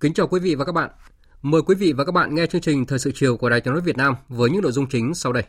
Kính 0.00 0.14
chào 0.14 0.26
quý 0.26 0.40
vị 0.40 0.54
và 0.54 0.64
các 0.64 0.72
bạn. 0.72 0.90
Mời 1.42 1.62
quý 1.62 1.74
vị 1.74 1.92
và 1.92 2.04
các 2.04 2.12
bạn 2.12 2.34
nghe 2.34 2.46
chương 2.46 2.60
trình 2.60 2.86
Thời 2.86 2.98
sự 2.98 3.12
chiều 3.14 3.36
của 3.36 3.50
Đài 3.50 3.60
Tiếng 3.60 3.74
nói 3.74 3.80
Việt 3.80 3.96
Nam 3.96 4.14
với 4.28 4.50
những 4.50 4.62
nội 4.62 4.72
dung 4.72 4.88
chính 4.88 5.14
sau 5.14 5.32
đây. 5.32 5.42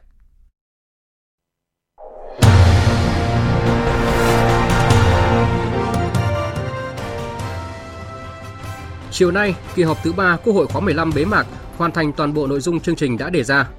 Chiều 9.12 9.32
nay, 9.32 9.56
kỳ 9.76 9.84
họp 9.84 9.98
thứ 10.04 10.14
3 10.14 10.38
Quốc 10.44 10.54
hội 10.54 10.68
khóa 10.68 10.82
15 10.82 11.12
bế 11.16 11.26
mạc 11.26 11.48
hoàn 11.78 11.92
thành 11.92 12.14
toàn 12.14 12.34
bộ 12.34 12.48
nội 12.48 12.60
dung 12.60 12.80
chương 12.80 12.96
trình 12.96 13.18
đã 13.18 13.30
đề 13.30 13.44
ra. 13.44 13.70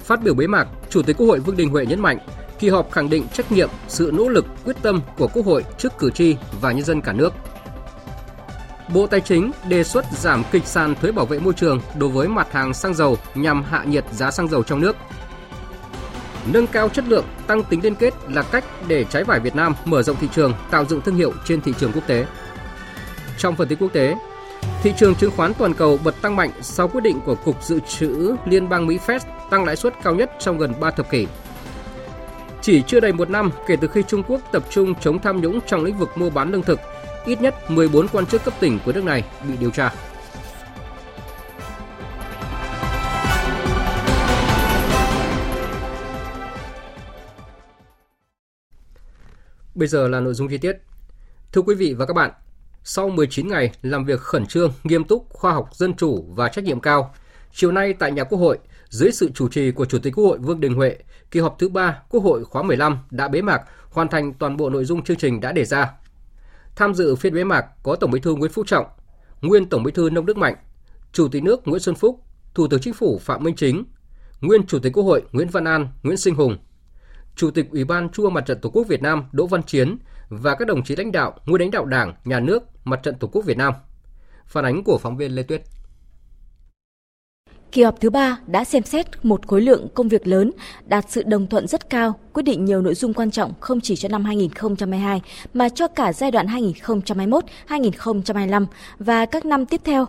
Phát 0.00 0.22
biểu 0.22 0.34
bế 0.34 0.46
mạc, 0.46 0.68
Chủ 0.90 1.02
tịch 1.02 1.16
Quốc 1.16 1.26
hội 1.26 1.40
Vương 1.40 1.56
Đình 1.56 1.68
Huệ 1.68 1.86
nhấn 1.86 2.00
mạnh, 2.00 2.18
kỳ 2.58 2.68
họp 2.68 2.90
khẳng 2.90 3.10
định 3.10 3.26
trách 3.32 3.52
nhiệm, 3.52 3.68
sự 3.88 4.10
nỗ 4.14 4.28
lực, 4.28 4.44
quyết 4.64 4.76
tâm 4.82 5.00
của 5.18 5.28
Quốc 5.28 5.46
hội 5.46 5.64
trước 5.78 5.92
cử 5.98 6.10
tri 6.10 6.36
và 6.60 6.72
nhân 6.72 6.84
dân 6.84 7.00
cả 7.00 7.12
nước– 7.12 7.32
Bộ 8.94 9.06
Tài 9.06 9.20
chính 9.20 9.50
đề 9.68 9.84
xuất 9.84 10.04
giảm 10.12 10.44
kịch 10.50 10.66
sàn 10.66 10.94
thuế 10.94 11.12
bảo 11.12 11.26
vệ 11.26 11.38
môi 11.38 11.54
trường 11.54 11.80
đối 11.98 12.10
với 12.10 12.28
mặt 12.28 12.52
hàng 12.52 12.74
xăng 12.74 12.94
dầu 12.94 13.16
nhằm 13.34 13.62
hạ 13.62 13.84
nhiệt 13.84 14.04
giá 14.12 14.30
xăng 14.30 14.48
dầu 14.48 14.62
trong 14.62 14.80
nước. 14.80 14.96
Nâng 16.52 16.66
cao 16.66 16.88
chất 16.88 17.04
lượng, 17.08 17.24
tăng 17.46 17.64
tính 17.64 17.80
liên 17.82 17.94
kết 17.94 18.14
là 18.28 18.42
cách 18.42 18.64
để 18.88 19.04
trái 19.04 19.24
vải 19.24 19.40
Việt 19.40 19.56
Nam 19.56 19.74
mở 19.84 20.02
rộng 20.02 20.16
thị 20.20 20.28
trường, 20.34 20.52
tạo 20.70 20.84
dựng 20.84 21.00
thương 21.00 21.16
hiệu 21.16 21.32
trên 21.44 21.60
thị 21.60 21.74
trường 21.78 21.92
quốc 21.92 22.06
tế. 22.06 22.26
Trong 23.38 23.56
phần 23.56 23.68
tin 23.68 23.78
quốc 23.78 23.92
tế, 23.92 24.14
thị 24.82 24.92
trường 24.96 25.14
chứng 25.14 25.30
khoán 25.36 25.54
toàn 25.54 25.74
cầu 25.74 25.98
bật 26.04 26.14
tăng 26.22 26.36
mạnh 26.36 26.50
sau 26.62 26.88
quyết 26.88 27.00
định 27.00 27.20
của 27.20 27.34
Cục 27.34 27.64
Dự 27.64 27.80
trữ 27.80 28.36
Liên 28.44 28.68
bang 28.68 28.86
Mỹ 28.86 28.98
Fed 29.06 29.18
tăng 29.50 29.64
lãi 29.64 29.76
suất 29.76 29.94
cao 30.02 30.14
nhất 30.14 30.30
trong 30.38 30.58
gần 30.58 30.72
3 30.80 30.90
thập 30.90 31.10
kỷ. 31.10 31.26
Chỉ 32.62 32.82
chưa 32.82 33.00
đầy 33.00 33.12
một 33.12 33.30
năm 33.30 33.50
kể 33.66 33.76
từ 33.76 33.88
khi 33.88 34.02
Trung 34.02 34.22
Quốc 34.28 34.40
tập 34.52 34.62
trung 34.70 34.94
chống 35.00 35.18
tham 35.18 35.40
nhũng 35.40 35.60
trong 35.66 35.84
lĩnh 35.84 35.98
vực 35.98 36.10
mua 36.16 36.30
bán 36.30 36.52
lương 36.52 36.62
thực, 36.62 36.80
ít 37.26 37.40
nhất 37.40 37.70
14 37.70 38.08
quan 38.08 38.26
chức 38.26 38.44
cấp 38.44 38.54
tỉnh 38.60 38.78
của 38.84 38.92
nước 38.92 39.04
này 39.04 39.24
bị 39.48 39.56
điều 39.56 39.70
tra. 39.70 39.92
Bây 49.74 49.88
giờ 49.88 50.08
là 50.08 50.20
nội 50.20 50.34
dung 50.34 50.48
chi 50.48 50.58
tiết. 50.58 50.76
Thưa 51.52 51.62
quý 51.62 51.74
vị 51.74 51.94
và 51.94 52.06
các 52.06 52.14
bạn, 52.14 52.30
sau 52.84 53.08
19 53.08 53.48
ngày 53.48 53.70
làm 53.82 54.04
việc 54.04 54.20
khẩn 54.20 54.46
trương, 54.46 54.72
nghiêm 54.84 55.04
túc, 55.04 55.26
khoa 55.30 55.52
học, 55.52 55.68
dân 55.72 55.94
chủ 55.94 56.24
và 56.28 56.48
trách 56.48 56.64
nhiệm 56.64 56.80
cao, 56.80 57.14
chiều 57.52 57.72
nay 57.72 57.92
tại 57.92 58.12
nhà 58.12 58.24
Quốc 58.24 58.38
hội, 58.38 58.58
dưới 58.88 59.12
sự 59.12 59.30
chủ 59.34 59.48
trì 59.48 59.70
của 59.70 59.84
Chủ 59.84 59.98
tịch 59.98 60.14
Quốc 60.16 60.24
hội 60.24 60.38
Vương 60.38 60.60
Đình 60.60 60.74
Huệ, 60.74 60.96
kỳ 61.30 61.40
họp 61.40 61.56
thứ 61.58 61.68
3 61.68 62.02
Quốc 62.10 62.20
hội 62.20 62.44
khóa 62.44 62.62
15 62.62 62.98
đã 63.10 63.28
bế 63.28 63.42
mạc, 63.42 63.62
hoàn 63.90 64.08
thành 64.08 64.32
toàn 64.32 64.56
bộ 64.56 64.70
nội 64.70 64.84
dung 64.84 65.04
chương 65.04 65.16
trình 65.16 65.40
đã 65.40 65.52
đề 65.52 65.64
ra. 65.64 65.92
Tham 66.76 66.94
dự 66.94 67.16
phiên 67.16 67.34
bế 67.34 67.44
mạc 67.44 67.66
có 67.82 67.96
Tổng 67.96 68.10
Bí 68.10 68.20
thư 68.20 68.34
Nguyễn 68.34 68.52
Phú 68.52 68.64
Trọng, 68.66 68.86
nguyên 69.40 69.68
Tổng 69.68 69.82
Bí 69.82 69.92
thư 69.92 70.10
Nông 70.10 70.26
Đức 70.26 70.36
Mạnh, 70.36 70.56
Chủ 71.12 71.28
tịch 71.28 71.42
nước 71.42 71.68
Nguyễn 71.68 71.80
Xuân 71.80 71.94
Phúc, 71.94 72.20
Thủ 72.54 72.68
tướng 72.68 72.80
Chính 72.80 72.94
phủ 72.94 73.18
Phạm 73.18 73.44
Minh 73.44 73.56
Chính, 73.56 73.84
nguyên 74.40 74.66
Chủ 74.66 74.78
tịch 74.78 74.92
Quốc 74.92 75.04
hội 75.04 75.22
Nguyễn 75.32 75.48
Văn 75.48 75.64
An, 75.64 75.88
Nguyễn 76.02 76.16
Sinh 76.16 76.34
Hùng, 76.34 76.58
Chủ 77.36 77.50
tịch 77.50 77.70
Ủy 77.70 77.84
ban 77.84 78.08
Trung 78.08 78.24
ương 78.24 78.34
Mặt 78.34 78.46
trận 78.46 78.60
Tổ 78.60 78.70
quốc 78.70 78.86
Việt 78.88 79.02
Nam 79.02 79.24
Đỗ 79.32 79.46
Văn 79.46 79.62
Chiến 79.62 79.98
và 80.28 80.54
các 80.54 80.68
đồng 80.68 80.84
chí 80.84 80.96
lãnh 80.96 81.12
đạo, 81.12 81.38
nguyên 81.46 81.60
lãnh 81.60 81.70
đạo 81.70 81.84
Đảng, 81.84 82.14
Nhà 82.24 82.40
nước, 82.40 82.62
Mặt 82.84 83.00
trận 83.02 83.14
Tổ 83.18 83.28
quốc 83.28 83.44
Việt 83.44 83.56
Nam. 83.56 83.74
Phản 84.46 84.64
ánh 84.64 84.84
của 84.84 84.98
phóng 84.98 85.16
viên 85.16 85.32
Lê 85.32 85.42
Tuyết. 85.42 85.62
Kỳ 87.72 87.82
họp 87.82 88.00
thứ 88.00 88.10
ba 88.10 88.38
đã 88.46 88.64
xem 88.64 88.82
xét 88.82 89.06
một 89.22 89.46
khối 89.46 89.60
lượng 89.60 89.88
công 89.94 90.08
việc 90.08 90.26
lớn, 90.26 90.50
đạt 90.86 91.04
sự 91.08 91.22
đồng 91.22 91.46
thuận 91.46 91.66
rất 91.66 91.90
cao, 91.90 92.14
quyết 92.32 92.42
định 92.42 92.64
nhiều 92.64 92.82
nội 92.82 92.94
dung 92.94 93.14
quan 93.14 93.30
trọng 93.30 93.52
không 93.60 93.80
chỉ 93.80 93.96
cho 93.96 94.08
năm 94.08 94.24
2022 94.24 95.22
mà 95.54 95.68
cho 95.68 95.88
cả 95.88 96.12
giai 96.12 96.30
đoạn 96.30 96.46
2021-2025 97.68 98.66
và 98.98 99.26
các 99.26 99.44
năm 99.44 99.66
tiếp 99.66 99.80
theo. 99.84 100.06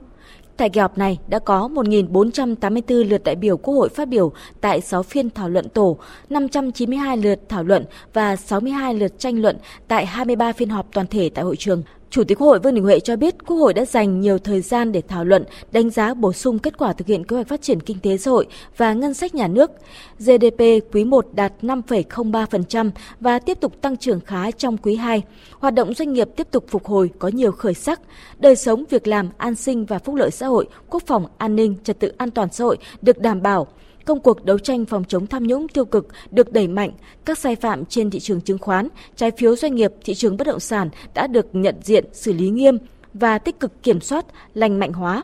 Tại 0.57 0.69
kỳ 0.69 0.79
họp 0.79 0.97
này 0.97 1.17
đã 1.27 1.39
có 1.39 1.69
1.484 1.73 3.09
lượt 3.09 3.23
đại 3.23 3.35
biểu 3.35 3.57
Quốc 3.57 3.73
hội 3.73 3.89
phát 3.89 4.07
biểu 4.07 4.31
tại 4.61 4.81
6 4.81 5.03
phiên 5.03 5.29
thảo 5.29 5.49
luận 5.49 5.69
tổ, 5.69 5.97
592 6.29 7.17
lượt 7.17 7.39
thảo 7.49 7.63
luận 7.63 7.85
và 8.13 8.35
62 8.35 8.93
lượt 8.93 9.19
tranh 9.19 9.41
luận 9.41 9.57
tại 9.87 10.05
23 10.05 10.53
phiên 10.53 10.69
họp 10.69 10.93
toàn 10.93 11.07
thể 11.07 11.29
tại 11.29 11.45
hội 11.45 11.55
trường. 11.55 11.83
Chủ 12.09 12.23
tịch 12.23 12.37
Quốc 12.37 12.47
hội 12.47 12.59
Vương 12.59 12.75
Đình 12.75 12.83
Huệ 12.83 12.99
cho 12.99 13.15
biết 13.15 13.35
Quốc 13.45 13.57
hội 13.57 13.73
đã 13.73 13.85
dành 13.85 14.19
nhiều 14.19 14.37
thời 14.37 14.61
gian 14.61 14.91
để 14.91 15.01
thảo 15.07 15.25
luận, 15.25 15.43
đánh 15.71 15.89
giá 15.89 16.13
bổ 16.13 16.33
sung 16.33 16.59
kết 16.59 16.77
quả 16.77 16.93
thực 16.93 17.07
hiện 17.07 17.23
kế 17.23 17.35
hoạch 17.35 17.47
phát 17.47 17.61
triển 17.61 17.79
kinh 17.79 17.99
tế 17.99 18.17
xã 18.17 18.31
hội 18.31 18.47
và 18.77 18.93
ngân 18.93 19.13
sách 19.13 19.35
nhà 19.35 19.47
nước. 19.47 19.71
GDP 20.19 20.61
quý 20.93 21.03
1 21.03 21.25
đạt 21.33 21.53
5,03% 21.61 22.91
và 23.19 23.39
tiếp 23.39 23.59
tục 23.59 23.81
tăng 23.81 23.97
trưởng 23.97 24.19
khá 24.19 24.51
trong 24.51 24.77
quý 24.77 24.95
2. 24.95 25.21
Hoạt 25.59 25.73
động 25.73 25.93
doanh 25.93 26.13
nghiệp 26.13 26.29
tiếp 26.35 26.47
tục 26.51 26.65
phục 26.67 26.85
hồi 26.85 27.09
có 27.19 27.27
nhiều 27.27 27.51
khởi 27.51 27.73
sắc. 27.73 28.01
Đời 28.39 28.55
sống, 28.55 28.83
việc 28.89 29.07
làm, 29.07 29.29
an 29.37 29.55
sinh 29.55 29.85
và 29.85 29.99
phúc 29.99 30.15
lợi 30.15 30.31
xã 30.31 30.47
hội, 30.47 30.67
quốc 30.89 31.03
phòng, 31.05 31.25
an 31.37 31.55
ninh, 31.55 31.75
trật 31.83 31.99
tự 31.99 32.11
an 32.17 32.31
toàn 32.31 32.49
xã 32.51 32.63
hội 32.63 32.77
được 33.01 33.19
đảm 33.19 33.41
bảo 33.41 33.67
công 34.07 34.19
cuộc 34.19 34.45
đấu 34.45 34.59
tranh 34.59 34.85
phòng 34.85 35.03
chống 35.07 35.27
tham 35.27 35.47
nhũng 35.47 35.67
tiêu 35.67 35.85
cực 35.85 36.07
được 36.31 36.51
đẩy 36.51 36.67
mạnh, 36.67 36.91
các 37.25 37.37
sai 37.37 37.55
phạm 37.55 37.85
trên 37.85 38.09
thị 38.09 38.19
trường 38.19 38.41
chứng 38.41 38.57
khoán, 38.57 38.87
trái 39.15 39.31
phiếu 39.37 39.55
doanh 39.55 39.75
nghiệp, 39.75 39.91
thị 40.03 40.13
trường 40.13 40.37
bất 40.37 40.47
động 40.47 40.59
sản 40.59 40.89
đã 41.13 41.27
được 41.27 41.45
nhận 41.53 41.75
diện, 41.83 42.05
xử 42.13 42.33
lý 42.33 42.49
nghiêm 42.49 42.77
và 43.13 43.37
tích 43.37 43.59
cực 43.59 43.83
kiểm 43.83 44.01
soát, 44.01 44.25
lành 44.53 44.79
mạnh 44.79 44.93
hóa. 44.93 45.23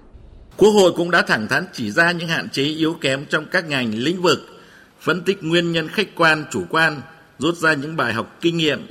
Quốc 0.58 0.70
hội 0.70 0.92
cũng 0.96 1.12
đã 1.12 1.22
thẳng 1.22 1.48
thắn 1.48 1.66
chỉ 1.74 1.92
ra 1.92 2.12
những 2.12 2.28
hạn 2.28 2.50
chế 2.50 2.64
yếu 2.64 2.94
kém 3.02 3.26
trong 3.30 3.46
các 3.52 3.70
ngành 3.70 3.94
lĩnh 3.96 4.22
vực, 4.22 4.40
phân 5.00 5.22
tích 5.22 5.44
nguyên 5.44 5.72
nhân 5.72 5.88
khách 5.88 6.16
quan, 6.16 6.46
chủ 6.52 6.64
quan, 6.70 7.02
rút 7.40 7.58
ra 7.58 7.74
những 7.74 7.98
bài 7.98 8.14
học 8.14 8.38
kinh 8.42 8.58
nghiệm, 8.58 8.88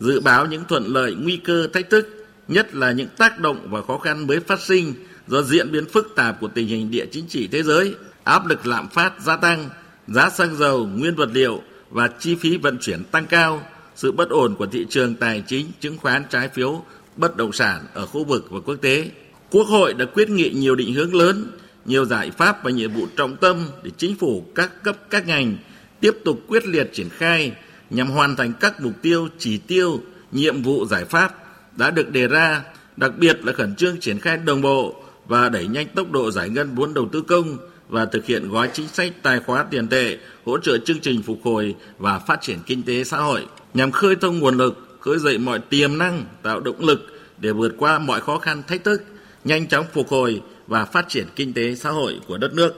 dự 0.00 0.20
báo 0.20 0.46
những 0.46 0.64
thuận 0.68 0.86
lợi, 0.86 1.14
nguy 1.18 1.36
cơ, 1.36 1.66
thách 1.72 1.90
thức, 1.90 2.26
nhất 2.48 2.74
là 2.74 2.92
những 2.92 3.08
tác 3.18 3.40
động 3.40 3.68
và 3.70 3.82
khó 3.82 3.98
khăn 3.98 4.26
mới 4.26 4.40
phát 4.40 4.60
sinh 4.60 4.94
do 5.26 5.42
diễn 5.42 5.72
biến 5.72 5.84
phức 5.88 6.12
tạp 6.16 6.40
của 6.40 6.48
tình 6.48 6.66
hình 6.66 6.90
địa 6.90 7.06
chính 7.12 7.26
trị 7.28 7.48
thế 7.52 7.62
giới, 7.62 7.94
áp 8.24 8.46
lực 8.46 8.66
lạm 8.66 8.88
phát 8.88 9.12
gia 9.20 9.36
tăng, 9.36 9.68
giá 10.08 10.30
xăng 10.30 10.56
dầu, 10.56 10.86
nguyên 10.86 11.14
vật 11.14 11.28
liệu 11.32 11.62
và 11.90 12.08
chi 12.18 12.34
phí 12.34 12.56
vận 12.56 12.78
chuyển 12.80 13.04
tăng 13.04 13.26
cao, 13.26 13.62
sự 13.96 14.12
bất 14.12 14.28
ổn 14.28 14.54
của 14.54 14.66
thị 14.66 14.86
trường 14.90 15.14
tài 15.14 15.42
chính, 15.46 15.66
chứng 15.80 15.98
khoán, 15.98 16.24
trái 16.30 16.48
phiếu, 16.48 16.84
bất 17.16 17.36
động 17.36 17.52
sản 17.52 17.86
ở 17.94 18.06
khu 18.06 18.24
vực 18.24 18.46
và 18.50 18.60
quốc 18.60 18.76
tế. 18.76 19.10
Quốc 19.50 19.66
hội 19.66 19.94
đã 19.94 20.04
quyết 20.04 20.28
nghị 20.30 20.50
nhiều 20.50 20.74
định 20.74 20.94
hướng 20.94 21.14
lớn, 21.14 21.50
nhiều 21.84 22.04
giải 22.04 22.30
pháp 22.30 22.64
và 22.64 22.70
nhiệm 22.70 22.92
vụ 22.92 23.06
trọng 23.16 23.36
tâm 23.36 23.66
để 23.82 23.90
chính 23.96 24.16
phủ 24.16 24.46
các 24.54 24.82
cấp 24.82 24.96
các 25.10 25.26
ngành 25.26 25.56
tiếp 26.00 26.16
tục 26.24 26.40
quyết 26.48 26.66
liệt 26.66 26.90
triển 26.92 27.08
khai 27.08 27.52
nhằm 27.90 28.10
hoàn 28.10 28.36
thành 28.36 28.52
các 28.60 28.80
mục 28.80 28.92
tiêu, 29.02 29.28
chỉ 29.38 29.58
tiêu, 29.58 30.00
nhiệm 30.32 30.62
vụ 30.62 30.86
giải 30.86 31.04
pháp 31.04 31.34
đã 31.76 31.90
được 31.90 32.10
đề 32.10 32.26
ra, 32.26 32.62
đặc 32.96 33.12
biệt 33.18 33.44
là 33.44 33.52
khẩn 33.52 33.74
trương 33.74 34.00
triển 34.00 34.18
khai 34.18 34.36
đồng 34.36 34.62
bộ 34.62 35.02
và 35.26 35.48
đẩy 35.48 35.66
nhanh 35.66 35.86
tốc 35.88 36.10
độ 36.10 36.30
giải 36.30 36.48
ngân 36.48 36.74
vốn 36.74 36.94
đầu 36.94 37.08
tư 37.12 37.22
công 37.22 37.58
và 37.88 38.06
thực 38.06 38.26
hiện 38.26 38.48
gói 38.48 38.70
chính 38.72 38.88
sách 38.88 39.12
tài 39.22 39.40
khóa 39.40 39.64
tiền 39.70 39.88
tệ 39.88 40.18
hỗ 40.44 40.58
trợ 40.58 40.78
chương 40.78 41.00
trình 41.00 41.22
phục 41.22 41.38
hồi 41.42 41.74
và 41.98 42.18
phát 42.18 42.40
triển 42.42 42.58
kinh 42.66 42.82
tế 42.82 43.04
xã 43.04 43.18
hội 43.18 43.46
nhằm 43.74 43.90
khơi 43.90 44.16
thông 44.16 44.38
nguồn 44.38 44.56
lực, 44.56 44.98
khơi 45.00 45.18
dậy 45.18 45.38
mọi 45.38 45.58
tiềm 45.58 45.98
năng, 45.98 46.24
tạo 46.42 46.60
động 46.60 46.80
lực 46.80 47.00
để 47.38 47.52
vượt 47.52 47.74
qua 47.78 47.98
mọi 47.98 48.20
khó 48.20 48.38
khăn 48.38 48.62
thách 48.68 48.84
thức, 48.84 49.02
nhanh 49.44 49.66
chóng 49.66 49.86
phục 49.92 50.08
hồi 50.08 50.42
và 50.66 50.84
phát 50.84 51.08
triển 51.08 51.26
kinh 51.36 51.52
tế 51.52 51.74
xã 51.74 51.90
hội 51.90 52.20
của 52.26 52.38
đất 52.38 52.54
nước. 52.54 52.74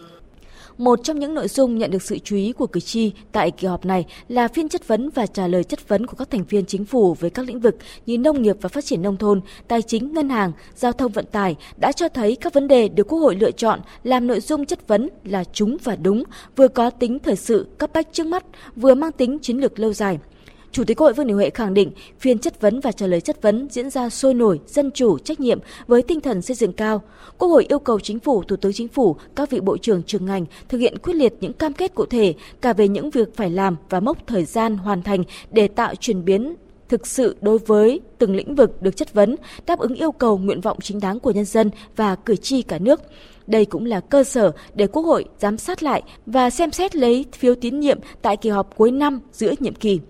Một 0.78 1.00
trong 1.04 1.18
những 1.18 1.34
nội 1.34 1.48
dung 1.48 1.78
nhận 1.78 1.90
được 1.90 2.02
sự 2.02 2.18
chú 2.18 2.36
ý 2.36 2.52
của 2.52 2.66
cử 2.66 2.80
tri 2.80 3.12
tại 3.32 3.50
kỳ 3.50 3.66
họp 3.66 3.84
này 3.84 4.06
là 4.28 4.48
phiên 4.48 4.68
chất 4.68 4.88
vấn 4.88 5.10
và 5.10 5.26
trả 5.26 5.46
lời 5.46 5.64
chất 5.64 5.88
vấn 5.88 6.06
của 6.06 6.16
các 6.16 6.30
thành 6.30 6.44
viên 6.44 6.66
chính 6.66 6.84
phủ 6.84 7.14
về 7.14 7.30
các 7.30 7.46
lĩnh 7.46 7.60
vực 7.60 7.76
như 8.06 8.18
nông 8.18 8.42
nghiệp 8.42 8.56
và 8.60 8.68
phát 8.68 8.84
triển 8.84 9.02
nông 9.02 9.16
thôn, 9.16 9.40
tài 9.68 9.82
chính, 9.82 10.14
ngân 10.14 10.28
hàng, 10.28 10.52
giao 10.74 10.92
thông 10.92 11.12
vận 11.12 11.26
tải 11.26 11.56
đã 11.76 11.92
cho 11.92 12.08
thấy 12.08 12.36
các 12.40 12.54
vấn 12.54 12.68
đề 12.68 12.88
được 12.88 13.08
Quốc 13.08 13.18
hội 13.18 13.36
lựa 13.36 13.50
chọn 13.50 13.80
làm 14.02 14.26
nội 14.26 14.40
dung 14.40 14.66
chất 14.66 14.88
vấn 14.88 15.08
là 15.24 15.44
chúng 15.44 15.76
và 15.84 15.96
đúng, 15.96 16.22
vừa 16.56 16.68
có 16.68 16.90
tính 16.90 17.18
thời 17.18 17.36
sự 17.36 17.66
cấp 17.78 17.90
bách 17.94 18.12
trước 18.12 18.26
mắt, 18.26 18.44
vừa 18.76 18.94
mang 18.94 19.12
tính 19.12 19.38
chiến 19.38 19.58
lược 19.58 19.78
lâu 19.78 19.92
dài. 19.92 20.18
Chủ 20.76 20.84
tịch 20.84 20.96
Quốc 20.96 21.04
hội 21.04 21.12
Vương 21.12 21.26
Đình 21.26 21.36
Huệ 21.36 21.50
khẳng 21.50 21.74
định 21.74 21.90
phiên 22.20 22.38
chất 22.38 22.60
vấn 22.60 22.80
và 22.80 22.92
trả 22.92 23.06
lời 23.06 23.20
chất 23.20 23.42
vấn 23.42 23.68
diễn 23.70 23.90
ra 23.90 24.08
sôi 24.08 24.34
nổi, 24.34 24.60
dân 24.66 24.90
chủ, 24.90 25.18
trách 25.18 25.40
nhiệm 25.40 25.58
với 25.86 26.02
tinh 26.02 26.20
thần 26.20 26.42
xây 26.42 26.56
dựng 26.56 26.72
cao. 26.72 27.02
Quốc 27.38 27.48
hội 27.48 27.66
yêu 27.68 27.78
cầu 27.78 28.00
Chính 28.00 28.18
phủ, 28.18 28.42
Thủ 28.42 28.56
tướng 28.56 28.72
Chính 28.72 28.88
phủ, 28.88 29.16
các 29.36 29.50
vị 29.50 29.60
bộ 29.60 29.76
trưởng 29.76 30.02
trường 30.02 30.26
ngành 30.26 30.46
thực 30.68 30.78
hiện 30.78 30.98
quyết 30.98 31.14
liệt 31.14 31.34
những 31.40 31.52
cam 31.52 31.72
kết 31.72 31.94
cụ 31.94 32.06
thể 32.06 32.34
cả 32.60 32.72
về 32.72 32.88
những 32.88 33.10
việc 33.10 33.36
phải 33.36 33.50
làm 33.50 33.76
và 33.90 34.00
mốc 34.00 34.26
thời 34.26 34.44
gian 34.44 34.76
hoàn 34.76 35.02
thành 35.02 35.24
để 35.50 35.68
tạo 35.68 35.94
chuyển 35.94 36.24
biến 36.24 36.54
thực 36.88 37.06
sự 37.06 37.36
đối 37.40 37.58
với 37.58 38.00
từng 38.18 38.36
lĩnh 38.36 38.54
vực 38.54 38.82
được 38.82 38.96
chất 38.96 39.12
vấn, 39.12 39.36
đáp 39.66 39.78
ứng 39.78 39.94
yêu 39.94 40.12
cầu 40.12 40.38
nguyện 40.38 40.60
vọng 40.60 40.78
chính 40.82 41.00
đáng 41.00 41.20
của 41.20 41.30
nhân 41.30 41.44
dân 41.44 41.70
và 41.96 42.14
cử 42.16 42.36
tri 42.36 42.62
cả 42.62 42.78
nước. 42.78 43.00
Đây 43.46 43.64
cũng 43.64 43.84
là 43.86 44.00
cơ 44.00 44.24
sở 44.24 44.52
để 44.74 44.86
Quốc 44.86 45.02
hội 45.02 45.24
giám 45.38 45.58
sát 45.58 45.82
lại 45.82 46.02
và 46.26 46.50
xem 46.50 46.72
xét 46.72 46.96
lấy 46.96 47.24
phiếu 47.32 47.54
tín 47.54 47.80
nhiệm 47.80 47.98
tại 48.22 48.36
kỳ 48.36 48.50
họp 48.50 48.76
cuối 48.76 48.90
năm 48.90 49.20
giữa 49.32 49.52
nhiệm 49.60 49.74
kỳ. 49.74 50.00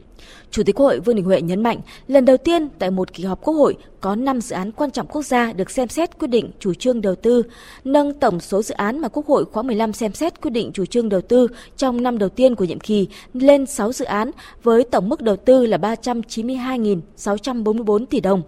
Chủ 0.51 0.63
tịch 0.63 0.75
Quốc 0.75 0.87
hội 0.87 1.01
Vương 1.01 1.17
Đình 1.17 1.25
Huệ 1.25 1.43
nhấn 1.43 1.63
mạnh, 1.63 1.81
lần 2.09 2.25
đầu 2.25 2.37
tiên 2.37 2.69
tại 2.79 2.91
một 2.91 3.13
kỳ 3.13 3.25
họp 3.25 3.43
Quốc 3.43 3.55
hội 3.55 3.77
có 4.01 4.15
5 4.15 4.41
dự 4.41 4.55
án 4.55 4.73
quan 4.73 4.91
trọng 4.91 5.07
quốc 5.07 5.23
gia 5.23 5.53
được 5.53 5.71
xem 5.71 5.89
xét 5.89 6.19
quyết 6.19 6.29
định 6.29 6.51
chủ 6.61 6.75
trương 6.75 7.01
đầu 7.01 7.15
tư, 7.15 7.43
nâng 7.85 8.21
tổng 8.21 8.41
số 8.41 8.63
dự 8.63 8.75
án 8.75 9.01
mà 9.01 9.09
Quốc 9.09 9.27
hội 9.27 9.45
khóa 9.45 9.63
15 9.63 9.93
xem 9.93 10.13
xét 10.13 10.41
quyết 10.41 10.51
định 10.51 10.71
chủ 10.75 10.87
trương 10.87 11.09
đầu 11.09 11.21
tư 11.21 11.49
trong 11.77 12.03
năm 12.03 12.19
đầu 12.19 12.29
tiên 12.29 12.55
của 12.55 12.65
nhiệm 12.65 12.81
kỳ 12.81 13.09
lên 13.35 13.67
6 13.67 13.93
dự 13.93 14.05
án 14.05 14.31
với 14.63 14.85
tổng 14.91 15.09
mức 15.09 15.21
đầu 15.21 15.37
tư 15.37 15.67
là 15.67 15.77
392.644 15.77 18.07
tỷ 18.07 18.21
đồng. 18.21 18.43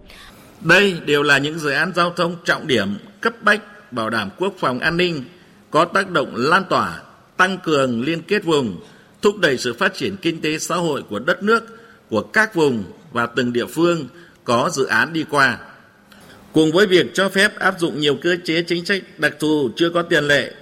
Đây 0.60 0.94
đều 1.06 1.22
là 1.22 1.38
những 1.38 1.58
dự 1.58 1.70
án 1.70 1.92
giao 1.96 2.10
thông 2.10 2.36
trọng 2.44 2.66
điểm, 2.66 2.98
cấp 3.20 3.32
bách, 3.42 3.92
bảo 3.92 4.10
đảm 4.10 4.30
quốc 4.38 4.54
phòng 4.58 4.80
an 4.80 4.96
ninh, 4.96 5.24
có 5.70 5.84
tác 5.84 6.10
động 6.10 6.32
lan 6.34 6.62
tỏa, 6.70 7.02
tăng 7.36 7.58
cường 7.64 8.02
liên 8.02 8.22
kết 8.22 8.44
vùng, 8.44 8.76
thúc 9.22 9.38
đẩy 9.38 9.58
sự 9.58 9.74
phát 9.74 9.94
triển 9.94 10.16
kinh 10.16 10.40
tế 10.40 10.58
xã 10.58 10.76
hội 10.76 11.02
của 11.02 11.18
đất 11.18 11.42
nước 11.42 11.62
của 12.10 12.22
các 12.22 12.54
vùng 12.54 12.84
và 13.12 13.26
từng 13.26 13.52
địa 13.52 13.66
phương 13.66 14.08
có 14.44 14.70
dự 14.72 14.86
án 14.86 15.12
đi 15.12 15.24
qua. 15.30 15.58
Cùng 16.52 16.72
với 16.72 16.86
việc 16.86 17.06
cho 17.14 17.28
phép 17.28 17.58
áp 17.58 17.80
dụng 17.80 18.00
nhiều 18.00 18.16
cơ 18.22 18.36
chế 18.44 18.62
chính 18.62 18.84
sách 18.84 19.02
đặc 19.18 19.34
thù 19.38 19.70
chưa 19.76 19.90
có 19.90 20.02
tiền 20.02 20.24
lệ, 20.24 20.52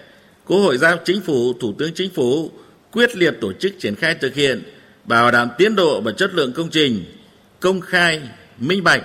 Quốc 0.46 0.58
hội 0.58 0.78
giao 0.78 0.96
Chính 1.04 1.20
phủ, 1.20 1.52
Thủ 1.60 1.74
tướng 1.78 1.94
Chính 1.94 2.10
phủ 2.10 2.50
quyết 2.92 3.16
liệt 3.16 3.34
tổ 3.40 3.52
chức 3.52 3.72
triển 3.78 3.94
khai 3.94 4.14
thực 4.14 4.34
hiện, 4.34 4.62
bảo 5.04 5.30
đảm 5.30 5.48
tiến 5.58 5.76
độ 5.76 6.00
và 6.00 6.12
chất 6.12 6.34
lượng 6.34 6.52
công 6.52 6.70
trình, 6.70 7.04
công 7.60 7.80
khai, 7.80 8.22
minh 8.58 8.84
bạch, 8.84 9.02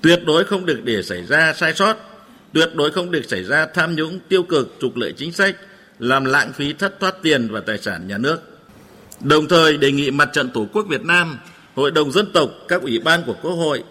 tuyệt 0.00 0.20
đối 0.26 0.44
không 0.44 0.66
được 0.66 0.80
để 0.84 1.02
xảy 1.02 1.26
ra 1.26 1.54
sai 1.56 1.74
sót, 1.74 1.96
tuyệt 2.52 2.68
đối 2.74 2.90
không 2.90 3.10
được 3.10 3.24
xảy 3.28 3.44
ra 3.44 3.66
tham 3.74 3.96
nhũng 3.96 4.18
tiêu 4.28 4.42
cực 4.42 4.76
trục 4.80 4.96
lợi 4.96 5.12
chính 5.16 5.32
sách, 5.32 5.56
làm 5.98 6.24
lãng 6.24 6.52
phí 6.52 6.72
thất 6.72 7.00
thoát 7.00 7.22
tiền 7.22 7.48
và 7.50 7.60
tài 7.60 7.78
sản 7.78 8.08
nhà 8.08 8.18
nước. 8.18 8.53
Đồng 9.24 9.48
thời 9.48 9.76
đề 9.76 9.92
nghị 9.92 10.10
Mặt 10.10 10.28
trận 10.32 10.50
Tổ 10.50 10.66
quốc 10.72 10.86
Việt 10.88 11.04
Nam, 11.04 11.38
Hội 11.74 11.90
đồng 11.90 12.12
dân 12.12 12.32
tộc, 12.32 12.50
các 12.68 12.82
ủy 12.82 12.98
ban 12.98 13.22
của 13.26 13.34
Quốc 13.42 13.52
hội, 13.52 13.84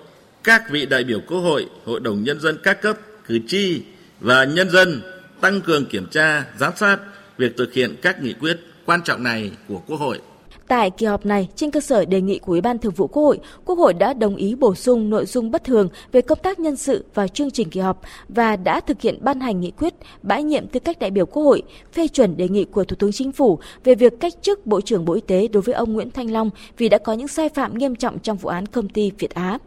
các 0.43 0.63
vị 0.71 0.85
đại 0.85 1.03
biểu 1.03 1.19
Quốc 1.27 1.39
hội, 1.39 1.67
Hội 1.85 1.99
đồng 1.99 2.23
nhân 2.23 2.39
dân 2.39 2.57
các 2.63 2.81
cấp, 2.81 2.97
cử 3.27 3.39
tri 3.47 3.81
và 4.19 4.43
nhân 4.43 4.69
dân 4.69 5.01
tăng 5.41 5.61
cường 5.61 5.85
kiểm 5.85 6.05
tra, 6.11 6.45
giám 6.59 6.73
sát 6.75 6.97
việc 7.37 7.57
thực 7.57 7.73
hiện 7.73 7.95
các 8.01 8.21
nghị 8.21 8.33
quyết 8.33 8.59
quan 8.85 9.03
trọng 9.03 9.23
này 9.23 9.51
của 9.67 9.79
Quốc 9.87 9.97
hội. 9.99 10.19
Tại 10.67 10.89
kỳ 10.89 11.05
họp 11.05 11.25
này, 11.25 11.47
trên 11.55 11.71
cơ 11.71 11.79
sở 11.79 12.05
đề 12.05 12.21
nghị 12.21 12.39
của 12.39 12.51
Ủy 12.51 12.61
ban 12.61 12.77
Thường 12.77 12.93
vụ 12.93 13.07
Quốc 13.07 13.23
hội, 13.23 13.39
Quốc 13.65 13.77
hội 13.77 13.93
đã 13.93 14.13
đồng 14.13 14.35
ý 14.35 14.55
bổ 14.55 14.75
sung 14.75 15.09
nội 15.09 15.25
dung 15.25 15.51
bất 15.51 15.63
thường 15.63 15.89
về 16.11 16.21
công 16.21 16.39
tác 16.43 16.59
nhân 16.59 16.75
sự 16.75 17.05
vào 17.13 17.27
chương 17.27 17.51
trình 17.51 17.69
kỳ 17.69 17.79
họp 17.79 18.01
và 18.29 18.55
đã 18.55 18.79
thực 18.79 19.01
hiện 19.01 19.17
ban 19.21 19.39
hành 19.39 19.59
nghị 19.59 19.71
quyết 19.71 19.93
bãi 20.23 20.43
nhiệm 20.43 20.67
tư 20.67 20.79
cách 20.79 20.99
đại 20.99 21.11
biểu 21.11 21.25
Quốc 21.25 21.43
hội, 21.43 21.63
phê 21.93 22.07
chuẩn 22.07 22.37
đề 22.37 22.49
nghị 22.49 22.65
của 22.65 22.83
Thủ 22.83 22.95
tướng 22.99 23.11
Chính 23.11 23.31
phủ 23.31 23.59
về 23.83 23.95
việc 23.95 24.19
cách 24.19 24.33
chức 24.41 24.65
Bộ 24.65 24.81
trưởng 24.81 25.05
Bộ 25.05 25.13
Y 25.13 25.21
tế 25.21 25.47
đối 25.47 25.61
với 25.61 25.75
ông 25.75 25.93
Nguyễn 25.93 26.11
Thanh 26.11 26.31
Long 26.31 26.49
vì 26.77 26.89
đã 26.89 26.97
có 26.97 27.13
những 27.13 27.27
sai 27.27 27.49
phạm 27.49 27.77
nghiêm 27.77 27.95
trọng 27.95 28.19
trong 28.19 28.37
vụ 28.37 28.49
án 28.49 28.65
công 28.65 28.89
ty 28.89 29.11
Việt 29.19 29.33
Á. 29.33 29.57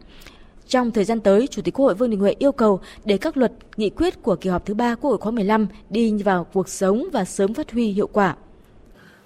Trong 0.67 0.91
thời 0.91 1.03
gian 1.03 1.19
tới, 1.19 1.47
Chủ 1.47 1.61
tịch 1.61 1.73
Quốc 1.73 1.85
hội 1.85 1.95
Vương 1.95 2.09
Đình 2.09 2.19
Huệ 2.19 2.35
yêu 2.39 2.51
cầu 2.51 2.79
để 3.05 3.17
các 3.17 3.37
luật, 3.37 3.51
nghị 3.77 3.89
quyết 3.89 4.21
của 4.21 4.35
kỳ 4.35 4.49
họp 4.49 4.65
thứ 4.65 4.73
ba 4.73 4.95
Quốc 4.95 5.09
hội 5.09 5.17
khóa 5.17 5.31
15 5.31 5.67
đi 5.89 6.23
vào 6.23 6.43
cuộc 6.43 6.69
sống 6.69 7.05
và 7.13 7.25
sớm 7.25 7.53
phát 7.53 7.71
huy 7.71 7.91
hiệu 7.91 8.07
quả. 8.07 8.35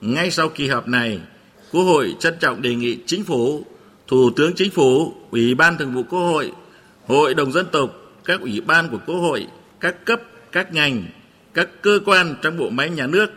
Ngay 0.02 0.32
sau 0.32 0.50
kỳ 0.50 0.68
họp 0.68 0.88
này, 0.88 1.20
Quốc 1.72 1.84
hội 1.84 2.16
trân 2.20 2.34
trọng 2.40 2.62
đề 2.62 2.76
nghị 2.76 2.98
Chính 3.06 3.24
phủ, 3.24 3.66
Thủ 4.08 4.32
tướng 4.36 4.54
Chính 4.56 4.72
phủ, 4.72 5.14
Ủy 5.32 5.56
ban 5.56 5.78
Thường 5.78 5.94
vụ 5.94 6.04
Quốc 6.04 6.20
hội, 6.20 6.52
Hội 7.08 7.34
đồng 7.34 7.52
dân 7.52 7.66
tộc, 7.72 7.92
các 8.26 8.42
ủy 8.42 8.62
ban 8.62 8.90
của 8.90 9.00
Quốc 9.06 9.16
hội, 9.16 9.48
các 9.80 10.06
cấp, 10.06 10.22
các 10.52 10.74
ngành, 10.74 11.04
các 11.54 11.70
cơ 11.82 12.00
quan 12.06 12.36
trong 12.42 12.58
bộ 12.58 12.70
máy 12.70 12.90
nhà 12.90 13.08
nước, 13.08 13.32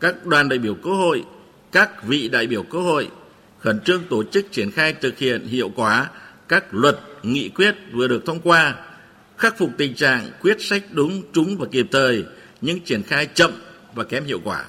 các 0.00 0.26
đoàn 0.26 0.48
đại 0.48 0.58
biểu 0.58 0.74
Quốc 0.82 0.94
hội, 0.94 1.24
các 1.72 2.04
vị 2.04 2.28
đại 2.28 2.46
biểu 2.46 2.62
Quốc 2.62 2.82
hội 2.82 3.08
khẩn 3.60 3.80
trương 3.80 4.02
tổ 4.10 4.24
chức 4.24 4.52
triển 4.52 4.70
khai 4.70 4.92
thực 4.92 5.18
hiện 5.18 5.46
hiệu 5.46 5.70
quả 5.76 6.08
các 6.48 6.74
luật, 6.74 6.98
nghị 7.22 7.48
quyết 7.48 7.74
vừa 7.92 8.08
được 8.08 8.26
thông 8.26 8.40
qua, 8.40 8.74
khắc 9.38 9.58
phục 9.58 9.70
tình 9.78 9.94
trạng 9.94 10.30
quyết 10.40 10.56
sách 10.60 10.82
đúng, 10.90 11.22
trúng 11.32 11.56
và 11.58 11.66
kịp 11.70 11.86
thời, 11.90 12.24
nhưng 12.60 12.80
triển 12.80 13.02
khai 13.02 13.26
chậm 13.34 13.50
và 13.94 14.04
kém 14.04 14.24
hiệu 14.24 14.40
quả. 14.44 14.64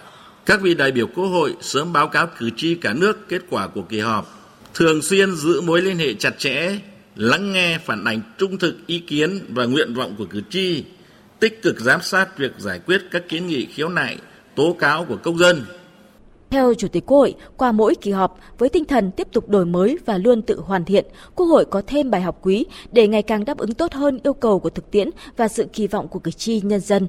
Các 0.45 0.61
vị 0.61 0.73
đại 0.73 0.91
biểu 0.91 1.07
Quốc 1.07 1.25
hội 1.25 1.55
sớm 1.61 1.93
báo 1.93 2.07
cáo 2.07 2.27
cử 2.37 2.49
tri 2.57 2.75
cả 2.75 2.93
nước 2.93 3.29
kết 3.29 3.41
quả 3.49 3.67
của 3.67 3.81
kỳ 3.81 3.99
họp, 3.99 4.39
thường 4.73 5.01
xuyên 5.01 5.35
giữ 5.35 5.61
mối 5.61 5.81
liên 5.81 5.97
hệ 5.97 6.13
chặt 6.13 6.33
chẽ, 6.37 6.79
lắng 7.15 7.53
nghe 7.53 7.77
phản 7.77 8.03
ánh 8.03 8.21
trung 8.37 8.57
thực 8.57 8.87
ý 8.87 8.99
kiến 8.99 9.39
và 9.49 9.65
nguyện 9.65 9.93
vọng 9.93 10.15
của 10.17 10.25
cử 10.25 10.41
tri, 10.49 10.83
tích 11.39 11.61
cực 11.61 11.79
giám 11.79 12.01
sát 12.01 12.37
việc 12.37 12.51
giải 12.57 12.79
quyết 12.79 13.01
các 13.11 13.29
kiến 13.29 13.47
nghị 13.47 13.65
khiếu 13.65 13.89
nại, 13.89 14.17
tố 14.55 14.75
cáo 14.79 15.05
của 15.05 15.17
công 15.23 15.37
dân. 15.37 15.65
Theo 16.49 16.73
Chủ 16.73 16.87
tịch 16.87 17.05
Quốc 17.05 17.17
hội, 17.17 17.35
qua 17.57 17.71
mỗi 17.71 17.95
kỳ 18.01 18.11
họp, 18.11 18.39
với 18.57 18.69
tinh 18.69 18.85
thần 18.85 19.11
tiếp 19.11 19.27
tục 19.33 19.49
đổi 19.49 19.65
mới 19.65 19.97
và 20.05 20.17
luôn 20.17 20.41
tự 20.41 20.59
hoàn 20.59 20.85
thiện, 20.85 21.05
Quốc 21.35 21.45
hội 21.45 21.65
có 21.65 21.81
thêm 21.87 22.11
bài 22.11 22.21
học 22.21 22.39
quý 22.41 22.65
để 22.91 23.07
ngày 23.07 23.23
càng 23.23 23.45
đáp 23.45 23.57
ứng 23.57 23.73
tốt 23.73 23.93
hơn 23.93 24.19
yêu 24.23 24.33
cầu 24.33 24.59
của 24.59 24.69
thực 24.69 24.91
tiễn 24.91 25.09
và 25.37 25.47
sự 25.47 25.65
kỳ 25.73 25.87
vọng 25.87 26.07
của 26.07 26.19
cử 26.19 26.31
tri 26.31 26.61
nhân 26.61 26.79
dân. 26.79 27.07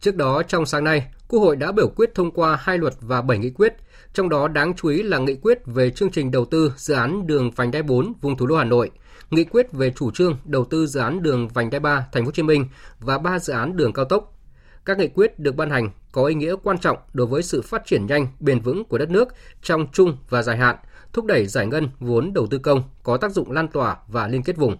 Trước 0.00 0.16
đó, 0.16 0.42
trong 0.42 0.66
sáng 0.66 0.84
nay, 0.84 1.06
Quốc 1.28 1.40
hội 1.40 1.56
đã 1.56 1.72
biểu 1.72 1.88
quyết 1.88 2.14
thông 2.14 2.30
qua 2.30 2.58
hai 2.60 2.78
luật 2.78 2.94
và 3.00 3.22
7 3.22 3.38
nghị 3.38 3.50
quyết, 3.50 3.74
trong 4.12 4.28
đó 4.28 4.48
đáng 4.48 4.74
chú 4.76 4.88
ý 4.88 5.02
là 5.02 5.18
nghị 5.18 5.34
quyết 5.34 5.58
về 5.66 5.90
chương 5.90 6.10
trình 6.10 6.30
đầu 6.30 6.44
tư 6.44 6.72
dự 6.76 6.94
án 6.94 7.26
đường 7.26 7.50
vành 7.50 7.70
đai 7.70 7.82
4 7.82 8.12
vùng 8.20 8.36
thủ 8.36 8.46
đô 8.46 8.56
Hà 8.56 8.64
Nội, 8.64 8.90
nghị 9.30 9.44
quyết 9.44 9.72
về 9.72 9.92
chủ 9.96 10.10
trương 10.10 10.36
đầu 10.44 10.64
tư 10.64 10.86
dự 10.86 11.00
án 11.00 11.22
đường 11.22 11.48
vành 11.48 11.70
đai 11.70 11.80
3 11.80 12.06
thành 12.12 12.22
phố 12.22 12.26
Hồ 12.26 12.32
Chí 12.32 12.42
Minh 12.42 12.66
và 13.00 13.18
ba 13.18 13.38
dự 13.38 13.52
án 13.52 13.76
đường 13.76 13.92
cao 13.92 14.04
tốc. 14.04 14.36
Các 14.84 14.98
nghị 14.98 15.08
quyết 15.08 15.38
được 15.38 15.56
ban 15.56 15.70
hành 15.70 15.90
có 16.12 16.24
ý 16.24 16.34
nghĩa 16.34 16.54
quan 16.62 16.78
trọng 16.78 16.98
đối 17.12 17.26
với 17.26 17.42
sự 17.42 17.62
phát 17.62 17.82
triển 17.86 18.06
nhanh, 18.06 18.26
bền 18.40 18.60
vững 18.60 18.84
của 18.84 18.98
đất 18.98 19.10
nước 19.10 19.28
trong 19.62 19.86
trung 19.92 20.16
và 20.28 20.42
dài 20.42 20.56
hạn, 20.56 20.76
thúc 21.12 21.24
đẩy 21.24 21.46
giải 21.46 21.66
ngân 21.66 21.88
vốn 21.98 22.32
đầu 22.32 22.46
tư 22.46 22.58
công 22.58 22.82
có 23.02 23.16
tác 23.16 23.32
dụng 23.32 23.52
lan 23.52 23.68
tỏa 23.68 23.96
và 24.08 24.28
liên 24.28 24.42
kết 24.42 24.56
vùng. 24.56 24.76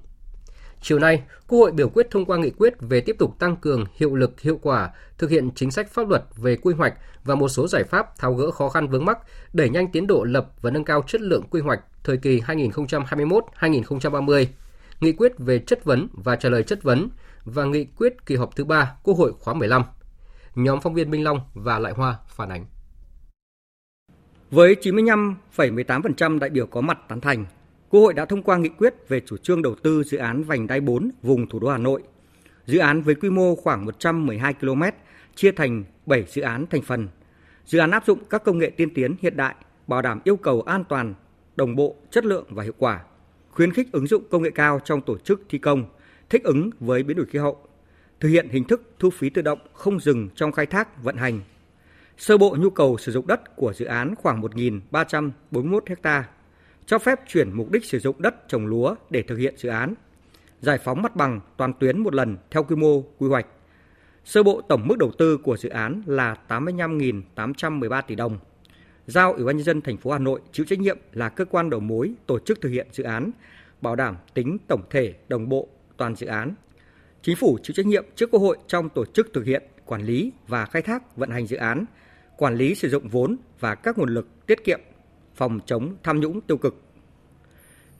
Chiều 0.82 0.98
nay, 0.98 1.22
Quốc 1.48 1.58
hội 1.58 1.72
biểu 1.72 1.88
quyết 1.88 2.10
thông 2.10 2.24
qua 2.24 2.38
nghị 2.38 2.50
quyết 2.50 2.74
về 2.80 3.00
tiếp 3.00 3.16
tục 3.18 3.38
tăng 3.38 3.56
cường 3.56 3.84
hiệu 3.94 4.14
lực 4.14 4.40
hiệu 4.40 4.58
quả 4.62 4.90
thực 5.18 5.30
hiện 5.30 5.50
chính 5.54 5.70
sách 5.70 5.90
pháp 5.90 6.08
luật 6.08 6.24
về 6.36 6.56
quy 6.56 6.74
hoạch 6.74 6.94
và 7.24 7.34
một 7.34 7.48
số 7.48 7.68
giải 7.68 7.84
pháp 7.84 8.18
tháo 8.18 8.34
gỡ 8.34 8.50
khó 8.50 8.68
khăn 8.68 8.88
vướng 8.88 9.04
mắc, 9.04 9.18
đẩy 9.52 9.70
nhanh 9.70 9.92
tiến 9.92 10.06
độ 10.06 10.24
lập 10.24 10.50
và 10.60 10.70
nâng 10.70 10.84
cao 10.84 11.02
chất 11.06 11.20
lượng 11.20 11.42
quy 11.50 11.60
hoạch 11.60 11.80
thời 12.04 12.16
kỳ 12.16 12.40
2021-2030, 12.40 14.46
nghị 15.00 15.12
quyết 15.12 15.32
về 15.38 15.58
chất 15.58 15.84
vấn 15.84 16.08
và 16.12 16.36
trả 16.36 16.48
lời 16.48 16.62
chất 16.62 16.82
vấn 16.82 17.08
và 17.44 17.64
nghị 17.64 17.84
quyết 17.84 18.26
kỳ 18.26 18.36
họp 18.36 18.56
thứ 18.56 18.64
ba 18.64 18.94
Quốc 19.02 19.14
hội 19.14 19.32
khóa 19.40 19.54
15. 19.54 19.82
Nhóm 20.54 20.80
phóng 20.80 20.94
viên 20.94 21.10
Minh 21.10 21.24
Long 21.24 21.40
và 21.54 21.78
Lại 21.78 21.92
Hoa 21.92 22.18
phản 22.28 22.48
ánh. 22.48 22.66
Với 24.50 24.76
95,18% 24.80 26.38
đại 26.38 26.50
biểu 26.50 26.66
có 26.66 26.80
mặt 26.80 26.98
tán 27.08 27.20
thành, 27.20 27.44
Quốc 27.90 28.00
hội 28.00 28.14
đã 28.14 28.24
thông 28.24 28.42
qua 28.42 28.56
nghị 28.56 28.68
quyết 28.68 28.94
về 29.08 29.20
chủ 29.20 29.36
trương 29.36 29.62
đầu 29.62 29.74
tư 29.74 30.02
dự 30.04 30.18
án 30.18 30.42
vành 30.42 30.66
đai 30.66 30.80
4 30.80 31.10
vùng 31.22 31.48
thủ 31.48 31.58
đô 31.58 31.68
Hà 31.68 31.78
Nội. 31.78 32.02
Dự 32.66 32.78
án 32.78 33.02
với 33.02 33.14
quy 33.14 33.30
mô 33.30 33.54
khoảng 33.54 33.84
112 33.84 34.54
km, 34.54 34.82
chia 35.34 35.52
thành 35.52 35.84
7 36.06 36.24
dự 36.28 36.42
án 36.42 36.66
thành 36.66 36.82
phần. 36.82 37.08
Dự 37.66 37.78
án 37.78 37.90
áp 37.90 38.06
dụng 38.06 38.18
các 38.30 38.44
công 38.44 38.58
nghệ 38.58 38.70
tiên 38.70 38.94
tiến 38.94 39.16
hiện 39.20 39.36
đại, 39.36 39.54
bảo 39.86 40.02
đảm 40.02 40.20
yêu 40.24 40.36
cầu 40.36 40.62
an 40.62 40.84
toàn, 40.84 41.14
đồng 41.56 41.76
bộ, 41.76 41.96
chất 42.10 42.24
lượng 42.24 42.44
và 42.50 42.62
hiệu 42.62 42.72
quả, 42.78 43.00
khuyến 43.50 43.72
khích 43.72 43.92
ứng 43.92 44.06
dụng 44.06 44.22
công 44.30 44.42
nghệ 44.42 44.50
cao 44.50 44.80
trong 44.84 45.00
tổ 45.00 45.18
chức 45.18 45.42
thi 45.48 45.58
công, 45.58 45.84
thích 46.30 46.44
ứng 46.44 46.70
với 46.80 47.02
biến 47.02 47.16
đổi 47.16 47.26
khí 47.26 47.38
hậu, 47.38 47.58
thực 48.20 48.28
hiện 48.28 48.48
hình 48.48 48.64
thức 48.64 48.82
thu 48.98 49.10
phí 49.10 49.30
tự 49.30 49.42
động 49.42 49.58
không 49.72 50.00
dừng 50.00 50.28
trong 50.34 50.52
khai 50.52 50.66
thác 50.66 51.02
vận 51.02 51.16
hành. 51.16 51.40
Sơ 52.18 52.38
bộ 52.38 52.56
nhu 52.60 52.70
cầu 52.70 52.98
sử 52.98 53.12
dụng 53.12 53.26
đất 53.26 53.56
của 53.56 53.72
dự 53.72 53.84
án 53.84 54.14
khoảng 54.14 54.42
1.341 54.42 55.80
ha 56.02 56.28
cho 56.86 56.98
phép 56.98 57.20
chuyển 57.26 57.52
mục 57.52 57.70
đích 57.70 57.84
sử 57.84 57.98
dụng 57.98 58.22
đất 58.22 58.48
trồng 58.48 58.66
lúa 58.66 58.94
để 59.10 59.22
thực 59.22 59.36
hiện 59.36 59.54
dự 59.56 59.68
án, 59.68 59.94
giải 60.60 60.78
phóng 60.78 61.02
mặt 61.02 61.16
bằng 61.16 61.40
toàn 61.56 61.72
tuyến 61.80 61.98
một 61.98 62.14
lần 62.14 62.36
theo 62.50 62.64
quy 62.64 62.76
mô 62.76 63.02
quy 63.18 63.28
hoạch. 63.28 63.46
Sơ 64.24 64.42
bộ 64.42 64.60
tổng 64.60 64.88
mức 64.88 64.98
đầu 64.98 65.10
tư 65.18 65.36
của 65.36 65.56
dự 65.56 65.68
án 65.68 66.02
là 66.06 66.36
85.813 66.48 68.02
tỷ 68.02 68.14
đồng. 68.14 68.38
Giao 69.06 69.32
Ủy 69.32 69.44
ban 69.44 69.56
nhân 69.56 69.64
dân 69.64 69.80
thành 69.80 69.96
phố 69.96 70.10
Hà 70.10 70.18
Nội 70.18 70.40
chịu 70.52 70.66
trách 70.66 70.78
nhiệm 70.78 70.98
là 71.12 71.28
cơ 71.28 71.44
quan 71.44 71.70
đầu 71.70 71.80
mối 71.80 72.14
tổ 72.26 72.38
chức 72.38 72.60
thực 72.60 72.68
hiện 72.68 72.86
dự 72.92 73.04
án, 73.04 73.30
bảo 73.80 73.96
đảm 73.96 74.16
tính 74.34 74.58
tổng 74.68 74.82
thể 74.90 75.14
đồng 75.28 75.48
bộ 75.48 75.68
toàn 75.96 76.14
dự 76.14 76.26
án. 76.26 76.54
Chính 77.22 77.36
phủ 77.36 77.58
chịu 77.62 77.74
trách 77.74 77.86
nhiệm 77.86 78.04
trước 78.14 78.30
Quốc 78.30 78.40
hội 78.40 78.56
trong 78.66 78.88
tổ 78.88 79.04
chức 79.04 79.30
thực 79.32 79.44
hiện, 79.44 79.62
quản 79.86 80.02
lý 80.02 80.32
và 80.48 80.66
khai 80.66 80.82
thác 80.82 81.16
vận 81.16 81.30
hành 81.30 81.46
dự 81.46 81.56
án, 81.56 81.84
quản 82.36 82.56
lý 82.56 82.74
sử 82.74 82.88
dụng 82.88 83.08
vốn 83.08 83.36
và 83.60 83.74
các 83.74 83.98
nguồn 83.98 84.14
lực 84.14 84.46
tiết 84.46 84.64
kiệm 84.64 84.80
phòng 85.40 85.60
chống 85.66 85.94
tham 86.02 86.20
nhũng 86.20 86.40
tiêu 86.40 86.56
cực. 86.56 86.82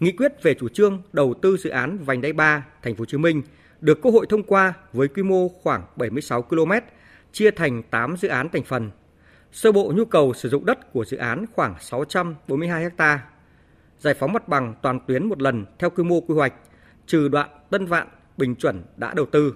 Nghị 0.01 0.13
quyết 0.13 0.43
về 0.43 0.55
chủ 0.55 0.69
trương 0.69 1.03
đầu 1.13 1.35
tư 1.43 1.57
dự 1.57 1.71
án 1.71 1.99
vành 1.99 2.21
đai 2.21 2.33
3 2.33 2.67
thành 2.83 2.95
phố 2.95 3.01
Hồ 3.03 3.05
Chí 3.05 3.19
Minh 3.19 3.43
được 3.81 3.99
Quốc 4.03 4.13
hội 4.13 4.27
thông 4.29 4.43
qua 4.43 4.75
với 4.93 5.09
quy 5.09 5.23
mô 5.23 5.49
khoảng 5.49 5.85
76 5.97 6.43
km, 6.43 6.73
chia 7.33 7.51
thành 7.51 7.83
8 7.83 8.17
dự 8.17 8.29
án 8.29 8.49
thành 8.49 8.63
phần. 8.63 8.91
Sơ 9.53 9.73
bộ 9.73 9.93
nhu 9.97 10.05
cầu 10.05 10.35
sử 10.35 10.49
dụng 10.49 10.67
đất 10.67 10.93
của 10.93 11.05
dự 11.05 11.17
án 11.17 11.45
khoảng 11.53 11.75
642 11.81 12.91
ha. 12.99 13.29
Giải 13.99 14.15
phóng 14.15 14.33
mặt 14.33 14.49
bằng 14.49 14.75
toàn 14.83 15.01
tuyến 15.07 15.27
một 15.27 15.43
lần 15.43 15.65
theo 15.79 15.91
quy 15.91 16.05
mô 16.05 16.21
quy 16.21 16.35
hoạch, 16.35 16.55
trừ 17.07 17.29
đoạn 17.29 17.51
Tân 17.71 17.87
Vạn, 17.87 18.09
Bình 18.37 18.55
Chuẩn 18.55 18.83
đã 18.97 19.15
đầu 19.15 19.27
tư. 19.27 19.55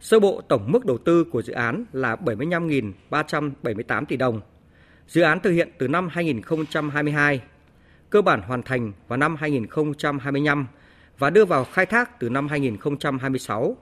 Sơ 0.00 0.20
bộ 0.20 0.40
tổng 0.48 0.72
mức 0.72 0.86
đầu 0.86 0.98
tư 0.98 1.24
của 1.24 1.42
dự 1.42 1.52
án 1.52 1.84
là 1.92 2.16
75.378 2.16 4.04
tỷ 4.04 4.16
đồng. 4.16 4.40
Dự 5.08 5.22
án 5.22 5.40
thực 5.40 5.50
hiện 5.50 5.68
từ 5.78 5.88
năm 5.88 6.08
2022, 6.08 7.42
cơ 8.10 8.22
bản 8.22 8.42
hoàn 8.42 8.62
thành 8.62 8.92
vào 9.08 9.16
năm 9.16 9.36
2025 9.36 10.66
và 11.18 11.30
đưa 11.30 11.44
vào 11.44 11.64
khai 11.64 11.86
thác 11.86 12.20
từ 12.20 12.28
năm 12.28 12.48
2026. 12.48 13.76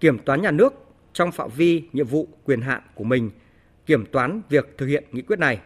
Kiểm 0.00 0.18
toán 0.18 0.42
nhà 0.42 0.50
nước 0.50 0.72
trong 1.12 1.32
phạm 1.32 1.50
vi 1.56 1.82
nhiệm 1.92 2.06
vụ 2.06 2.28
quyền 2.44 2.60
hạn 2.60 2.82
của 2.94 3.04
mình 3.04 3.30
kiểm 3.86 4.06
toán 4.06 4.40
việc 4.48 4.74
thực 4.78 4.86
hiện 4.86 5.04
nghị 5.12 5.22
quyết 5.22 5.38
này. 5.38 5.60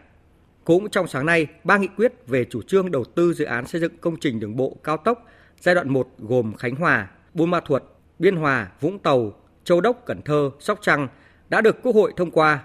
Cũng 0.63 0.89
trong 0.89 1.07
sáng 1.07 1.25
nay, 1.25 1.47
ba 1.63 1.77
nghị 1.77 1.87
quyết 1.87 2.13
về 2.27 2.45
chủ 2.45 2.61
trương 2.61 2.91
đầu 2.91 3.03
tư 3.03 3.33
dự 3.33 3.45
án 3.45 3.67
xây 3.67 3.81
dựng 3.81 3.97
công 4.01 4.15
trình 4.19 4.39
đường 4.39 4.55
bộ 4.55 4.77
cao 4.83 4.97
tốc 4.97 5.25
giai 5.59 5.75
đoạn 5.75 5.89
1 5.89 6.07
gồm 6.17 6.53
Khánh 6.53 6.75
Hòa, 6.75 7.07
Buôn 7.33 7.51
Ma 7.51 7.59
Thuột, 7.59 7.83
Biên 8.19 8.35
Hòa, 8.35 8.71
Vũng 8.81 8.99
Tàu, 8.99 9.33
Châu 9.63 9.81
Đốc, 9.81 10.05
Cần 10.05 10.21
Thơ, 10.21 10.51
Sóc 10.59 10.79
Trăng 10.81 11.07
đã 11.49 11.61
được 11.61 11.83
Quốc 11.83 11.95
hội 11.95 12.13
thông 12.17 12.31
qua. 12.31 12.63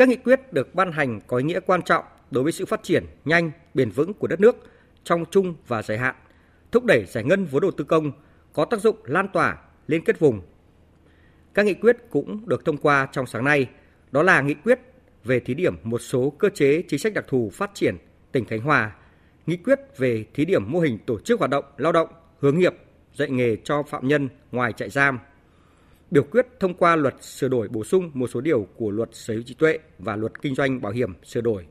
Các 0.00 0.08
nghị 0.08 0.16
quyết 0.16 0.52
được 0.52 0.74
ban 0.74 0.92
hành 0.92 1.20
có 1.26 1.36
ý 1.36 1.44
nghĩa 1.44 1.60
quan 1.60 1.82
trọng 1.82 2.04
đối 2.30 2.44
với 2.44 2.52
sự 2.52 2.66
phát 2.66 2.82
triển 2.82 3.04
nhanh, 3.24 3.50
bền 3.74 3.90
vững 3.90 4.14
của 4.14 4.26
đất 4.26 4.40
nước 4.40 4.56
trong 5.04 5.24
chung 5.30 5.54
và 5.66 5.82
dài 5.82 5.98
hạn, 5.98 6.14
thúc 6.72 6.84
đẩy 6.84 7.04
giải 7.04 7.24
ngân 7.24 7.44
vốn 7.44 7.62
đầu 7.62 7.70
tư 7.70 7.84
công 7.84 8.12
có 8.52 8.64
tác 8.64 8.80
dụng 8.80 8.96
lan 9.04 9.28
tỏa, 9.32 9.58
liên 9.86 10.04
kết 10.04 10.18
vùng. 10.18 10.40
Các 11.54 11.66
nghị 11.66 11.74
quyết 11.74 11.96
cũng 12.10 12.48
được 12.48 12.64
thông 12.64 12.76
qua 12.76 13.08
trong 13.12 13.26
sáng 13.26 13.44
nay, 13.44 13.68
đó 14.10 14.22
là 14.22 14.40
nghị 14.40 14.54
quyết 14.54 14.80
về 15.24 15.40
thí 15.40 15.54
điểm 15.54 15.76
một 15.82 15.98
số 15.98 16.30
cơ 16.30 16.48
chế 16.54 16.82
chính 16.88 16.98
sách 16.98 17.14
đặc 17.14 17.24
thù 17.28 17.50
phát 17.54 17.70
triển 17.74 17.96
tỉnh 18.32 18.44
Khánh 18.44 18.60
Hòa, 18.60 18.96
nghị 19.46 19.56
quyết 19.56 19.78
về 19.96 20.24
thí 20.34 20.44
điểm 20.44 20.72
mô 20.72 20.80
hình 20.80 20.98
tổ 21.06 21.20
chức 21.20 21.38
hoạt 21.38 21.50
động 21.50 21.64
lao 21.76 21.92
động 21.92 22.08
hướng 22.38 22.58
nghiệp 22.58 22.74
dạy 23.14 23.30
nghề 23.30 23.56
cho 23.64 23.82
phạm 23.82 24.08
nhân 24.08 24.28
ngoài 24.52 24.72
trại 24.72 24.90
giam. 24.90 25.18
Biểu 26.10 26.22
quyết 26.22 26.46
thông 26.60 26.74
qua 26.74 26.96
luật 26.96 27.24
sửa 27.24 27.48
đổi 27.48 27.68
bổ 27.68 27.84
sung 27.84 28.10
một 28.14 28.26
số 28.26 28.40
điều 28.40 28.66
của 28.76 28.90
luật 28.90 29.08
sở 29.12 29.34
hữu 29.34 29.42
trí 29.42 29.54
tuệ 29.54 29.78
và 29.98 30.16
luật 30.16 30.42
kinh 30.42 30.54
doanh 30.54 30.80
bảo 30.80 30.92
hiểm 30.92 31.14
sửa 31.24 31.40
đổi. 31.40 31.66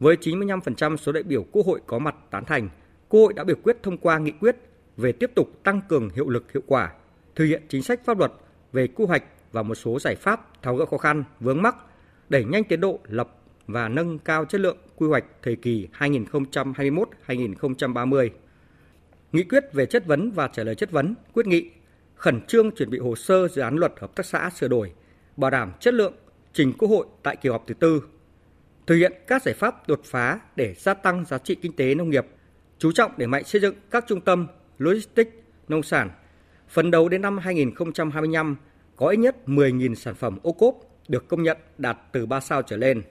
Với 0.00 0.16
95% 0.20 0.96
số 0.96 1.12
đại 1.12 1.22
biểu 1.22 1.44
Quốc 1.52 1.66
hội 1.66 1.80
có 1.86 1.98
mặt 1.98 2.14
tán 2.30 2.44
thành, 2.44 2.68
Quốc 3.08 3.20
hội 3.20 3.32
đã 3.32 3.44
biểu 3.44 3.56
quyết 3.62 3.76
thông 3.82 3.98
qua 3.98 4.18
nghị 4.18 4.30
quyết 4.30 4.56
về 4.96 5.12
tiếp 5.12 5.30
tục 5.34 5.50
tăng 5.64 5.80
cường 5.88 6.10
hiệu 6.10 6.28
lực 6.28 6.52
hiệu 6.52 6.62
quả, 6.66 6.92
thực 7.34 7.44
hiện 7.44 7.62
chính 7.68 7.82
sách 7.82 8.04
pháp 8.04 8.18
luật 8.18 8.32
về 8.72 8.86
quy 8.86 9.04
hoạch 9.04 9.24
và 9.52 9.62
một 9.62 9.74
số 9.74 9.98
giải 9.98 10.14
pháp 10.14 10.62
tháo 10.62 10.76
gỡ 10.76 10.86
khó 10.86 10.98
khăn, 10.98 11.24
vướng 11.40 11.62
mắc, 11.62 11.76
đẩy 12.28 12.44
nhanh 12.44 12.64
tiến 12.64 12.80
độ 12.80 12.98
lập 13.08 13.36
và 13.66 13.88
nâng 13.88 14.18
cao 14.18 14.44
chất 14.44 14.60
lượng 14.60 14.76
quy 14.96 15.08
hoạch 15.08 15.24
thời 15.42 15.56
kỳ 15.56 15.88
2021-2030. 15.98 18.28
Nghị 19.32 19.44
quyết 19.44 19.64
về 19.72 19.86
chất 19.86 20.06
vấn 20.06 20.30
và 20.30 20.48
trả 20.48 20.64
lời 20.64 20.74
chất 20.74 20.90
vấn, 20.90 21.14
quyết 21.32 21.46
nghị 21.46 21.70
khẩn 22.20 22.40
trương 22.40 22.70
chuẩn 22.70 22.90
bị 22.90 22.98
hồ 22.98 23.16
sơ 23.16 23.48
dự 23.48 23.62
án 23.62 23.76
luật 23.76 23.92
hợp 24.00 24.14
tác 24.14 24.26
xã 24.26 24.50
sửa 24.50 24.68
đổi, 24.68 24.92
bảo 25.36 25.50
đảm 25.50 25.72
chất 25.80 25.94
lượng 25.94 26.14
trình 26.52 26.72
Quốc 26.78 26.88
hội 26.88 27.06
tại 27.22 27.36
kỳ 27.36 27.48
họp 27.48 27.64
thứ 27.66 27.74
tư. 27.74 28.02
Thực 28.86 28.94
hiện 28.96 29.12
các 29.26 29.42
giải 29.42 29.54
pháp 29.54 29.88
đột 29.88 30.00
phá 30.04 30.40
để 30.56 30.74
gia 30.78 30.94
tăng 30.94 31.24
giá 31.24 31.38
trị 31.38 31.54
kinh 31.54 31.72
tế 31.72 31.94
nông 31.94 32.10
nghiệp, 32.10 32.26
chú 32.78 32.92
trọng 32.92 33.12
để 33.16 33.26
mạnh 33.26 33.44
xây 33.44 33.60
dựng 33.60 33.74
các 33.90 34.04
trung 34.08 34.20
tâm 34.20 34.46
logistics 34.78 35.30
nông 35.68 35.82
sản. 35.82 36.10
Phấn 36.68 36.90
đấu 36.90 37.08
đến 37.08 37.22
năm 37.22 37.38
2025 37.38 38.56
có 38.96 39.08
ít 39.08 39.16
nhất 39.16 39.36
10.000 39.46 39.94
sản 39.94 40.14
phẩm 40.14 40.38
ô 40.42 40.52
cốp 40.52 40.74
được 41.08 41.28
công 41.28 41.42
nhận 41.42 41.56
đạt 41.78 41.98
từ 42.12 42.26
3 42.26 42.40
sao 42.40 42.62
trở 42.62 42.76
lên. 42.76 43.02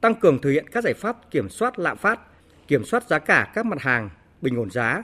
Tăng 0.00 0.14
cường 0.14 0.38
thực 0.38 0.50
hiện 0.50 0.68
các 0.68 0.84
giải 0.84 0.94
pháp 0.94 1.30
kiểm 1.30 1.48
soát 1.48 1.78
lạm 1.78 1.96
phát, 1.96 2.20
kiểm 2.68 2.84
soát 2.84 3.08
giá 3.08 3.18
cả 3.18 3.52
các 3.54 3.66
mặt 3.66 3.80
hàng, 3.80 4.10
bình 4.40 4.56
ổn 4.56 4.70
giá, 4.70 5.02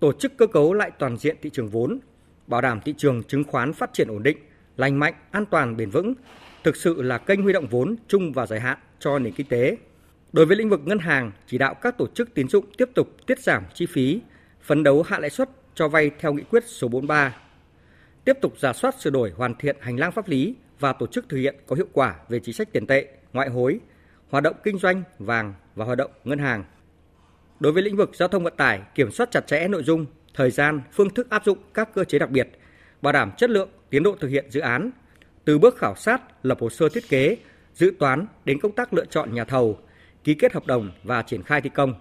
tổ 0.00 0.12
chức 0.12 0.32
cơ 0.36 0.46
cấu 0.46 0.72
lại 0.72 0.90
toàn 0.98 1.16
diện 1.16 1.36
thị 1.42 1.50
trường 1.50 1.68
vốn, 1.68 1.98
bảo 2.46 2.60
đảm 2.60 2.80
thị 2.84 2.94
trường 2.98 3.22
chứng 3.22 3.44
khoán 3.44 3.72
phát 3.72 3.92
triển 3.92 4.08
ổn 4.08 4.22
định, 4.22 4.38
lành 4.76 4.98
mạnh, 4.98 5.14
an 5.30 5.46
toàn, 5.46 5.76
bền 5.76 5.90
vững, 5.90 6.14
thực 6.64 6.76
sự 6.76 7.02
là 7.02 7.18
kênh 7.18 7.42
huy 7.42 7.52
động 7.52 7.66
vốn 7.66 7.96
chung 8.08 8.32
và 8.32 8.46
dài 8.46 8.60
hạn 8.60 8.78
cho 8.98 9.18
nền 9.18 9.32
kinh 9.32 9.46
tế. 9.46 9.76
Đối 10.32 10.46
với 10.46 10.56
lĩnh 10.56 10.70
vực 10.70 10.80
ngân 10.84 10.98
hàng, 10.98 11.32
chỉ 11.46 11.58
đạo 11.58 11.74
các 11.74 11.98
tổ 11.98 12.06
chức 12.06 12.34
tín 12.34 12.48
dụng 12.48 12.64
tiếp 12.76 12.88
tục 12.94 13.08
tiết 13.26 13.40
giảm 13.40 13.62
chi 13.74 13.86
phí, 13.86 14.20
phấn 14.62 14.82
đấu 14.82 15.02
hạ 15.02 15.18
lãi 15.18 15.30
suất 15.30 15.50
cho 15.74 15.88
vay 15.88 16.10
theo 16.20 16.32
nghị 16.32 16.42
quyết 16.42 16.64
số 16.66 16.88
43. 16.88 17.36
Tiếp 18.24 18.38
tục 18.42 18.54
giả 18.58 18.72
soát 18.72 19.00
sửa 19.00 19.10
đổi 19.10 19.30
hoàn 19.30 19.54
thiện 19.54 19.76
hành 19.80 19.96
lang 19.96 20.12
pháp 20.12 20.28
lý 20.28 20.54
và 20.80 20.92
tổ 20.92 21.06
chức 21.06 21.28
thực 21.28 21.36
hiện 21.36 21.56
có 21.66 21.76
hiệu 21.76 21.88
quả 21.92 22.14
về 22.28 22.40
chính 22.40 22.54
sách 22.54 22.72
tiền 22.72 22.86
tệ, 22.86 23.08
ngoại 23.32 23.48
hối, 23.48 23.80
hoạt 24.30 24.44
động 24.44 24.56
kinh 24.64 24.78
doanh, 24.78 25.02
vàng 25.18 25.54
và 25.74 25.84
hoạt 25.84 25.98
động 25.98 26.10
ngân 26.24 26.38
hàng. 26.38 26.64
Đối 27.60 27.72
với 27.72 27.82
lĩnh 27.82 27.96
vực 27.96 28.10
giao 28.14 28.28
thông 28.28 28.44
vận 28.44 28.56
tải, 28.56 28.80
kiểm 28.94 29.10
soát 29.10 29.30
chặt 29.30 29.46
chẽ 29.46 29.68
nội 29.68 29.82
dung, 29.82 30.06
thời 30.34 30.50
gian, 30.50 30.80
phương 30.92 31.10
thức 31.10 31.30
áp 31.30 31.44
dụng 31.44 31.58
các 31.74 31.94
cơ 31.94 32.04
chế 32.04 32.18
đặc 32.18 32.30
biệt, 32.30 32.48
bảo 33.02 33.12
đảm 33.12 33.30
chất 33.36 33.50
lượng, 33.50 33.68
tiến 33.90 34.02
độ 34.02 34.16
thực 34.20 34.28
hiện 34.28 34.50
dự 34.50 34.60
án, 34.60 34.90
từ 35.44 35.58
bước 35.58 35.78
khảo 35.78 35.94
sát, 35.96 36.22
lập 36.42 36.58
hồ 36.60 36.70
sơ 36.70 36.88
thiết 36.88 37.08
kế, 37.08 37.36
dự 37.74 37.92
toán 37.98 38.26
đến 38.44 38.60
công 38.60 38.72
tác 38.72 38.94
lựa 38.94 39.04
chọn 39.04 39.34
nhà 39.34 39.44
thầu, 39.44 39.78
ký 40.24 40.34
kết 40.34 40.52
hợp 40.52 40.66
đồng 40.66 40.90
và 41.02 41.22
triển 41.22 41.42
khai 41.42 41.60
thi 41.60 41.70
công. 41.74 41.94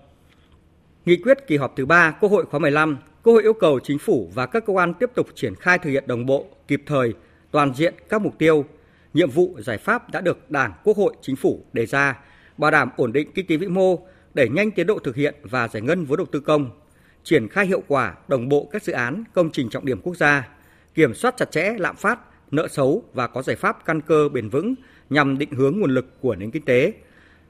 Nghị 1.05 1.17
quyết 1.17 1.37
kỳ 1.47 1.57
họp 1.57 1.73
thứ 1.75 1.85
3 1.85 2.11
Quốc 2.11 2.29
hội 2.29 2.45
khóa 2.45 2.59
15, 2.59 2.97
Quốc 3.23 3.33
hội 3.33 3.43
yêu 3.43 3.53
cầu 3.53 3.79
chính 3.83 3.99
phủ 3.99 4.31
và 4.33 4.45
các 4.45 4.65
cơ 4.65 4.73
quan 4.73 4.93
tiếp 4.93 5.09
tục 5.15 5.27
triển 5.35 5.55
khai 5.55 5.79
thực 5.79 5.89
hiện 5.89 6.03
đồng 6.07 6.25
bộ, 6.25 6.45
kịp 6.67 6.83
thời, 6.85 7.13
toàn 7.51 7.73
diện 7.73 7.93
các 8.09 8.21
mục 8.21 8.39
tiêu, 8.39 8.65
nhiệm 9.13 9.29
vụ 9.29 9.55
giải 9.59 9.77
pháp 9.77 10.11
đã 10.11 10.21
được 10.21 10.51
Đảng, 10.51 10.73
Quốc 10.83 10.97
hội, 10.97 11.13
Chính 11.21 11.35
phủ 11.35 11.65
đề 11.73 11.85
ra, 11.85 12.19
bảo 12.57 12.71
đảm 12.71 12.89
ổn 12.97 13.13
định 13.13 13.31
kinh 13.35 13.47
tế 13.47 13.57
vĩ 13.57 13.67
mô, 13.67 14.07
đẩy 14.33 14.49
nhanh 14.49 14.71
tiến 14.71 14.87
độ 14.87 14.99
thực 14.99 15.15
hiện 15.15 15.35
và 15.43 15.67
giải 15.67 15.81
ngân 15.81 16.05
vốn 16.05 16.17
đầu 16.17 16.25
tư 16.31 16.39
công, 16.39 16.82
triển 17.23 17.47
khai 17.47 17.65
hiệu 17.65 17.83
quả 17.87 18.13
đồng 18.27 18.49
bộ 18.49 18.69
các 18.71 18.83
dự 18.83 18.93
án, 18.93 19.23
công 19.33 19.49
trình 19.51 19.69
trọng 19.69 19.85
điểm 19.85 20.01
quốc 20.01 20.17
gia, 20.17 20.49
kiểm 20.93 21.13
soát 21.13 21.37
chặt 21.37 21.51
chẽ 21.51 21.73
lạm 21.77 21.95
phát, 21.95 22.19
nợ 22.51 22.67
xấu 22.67 23.03
và 23.13 23.27
có 23.27 23.41
giải 23.41 23.55
pháp 23.55 23.85
căn 23.85 24.01
cơ 24.01 24.29
bền 24.29 24.49
vững 24.49 24.75
nhằm 25.09 25.37
định 25.37 25.51
hướng 25.51 25.79
nguồn 25.79 25.93
lực 25.93 26.21
của 26.21 26.35
nền 26.35 26.51
kinh 26.51 26.65
tế. 26.65 26.93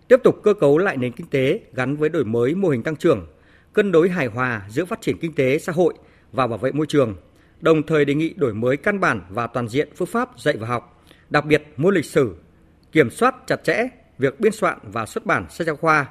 Tiếp 0.08 0.20
tục 0.24 0.40
cơ 0.44 0.54
cấu 0.54 0.78
lại 0.78 0.98
nền 0.98 1.12
kinh 1.12 1.28
tế 1.28 1.60
gắn 1.74 1.96
với 1.96 2.10
đổi 2.10 2.26
mới 2.26 2.56
mô 2.56 2.70
hình 2.70 2.84
tăng 2.84 2.96
trưởng, 2.96 3.28
cân 3.74 3.92
đối 3.92 4.10
hài 4.10 4.28
hòa 4.28 4.62
giữa 4.70 4.86
phát 4.86 5.02
triển 5.02 5.18
kinh 5.18 5.34
tế 5.34 5.60
xã 5.60 5.72
hội 5.72 5.94
và 6.32 6.48
bảo 6.48 6.58
vệ 6.58 6.72
môi 6.72 6.86
trường, 6.86 7.16
đồng 7.62 7.84
thời 7.84 8.06
đề 8.06 8.14
nghị 8.14 8.34
đổi 8.34 8.54
mới 8.54 8.78
căn 8.78 9.00
bản 9.00 9.22
và 9.30 9.48
toàn 9.48 9.68
diện 9.68 9.90
phương 9.96 10.08
pháp 10.08 10.30
dạy 10.40 10.58
và 10.58 10.68
học, 10.68 11.04
đặc 11.30 11.46
biệt 11.46 11.64
môn 11.78 11.96
lịch 11.96 12.06
sử, 12.06 12.36
kiểm 12.92 13.10
soát 13.10 13.36
chặt 13.48 13.64
chẽ 13.64 13.88
việc 14.18 14.40
biên 14.40 14.52
soạn 14.52 14.78
và 14.84 15.06
xuất 15.06 15.26
bản 15.26 15.46
sách 15.50 15.68
giáo 15.68 15.76
khoa, 15.76 16.06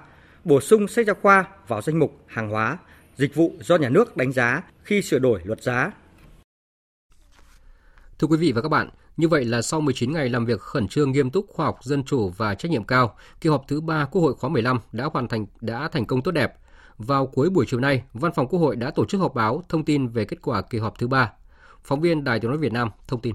bổ 0.44 0.60
sung 0.60 0.88
sách 0.88 1.06
giáo 1.06 1.16
khoa 1.22 1.44
vào 1.68 1.82
danh 1.82 1.98
mục 1.98 2.24
hàng 2.26 2.48
hóa, 2.48 2.78
dịch 3.22 3.34
vụ 3.34 3.52
do 3.60 3.76
nhà 3.76 3.88
nước 3.88 4.16
đánh 4.16 4.32
giá 4.32 4.62
khi 4.82 5.02
sửa 5.02 5.18
đổi 5.18 5.40
luật 5.44 5.62
giá. 5.62 5.92
Thưa 8.18 8.26
quý 8.26 8.36
vị 8.36 8.52
và 8.52 8.62
các 8.62 8.68
bạn, 8.68 8.88
như 9.16 9.28
vậy 9.28 9.44
là 9.44 9.62
sau 9.62 9.80
19 9.80 10.12
ngày 10.12 10.28
làm 10.28 10.46
việc 10.46 10.60
khẩn 10.60 10.88
trương 10.88 11.12
nghiêm 11.12 11.30
túc 11.30 11.46
khoa 11.48 11.66
học 11.66 11.78
dân 11.82 12.04
chủ 12.04 12.30
và 12.36 12.54
trách 12.54 12.70
nhiệm 12.70 12.84
cao, 12.84 13.16
kỳ 13.40 13.50
họp 13.50 13.64
thứ 13.68 13.80
3 13.80 14.04
Quốc 14.04 14.22
hội 14.22 14.34
khóa 14.34 14.50
15 14.50 14.78
đã 14.92 15.04
hoàn 15.04 15.28
thành 15.28 15.46
đã 15.60 15.88
thành 15.88 16.06
công 16.06 16.22
tốt 16.22 16.30
đẹp. 16.30 16.54
Vào 16.98 17.26
cuối 17.26 17.50
buổi 17.50 17.66
chiều 17.68 17.80
nay, 17.80 18.02
Văn 18.12 18.32
phòng 18.34 18.46
Quốc 18.46 18.58
hội 18.58 18.76
đã 18.76 18.90
tổ 18.90 19.04
chức 19.04 19.20
họp 19.20 19.34
báo 19.34 19.62
thông 19.68 19.84
tin 19.84 20.08
về 20.08 20.24
kết 20.24 20.42
quả 20.42 20.62
kỳ 20.62 20.78
họp 20.78 20.98
thứ 20.98 21.08
3. 21.08 21.32
Phóng 21.84 22.00
viên 22.00 22.24
Đài 22.24 22.40
Tiếng 22.40 22.50
nói 22.50 22.58
Việt 22.58 22.72
Nam 22.72 22.90
thông 23.08 23.20
tin. 23.20 23.34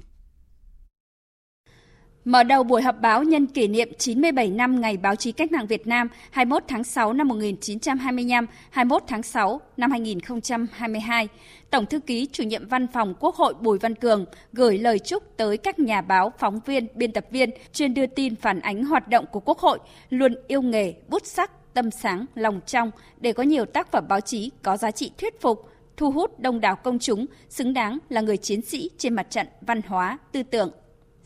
Mở 2.27 2.43
đầu 2.43 2.63
buổi 2.63 2.81
họp 2.81 3.01
báo 3.01 3.23
nhân 3.23 3.45
kỷ 3.45 3.67
niệm 3.67 3.89
97 3.97 4.49
năm 4.49 4.81
Ngày 4.81 4.97
Báo 4.97 5.15
chí 5.15 5.31
Cách 5.31 5.51
mạng 5.51 5.67
Việt 5.67 5.87
Nam 5.87 6.07
21 6.31 6.63
tháng 6.67 6.83
6 6.83 7.13
năm 7.13 7.27
1925, 7.27 8.45
21 8.69 9.03
tháng 9.07 9.23
6 9.23 9.61
năm 9.77 9.91
2022, 9.91 11.27
Tổng 11.69 11.85
thư 11.85 11.99
ký 11.99 12.27
chủ 12.31 12.43
nhiệm 12.43 12.67
văn 12.67 12.87
phòng 12.87 13.13
Quốc 13.19 13.35
hội 13.35 13.53
Bùi 13.61 13.79
Văn 13.79 13.95
Cường 13.95 14.25
gửi 14.53 14.77
lời 14.77 14.99
chúc 14.99 15.23
tới 15.37 15.57
các 15.57 15.79
nhà 15.79 16.01
báo, 16.01 16.33
phóng 16.39 16.59
viên, 16.65 16.87
biên 16.95 17.11
tập 17.11 17.25
viên 17.31 17.49
chuyên 17.73 17.93
đưa 17.93 18.05
tin 18.05 18.35
phản 18.35 18.59
ánh 18.59 18.85
hoạt 18.85 19.07
động 19.07 19.25
của 19.31 19.39
Quốc 19.39 19.59
hội, 19.59 19.79
luôn 20.09 20.35
yêu 20.47 20.61
nghề, 20.61 20.93
bút 21.07 21.25
sắc, 21.25 21.73
tâm 21.73 21.91
sáng, 21.91 22.25
lòng 22.35 22.59
trong 22.65 22.91
để 23.19 23.33
có 23.33 23.43
nhiều 23.43 23.65
tác 23.65 23.91
phẩm 23.91 24.05
báo 24.09 24.21
chí 24.21 24.51
có 24.63 24.77
giá 24.77 24.91
trị 24.91 25.11
thuyết 25.17 25.41
phục, 25.41 25.69
thu 25.97 26.11
hút 26.11 26.39
đông 26.39 26.59
đảo 26.61 26.75
công 26.75 26.99
chúng, 26.99 27.25
xứng 27.49 27.73
đáng 27.73 27.97
là 28.09 28.21
người 28.21 28.37
chiến 28.37 28.61
sĩ 28.61 28.89
trên 28.97 29.13
mặt 29.13 29.27
trận 29.29 29.47
văn 29.61 29.81
hóa, 29.87 30.17
tư 30.31 30.43
tưởng, 30.43 30.71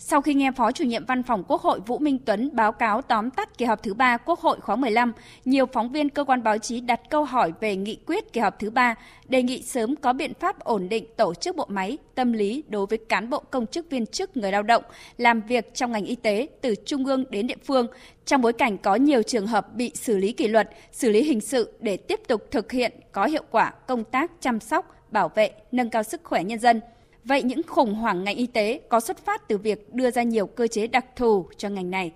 sau 0.03 0.21
khi 0.21 0.33
nghe 0.33 0.51
Phó 0.51 0.71
chủ 0.71 0.83
nhiệm 0.83 1.05
Văn 1.05 1.23
phòng 1.23 1.43
Quốc 1.47 1.61
hội 1.61 1.79
Vũ 1.79 1.97
Minh 1.97 2.19
Tuấn 2.25 2.49
báo 2.53 2.71
cáo 2.71 3.01
tóm 3.01 3.29
tắt 3.29 3.57
kỳ 3.57 3.65
họp 3.65 3.83
thứ 3.83 3.93
ba 3.93 4.17
Quốc 4.17 4.39
hội 4.39 4.59
khóa 4.59 4.75
15, 4.75 5.13
nhiều 5.45 5.65
phóng 5.65 5.91
viên 5.91 6.09
cơ 6.09 6.23
quan 6.23 6.43
báo 6.43 6.57
chí 6.57 6.81
đặt 6.81 7.01
câu 7.09 7.23
hỏi 7.23 7.53
về 7.59 7.75
nghị 7.75 7.95
quyết 8.05 8.33
kỳ 8.33 8.41
họp 8.41 8.59
thứ 8.59 8.69
ba, 8.69 8.95
đề 9.27 9.43
nghị 9.43 9.61
sớm 9.61 9.95
có 9.95 10.13
biện 10.13 10.33
pháp 10.39 10.59
ổn 10.59 10.89
định 10.89 11.05
tổ 11.17 11.33
chức 11.33 11.55
bộ 11.55 11.65
máy, 11.69 11.97
tâm 12.15 12.33
lý 12.33 12.63
đối 12.67 12.85
với 12.85 12.97
cán 12.97 13.29
bộ 13.29 13.39
công 13.39 13.67
chức 13.67 13.89
viên 13.89 14.05
chức 14.05 14.37
người 14.37 14.51
lao 14.51 14.63
động 14.63 14.83
làm 15.17 15.41
việc 15.41 15.73
trong 15.73 15.91
ngành 15.91 16.05
y 16.05 16.15
tế 16.15 16.47
từ 16.61 16.75
trung 16.85 17.05
ương 17.05 17.25
đến 17.29 17.47
địa 17.47 17.57
phương, 17.65 17.87
trong 18.25 18.41
bối 18.41 18.53
cảnh 18.53 18.77
có 18.77 18.95
nhiều 18.95 19.23
trường 19.23 19.47
hợp 19.47 19.75
bị 19.75 19.91
xử 19.95 20.17
lý 20.17 20.31
kỷ 20.31 20.47
luật, 20.47 20.69
xử 20.91 21.09
lý 21.09 21.23
hình 21.23 21.41
sự 21.41 21.73
để 21.79 21.97
tiếp 21.97 22.19
tục 22.27 22.41
thực 22.51 22.71
hiện 22.71 22.91
có 23.11 23.25
hiệu 23.25 23.43
quả 23.51 23.73
công 23.87 24.03
tác 24.03 24.31
chăm 24.39 24.59
sóc, 24.59 24.95
bảo 25.11 25.31
vệ, 25.35 25.51
nâng 25.71 25.89
cao 25.89 26.03
sức 26.03 26.21
khỏe 26.23 26.43
nhân 26.43 26.59
dân– 26.59 26.81
Vậy 27.23 27.43
những 27.43 27.61
khủng 27.63 27.93
hoảng 27.93 28.23
ngành 28.23 28.35
y 28.35 28.47
tế 28.47 28.81
có 28.89 28.99
xuất 28.99 29.25
phát 29.25 29.47
từ 29.47 29.57
việc 29.57 29.93
đưa 29.93 30.11
ra 30.11 30.23
nhiều 30.23 30.47
cơ 30.47 30.67
chế 30.67 30.87
đặc 30.87 31.05
thù 31.15 31.45
cho 31.57 31.69
ngành 31.69 31.91
này. 31.91 32.11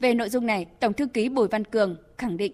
Về 0.00 0.14
nội 0.14 0.28
dung 0.28 0.46
này, 0.46 0.66
Tổng 0.80 0.92
thư 0.92 1.06
ký 1.06 1.28
Bùi 1.28 1.48
Văn 1.48 1.64
Cường 1.64 1.96
khẳng 2.18 2.36
định. 2.36 2.52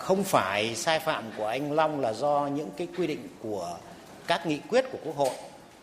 Không 0.00 0.24
phải 0.24 0.74
sai 0.74 0.98
phạm 0.98 1.24
của 1.36 1.46
anh 1.46 1.72
Long 1.72 2.00
là 2.00 2.12
do 2.12 2.48
những 2.54 2.70
cái 2.76 2.88
quy 2.98 3.06
định 3.06 3.28
của 3.42 3.78
các 4.26 4.46
nghị 4.46 4.58
quyết 4.70 4.84
của 4.92 4.98
Quốc 5.04 5.16
hội 5.16 5.34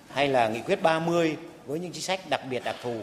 hay 0.10 0.28
là 0.28 0.48
nghị 0.48 0.62
quyết 0.62 0.84
30 0.84 1.38
với 1.66 1.80
những 1.80 1.92
chính 1.92 2.02
sách 2.02 2.20
đặc 2.30 2.42
biệt 2.50 2.64
đặc 2.64 2.76
thù. 2.84 2.96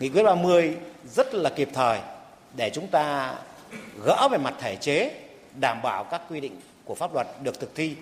Nghị 0.00 0.08
quyết 0.08 0.22
30 0.22 0.76
rất 1.14 1.34
là 1.34 1.50
kịp 1.50 1.68
thời 1.74 1.98
để 2.56 2.70
chúng 2.74 2.86
ta 2.86 3.34
gỡ 4.04 4.28
về 4.30 4.38
mặt 4.38 4.54
thể 4.60 4.76
chế, 4.76 5.20
đảm 5.60 5.82
bảo 5.82 6.04
các 6.04 6.22
quy 6.30 6.40
định 6.40 6.60
của 6.84 6.94
pháp 6.94 7.14
luật 7.14 7.26
được 7.42 7.60
thực 7.60 7.74
thi 7.74 7.96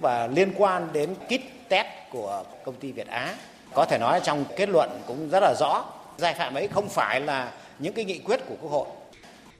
và 0.00 0.26
liên 0.26 0.52
quan 0.56 0.88
đến 0.92 1.14
kit 1.14 1.68
test 1.68 1.86
của 2.10 2.44
công 2.64 2.74
ty 2.74 2.92
Việt 2.92 3.06
Á. 3.06 3.34
Có 3.74 3.84
thể 3.84 3.98
nói 3.98 4.20
trong 4.24 4.44
kết 4.56 4.68
luận 4.68 4.90
cũng 5.06 5.28
rất 5.30 5.40
là 5.42 5.54
rõ, 5.60 5.84
sai 6.18 6.34
phạm 6.34 6.54
ấy 6.54 6.68
không 6.68 6.88
phải 6.88 7.20
là 7.20 7.52
những 7.78 7.92
cái 7.92 8.04
nghị 8.04 8.18
quyết 8.18 8.40
của 8.48 8.54
Quốc 8.60 8.70
hội. 8.70 8.86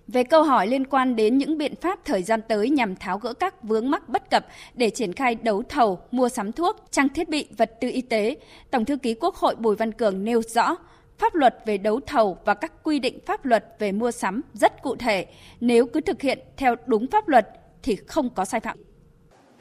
Về 0.09 0.25
câu 0.25 0.43
hỏi 0.43 0.67
liên 0.67 0.87
quan 0.87 1.17
đến 1.17 1.39
những 1.39 1.59
biện 1.59 1.75
pháp 1.77 1.99
thời 2.05 2.23
gian 2.23 2.41
tới 2.49 2.71
nhằm 2.71 2.97
tháo 2.97 3.19
gỡ 3.19 3.33
các 3.33 3.63
vướng 3.63 3.91
mắc 3.91 4.09
bất 4.09 4.31
cập 4.31 4.47
để 4.75 4.91
triển 4.91 5.13
khai 5.13 5.35
đấu 5.35 5.63
thầu, 5.69 5.99
mua 6.11 6.29
sắm 6.29 6.53
thuốc, 6.53 6.77
trang 6.91 7.09
thiết 7.09 7.29
bị, 7.29 7.49
vật 7.57 7.73
tư 7.81 7.91
y 7.91 8.01
tế, 8.01 8.37
Tổng 8.71 8.85
thư 8.85 8.97
ký 8.97 9.15
Quốc 9.15 9.35
hội 9.35 9.55
Bùi 9.55 9.77
Văn 9.77 9.93
Cường 9.93 10.25
nêu 10.25 10.43
rõ, 10.43 10.77
pháp 11.19 11.35
luật 11.35 11.57
về 11.67 11.79
đấu 11.79 12.01
thầu 12.07 12.39
và 12.45 12.55
các 12.55 12.73
quy 12.83 12.99
định 12.99 13.19
pháp 13.27 13.45
luật 13.45 13.65
về 13.79 13.93
mua 13.93 14.11
sắm 14.11 14.41
rất 14.55 14.83
cụ 14.83 14.97
thể. 14.97 15.27
Nếu 15.61 15.87
cứ 15.87 16.01
thực 16.01 16.23
hiện 16.23 16.39
theo 16.57 16.75
đúng 16.87 17.07
pháp 17.13 17.29
luật 17.29 17.49
thì 17.83 17.97
không 17.97 18.31
có 18.31 18.45
sai 18.45 18.61
phạm. 18.61 18.79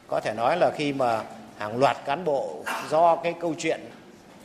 Có 0.08 0.20
thể 0.20 0.34
nói 0.34 0.58
là 0.58 0.72
khi 0.76 0.94
mà 0.94 1.24
hàng 1.58 1.78
loạt 1.78 1.98
cán 2.06 2.26
bộ 2.26 2.56
do 2.90 3.16
cái 3.16 3.34
câu 3.40 3.54
chuyện 3.58 3.80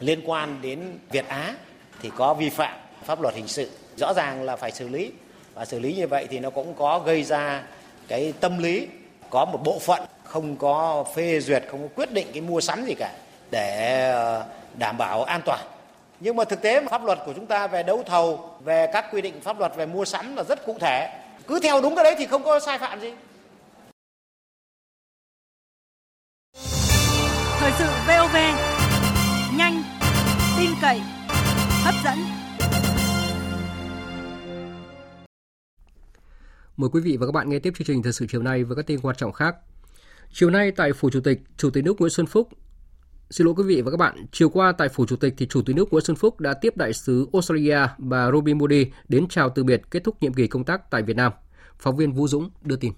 liên 0.01 0.21
quan 0.27 0.59
đến 0.63 0.99
Việt 1.11 1.29
Á 1.29 1.55
thì 2.03 2.11
có 2.17 2.35
vi 2.35 2.51
phạm 2.51 2.75
pháp 3.05 3.21
luật 3.21 3.35
hình 3.35 3.49
sự, 3.49 3.71
rõ 3.97 4.13
ràng 4.17 4.43
là 4.43 4.57
phải 4.57 4.71
xử 4.71 4.89
lý. 4.89 5.13
Và 5.55 5.65
xử 5.65 5.79
lý 5.79 5.95
như 5.95 6.07
vậy 6.07 6.27
thì 6.31 6.39
nó 6.39 6.51
cũng 6.51 6.75
có 6.75 6.99
gây 6.99 7.23
ra 7.23 7.63
cái 8.09 8.33
tâm 8.41 8.59
lý, 8.59 8.89
có 9.31 9.45
một 9.45 9.61
bộ 9.65 9.79
phận 9.79 10.03
không 10.25 10.57
có 10.57 11.05
phê 11.15 11.41
duyệt, 11.41 11.65
không 11.71 11.83
có 11.83 11.89
quyết 11.97 12.13
định 12.13 12.27
cái 12.33 12.41
mua 12.41 12.61
sắm 12.61 12.85
gì 12.85 12.95
cả 12.99 13.13
để 13.51 14.01
ờ, 14.13 14.45
đảm 14.79 14.99
bảo 14.99 15.25
an 15.25 15.41
toàn. 15.45 15.61
Nhưng 16.21 16.37
mà 16.37 16.45
thực 16.45 16.63
tế 16.63 16.85
pháp 16.91 17.05
luật 17.05 17.19
của 17.27 17.33
chúng 17.33 17.47
ta 17.47 17.67
về 17.67 17.83
đấu 17.83 18.03
thầu, 18.07 18.51
về 18.61 18.87
các 18.93 19.07
quy 19.13 19.21
định 19.21 19.41
pháp 19.41 19.59
luật 19.59 19.77
về 19.77 19.87
mua 19.87 20.05
sắm 20.05 20.37
là 20.37 20.43
rất 20.43 20.67
cụ 20.67 20.77
thể. 20.81 21.09
Cứ 21.47 21.61
theo 21.61 21.81
đúng 21.81 21.95
cái 21.95 22.05
đấy 22.05 22.15
thì 22.19 22.27
không 22.27 22.45
có 22.45 22.61
sai 22.61 22.79
phạm 22.79 23.01
gì. 23.01 23.13
Thời 27.79 27.89
sự 27.89 27.95
VOV 28.09 28.37
nhanh, 29.57 29.83
tin 30.59 30.71
cậy, 30.83 31.01
hấp 31.85 31.95
dẫn. 32.05 32.19
Mời 36.77 36.91
quý 36.93 37.01
vị 37.01 37.17
và 37.17 37.27
các 37.27 37.33
bạn 37.33 37.51
nghe 37.51 37.59
tiếp 37.59 37.73
chương 37.77 37.87
trình 37.87 38.03
thời 38.03 38.13
sự 38.13 38.27
chiều 38.29 38.43
nay 38.43 38.65
với 38.65 38.77
các 38.77 38.87
tin 38.87 39.01
quan 39.01 39.17
trọng 39.17 39.33
khác. 39.33 39.57
Chiều 40.33 40.51
nay 40.51 40.71
tại 40.71 40.93
phủ 40.93 41.11
Chủ 41.11 41.21
tịch, 41.21 41.41
Chủ 41.57 41.71
tịch 41.71 41.85
nước 41.85 42.01
Nguyễn 42.01 42.11
Xuân 42.11 42.27
Phúc 42.27 42.49
Xin 43.31 43.45
lỗi 43.45 43.55
quý 43.57 43.65
vị 43.67 43.83
và 43.83 43.91
các 43.91 43.97
bạn, 43.97 44.27
chiều 44.33 44.49
qua 44.49 44.73
tại 44.73 44.89
phủ 44.89 45.07
Chủ 45.07 45.17
tịch 45.17 45.35
thì 45.37 45.47
Chủ 45.47 45.63
tịch 45.63 45.77
nước 45.77 45.93
Nguyễn 45.93 46.05
Xuân 46.05 46.17
Phúc 46.17 46.41
đã 46.41 46.55
tiếp 46.55 46.77
đại 46.77 46.93
sứ 46.93 47.29
Australia 47.33 47.79
bà 47.99 48.31
Robin 48.31 48.59
Moody 48.59 48.87
đến 49.09 49.29
chào 49.29 49.51
từ 49.51 49.65
biệt 49.65 49.83
kết 49.91 50.05
thúc 50.05 50.23
nhiệm 50.23 50.35
kỳ 50.35 50.47
công 50.47 50.65
tác 50.65 50.91
tại 50.91 51.03
Việt 51.03 51.17
Nam. 51.17 51.33
Phóng 51.79 51.97
viên 51.97 52.13
Vũ 52.13 52.29
Dũng 52.29 52.51
đưa 52.63 52.77
tin. 52.77 52.93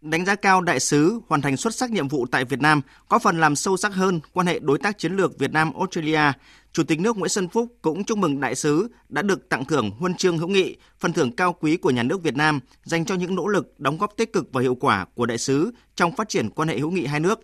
Đánh 0.00 0.24
giá 0.24 0.34
cao 0.34 0.60
đại 0.60 0.80
sứ 0.80 1.20
hoàn 1.28 1.42
thành 1.42 1.56
xuất 1.56 1.74
sắc 1.74 1.90
nhiệm 1.90 2.08
vụ 2.08 2.26
tại 2.26 2.44
Việt 2.44 2.60
Nam, 2.60 2.80
có 3.08 3.18
phần 3.18 3.40
làm 3.40 3.56
sâu 3.56 3.76
sắc 3.76 3.94
hơn 3.94 4.20
quan 4.32 4.46
hệ 4.46 4.58
đối 4.58 4.78
tác 4.78 4.98
chiến 4.98 5.16
lược 5.16 5.38
Việt 5.38 5.52
Nam 5.52 5.72
Australia. 5.74 6.32
Chủ 6.72 6.82
tịch 6.82 7.00
nước 7.00 7.16
Nguyễn 7.16 7.28
Xuân 7.28 7.48
Phúc 7.48 7.76
cũng 7.82 8.04
chúc 8.04 8.18
mừng 8.18 8.40
đại 8.40 8.54
sứ 8.54 8.88
đã 9.08 9.22
được 9.22 9.48
tặng 9.48 9.64
thưởng 9.64 9.90
huân 9.90 10.14
chương 10.14 10.38
hữu 10.38 10.48
nghị, 10.48 10.76
phần 11.00 11.12
thưởng 11.12 11.36
cao 11.36 11.52
quý 11.60 11.76
của 11.76 11.90
nhà 11.90 12.02
nước 12.02 12.22
Việt 12.22 12.36
Nam 12.36 12.60
dành 12.84 13.04
cho 13.04 13.14
những 13.14 13.34
nỗ 13.34 13.46
lực 13.46 13.80
đóng 13.80 13.98
góp 13.98 14.16
tích 14.16 14.32
cực 14.32 14.52
và 14.52 14.62
hiệu 14.62 14.74
quả 14.74 15.06
của 15.14 15.26
đại 15.26 15.38
sứ 15.38 15.70
trong 15.94 16.16
phát 16.16 16.28
triển 16.28 16.50
quan 16.50 16.68
hệ 16.68 16.78
hữu 16.78 16.90
nghị 16.90 17.06
hai 17.06 17.20
nước. 17.20 17.40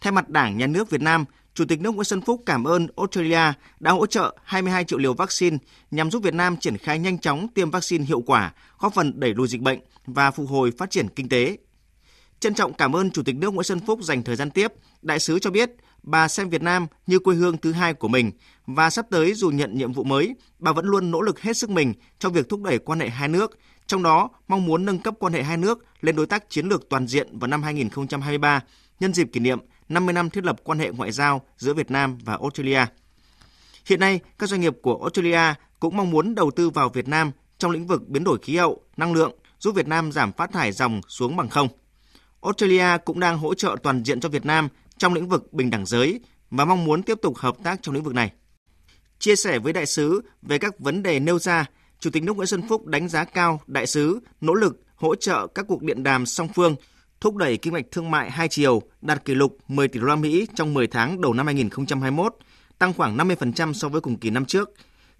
Thay 0.00 0.12
mặt 0.12 0.28
Đảng, 0.28 0.58
Nhà 0.58 0.66
nước 0.66 0.90
Việt 0.90 1.02
Nam, 1.02 1.24
Chủ 1.54 1.64
tịch 1.68 1.80
nước 1.80 1.90
Nguyễn 1.90 2.04
Xuân 2.04 2.20
Phúc 2.20 2.42
cảm 2.46 2.64
ơn 2.64 2.86
Australia 2.96 3.52
đã 3.80 3.90
hỗ 3.90 4.06
trợ 4.06 4.36
22 4.44 4.84
triệu 4.84 4.98
liều 4.98 5.14
vaccine 5.14 5.56
nhằm 5.90 6.10
giúp 6.10 6.22
Việt 6.22 6.34
Nam 6.34 6.56
triển 6.56 6.78
khai 6.78 6.98
nhanh 6.98 7.18
chóng 7.18 7.48
tiêm 7.48 7.70
vaccine 7.70 8.04
hiệu 8.04 8.20
quả, 8.20 8.52
góp 8.78 8.94
phần 8.94 9.20
đẩy 9.20 9.34
lùi 9.34 9.48
dịch 9.48 9.60
bệnh 9.60 9.78
và 10.06 10.30
phục 10.30 10.48
hồi 10.48 10.72
phát 10.78 10.90
triển 10.90 11.08
kinh 11.08 11.28
tế, 11.28 11.56
Trân 12.40 12.54
trọng 12.54 12.72
cảm 12.72 12.96
ơn 12.96 13.10
Chủ 13.10 13.22
tịch 13.22 13.36
nước 13.36 13.54
Nguyễn 13.54 13.64
Xuân 13.64 13.80
Phúc 13.80 14.02
dành 14.02 14.22
thời 14.22 14.36
gian 14.36 14.50
tiếp. 14.50 14.72
Đại 15.02 15.20
sứ 15.20 15.38
cho 15.38 15.50
biết 15.50 15.70
bà 16.02 16.28
xem 16.28 16.50
Việt 16.50 16.62
Nam 16.62 16.86
như 17.06 17.18
quê 17.18 17.34
hương 17.34 17.56
thứ 17.56 17.72
hai 17.72 17.94
của 17.94 18.08
mình 18.08 18.32
và 18.66 18.90
sắp 18.90 19.06
tới 19.10 19.34
dù 19.34 19.50
nhận 19.50 19.78
nhiệm 19.78 19.92
vụ 19.92 20.04
mới, 20.04 20.34
bà 20.58 20.72
vẫn 20.72 20.86
luôn 20.86 21.10
nỗ 21.10 21.20
lực 21.20 21.40
hết 21.40 21.56
sức 21.56 21.70
mình 21.70 21.94
trong 22.18 22.32
việc 22.32 22.48
thúc 22.48 22.62
đẩy 22.62 22.78
quan 22.78 23.00
hệ 23.00 23.08
hai 23.08 23.28
nước, 23.28 23.58
trong 23.86 24.02
đó 24.02 24.28
mong 24.48 24.66
muốn 24.66 24.84
nâng 24.84 24.98
cấp 24.98 25.14
quan 25.18 25.32
hệ 25.32 25.42
hai 25.42 25.56
nước 25.56 25.84
lên 26.00 26.16
đối 26.16 26.26
tác 26.26 26.50
chiến 26.50 26.66
lược 26.66 26.88
toàn 26.88 27.06
diện 27.06 27.38
vào 27.38 27.48
năm 27.48 27.62
2023 27.62 28.60
nhân 29.00 29.14
dịp 29.14 29.28
kỷ 29.32 29.40
niệm 29.40 29.58
50 29.88 30.12
năm 30.12 30.30
thiết 30.30 30.44
lập 30.44 30.56
quan 30.64 30.78
hệ 30.78 30.90
ngoại 30.90 31.12
giao 31.12 31.42
giữa 31.56 31.74
Việt 31.74 31.90
Nam 31.90 32.18
và 32.24 32.32
Australia. 32.40 32.84
Hiện 33.86 34.00
nay, 34.00 34.20
các 34.38 34.48
doanh 34.48 34.60
nghiệp 34.60 34.76
của 34.82 34.98
Australia 35.00 35.54
cũng 35.80 35.96
mong 35.96 36.10
muốn 36.10 36.34
đầu 36.34 36.50
tư 36.50 36.70
vào 36.70 36.88
Việt 36.88 37.08
Nam 37.08 37.30
trong 37.58 37.70
lĩnh 37.70 37.86
vực 37.86 38.08
biến 38.08 38.24
đổi 38.24 38.38
khí 38.42 38.56
hậu, 38.56 38.82
năng 38.96 39.12
lượng, 39.12 39.32
giúp 39.58 39.74
Việt 39.74 39.88
Nam 39.88 40.12
giảm 40.12 40.32
phát 40.32 40.52
thải 40.52 40.72
dòng 40.72 41.00
xuống 41.08 41.36
bằng 41.36 41.48
không. 41.48 41.68
Australia 42.42 42.98
cũng 43.04 43.20
đang 43.20 43.38
hỗ 43.38 43.54
trợ 43.54 43.76
toàn 43.82 44.04
diện 44.04 44.20
cho 44.20 44.28
Việt 44.28 44.46
Nam 44.46 44.68
trong 44.98 45.14
lĩnh 45.14 45.28
vực 45.28 45.52
bình 45.52 45.70
đẳng 45.70 45.86
giới 45.86 46.20
và 46.50 46.64
mong 46.64 46.84
muốn 46.84 47.02
tiếp 47.02 47.18
tục 47.22 47.36
hợp 47.36 47.56
tác 47.64 47.82
trong 47.82 47.94
lĩnh 47.94 48.04
vực 48.04 48.14
này. 48.14 48.32
Chia 49.18 49.36
sẻ 49.36 49.58
với 49.58 49.72
đại 49.72 49.86
sứ 49.86 50.22
về 50.42 50.58
các 50.58 50.78
vấn 50.78 51.02
đề 51.02 51.20
nêu 51.20 51.38
ra, 51.38 51.66
Chủ 52.00 52.10
tịch 52.10 52.22
nước 52.22 52.36
Nguyễn 52.36 52.46
Xuân 52.46 52.68
Phúc 52.68 52.86
đánh 52.86 53.08
giá 53.08 53.24
cao 53.24 53.60
đại 53.66 53.86
sứ 53.86 54.20
nỗ 54.40 54.54
lực 54.54 54.80
hỗ 54.94 55.14
trợ 55.14 55.46
các 55.46 55.64
cuộc 55.68 55.82
điện 55.82 56.02
đàm 56.02 56.26
song 56.26 56.48
phương, 56.54 56.76
thúc 57.20 57.36
đẩy 57.36 57.56
kinh 57.56 57.72
mạch 57.72 57.84
thương 57.90 58.10
mại 58.10 58.30
hai 58.30 58.48
chiều 58.48 58.82
đạt 59.00 59.24
kỷ 59.24 59.34
lục 59.34 59.58
10 59.68 59.88
tỷ 59.88 60.00
đô 60.00 60.06
la 60.06 60.16
Mỹ 60.16 60.46
trong 60.54 60.74
10 60.74 60.86
tháng 60.86 61.20
đầu 61.20 61.32
năm 61.32 61.46
2021, 61.46 62.36
tăng 62.78 62.92
khoảng 62.92 63.16
50% 63.16 63.72
so 63.72 63.88
với 63.88 64.00
cùng 64.00 64.16
kỳ 64.16 64.30
năm 64.30 64.44
trước. 64.44 64.70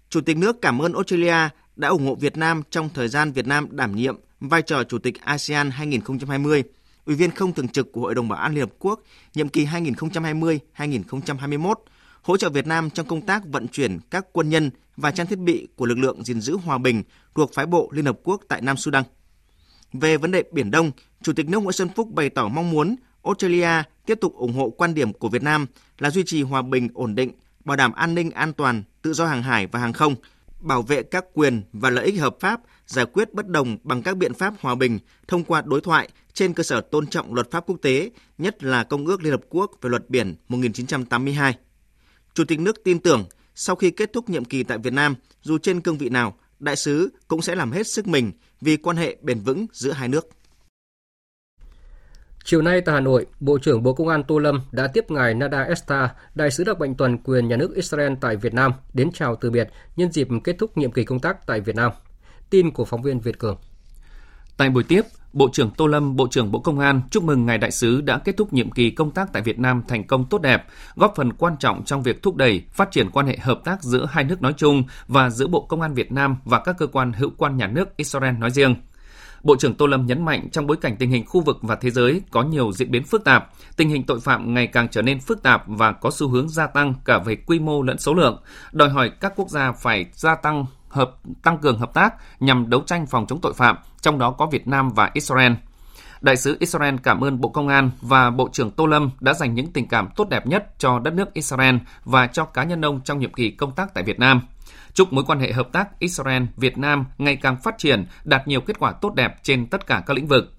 Chủ 0.09 0.21
tịch 0.21 0.37
nước 0.37 0.61
cảm 0.61 0.81
ơn 0.81 0.93
Australia 0.93 1.49
đã 1.75 1.87
ủng 1.87 2.07
hộ 2.07 2.15
Việt 2.15 2.37
Nam 2.37 2.61
trong 2.69 2.89
thời 2.93 3.07
gian 3.07 3.31
Việt 3.31 3.47
Nam 3.47 3.67
đảm 3.71 3.95
nhiệm 3.95 4.15
vai 4.39 4.61
trò 4.61 4.83
Chủ 4.83 4.97
tịch 4.97 5.21
ASEAN 5.21 5.71
2020 5.71 6.63
Ủy 7.05 7.15
viên 7.15 7.31
không 7.31 7.53
thường 7.53 7.67
trực 7.67 7.91
của 7.91 8.01
Hội 8.01 8.15
đồng 8.15 8.29
Bảo 8.29 8.39
an 8.39 8.53
Liên 8.53 8.61
Hợp 8.61 8.71
Quốc 8.79 9.01
nhiệm 9.33 9.49
kỳ 9.49 9.65
2020-2021, 9.65 11.73
hỗ 12.21 12.37
trợ 12.37 12.49
Việt 12.49 12.67
Nam 12.67 12.89
trong 12.89 13.07
công 13.07 13.21
tác 13.21 13.45
vận 13.45 13.67
chuyển 13.67 13.99
các 14.09 14.25
quân 14.31 14.49
nhân 14.49 14.69
và 14.97 15.11
trang 15.11 15.27
thiết 15.27 15.39
bị 15.39 15.67
của 15.75 15.85
lực 15.85 15.97
lượng 15.97 16.23
gìn 16.23 16.41
giữ 16.41 16.57
hòa 16.57 16.77
bình 16.77 17.03
thuộc 17.35 17.53
phái 17.53 17.65
bộ 17.65 17.89
Liên 17.91 18.05
Hợp 18.05 18.19
Quốc 18.23 18.41
tại 18.47 18.61
Nam 18.61 18.77
Sudan. 18.77 19.03
Về 19.93 20.17
vấn 20.17 20.31
đề 20.31 20.43
Biển 20.51 20.71
Đông, 20.71 20.91
Chủ 21.21 21.33
tịch 21.33 21.49
nước 21.49 21.59
Nguyễn 21.59 21.73
Xuân 21.73 21.89
Phúc 21.95 22.11
bày 22.11 22.29
tỏ 22.29 22.47
mong 22.47 22.71
muốn 22.71 22.95
Australia 23.23 23.83
tiếp 24.05 24.17
tục 24.21 24.35
ủng 24.35 24.53
hộ 24.53 24.69
quan 24.69 24.93
điểm 24.93 25.13
của 25.13 25.29
Việt 25.29 25.43
Nam 25.43 25.65
là 25.99 26.09
duy 26.09 26.23
trì 26.25 26.41
hòa 26.41 26.61
bình, 26.61 26.89
ổn 26.93 27.15
định, 27.15 27.31
bảo 27.65 27.77
đảm 27.77 27.91
an 27.91 28.15
ninh 28.15 28.31
an 28.31 28.53
toàn, 28.53 28.83
tự 29.01 29.13
do 29.13 29.25
hàng 29.25 29.43
hải 29.43 29.67
và 29.67 29.79
hàng 29.79 29.93
không, 29.93 30.15
bảo 30.59 30.81
vệ 30.81 31.03
các 31.03 31.25
quyền 31.33 31.61
và 31.73 31.89
lợi 31.89 32.05
ích 32.05 32.19
hợp 32.19 32.35
pháp, 32.39 32.61
giải 32.91 33.05
quyết 33.05 33.33
bất 33.33 33.47
đồng 33.47 33.77
bằng 33.83 34.01
các 34.01 34.17
biện 34.17 34.33
pháp 34.33 34.53
hòa 34.59 34.75
bình 34.75 34.99
thông 35.27 35.43
qua 35.43 35.61
đối 35.65 35.81
thoại 35.81 36.09
trên 36.33 36.53
cơ 36.53 36.63
sở 36.63 36.81
tôn 36.81 37.07
trọng 37.07 37.33
luật 37.33 37.51
pháp 37.51 37.63
quốc 37.65 37.77
tế, 37.81 38.09
nhất 38.37 38.63
là 38.63 38.83
Công 38.83 39.05
ước 39.05 39.23
Liên 39.23 39.31
Hợp 39.31 39.41
Quốc 39.49 39.71
về 39.81 39.89
luật 39.89 40.09
biển 40.09 40.35
1982. 40.47 41.55
Chủ 42.33 42.43
tịch 42.45 42.59
nước 42.59 42.83
tin 42.83 42.99
tưởng 42.99 43.25
sau 43.55 43.75
khi 43.75 43.91
kết 43.91 44.13
thúc 44.13 44.29
nhiệm 44.29 44.45
kỳ 44.45 44.63
tại 44.63 44.77
Việt 44.77 44.93
Nam, 44.93 45.15
dù 45.41 45.57
trên 45.57 45.81
cương 45.81 45.97
vị 45.97 46.09
nào, 46.09 46.37
đại 46.59 46.75
sứ 46.75 47.09
cũng 47.27 47.41
sẽ 47.41 47.55
làm 47.55 47.71
hết 47.71 47.87
sức 47.87 48.07
mình 48.07 48.31
vì 48.61 48.77
quan 48.77 48.97
hệ 48.97 49.17
bền 49.21 49.39
vững 49.39 49.65
giữa 49.73 49.91
hai 49.91 50.07
nước. 50.07 50.29
Chiều 52.43 52.61
nay 52.61 52.81
tại 52.81 52.95
Hà 52.95 53.01
Nội, 53.01 53.25
Bộ 53.39 53.57
trưởng 53.57 53.83
Bộ 53.83 53.93
Công 53.93 54.07
an 54.07 54.23
Tô 54.23 54.39
Lâm 54.39 54.61
đã 54.71 54.87
tiếp 54.87 55.11
ngài 55.11 55.33
Nada 55.33 55.61
Esta, 55.61 56.15
đại 56.35 56.51
sứ 56.51 56.63
đặc 56.63 56.79
mệnh 56.79 56.95
toàn 56.95 57.17
quyền 57.17 57.47
nhà 57.47 57.57
nước 57.57 57.75
Israel 57.75 58.13
tại 58.21 58.35
Việt 58.35 58.53
Nam, 58.53 58.71
đến 58.93 59.09
chào 59.13 59.35
từ 59.35 59.51
biệt 59.51 59.69
nhân 59.95 60.11
dịp 60.11 60.27
kết 60.43 60.55
thúc 60.59 60.77
nhiệm 60.77 60.91
kỳ 60.91 61.03
công 61.03 61.19
tác 61.19 61.47
tại 61.47 61.61
Việt 61.61 61.75
Nam. 61.75 61.91
Tin 62.51 62.71
của 62.71 62.85
phóng 62.85 63.01
viên 63.01 63.19
Việt 63.19 63.39
Cường. 63.39 63.57
Tại 64.57 64.69
buổi 64.69 64.83
tiếp, 64.83 65.01
Bộ 65.33 65.49
trưởng 65.53 65.71
Tô 65.71 65.87
Lâm, 65.87 66.15
Bộ 66.15 66.27
trưởng 66.31 66.51
Bộ 66.51 66.59
Công 66.59 66.79
an 66.79 67.01
chúc 67.11 67.23
mừng 67.23 67.45
ngài 67.45 67.57
đại 67.57 67.71
sứ 67.71 68.01
đã 68.01 68.17
kết 68.17 68.37
thúc 68.37 68.53
nhiệm 68.53 68.71
kỳ 68.71 68.89
công 68.89 69.11
tác 69.11 69.33
tại 69.33 69.41
Việt 69.41 69.59
Nam 69.59 69.83
thành 69.87 70.07
công 70.07 70.25
tốt 70.25 70.41
đẹp, 70.41 70.65
góp 70.95 71.13
phần 71.15 71.33
quan 71.33 71.57
trọng 71.59 71.83
trong 71.85 72.03
việc 72.03 72.23
thúc 72.23 72.35
đẩy 72.35 72.63
phát 72.71 72.91
triển 72.91 73.09
quan 73.09 73.25
hệ 73.25 73.37
hợp 73.37 73.61
tác 73.63 73.83
giữa 73.83 74.05
hai 74.11 74.23
nước 74.23 74.41
nói 74.41 74.53
chung 74.57 74.83
và 75.07 75.29
giữa 75.29 75.47
Bộ 75.47 75.61
Công 75.61 75.81
an 75.81 75.93
Việt 75.93 76.11
Nam 76.11 76.37
và 76.45 76.59
các 76.59 76.75
cơ 76.77 76.87
quan 76.87 77.13
hữu 77.13 77.29
quan 77.37 77.57
nhà 77.57 77.67
nước 77.67 77.97
Israel 77.97 78.35
nói 78.37 78.51
riêng. 78.51 78.75
Bộ 79.43 79.55
trưởng 79.55 79.75
Tô 79.75 79.87
Lâm 79.87 80.05
nhấn 80.05 80.25
mạnh 80.25 80.49
trong 80.51 80.67
bối 80.67 80.77
cảnh 80.77 80.95
tình 80.95 81.09
hình 81.09 81.25
khu 81.25 81.41
vực 81.41 81.57
và 81.61 81.75
thế 81.75 81.89
giới 81.89 82.21
có 82.31 82.43
nhiều 82.43 82.71
diễn 82.71 82.91
biến 82.91 83.03
phức 83.03 83.23
tạp, 83.23 83.49
tình 83.77 83.89
hình 83.89 84.03
tội 84.03 84.19
phạm 84.19 84.53
ngày 84.53 84.67
càng 84.67 84.87
trở 84.91 85.01
nên 85.01 85.19
phức 85.19 85.43
tạp 85.43 85.63
và 85.67 85.91
có 85.91 86.11
xu 86.11 86.27
hướng 86.27 86.49
gia 86.49 86.67
tăng 86.67 86.93
cả 87.05 87.17
về 87.17 87.35
quy 87.35 87.59
mô 87.59 87.81
lẫn 87.81 87.97
số 87.97 88.13
lượng, 88.13 88.41
đòi 88.71 88.89
hỏi 88.89 89.11
các 89.19 89.33
quốc 89.35 89.49
gia 89.49 89.71
phải 89.71 90.05
gia 90.13 90.35
tăng 90.35 90.65
hợp 90.91 91.11
tăng 91.43 91.57
cường 91.57 91.79
hợp 91.79 91.93
tác 91.93 92.13
nhằm 92.39 92.69
đấu 92.69 92.81
tranh 92.81 93.05
phòng 93.05 93.25
chống 93.27 93.41
tội 93.41 93.53
phạm, 93.53 93.77
trong 94.01 94.19
đó 94.19 94.31
có 94.31 94.45
Việt 94.45 94.67
Nam 94.67 94.89
và 94.89 95.09
Israel. 95.13 95.53
Đại 96.21 96.37
sứ 96.37 96.57
Israel 96.59 96.95
cảm 97.03 97.23
ơn 97.23 97.41
Bộ 97.41 97.49
Công 97.49 97.67
an 97.67 97.91
và 98.01 98.29
Bộ 98.29 98.49
trưởng 98.51 98.71
Tô 98.71 98.85
Lâm 98.85 99.09
đã 99.19 99.33
dành 99.33 99.53
những 99.53 99.71
tình 99.73 99.87
cảm 99.87 100.09
tốt 100.15 100.29
đẹp 100.29 100.47
nhất 100.47 100.65
cho 100.77 100.99
đất 100.99 101.13
nước 101.13 101.33
Israel 101.33 101.75
và 102.05 102.27
cho 102.27 102.45
cá 102.45 102.63
nhân 102.63 102.85
ông 102.85 103.01
trong 103.01 103.19
nhiệm 103.19 103.33
kỳ 103.33 103.51
công 103.51 103.71
tác 103.71 103.93
tại 103.93 104.03
Việt 104.03 104.19
Nam. 104.19 104.41
Chúc 104.93 105.13
mối 105.13 105.23
quan 105.27 105.39
hệ 105.39 105.51
hợp 105.51 105.67
tác 105.71 105.99
Israel-Việt 105.99 106.77
Nam 106.77 107.05
ngày 107.17 107.35
càng 107.35 107.57
phát 107.63 107.77
triển, 107.77 108.05
đạt 108.23 108.47
nhiều 108.47 108.61
kết 108.61 108.79
quả 108.79 108.91
tốt 108.91 109.15
đẹp 109.15 109.43
trên 109.43 109.67
tất 109.67 109.87
cả 109.87 110.03
các 110.05 110.13
lĩnh 110.13 110.27
vực. 110.27 110.53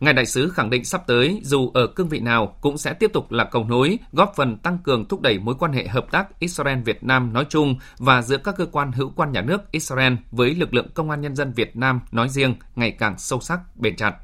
Ngài 0.00 0.14
đại 0.14 0.26
sứ 0.26 0.50
khẳng 0.50 0.70
định 0.70 0.84
sắp 0.84 1.06
tới, 1.06 1.40
dù 1.44 1.70
ở 1.74 1.86
cương 1.86 2.08
vị 2.08 2.20
nào, 2.20 2.56
cũng 2.60 2.78
sẽ 2.78 2.94
tiếp 2.94 3.10
tục 3.12 3.32
là 3.32 3.44
cầu 3.44 3.64
nối, 3.64 3.98
góp 4.12 4.32
phần 4.36 4.58
tăng 4.58 4.78
cường 4.78 5.08
thúc 5.08 5.20
đẩy 5.20 5.38
mối 5.38 5.54
quan 5.58 5.72
hệ 5.72 5.86
hợp 5.86 6.06
tác 6.10 6.28
Israel-Việt 6.40 7.04
Nam 7.04 7.32
nói 7.32 7.46
chung 7.48 7.76
và 7.98 8.22
giữa 8.22 8.36
các 8.36 8.54
cơ 8.58 8.66
quan 8.72 8.92
hữu 8.92 9.12
quan 9.16 9.32
nhà 9.32 9.42
nước 9.42 9.72
Israel 9.72 10.12
với 10.30 10.54
lực 10.54 10.74
lượng 10.74 10.88
công 10.94 11.10
an 11.10 11.20
nhân 11.20 11.36
dân 11.36 11.52
Việt 11.52 11.76
Nam 11.76 12.00
nói 12.12 12.28
riêng 12.28 12.54
ngày 12.76 12.90
càng 12.90 13.18
sâu 13.18 13.40
sắc, 13.40 13.60
bền 13.76 13.96
chặt. 13.96 14.14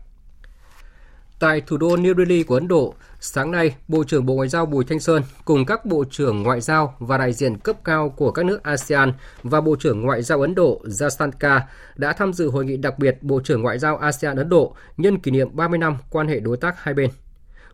Tại 1.38 1.60
thủ 1.60 1.76
đô 1.76 1.96
New 1.96 2.14
Delhi 2.16 2.42
của 2.42 2.54
Ấn 2.54 2.68
Độ, 2.68 2.94
sáng 3.24 3.50
nay, 3.50 3.74
Bộ 3.88 4.04
trưởng 4.04 4.26
Bộ 4.26 4.34
Ngoại 4.34 4.48
giao 4.48 4.66
Bùi 4.66 4.84
Thanh 4.84 5.00
Sơn 5.00 5.22
cùng 5.44 5.66
các 5.66 5.84
Bộ 5.84 6.04
trưởng 6.10 6.42
Ngoại 6.42 6.60
giao 6.60 6.94
và 6.98 7.18
đại 7.18 7.32
diện 7.32 7.58
cấp 7.58 7.76
cao 7.84 8.08
của 8.08 8.32
các 8.32 8.44
nước 8.44 8.62
ASEAN 8.62 9.12
và 9.42 9.60
Bộ 9.60 9.76
trưởng 9.76 10.02
Ngoại 10.02 10.22
giao 10.22 10.40
Ấn 10.40 10.54
Độ 10.54 10.82
Jasanka 10.84 11.60
đã 11.96 12.12
tham 12.12 12.32
dự 12.32 12.50
hội 12.50 12.64
nghị 12.64 12.76
đặc 12.76 12.98
biệt 12.98 13.18
Bộ 13.20 13.40
trưởng 13.44 13.62
Ngoại 13.62 13.78
giao 13.78 13.96
ASEAN 13.96 14.36
Ấn 14.36 14.48
Độ 14.48 14.74
nhân 14.96 15.18
kỷ 15.18 15.30
niệm 15.30 15.48
30 15.52 15.78
năm 15.78 15.96
quan 16.10 16.28
hệ 16.28 16.40
đối 16.40 16.56
tác 16.56 16.74
hai 16.78 16.94
bên. 16.94 17.10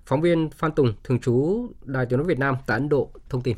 Phóng 0.06 0.20
viên 0.20 0.50
Phan 0.50 0.72
Tùng, 0.72 0.92
thường 1.04 1.18
trú 1.18 1.66
Đài 1.84 2.06
tiếng 2.06 2.18
nói 2.18 2.26
Việt 2.26 2.38
Nam 2.38 2.56
tại 2.66 2.74
Ấn 2.74 2.88
Độ, 2.88 3.10
thông 3.28 3.42
tin. 3.42 3.56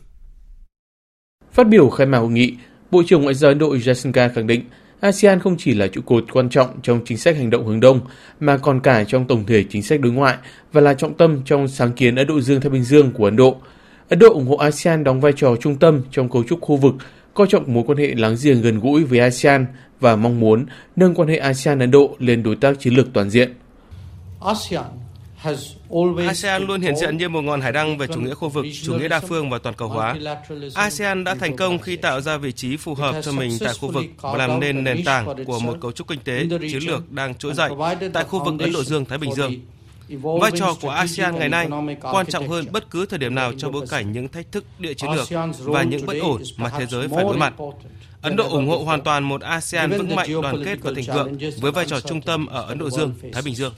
Phát 1.52 1.68
biểu 1.68 1.90
khai 1.90 2.06
mạc 2.06 2.18
hội 2.18 2.30
nghị, 2.30 2.56
Bộ 2.90 3.02
trưởng 3.06 3.22
Ngoại 3.22 3.34
giao 3.34 3.50
Ấn 3.50 3.58
Độ 3.58 3.74
Jasanka 3.74 4.30
khẳng 4.34 4.46
định 4.46 4.64
ASEAN 5.00 5.40
không 5.40 5.56
chỉ 5.58 5.74
là 5.74 5.86
trụ 5.86 6.00
cột 6.00 6.24
quan 6.32 6.48
trọng 6.48 6.80
trong 6.82 7.00
chính 7.04 7.18
sách 7.18 7.36
hành 7.36 7.50
động 7.50 7.66
hướng 7.66 7.80
Đông, 7.80 8.00
mà 8.40 8.56
còn 8.56 8.80
cả 8.80 9.04
trong 9.04 9.26
tổng 9.26 9.44
thể 9.46 9.64
chính 9.70 9.82
sách 9.82 10.00
đối 10.00 10.12
ngoại 10.12 10.36
và 10.72 10.80
là 10.80 10.94
trọng 10.94 11.14
tâm 11.14 11.42
trong 11.44 11.68
sáng 11.68 11.92
kiến 11.92 12.16
Ấn 12.16 12.26
Độ 12.26 12.40
Dương-Thái 12.40 12.70
Bình 12.70 12.84
Dương 12.84 13.12
của 13.12 13.24
Ấn 13.24 13.36
Độ. 13.36 13.56
Ấn 14.08 14.18
Độ 14.18 14.32
ủng 14.32 14.46
hộ 14.46 14.56
ASEAN 14.56 15.04
đóng 15.04 15.20
vai 15.20 15.32
trò 15.36 15.56
trung 15.56 15.76
tâm 15.76 16.02
trong 16.10 16.30
cấu 16.30 16.44
trúc 16.44 16.60
khu 16.60 16.76
vực, 16.76 16.94
coi 17.34 17.46
trọng 17.46 17.74
mối 17.74 17.84
quan 17.86 17.98
hệ 17.98 18.14
láng 18.14 18.36
giềng 18.42 18.62
gần 18.62 18.80
gũi 18.80 19.04
với 19.04 19.18
ASEAN 19.18 19.66
và 20.00 20.16
mong 20.16 20.40
muốn 20.40 20.66
nâng 20.96 21.14
quan 21.14 21.28
hệ 21.28 21.38
ASEAN-Ấn 21.38 21.90
Độ 21.90 22.16
lên 22.18 22.42
đối 22.42 22.56
tác 22.56 22.80
chiến 22.80 22.94
lược 22.94 23.12
toàn 23.12 23.30
diện. 23.30 23.54
ASEAN 24.40 24.84
ASEAN 26.28 26.66
luôn 26.66 26.80
hiện 26.80 26.96
diện 26.96 27.16
như 27.16 27.28
một 27.28 27.40
ngọn 27.40 27.60
hải 27.60 27.72
đăng 27.72 27.98
về 27.98 28.06
chủ 28.06 28.20
nghĩa 28.20 28.34
khu 28.34 28.48
vực, 28.48 28.66
chủ 28.82 28.94
nghĩa 28.94 29.08
đa 29.08 29.20
phương 29.20 29.50
và 29.50 29.58
toàn 29.58 29.74
cầu 29.74 29.88
hóa. 29.88 30.16
ASEAN 30.74 31.24
đã 31.24 31.34
thành 31.34 31.56
công 31.56 31.78
khi 31.78 31.96
tạo 31.96 32.20
ra 32.20 32.36
vị 32.36 32.52
trí 32.52 32.76
phù 32.76 32.94
hợp 32.94 33.14
cho 33.22 33.32
mình 33.32 33.58
tại 33.60 33.74
khu 33.80 33.92
vực 33.92 34.04
và 34.20 34.36
làm 34.36 34.60
nên 34.60 34.84
nền 34.84 35.04
tảng 35.04 35.44
của 35.46 35.58
một 35.58 35.76
cấu 35.80 35.92
trúc 35.92 36.08
kinh 36.08 36.20
tế 36.24 36.46
chiến 36.60 36.82
lược 36.86 37.12
đang 37.12 37.34
trỗi 37.34 37.54
dậy 37.54 37.70
tại 38.12 38.24
khu 38.24 38.44
vực 38.44 38.54
Ấn 38.60 38.72
Độ 38.72 38.84
Dương-Thái 38.84 39.18
Bình 39.18 39.34
Dương. 39.34 39.54
Vai 40.40 40.50
trò 40.58 40.74
của 40.80 40.88
ASEAN 40.88 41.38
ngày 41.38 41.48
nay 41.48 41.68
quan 42.00 42.26
trọng 42.26 42.48
hơn 42.48 42.64
bất 42.72 42.90
cứ 42.90 43.06
thời 43.06 43.18
điểm 43.18 43.34
nào 43.34 43.52
trong 43.58 43.72
bối 43.72 43.86
cảnh 43.90 44.12
những 44.12 44.28
thách 44.28 44.52
thức 44.52 44.64
địa 44.78 44.94
chiến 44.94 45.10
lược 45.10 45.28
và 45.58 45.82
những 45.82 46.06
bất 46.06 46.16
ổn 46.20 46.42
mà 46.56 46.70
thế 46.78 46.86
giới 46.86 47.08
phải 47.08 47.24
đối 47.24 47.36
mặt. 47.36 47.54
Ấn 48.22 48.36
Độ 48.36 48.48
ủng 48.48 48.68
hộ 48.68 48.78
hoàn 48.78 49.00
toàn 49.00 49.24
một 49.24 49.40
ASEAN 49.40 49.90
vững 49.90 50.14
mạnh, 50.16 50.28
đoàn 50.42 50.62
kết 50.64 50.78
và 50.82 50.92
thịnh 50.96 51.14
vượng 51.14 51.36
với 51.60 51.72
vai 51.72 51.86
trò 51.86 52.00
trung 52.00 52.20
tâm 52.20 52.46
ở 52.46 52.62
Ấn 52.62 52.78
Độ 52.78 52.90
Dương, 52.90 53.14
Thái 53.32 53.42
Bình 53.42 53.54
Dương. 53.54 53.74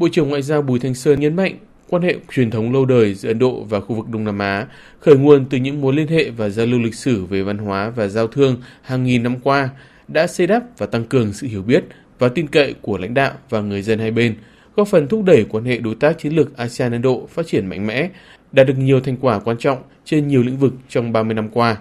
Bộ 0.00 0.08
trưởng 0.12 0.28
Ngoại 0.28 0.42
giao 0.42 0.62
Bùi 0.62 0.78
Thanh 0.78 0.94
Sơn 0.94 1.20
nhấn 1.20 1.36
mạnh 1.36 1.54
quan 1.88 2.02
hệ 2.02 2.16
truyền 2.32 2.50
thống 2.50 2.72
lâu 2.72 2.84
đời 2.84 3.14
giữa 3.14 3.30
Ấn 3.30 3.38
Độ 3.38 3.64
và 3.68 3.80
khu 3.80 3.96
vực 3.96 4.08
Đông 4.08 4.24
Nam 4.24 4.38
Á 4.38 4.66
khởi 5.00 5.16
nguồn 5.16 5.44
từ 5.50 5.58
những 5.58 5.80
mối 5.80 5.94
liên 5.94 6.08
hệ 6.08 6.30
và 6.30 6.48
giao 6.48 6.66
lưu 6.66 6.80
lịch 6.80 6.94
sử 6.94 7.24
về 7.24 7.42
văn 7.42 7.58
hóa 7.58 7.90
và 7.90 8.08
giao 8.08 8.26
thương 8.26 8.56
hàng 8.82 9.04
nghìn 9.04 9.22
năm 9.22 9.40
qua 9.42 9.68
đã 10.08 10.26
xây 10.26 10.46
đắp 10.46 10.62
và 10.78 10.86
tăng 10.86 11.04
cường 11.04 11.32
sự 11.32 11.46
hiểu 11.46 11.62
biết 11.62 11.84
và 12.18 12.28
tin 12.28 12.46
cậy 12.46 12.74
của 12.82 12.98
lãnh 12.98 13.14
đạo 13.14 13.32
và 13.50 13.60
người 13.60 13.82
dân 13.82 13.98
hai 13.98 14.10
bên, 14.10 14.34
góp 14.76 14.88
phần 14.88 15.08
thúc 15.08 15.24
đẩy 15.24 15.46
quan 15.48 15.64
hệ 15.64 15.78
đối 15.78 15.94
tác 15.94 16.18
chiến 16.18 16.32
lược 16.32 16.56
ASEAN-Ấn 16.56 17.02
Độ 17.02 17.26
phát 17.30 17.46
triển 17.46 17.66
mạnh 17.66 17.86
mẽ, 17.86 18.10
đạt 18.52 18.66
được 18.66 18.78
nhiều 18.78 19.00
thành 19.00 19.16
quả 19.20 19.38
quan 19.38 19.58
trọng 19.58 19.78
trên 20.04 20.28
nhiều 20.28 20.42
lĩnh 20.42 20.56
vực 20.56 20.72
trong 20.88 21.12
30 21.12 21.34
năm 21.34 21.48
qua. 21.48 21.76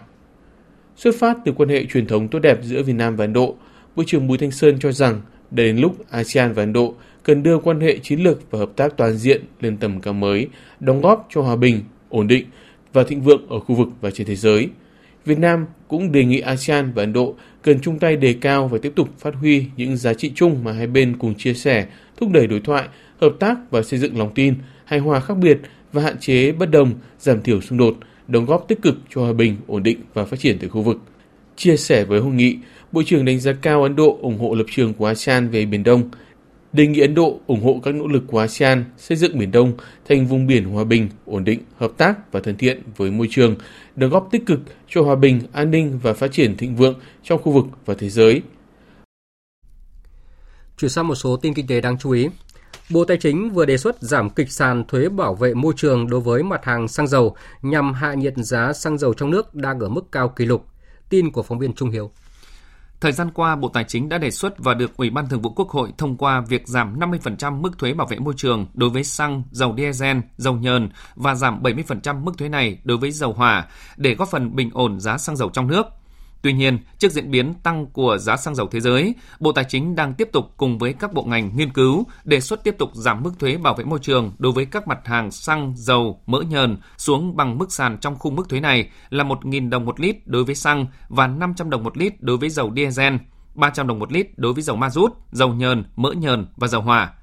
Xuất 0.95 1.15
phát 1.19 1.37
từ 1.45 1.51
quan 1.51 1.69
hệ 1.69 1.85
truyền 1.85 2.07
thống 2.07 2.27
tốt 2.27 2.39
đẹp 2.39 2.59
giữa 2.63 2.83
Việt 2.83 2.93
Nam 2.93 3.15
và 3.15 3.23
Ấn 3.23 3.33
Độ, 3.33 3.55
Bộ 3.95 4.03
trưởng 4.07 4.27
Bùi 4.27 4.37
Thanh 4.37 4.51
Sơn 4.51 4.77
cho 4.79 4.91
rằng 4.91 5.21
đến 5.51 5.77
lúc 5.77 5.95
ASEAN 6.09 6.53
và 6.53 6.63
Ấn 6.63 6.73
Độ 6.73 6.95
cần 7.23 7.43
đưa 7.43 7.57
quan 7.57 7.79
hệ 7.79 7.97
chiến 7.97 8.19
lược 8.19 8.51
và 8.51 8.59
hợp 8.59 8.69
tác 8.75 8.97
toàn 8.97 9.17
diện 9.17 9.41
lên 9.61 9.77
tầm 9.77 10.01
cao 10.01 10.13
mới, 10.13 10.47
đóng 10.79 11.01
góp 11.01 11.27
cho 11.29 11.41
hòa 11.41 11.55
bình, 11.55 11.79
ổn 12.09 12.27
định 12.27 12.45
và 12.93 13.03
thịnh 13.03 13.21
vượng 13.21 13.49
ở 13.49 13.59
khu 13.59 13.75
vực 13.75 13.87
và 14.01 14.11
trên 14.11 14.27
thế 14.27 14.35
giới. 14.35 14.69
Việt 15.25 15.39
Nam 15.39 15.65
cũng 15.87 16.11
đề 16.11 16.25
nghị 16.25 16.39
ASEAN 16.39 16.91
và 16.93 17.03
Ấn 17.03 17.13
Độ 17.13 17.35
cần 17.61 17.79
chung 17.81 17.99
tay 17.99 18.15
đề 18.15 18.35
cao 18.41 18.67
và 18.67 18.77
tiếp 18.81 18.93
tục 18.95 19.09
phát 19.19 19.35
huy 19.35 19.65
những 19.77 19.97
giá 19.97 20.13
trị 20.13 20.31
chung 20.35 20.63
mà 20.63 20.71
hai 20.71 20.87
bên 20.87 21.17
cùng 21.17 21.35
chia 21.35 21.53
sẻ, 21.53 21.87
thúc 22.17 22.29
đẩy 22.31 22.47
đối 22.47 22.59
thoại, 22.59 22.87
hợp 23.21 23.33
tác 23.39 23.71
và 23.71 23.81
xây 23.81 23.99
dựng 23.99 24.17
lòng 24.17 24.31
tin, 24.35 24.55
hài 24.85 24.99
hòa 24.99 25.19
khác 25.19 25.37
biệt 25.37 25.57
và 25.93 26.01
hạn 26.01 26.17
chế 26.19 26.51
bất 26.51 26.71
đồng, 26.71 26.93
giảm 27.19 27.41
thiểu 27.41 27.61
xung 27.61 27.77
đột, 27.77 27.97
đóng 28.27 28.45
góp 28.45 28.65
tích 28.67 28.81
cực 28.81 28.95
cho 29.09 29.21
hòa 29.21 29.33
bình, 29.33 29.57
ổn 29.67 29.83
định 29.83 29.99
và 30.13 30.25
phát 30.25 30.39
triển 30.39 30.57
tại 30.59 30.69
khu 30.69 30.81
vực. 30.81 30.97
Chia 31.55 31.77
sẻ 31.77 32.03
với 32.03 32.19
hội 32.19 32.33
nghị, 32.33 32.57
Bộ 32.91 33.03
trưởng 33.05 33.25
đánh 33.25 33.39
giá 33.39 33.53
cao 33.61 33.83
Ấn 33.83 33.95
Độ 33.95 34.17
ủng 34.21 34.37
hộ 34.37 34.55
lập 34.55 34.65
trường 34.71 34.93
của 34.93 35.05
ASEAN 35.05 35.49
về 35.49 35.65
Biển 35.65 35.83
Đông, 35.83 36.09
đề 36.73 36.87
nghị 36.87 36.99
Ấn 36.99 37.15
Độ 37.15 37.39
ủng 37.47 37.63
hộ 37.63 37.79
các 37.83 37.95
nỗ 37.95 38.07
lực 38.07 38.23
của 38.27 38.39
ASEAN 38.39 38.85
xây 38.97 39.17
dựng 39.17 39.39
Biển 39.39 39.51
Đông 39.51 39.73
thành 40.09 40.27
vùng 40.27 40.47
biển 40.47 40.65
hòa 40.65 40.83
bình, 40.83 41.09
ổn 41.25 41.43
định, 41.43 41.59
hợp 41.77 41.91
tác 41.97 42.31
và 42.31 42.39
thân 42.39 42.57
thiện 42.57 42.81
với 42.97 43.11
môi 43.11 43.27
trường, 43.31 43.55
đóng 43.95 44.09
góp 44.09 44.27
tích 44.31 44.45
cực 44.45 44.59
cho 44.89 45.01
hòa 45.01 45.15
bình, 45.15 45.41
an 45.51 45.71
ninh 45.71 45.99
và 46.03 46.13
phát 46.13 46.31
triển 46.31 46.57
thịnh 46.57 46.75
vượng 46.75 46.99
trong 47.23 47.41
khu 47.41 47.51
vực 47.51 47.65
và 47.85 47.93
thế 47.97 48.09
giới. 48.09 48.41
Chuyển 50.77 50.89
sang 50.89 51.07
một 51.07 51.15
số 51.15 51.37
tin 51.37 51.53
kinh 51.53 51.67
tế 51.67 51.81
đáng 51.81 51.97
chú 51.97 52.11
ý. 52.11 52.27
Bộ 52.89 53.05
Tài 53.05 53.17
chính 53.17 53.49
vừa 53.49 53.65
đề 53.65 53.77
xuất 53.77 54.01
giảm 54.01 54.29
kịch 54.29 54.51
sàn 54.51 54.83
thuế 54.87 55.09
bảo 55.09 55.35
vệ 55.35 55.53
môi 55.53 55.73
trường 55.77 56.09
đối 56.09 56.21
với 56.21 56.43
mặt 56.43 56.65
hàng 56.65 56.87
xăng 56.87 57.07
dầu 57.07 57.35
nhằm 57.61 57.93
hạ 57.93 58.13
nhiệt 58.13 58.33
giá 58.37 58.73
xăng 58.73 58.97
dầu 58.97 59.13
trong 59.13 59.31
nước 59.31 59.55
đang 59.55 59.79
ở 59.79 59.89
mức 59.89 60.11
cao 60.11 60.29
kỷ 60.29 60.45
lục. 60.45 60.65
Tin 61.09 61.31
của 61.31 61.43
phóng 61.43 61.59
viên 61.59 61.73
Trung 61.73 61.89
Hiếu. 61.89 62.11
Thời 63.01 63.11
gian 63.11 63.31
qua, 63.31 63.55
Bộ 63.55 63.69
Tài 63.69 63.83
chính 63.83 64.09
đã 64.09 64.17
đề 64.17 64.31
xuất 64.31 64.59
và 64.59 64.73
được 64.73 64.97
Ủy 64.97 65.09
ban 65.09 65.29
Thường 65.29 65.41
vụ 65.41 65.49
Quốc 65.49 65.69
hội 65.69 65.93
thông 65.97 66.17
qua 66.17 66.41
việc 66.41 66.67
giảm 66.67 66.99
50% 66.99 67.61
mức 67.61 67.77
thuế 67.77 67.93
bảo 67.93 68.07
vệ 68.07 68.19
môi 68.19 68.33
trường 68.37 68.67
đối 68.73 68.89
với 68.89 69.03
xăng, 69.03 69.43
dầu 69.51 69.75
diesel, 69.77 70.17
dầu 70.37 70.53
nhờn 70.53 70.89
và 71.15 71.35
giảm 71.35 71.63
70% 71.63 72.23
mức 72.23 72.37
thuế 72.37 72.49
này 72.49 72.79
đối 72.83 72.97
với 72.97 73.11
dầu 73.11 73.33
hỏa 73.33 73.67
để 73.97 74.15
góp 74.15 74.29
phần 74.29 74.55
bình 74.55 74.69
ổn 74.73 74.99
giá 74.99 75.17
xăng 75.17 75.35
dầu 75.35 75.49
trong 75.49 75.67
nước. 75.67 75.98
Tuy 76.41 76.53
nhiên, 76.53 76.79
trước 76.97 77.11
diễn 77.11 77.31
biến 77.31 77.53
tăng 77.53 77.85
của 77.85 78.17
giá 78.17 78.37
xăng 78.37 78.55
dầu 78.55 78.67
thế 78.67 78.79
giới, 78.79 79.15
Bộ 79.39 79.51
Tài 79.51 79.65
chính 79.69 79.95
đang 79.95 80.13
tiếp 80.13 80.29
tục 80.33 80.53
cùng 80.57 80.77
với 80.77 80.93
các 80.93 81.13
bộ 81.13 81.23
ngành 81.23 81.55
nghiên 81.55 81.73
cứu 81.73 82.03
đề 82.23 82.39
xuất 82.39 82.63
tiếp 82.63 82.75
tục 82.77 82.89
giảm 82.93 83.23
mức 83.23 83.31
thuế 83.39 83.57
bảo 83.57 83.73
vệ 83.73 83.83
môi 83.83 83.99
trường 83.99 84.31
đối 84.37 84.51
với 84.51 84.65
các 84.65 84.87
mặt 84.87 84.99
hàng 85.05 85.31
xăng, 85.31 85.73
dầu, 85.75 86.21
mỡ 86.25 86.41
nhờn 86.41 86.77
xuống 86.97 87.35
bằng 87.35 87.57
mức 87.57 87.71
sàn 87.71 87.97
trong 88.01 88.15
khung 88.15 88.35
mức 88.35 88.49
thuế 88.49 88.59
này 88.59 88.89
là 89.09 89.23
1.000 89.23 89.69
đồng 89.69 89.85
một 89.85 89.99
lít 89.99 90.27
đối 90.27 90.43
với 90.43 90.55
xăng 90.55 90.85
và 91.09 91.27
500 91.27 91.69
đồng 91.69 91.83
một 91.83 91.97
lít 91.97 92.21
đối 92.21 92.37
với 92.37 92.49
dầu 92.49 92.73
diesel, 92.75 93.15
300 93.55 93.87
đồng 93.87 93.99
một 93.99 94.11
lít 94.11 94.27
đối 94.37 94.53
với 94.53 94.63
dầu 94.63 94.75
ma 94.75 94.89
rút, 94.89 95.11
dầu 95.31 95.53
nhờn, 95.53 95.83
mỡ 95.95 96.11
nhờn 96.11 96.47
và 96.55 96.67
dầu 96.67 96.81
hỏa. 96.81 97.13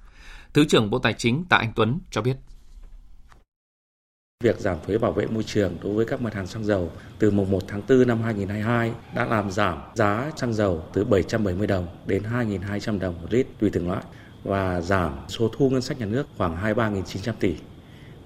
Thứ 0.55 0.64
trưởng 0.64 0.90
Bộ 0.90 0.98
Tài 0.98 1.12
chính 1.12 1.44
Tạ 1.48 1.57
Anh 1.57 1.72
Tuấn 1.76 2.00
cho 2.11 2.22
biết. 2.22 2.37
Việc 4.44 4.59
giảm 4.59 4.77
thuế 4.87 4.99
bảo 4.99 5.12
vệ 5.12 5.27
môi 5.27 5.42
trường 5.42 5.77
đối 5.83 5.94
với 5.94 6.07
các 6.07 6.22
mặt 6.22 6.35
hàng 6.35 6.46
xăng 6.46 6.64
dầu 6.64 6.90
từ 7.18 7.31
mùng 7.31 7.51
1 7.51 7.62
tháng 7.68 7.83
4 7.88 8.09
năm 8.09 8.22
2022 8.22 8.92
đã 9.14 9.25
làm 9.25 9.51
giảm 9.51 9.79
giá 9.94 10.31
xăng 10.37 10.55
dầu 10.55 10.83
từ 10.92 11.05
770 11.05 11.66
đồng 11.66 11.87
đến 12.07 12.22
2.200 12.33 12.99
đồng 12.99 13.14
một 13.22 13.27
lít 13.31 13.46
tùy 13.59 13.70
từng 13.72 13.88
loại 13.88 14.03
và 14.44 14.81
giảm 14.81 15.12
số 15.29 15.51
thu 15.57 15.70
ngân 15.70 15.83
sách 15.83 15.99
nhà 15.99 16.07
nước 16.07 16.27
khoảng 16.37 16.57
23.900 16.62 17.33
tỷ. 17.40 17.55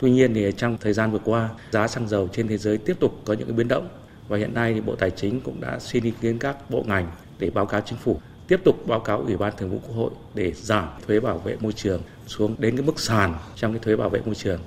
Tuy 0.01 0.11
nhiên 0.11 0.35
thì 0.35 0.53
trong 0.57 0.77
thời 0.81 0.92
gian 0.92 1.12
vừa 1.12 1.18
qua, 1.25 1.49
giá 1.70 1.88
xăng 1.88 2.09
dầu 2.09 2.29
trên 2.33 2.49
thế 2.49 2.59
giới 2.59 2.79
tiếp 2.79 2.96
tục 3.01 3.20
có 3.25 3.35
những 3.35 3.57
biến 3.57 3.68
động 3.68 3.88
và 4.29 4.38
hiện 4.38 4.55
nay 4.55 4.75
thì 4.75 4.81
Bộ 4.81 4.94
Tài 4.96 5.11
chính 5.11 5.40
cũng 5.40 5.61
đã 5.61 5.79
xin 5.79 6.05
ý 6.05 6.12
kiến 6.20 6.38
các 6.38 6.70
bộ 6.70 6.85
ngành 6.87 7.11
để 7.38 7.51
báo 7.51 7.66
cáo 7.66 7.81
chính 7.81 7.99
phủ 7.99 8.20
tiếp 8.49 8.61
tục 8.64 8.87
báo 8.87 9.01
cáo 9.01 9.18
Ủy 9.18 9.37
ban 9.37 9.53
Thường 9.57 9.70
vụ 9.70 9.79
Quốc 9.87 9.96
hội 9.96 10.11
để 10.35 10.53
giảm 10.53 10.88
thuế 11.07 11.20
bảo 11.20 11.38
vệ 11.38 11.57
môi 11.61 11.73
trường 11.73 12.03
xuống 12.27 12.57
đến 12.59 12.77
cái 12.77 12.87
mức 12.87 13.01
sàn 13.01 13.35
trong 13.55 13.73
cái 13.73 13.81
thuế 13.81 13.96
bảo 13.96 14.09
vệ 14.09 14.20
môi 14.20 14.35
trường 14.35 14.61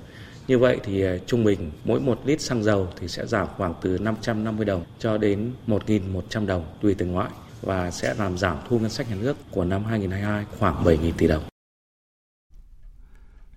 như 0.48 0.58
vậy 0.58 0.80
thì 0.84 1.02
à, 1.02 1.16
trung 1.26 1.44
bình 1.44 1.70
mỗi 1.84 2.00
một 2.00 2.20
lít 2.24 2.40
xăng 2.40 2.62
dầu 2.62 2.88
thì 3.00 3.08
sẽ 3.08 3.26
giảm 3.26 3.46
khoảng 3.56 3.74
từ 3.82 3.98
550 3.98 4.64
đồng 4.64 4.84
cho 4.98 5.18
đến 5.18 5.52
1.100 5.66 6.46
đồng 6.46 6.64
tùy 6.80 6.94
từng 6.98 7.16
loại 7.16 7.30
và 7.62 7.90
sẽ 7.90 8.14
làm 8.14 8.38
giảm 8.38 8.56
thu 8.68 8.78
ngân 8.78 8.90
sách 8.90 9.10
nhà 9.10 9.16
nước 9.20 9.36
của 9.50 9.64
năm 9.64 9.84
2022 9.84 10.44
khoảng 10.58 10.84
7.000 10.84 11.12
tỷ 11.18 11.26
đồng. 11.26 11.42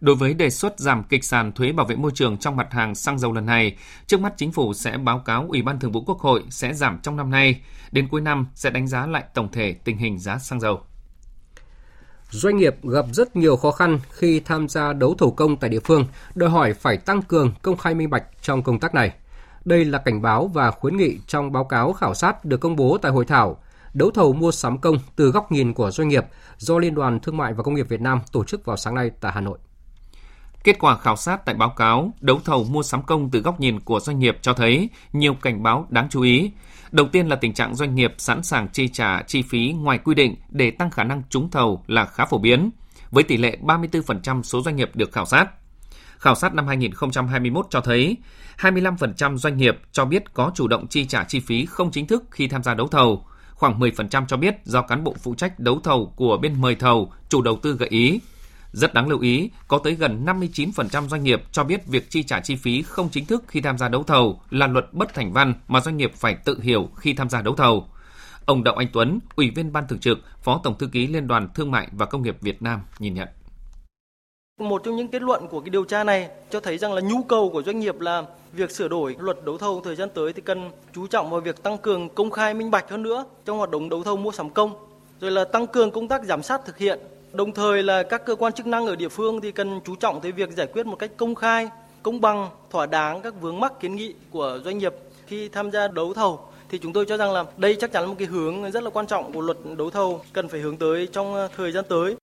Đối 0.01 0.15
với 0.15 0.33
đề 0.33 0.49
xuất 0.49 0.79
giảm 0.79 1.03
kịch 1.03 1.23
sàn 1.23 1.51
thuế 1.51 1.71
bảo 1.71 1.85
vệ 1.85 1.95
môi 1.95 2.11
trường 2.15 2.37
trong 2.37 2.55
mặt 2.55 2.67
hàng 2.71 2.95
xăng 2.95 3.19
dầu 3.19 3.33
lần 3.33 3.45
này, 3.45 3.75
trước 4.07 4.21
mắt 4.21 4.33
chính 4.37 4.51
phủ 4.51 4.73
sẽ 4.73 4.97
báo 4.97 5.19
cáo 5.19 5.45
Ủy 5.49 5.61
ban 5.61 5.79
Thường 5.79 5.91
vụ 5.91 6.01
Quốc 6.01 6.19
hội 6.19 6.43
sẽ 6.49 6.73
giảm 6.73 6.99
trong 7.03 7.17
năm 7.17 7.31
nay, 7.31 7.61
đến 7.91 8.07
cuối 8.07 8.21
năm 8.21 8.47
sẽ 8.55 8.69
đánh 8.69 8.87
giá 8.87 9.07
lại 9.07 9.23
tổng 9.33 9.51
thể 9.51 9.73
tình 9.83 9.97
hình 9.97 10.19
giá 10.19 10.37
xăng 10.37 10.59
dầu. 10.59 10.81
Doanh 12.29 12.57
nghiệp 12.57 12.75
gặp 12.83 13.05
rất 13.11 13.35
nhiều 13.35 13.57
khó 13.57 13.71
khăn 13.71 13.99
khi 14.09 14.39
tham 14.39 14.67
gia 14.67 14.93
đấu 14.93 15.15
thầu 15.17 15.31
công 15.31 15.57
tại 15.57 15.69
địa 15.69 15.79
phương, 15.79 16.05
đòi 16.35 16.49
hỏi 16.49 16.73
phải 16.73 16.97
tăng 16.97 17.21
cường 17.21 17.53
công 17.61 17.77
khai 17.77 17.95
minh 17.95 18.09
bạch 18.09 18.23
trong 18.41 18.63
công 18.63 18.79
tác 18.79 18.93
này. 18.93 19.11
Đây 19.65 19.85
là 19.85 19.97
cảnh 19.97 20.21
báo 20.21 20.47
và 20.47 20.71
khuyến 20.71 20.97
nghị 20.97 21.17
trong 21.27 21.51
báo 21.51 21.63
cáo 21.63 21.93
khảo 21.93 22.13
sát 22.13 22.45
được 22.45 22.57
công 22.57 22.75
bố 22.75 22.97
tại 22.97 23.11
hội 23.11 23.25
thảo 23.25 23.57
đấu 23.93 24.11
thầu 24.11 24.33
mua 24.33 24.51
sắm 24.51 24.77
công 24.77 24.97
từ 25.15 25.31
góc 25.31 25.51
nhìn 25.51 25.73
của 25.73 25.91
doanh 25.91 26.07
nghiệp 26.07 26.25
do 26.57 26.77
Liên 26.77 26.95
đoàn 26.95 27.19
Thương 27.19 27.37
mại 27.37 27.53
và 27.53 27.63
Công 27.63 27.73
nghiệp 27.73 27.89
Việt 27.89 28.01
Nam 28.01 28.19
tổ 28.31 28.43
chức 28.43 28.65
vào 28.65 28.77
sáng 28.77 28.95
nay 28.95 29.11
tại 29.21 29.31
Hà 29.31 29.41
Nội. 29.41 29.57
Kết 30.63 30.79
quả 30.79 30.97
khảo 30.97 31.15
sát 31.15 31.45
tại 31.45 31.55
báo 31.55 31.69
cáo 31.69 32.11
đấu 32.21 32.39
thầu 32.45 32.63
mua 32.63 32.83
sắm 32.83 33.03
công 33.03 33.29
từ 33.29 33.39
góc 33.39 33.59
nhìn 33.59 33.79
của 33.79 33.99
doanh 33.99 34.19
nghiệp 34.19 34.37
cho 34.41 34.53
thấy 34.53 34.89
nhiều 35.13 35.33
cảnh 35.33 35.63
báo 35.63 35.87
đáng 35.89 36.07
chú 36.09 36.21
ý. 36.21 36.51
Đầu 36.91 37.07
tiên 37.07 37.27
là 37.27 37.35
tình 37.35 37.53
trạng 37.53 37.75
doanh 37.75 37.95
nghiệp 37.95 38.13
sẵn 38.17 38.43
sàng 38.43 38.67
chi 38.67 38.87
trả 38.87 39.21
chi 39.21 39.41
phí 39.41 39.73
ngoài 39.77 39.97
quy 39.97 40.15
định 40.15 40.35
để 40.49 40.71
tăng 40.71 40.91
khả 40.91 41.03
năng 41.03 41.23
trúng 41.29 41.51
thầu 41.51 41.83
là 41.87 42.05
khá 42.05 42.25
phổ 42.25 42.37
biến, 42.37 42.69
với 43.11 43.23
tỷ 43.23 43.37
lệ 43.37 43.57
34% 43.61 44.43
số 44.43 44.61
doanh 44.61 44.75
nghiệp 44.75 44.91
được 44.93 45.11
khảo 45.11 45.25
sát. 45.25 45.45
Khảo 46.17 46.35
sát 46.35 46.53
năm 46.53 46.67
2021 46.67 47.67
cho 47.69 47.81
thấy 47.81 48.17
25% 48.57 49.37
doanh 49.37 49.57
nghiệp 49.57 49.77
cho 49.91 50.05
biết 50.05 50.33
có 50.33 50.51
chủ 50.55 50.67
động 50.67 50.87
chi 50.87 51.05
trả 51.05 51.23
chi 51.23 51.39
phí 51.39 51.65
không 51.65 51.91
chính 51.91 52.07
thức 52.07 52.23
khi 52.31 52.47
tham 52.47 52.63
gia 52.63 52.73
đấu 52.73 52.87
thầu, 52.87 53.25
khoảng 53.53 53.79
10% 53.79 54.25
cho 54.27 54.37
biết 54.37 54.55
do 54.63 54.81
cán 54.81 55.03
bộ 55.03 55.15
phụ 55.23 55.35
trách 55.35 55.59
đấu 55.59 55.79
thầu 55.83 56.13
của 56.15 56.37
bên 56.37 56.61
mời 56.61 56.75
thầu, 56.75 57.11
chủ 57.29 57.41
đầu 57.41 57.59
tư 57.63 57.73
gợi 57.73 57.89
ý, 57.89 58.19
rất 58.71 58.93
đáng 58.93 59.07
lưu 59.07 59.19
ý, 59.19 59.49
có 59.67 59.79
tới 59.83 59.93
gần 59.93 60.25
59% 60.25 61.07
doanh 61.07 61.23
nghiệp 61.23 61.43
cho 61.51 61.63
biết 61.63 61.87
việc 61.87 62.09
chi 62.09 62.23
trả 62.23 62.39
chi 62.39 62.55
phí 62.55 62.81
không 62.81 63.09
chính 63.09 63.25
thức 63.25 63.43
khi 63.47 63.61
tham 63.61 63.77
gia 63.77 63.89
đấu 63.89 64.03
thầu 64.03 64.41
là 64.49 64.67
luật 64.67 64.93
bất 64.93 65.13
thành 65.13 65.33
văn 65.33 65.53
mà 65.67 65.79
doanh 65.79 65.97
nghiệp 65.97 66.11
phải 66.15 66.35
tự 66.45 66.59
hiểu 66.61 66.89
khi 66.95 67.13
tham 67.13 67.29
gia 67.29 67.41
đấu 67.41 67.55
thầu. 67.55 67.87
Ông 68.45 68.63
Đậu 68.63 68.75
Anh 68.75 68.87
Tuấn, 68.93 69.19
Ủy 69.35 69.51
viên 69.55 69.73
Ban 69.73 69.87
Thường 69.87 69.99
trực, 69.99 70.19
Phó 70.43 70.61
Tổng 70.63 70.77
Thư 70.77 70.87
ký 70.87 71.07
Liên 71.07 71.27
đoàn 71.27 71.49
Thương 71.55 71.71
mại 71.71 71.87
và 71.91 72.05
Công 72.05 72.21
nghiệp 72.21 72.37
Việt 72.41 72.61
Nam 72.61 72.79
nhìn 72.99 73.13
nhận. 73.13 73.27
Một 74.59 74.81
trong 74.85 74.95
những 74.95 75.07
kết 75.07 75.21
luận 75.21 75.47
của 75.47 75.59
cái 75.59 75.69
điều 75.69 75.83
tra 75.83 76.03
này 76.03 76.29
cho 76.49 76.59
thấy 76.59 76.77
rằng 76.77 76.93
là 76.93 77.01
nhu 77.01 77.23
cầu 77.23 77.49
của 77.49 77.63
doanh 77.63 77.79
nghiệp 77.79 77.99
là 77.99 78.23
việc 78.53 78.71
sửa 78.71 78.87
đổi 78.87 79.15
luật 79.19 79.37
đấu 79.45 79.57
thầu 79.57 79.81
thời 79.81 79.95
gian 79.95 80.09
tới 80.13 80.33
thì 80.33 80.41
cần 80.41 80.71
chú 80.93 81.07
trọng 81.07 81.29
vào 81.29 81.39
việc 81.39 81.63
tăng 81.63 81.77
cường 81.77 82.09
công 82.09 82.31
khai 82.31 82.53
minh 82.53 82.71
bạch 82.71 82.89
hơn 82.89 83.03
nữa 83.03 83.25
trong 83.45 83.57
hoạt 83.57 83.69
động 83.69 83.89
đấu 83.89 84.03
thầu 84.03 84.17
mua 84.17 84.31
sắm 84.31 84.49
công, 84.49 84.73
rồi 85.19 85.31
là 85.31 85.45
tăng 85.45 85.67
cường 85.67 85.91
công 85.91 86.07
tác 86.07 86.23
giám 86.23 86.43
sát 86.43 86.61
thực 86.65 86.77
hiện 86.77 86.99
Đồng 87.37 87.51
thời 87.51 87.83
là 87.83 88.03
các 88.03 88.25
cơ 88.25 88.35
quan 88.35 88.53
chức 88.53 88.67
năng 88.67 88.87
ở 88.87 88.95
địa 88.95 89.09
phương 89.09 89.41
thì 89.41 89.51
cần 89.51 89.79
chú 89.85 89.95
trọng 89.95 90.21
tới 90.21 90.31
việc 90.31 90.51
giải 90.51 90.67
quyết 90.67 90.85
một 90.85 90.95
cách 90.95 91.11
công 91.17 91.35
khai, 91.35 91.69
công 92.03 92.21
bằng, 92.21 92.49
thỏa 92.69 92.85
đáng 92.85 93.21
các 93.21 93.33
vướng 93.41 93.59
mắc 93.59 93.73
kiến 93.79 93.95
nghị 93.95 94.13
của 94.31 94.59
doanh 94.65 94.77
nghiệp 94.77 94.93
khi 95.27 95.49
tham 95.49 95.71
gia 95.71 95.87
đấu 95.87 96.13
thầu 96.13 96.39
thì 96.69 96.79
chúng 96.79 96.93
tôi 96.93 97.05
cho 97.05 97.17
rằng 97.17 97.31
là 97.31 97.45
đây 97.57 97.77
chắc 97.79 97.91
chắn 97.91 98.03
là 98.03 98.07
một 98.07 98.15
cái 98.19 98.27
hướng 98.27 98.71
rất 98.71 98.83
là 98.83 98.89
quan 98.89 99.07
trọng 99.07 99.33
của 99.33 99.41
luật 99.41 99.57
đấu 99.77 99.89
thầu 99.89 100.21
cần 100.33 100.47
phải 100.47 100.59
hướng 100.59 100.77
tới 100.77 101.07
trong 101.11 101.33
ờ, 101.33 101.49
thời 101.57 101.71
gian 101.71 101.85
tới. 101.89 102.15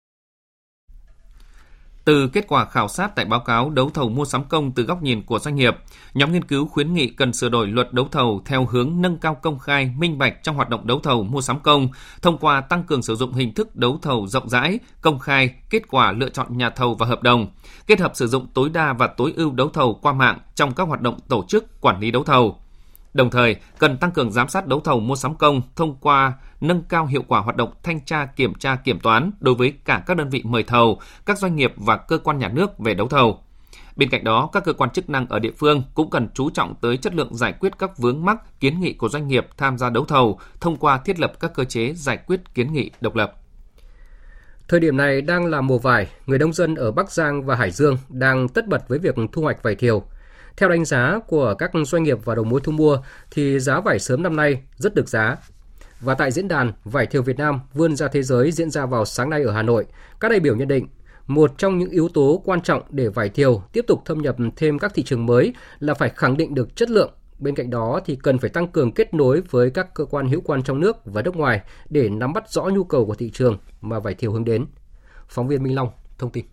Từ 2.05 2.29
kết 2.29 2.45
quả 2.49 2.65
khảo 2.65 2.89
sát 2.89 3.17
tại 3.17 3.25
báo 3.25 3.41
cáo 3.41 3.71
đấu 3.71 3.91
thầu 3.91 4.09
mua 4.09 4.25
sắm 4.25 4.45
công 4.45 4.73
từ 4.73 4.83
góc 4.83 5.03
nhìn 5.03 5.23
của 5.23 5.39
doanh 5.39 5.55
nghiệp, 5.55 5.77
nhóm 6.15 6.33
nghiên 6.33 6.45
cứu 6.45 6.69
khuyến 6.69 6.95
nghị 6.95 7.09
cần 7.09 7.33
sửa 7.33 7.49
đổi 7.49 7.67
luật 7.67 7.93
đấu 7.93 8.09
thầu 8.13 8.43
theo 8.47 8.67
hướng 8.67 8.93
nâng 9.01 9.19
cao 9.19 9.35
công 9.35 9.59
khai, 9.59 9.91
minh 9.99 10.19
bạch 10.19 10.43
trong 10.43 10.57
hoạt 10.57 10.69
động 10.69 10.87
đấu 10.87 11.01
thầu 11.01 11.23
mua 11.23 11.41
sắm 11.41 11.61
công, 11.61 11.89
thông 12.23 12.39
qua 12.39 12.61
tăng 12.61 12.83
cường 12.83 13.03
sử 13.03 13.15
dụng 13.15 13.33
hình 13.33 13.55
thức 13.55 13.77
đấu 13.77 13.99
thầu 14.03 14.27
rộng 14.27 14.49
rãi, 14.49 14.79
công 15.01 15.19
khai, 15.19 15.55
kết 15.71 15.83
quả 15.91 16.13
lựa 16.13 16.29
chọn 16.29 16.59
nhà 16.59 16.71
thầu 16.71 16.95
và 16.95 17.07
hợp 17.07 17.23
đồng, 17.23 17.47
kết 17.87 18.01
hợp 18.01 18.13
sử 18.15 18.27
dụng 18.27 18.47
tối 18.55 18.69
đa 18.69 18.93
và 18.93 19.07
tối 19.07 19.33
ưu 19.37 19.53
đấu 19.53 19.69
thầu 19.69 19.95
qua 20.03 20.13
mạng 20.13 20.39
trong 20.55 20.75
các 20.75 20.89
hoạt 20.89 21.01
động 21.01 21.19
tổ 21.29 21.45
chức 21.49 21.81
quản 21.81 22.01
lý 22.01 22.11
đấu 22.11 22.25
thầu. 22.25 22.64
Đồng 23.15 23.31
thời, 23.31 23.57
cần 23.79 23.97
tăng 23.97 24.11
cường 24.11 24.33
giám 24.33 24.49
sát 24.49 24.67
đấu 24.67 24.81
thầu 24.81 25.01
mua 25.01 25.17
sắm 25.17 25.35
công 25.35 25.63
thông 25.77 25.97
qua 26.01 26.33
nâng 26.61 26.83
cao 26.83 27.07
hiệu 27.07 27.25
quả 27.29 27.41
hoạt 27.41 27.57
động 27.57 27.73
thanh 27.83 28.01
tra 28.01 28.27
kiểm 28.27 28.55
tra 28.55 28.77
kiểm 28.77 29.01
toán 29.01 29.31
đối 29.41 29.55
với 29.55 29.75
cả 29.85 30.03
các 30.07 30.17
đơn 30.17 30.29
vị 30.29 30.43
mời 30.45 30.63
thầu, 30.63 31.01
các 31.27 31.39
doanh 31.39 31.57
nghiệp 31.57 31.73
và 31.77 31.97
cơ 31.97 32.19
quan 32.19 32.39
nhà 32.39 32.49
nước 32.49 32.79
về 32.79 32.95
đấu 32.95 33.09
thầu. 33.09 33.41
Bên 33.97 34.11
cạnh 34.11 34.25
đó, 34.25 34.49
các 34.53 34.65
cơ 34.65 34.73
quan 34.73 34.91
chức 34.91 35.11
năng 35.11 35.27
ở 35.27 35.39
địa 35.39 35.53
phương 35.59 35.83
cũng 35.95 36.11
cần 36.11 36.29
chú 36.35 36.51
trọng 36.51 36.75
tới 36.75 36.97
chất 36.97 37.15
lượng 37.15 37.35
giải 37.35 37.53
quyết 37.53 37.79
các 37.79 37.99
vướng 37.99 38.25
mắc, 38.25 38.61
kiến 38.61 38.81
nghị 38.81 38.93
của 38.93 39.09
doanh 39.09 39.29
nghiệp 39.29 39.47
tham 39.57 39.79
gia 39.79 39.91
đấu 39.91 40.05
thầu 40.05 40.39
thông 40.61 40.77
qua 40.77 40.99
thiết 40.99 41.21
lập 41.21 41.33
các 41.41 41.55
cơ 41.55 41.65
chế 41.65 41.93
giải 41.93 42.19
quyết 42.27 42.55
kiến 42.55 42.73
nghị 42.73 42.91
độc 43.01 43.17
lập. 43.17 43.35
Thời 44.69 44.81
điểm 44.81 44.97
này 44.97 45.23
đang 45.23 45.47
là 45.47 45.61
mùa 45.61 45.79
vải, 45.79 46.09
người 46.27 46.39
nông 46.39 46.53
dân 46.53 46.75
ở 46.75 46.91
Bắc 46.93 47.13
Giang 47.13 47.47
và 47.47 47.57
Hải 47.57 47.71
Dương 47.71 47.99
đang 48.09 48.49
tất 48.49 48.69
bật 48.69 48.89
với 48.89 48.99
việc 48.99 49.15
thu 49.33 49.43
hoạch 49.43 49.63
vải 49.63 49.75
thiều. 49.75 50.03
Theo 50.57 50.69
đánh 50.69 50.85
giá 50.85 51.19
của 51.27 51.55
các 51.59 51.71
doanh 51.87 52.03
nghiệp 52.03 52.19
và 52.25 52.35
đầu 52.35 52.45
mối 52.45 52.61
thu 52.65 52.73
mua 52.73 52.99
thì 53.31 53.61
giá 53.61 53.81
vải 53.81 53.99
sớm 53.99 54.23
năm 54.23 54.37
nay 54.37 54.63
rất 54.77 54.95
được 54.95 55.09
giá. 55.09 55.37
Và 56.01 56.15
tại 56.15 56.33
diễn 56.33 56.49
đàn 56.49 56.73
Vải 56.85 57.07
thiều 57.07 57.23
Việt 57.23 57.39
Nam 57.39 57.61
vươn 57.75 57.97
ra 57.97 58.09
thế 58.09 58.23
giới 58.23 58.53
diễn 58.53 58.71
ra 58.71 58.87
vào 58.87 59.05
sáng 59.05 59.31
nay 59.31 59.43
ở 59.43 59.53
Hà 59.53 59.63
Nội, 59.63 59.87
các 60.21 60.29
đại 60.29 60.41
biểu 60.41 60.57
nhận 60.57 60.69
định 60.69 60.89
một 61.27 61.59
trong 61.59 61.79
những 61.79 61.91
yếu 61.91 62.09
tố 62.09 62.43
quan 62.45 62.61
trọng 62.61 62.83
để 62.91 63.09
vải 63.09 63.29
thiều 63.29 63.63
tiếp 63.73 63.85
tục 63.89 64.03
thâm 64.05 64.19
nhập 64.19 64.37
thêm 64.57 64.79
các 64.79 64.95
thị 64.95 65.03
trường 65.03 65.27
mới 65.27 65.55
là 65.79 65.95
phải 65.95 66.09
khẳng 66.09 66.37
định 66.37 66.55
được 66.55 66.77
chất 66.77 66.91
lượng. 66.91 67.13
Bên 67.39 67.55
cạnh 67.55 67.71
đó 67.71 68.01
thì 68.05 68.17
cần 68.17 68.39
phải 68.39 68.51
tăng 68.51 68.69
cường 68.69 68.93
kết 68.93 69.15
nối 69.15 69.41
với 69.51 69.71
các 69.71 69.95
cơ 69.95 70.05
quan 70.05 70.29
hữu 70.29 70.41
quan 70.41 70.63
trong 70.63 70.81
nước 70.81 70.97
và 71.05 71.23
nước 71.23 71.37
ngoài 71.37 71.61
để 71.91 72.09
nắm 72.09 72.33
bắt 72.33 72.51
rõ 72.51 72.63
nhu 72.63 72.85
cầu 72.85 73.07
của 73.07 73.15
thị 73.15 73.31
trường 73.31 73.59
mà 73.81 73.99
vải 73.99 74.15
thiều 74.15 74.33
hướng 74.33 74.45
đến. 74.45 74.67
Phóng 75.29 75.49
viên 75.49 75.63
Minh 75.63 75.75
Long 75.75 75.91
thông 76.19 76.31
tin. 76.31 76.45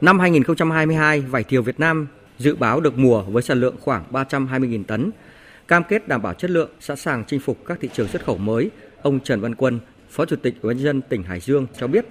Năm 0.00 0.18
2022, 0.18 1.20
vải 1.20 1.44
thiều 1.44 1.62
Việt 1.62 1.80
Nam 1.80 2.08
dự 2.38 2.56
báo 2.56 2.80
được 2.80 2.98
mùa 2.98 3.22
với 3.22 3.42
sản 3.42 3.60
lượng 3.60 3.76
khoảng 3.80 4.04
320.000 4.12 4.84
tấn, 4.84 5.10
cam 5.68 5.84
kết 5.84 6.08
đảm 6.08 6.22
bảo 6.22 6.34
chất 6.34 6.50
lượng, 6.50 6.70
sẵn 6.80 6.96
sàng 6.96 7.24
chinh 7.24 7.40
phục 7.40 7.66
các 7.66 7.78
thị 7.80 7.88
trường 7.92 8.08
xuất 8.08 8.24
khẩu 8.24 8.36
mới. 8.36 8.70
Ông 9.02 9.20
Trần 9.20 9.40
Văn 9.40 9.54
Quân, 9.54 9.80
Phó 10.10 10.24
Chủ 10.24 10.36
tịch 10.36 10.54
Ủy 10.62 10.74
ban 10.74 10.82
dân 10.82 11.02
tỉnh 11.02 11.22
Hải 11.22 11.40
Dương 11.40 11.66
cho 11.78 11.86
biết 11.86 12.04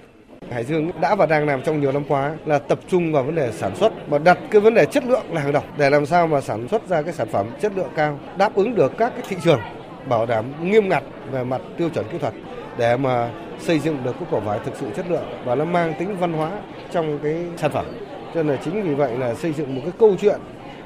Hải 0.50 0.64
Dương 0.64 0.90
đã 1.00 1.14
và 1.14 1.26
đang 1.26 1.46
làm 1.46 1.62
trong 1.62 1.80
nhiều 1.80 1.92
năm 1.92 2.02
qua 2.08 2.36
là 2.46 2.58
tập 2.58 2.80
trung 2.88 3.12
vào 3.12 3.24
vấn 3.24 3.34
đề 3.34 3.52
sản 3.52 3.76
xuất 3.76 3.92
và 4.08 4.18
đặt 4.18 4.38
cái 4.50 4.60
vấn 4.60 4.74
đề 4.74 4.84
chất 4.84 5.04
lượng 5.04 5.32
là 5.32 5.40
hàng 5.40 5.52
đầu 5.52 5.62
để 5.78 5.90
làm 5.90 6.06
sao 6.06 6.26
mà 6.26 6.40
sản 6.40 6.68
xuất 6.68 6.88
ra 6.88 7.02
cái 7.02 7.12
sản 7.12 7.28
phẩm 7.32 7.46
chất 7.60 7.72
lượng 7.76 7.90
cao 7.96 8.20
đáp 8.38 8.54
ứng 8.54 8.74
được 8.74 8.92
các 8.98 9.12
cái 9.16 9.24
thị 9.28 9.36
trường 9.44 9.60
bảo 10.08 10.26
đảm 10.26 10.44
nghiêm 10.70 10.88
ngặt 10.88 11.02
về 11.32 11.44
mặt 11.44 11.60
tiêu 11.78 11.88
chuẩn 11.88 12.08
kỹ 12.12 12.18
thuật 12.18 12.34
để 12.78 12.96
mà 12.96 13.30
xây 13.60 13.78
dựng 13.78 13.96
được 14.04 14.12
cái 14.20 14.28
quả 14.30 14.40
vải 14.40 14.60
thực 14.64 14.74
sự 14.80 14.86
chất 14.96 15.06
lượng 15.10 15.24
và 15.44 15.54
nó 15.54 15.64
mang 15.64 15.94
tính 15.98 16.16
văn 16.16 16.32
hóa 16.32 16.50
trong 16.92 17.18
cái 17.22 17.46
sản 17.56 17.70
phẩm. 17.70 17.86
Cho 18.34 18.42
nên 18.42 18.46
là 18.46 18.60
chính 18.64 18.82
vì 18.82 18.94
vậy 18.94 19.18
là 19.18 19.34
xây 19.34 19.52
dựng 19.52 19.74
một 19.74 19.80
cái 19.84 19.92
câu 19.98 20.16
chuyện, 20.20 20.40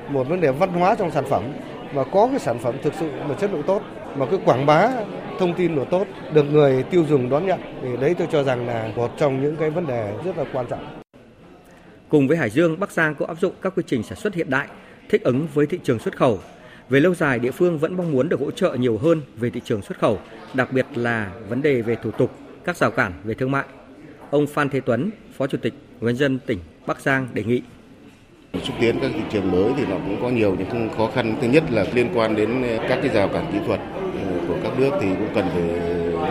một 0.09 0.29
vấn 0.29 0.41
đề 0.41 0.51
văn 0.51 0.73
hóa 0.73 0.95
trong 0.99 1.11
sản 1.11 1.25
phẩm 1.29 1.43
và 1.95 2.05
có 2.05 2.29
cái 2.31 2.39
sản 2.39 2.59
phẩm 2.59 2.75
thực 2.83 2.95
sự 3.01 3.11
mà 3.29 3.35
chất 3.35 3.53
lượng 3.53 3.63
tốt 3.67 3.83
mà 4.17 4.27
cái 4.27 4.39
quảng 4.45 4.67
bá 4.67 4.91
thông 5.39 5.55
tin 5.55 5.77
nó 5.77 5.85
tốt 5.85 6.07
được 6.33 6.43
người 6.43 6.83
tiêu 6.83 7.05
dùng 7.09 7.31
đón 7.31 7.47
nhận 7.47 7.61
thì 7.83 7.97
đấy 8.01 8.15
tôi 8.19 8.29
cho 8.33 8.43
rằng 8.43 8.67
là 8.67 8.91
một 8.97 9.11
trong 9.19 9.43
những 9.43 9.57
cái 9.57 9.71
vấn 9.71 9.87
đề 9.87 10.13
rất 10.25 10.39
là 10.39 10.45
quan 10.53 10.67
trọng. 10.67 11.03
Cùng 12.09 12.29
với 12.29 12.37
Hải 12.37 12.51
Dương, 12.51 12.81
Bắc 12.81 12.91
Giang 12.91 13.15
cũng 13.15 13.29
áp 13.29 13.41
dụng 13.41 13.53
các 13.63 13.73
quy 13.77 13.83
trình 13.87 14.03
sản 14.03 14.19
xuất 14.19 14.35
hiện 14.35 14.51
đại, 14.51 14.67
thích 15.09 15.23
ứng 15.25 15.47
với 15.55 15.67
thị 15.67 15.79
trường 15.83 15.99
xuất 15.99 16.17
khẩu. 16.17 16.39
Về 16.89 17.01
lâu 17.01 17.15
dài, 17.15 17.39
địa 17.39 17.51
phương 17.51 17.79
vẫn 17.79 17.97
mong 17.97 18.13
muốn 18.13 18.29
được 18.29 18.41
hỗ 18.41 18.51
trợ 18.51 18.75
nhiều 18.75 18.99
hơn 18.99 19.21
về 19.37 19.51
thị 19.51 19.61
trường 19.65 19.83
xuất 19.83 19.99
khẩu, 19.99 20.19
đặc 20.55 20.73
biệt 20.73 20.87
là 20.95 21.31
vấn 21.49 21.63
đề 21.63 21.83
về 21.83 21.97
thủ 22.03 22.11
tục, 22.11 22.31
các 22.65 22.77
rào 22.77 22.91
cản 22.91 23.13
về 23.25 23.35
thương 23.35 23.51
mại. 23.51 23.65
Ông 24.31 24.47
Phan 24.47 24.69
Thế 24.69 24.81
Tuấn, 24.81 25.11
Phó 25.37 25.47
Chủ 25.47 25.59
tịch 25.63 25.75
Ủy 26.01 26.07
ban 26.07 26.17
dân 26.17 26.39
tỉnh 26.47 26.59
Bắc 26.87 27.01
Giang 27.01 27.29
đề 27.35 27.45
nghị. 27.45 27.63
Xúc 28.63 28.77
tiến 28.81 28.99
các 29.01 29.11
thị 29.15 29.21
trường 29.33 29.51
mới 29.51 29.73
thì 29.77 29.85
nó 29.87 29.97
cũng 29.97 30.17
có 30.23 30.29
nhiều 30.31 30.57
những 30.59 30.89
khó 30.97 31.11
khăn. 31.15 31.37
Thứ 31.41 31.49
nhất 31.49 31.65
là 31.71 31.85
liên 31.95 32.09
quan 32.15 32.37
đến 32.37 32.63
các 32.89 32.99
cái 33.03 33.09
rào 33.15 33.29
cản 33.29 33.47
kỹ 33.53 33.59
thuật 33.67 33.81
ừ, 34.15 34.41
của 34.49 34.57
các 34.63 34.79
nước 34.79 34.91
thì 35.01 35.07
cũng 35.19 35.29
cần 35.35 35.45
phải 35.55 35.63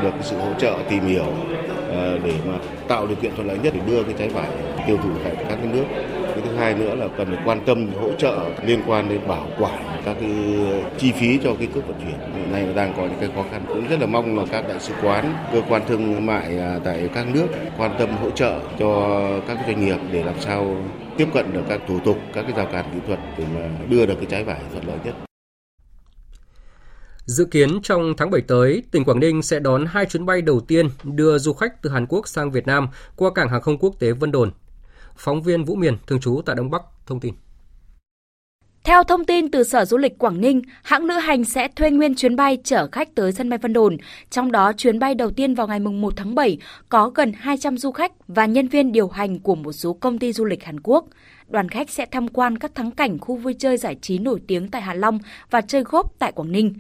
được 0.04 0.12
sự 0.22 0.38
hỗ 0.38 0.54
trợ 0.60 0.78
tìm 0.90 1.04
hiểu 1.04 1.26
ờ, 1.90 2.20
để 2.24 2.34
mà 2.48 2.54
tạo 2.88 3.08
điều 3.08 3.16
kiện 3.16 3.36
thuận 3.36 3.48
lợi 3.48 3.58
nhất 3.64 3.74
để 3.76 3.82
đưa 3.88 4.04
cái 4.04 4.14
trái 4.18 4.30
vải 4.30 4.50
tiêu 4.88 4.98
thụ 5.04 5.10
tại 5.24 5.36
các 5.36 5.56
cái 5.64 5.74
nước 5.74 5.86
cái 6.36 6.42
thứ 6.46 6.56
hai 6.56 6.74
nữa 6.74 6.96
là 6.96 7.08
cần 7.18 7.28
phải 7.28 7.44
quan 7.46 7.66
tâm 7.66 7.88
hỗ 8.02 8.12
trợ 8.18 8.50
liên 8.66 8.82
quan 8.88 9.10
đến 9.10 9.28
bảo 9.28 9.48
quản 9.60 10.02
các 10.06 10.18
cái 10.20 10.32
chi 10.98 11.12
phí 11.12 11.40
cho 11.44 11.56
cái 11.60 11.68
cước 11.74 11.88
vận 11.88 11.96
chuyển. 12.02 12.20
Hiện 12.36 12.52
nay 12.52 12.68
đang 12.76 12.94
có 12.98 13.04
những 13.04 13.20
cái 13.20 13.30
khó 13.36 13.44
khăn. 13.52 13.66
Cũng 13.68 13.88
rất 13.88 14.00
là 14.00 14.06
mong 14.06 14.38
là 14.38 14.46
các 14.52 14.68
đại 14.68 14.80
sứ 14.80 14.94
quán 15.04 15.36
cơ 15.54 15.62
quan 15.70 15.82
thương 15.88 16.26
mại 16.26 16.60
à, 16.60 16.80
tại 16.84 17.10
các 17.14 17.28
nước 17.34 17.48
quan 17.78 17.96
tâm 18.00 18.10
hỗ 18.22 18.30
trợ 18.30 18.60
cho 18.80 19.22
các 19.48 19.58
doanh 19.66 19.86
nghiệp 19.86 19.98
để 20.12 20.24
làm 20.24 20.36
sao 20.40 20.76
tiếp 21.18 21.28
cận 21.34 21.54
được 21.54 21.64
các 21.70 21.82
thủ 21.88 22.00
tục 22.06 22.18
các 22.34 22.42
cái 22.42 22.52
rào 22.58 22.68
cản 22.72 22.86
kỹ 22.94 23.00
thuật 23.08 23.20
để 23.38 23.46
mà 23.56 23.70
đưa 23.90 24.06
được 24.06 24.16
cái 24.16 24.26
trái 24.30 24.44
vải 24.44 24.60
thuận 24.72 24.88
lợi 24.88 24.98
nhất. 25.06 25.16
Dự 27.26 27.46
kiến 27.46 27.80
trong 27.84 28.14
tháng 28.18 28.30
7 28.30 28.42
tới, 28.42 28.84
tỉnh 28.92 29.04
Quảng 29.04 29.20
Ninh 29.20 29.42
sẽ 29.42 29.60
đón 29.60 29.86
hai 29.86 30.06
chuyến 30.06 30.26
bay 30.26 30.42
đầu 30.42 30.60
tiên 30.60 30.90
đưa 31.04 31.38
du 31.38 31.54
khách 31.54 31.82
từ 31.82 31.90
Hàn 31.90 32.06
Quốc 32.10 32.28
sang 32.28 32.52
Việt 32.52 32.68
Nam 32.68 32.88
qua 33.16 33.32
cảng 33.36 33.50
hàng 33.50 33.62
không 33.62 33.78
quốc 33.78 33.96
tế 34.00 34.12
Vân 34.12 34.32
Đồn. 34.32 34.52
Phóng 35.18 35.42
viên 35.42 35.66
Vũ 35.66 35.76
Miền, 35.76 35.98
thường 36.08 36.20
trú 36.20 36.42
tại 36.46 36.56
Đông 36.56 36.70
Bắc, 36.70 36.82
thông 37.06 37.20
tin. 37.20 37.34
Theo 38.84 39.04
thông 39.04 39.26
tin 39.26 39.52
từ 39.52 39.64
Sở 39.64 39.86
Du 39.86 39.98
lịch 39.98 40.18
Quảng 40.18 40.42
Ninh, 40.42 40.62
hãng 40.84 41.06
lữ 41.06 41.14
hành 41.14 41.46
sẽ 41.46 41.68
thuê 41.68 41.92
nguyên 41.92 42.16
chuyến 42.16 42.36
bay 42.36 42.58
chở 42.64 42.88
khách 42.92 43.16
tới 43.16 43.32
sân 43.32 43.50
bay 43.50 43.60
Vân 43.60 43.74
Đồn. 43.74 43.98
Trong 44.30 44.52
đó, 44.52 44.74
chuyến 44.74 45.00
bay 45.00 45.16
đầu 45.16 45.32
tiên 45.32 45.56
vào 45.56 45.68
ngày 45.68 45.80
1 45.80 46.14
tháng 46.16 46.36
7 46.36 46.58
có 46.90 47.10
gần 47.10 47.34
200 47.38 47.78
du 47.78 47.92
khách 47.92 48.12
và 48.28 48.46
nhân 48.46 48.68
viên 48.68 48.92
điều 48.92 49.08
hành 49.08 49.40
của 49.40 49.56
một 49.56 49.72
số 49.72 49.94
công 49.94 50.20
ty 50.20 50.34
du 50.34 50.46
lịch 50.46 50.64
Hàn 50.64 50.80
Quốc. 50.80 51.06
Đoàn 51.52 51.70
khách 51.70 51.90
sẽ 51.90 52.06
tham 52.06 52.28
quan 52.28 52.58
các 52.58 52.76
thắng 52.76 52.92
cảnh 52.92 53.20
khu 53.20 53.36
vui 53.36 53.54
chơi 53.54 53.78
giải 53.78 53.96
trí 54.02 54.18
nổi 54.18 54.42
tiếng 54.48 54.68
tại 54.68 54.82
Hạ 54.82 54.94
Long 54.94 55.20
và 55.50 55.62
chơi 55.62 55.84
góp 55.84 56.14
tại 56.20 56.32
Quảng 56.32 56.52
Ninh. 56.52 56.74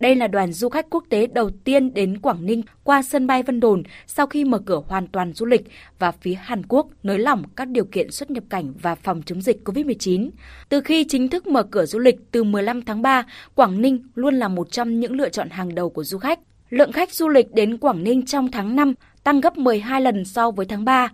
Đây 0.00 0.14
là 0.14 0.26
đoàn 0.26 0.52
du 0.52 0.68
khách 0.68 0.90
quốc 0.90 1.04
tế 1.08 1.26
đầu 1.26 1.50
tiên 1.64 1.94
đến 1.94 2.18
Quảng 2.18 2.46
Ninh 2.46 2.62
qua 2.84 3.02
sân 3.02 3.26
bay 3.26 3.42
Vân 3.42 3.60
Đồn 3.60 3.82
sau 4.06 4.26
khi 4.26 4.44
mở 4.44 4.58
cửa 4.58 4.82
hoàn 4.86 5.06
toàn 5.06 5.32
du 5.32 5.46
lịch 5.46 5.62
và 5.98 6.12
phía 6.12 6.34
Hàn 6.34 6.62
Quốc 6.68 6.86
nới 7.02 7.18
lỏng 7.18 7.42
các 7.56 7.68
điều 7.68 7.84
kiện 7.84 8.10
xuất 8.10 8.30
nhập 8.30 8.44
cảnh 8.50 8.72
và 8.82 8.94
phòng 8.94 9.22
chống 9.26 9.42
dịch 9.42 9.60
COVID-19. 9.64 10.30
Từ 10.68 10.80
khi 10.80 11.04
chính 11.04 11.28
thức 11.28 11.46
mở 11.46 11.62
cửa 11.62 11.86
du 11.86 11.98
lịch 11.98 12.16
từ 12.30 12.44
15 12.44 12.82
tháng 12.82 13.02
3, 13.02 13.26
Quảng 13.54 13.80
Ninh 13.80 14.02
luôn 14.14 14.34
là 14.34 14.48
một 14.48 14.70
trong 14.70 15.00
những 15.00 15.12
lựa 15.12 15.28
chọn 15.28 15.50
hàng 15.50 15.74
đầu 15.74 15.90
của 15.90 16.04
du 16.04 16.18
khách. 16.18 16.38
Lượng 16.70 16.92
khách 16.92 17.12
du 17.12 17.28
lịch 17.28 17.54
đến 17.54 17.78
Quảng 17.78 18.04
Ninh 18.04 18.26
trong 18.26 18.50
tháng 18.50 18.76
5 18.76 18.94
tăng 19.24 19.40
gấp 19.40 19.58
12 19.58 20.00
lần 20.00 20.24
so 20.24 20.50
với 20.50 20.66
tháng 20.66 20.84
3 20.84 21.08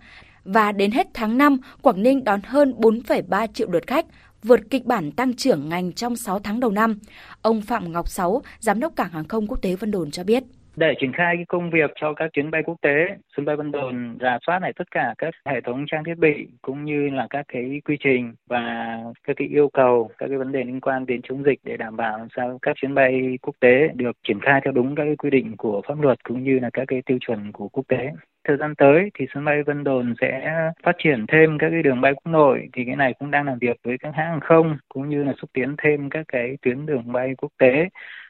và 0.45 0.71
đến 0.71 0.91
hết 0.91 1.07
tháng 1.13 1.37
5, 1.37 1.57
Quảng 1.81 2.03
Ninh 2.03 2.23
đón 2.23 2.39
hơn 2.43 2.73
4,3 2.77 3.47
triệu 3.47 3.71
lượt 3.71 3.87
khách, 3.87 4.05
vượt 4.43 4.59
kịch 4.69 4.85
bản 4.85 5.11
tăng 5.11 5.33
trưởng 5.33 5.69
ngành 5.69 5.93
trong 5.93 6.15
6 6.15 6.39
tháng 6.39 6.59
đầu 6.59 6.71
năm. 6.71 6.99
Ông 7.41 7.61
Phạm 7.61 7.91
Ngọc 7.91 8.07
Sáu, 8.07 8.41
Giám 8.59 8.79
đốc 8.79 8.95
Cảng 8.95 9.09
hàng 9.09 9.27
không 9.27 9.47
quốc 9.47 9.61
tế 9.61 9.75
Vân 9.75 9.91
Đồn 9.91 10.11
cho 10.11 10.23
biết. 10.23 10.43
Để 10.75 10.93
triển 10.99 11.11
khai 11.13 11.35
cái 11.35 11.45
công 11.47 11.69
việc 11.71 11.91
cho 11.95 12.13
các 12.13 12.29
chuyến 12.33 12.51
bay 12.51 12.61
quốc 12.65 12.75
tế, 12.81 13.07
sân 13.35 13.45
bay 13.45 13.55
Vân 13.55 13.71
Đồn 13.71 14.17
rà 14.21 14.37
soát 14.45 14.59
lại 14.61 14.73
tất 14.77 14.91
cả 14.91 15.13
các 15.17 15.33
hệ 15.45 15.61
thống 15.61 15.85
trang 15.87 16.03
thiết 16.03 16.17
bị 16.17 16.47
cũng 16.61 16.85
như 16.85 17.09
là 17.09 17.27
các 17.29 17.45
cái 17.47 17.81
quy 17.85 17.97
trình 18.03 18.33
và 18.49 18.97
các 19.23 19.35
cái 19.37 19.47
yêu 19.47 19.69
cầu, 19.73 20.09
các 20.17 20.25
cái 20.29 20.37
vấn 20.37 20.51
đề 20.51 20.63
liên 20.63 20.81
quan 20.81 21.05
đến 21.05 21.21
chống 21.23 21.43
dịch 21.43 21.59
để 21.63 21.77
đảm 21.77 21.97
bảo 21.97 22.17
làm 22.17 22.27
sao 22.35 22.59
các 22.61 22.75
chuyến 22.75 22.93
bay 22.93 23.37
quốc 23.41 23.55
tế 23.59 23.87
được 23.93 24.17
triển 24.27 24.39
khai 24.41 24.61
theo 24.63 24.73
đúng 24.73 24.95
các 24.95 25.03
cái 25.05 25.15
quy 25.15 25.29
định 25.29 25.57
của 25.57 25.81
pháp 25.87 26.01
luật 26.01 26.23
cũng 26.23 26.43
như 26.43 26.59
là 26.59 26.69
các 26.73 26.85
cái 26.87 27.01
tiêu 27.05 27.17
chuẩn 27.21 27.51
của 27.51 27.67
quốc 27.67 27.83
tế 27.87 28.11
thời 28.47 28.57
gian 28.57 28.75
tới 28.75 29.09
thì 29.19 29.25
sân 29.33 29.45
bay 29.45 29.63
Vân 29.63 29.83
Đồn 29.83 30.13
sẽ 30.21 30.51
phát 30.83 30.95
triển 31.03 31.25
thêm 31.27 31.57
các 31.59 31.67
cái 31.71 31.83
đường 31.83 32.01
bay 32.01 32.13
quốc 32.13 32.31
nội 32.31 32.69
thì 32.73 32.85
cái 32.85 32.95
này 32.95 33.13
cũng 33.19 33.31
đang 33.31 33.45
làm 33.45 33.59
việc 33.59 33.79
với 33.83 33.97
các 33.99 34.11
hãng 34.15 34.27
hàng 34.27 34.39
không 34.39 34.77
cũng 34.89 35.09
như 35.09 35.23
là 35.23 35.33
xúc 35.41 35.49
tiến 35.53 35.75
thêm 35.83 36.09
các 36.09 36.25
cái 36.27 36.57
tuyến 36.61 36.85
đường 36.85 37.11
bay 37.11 37.33
quốc 37.37 37.51
tế 37.59 37.89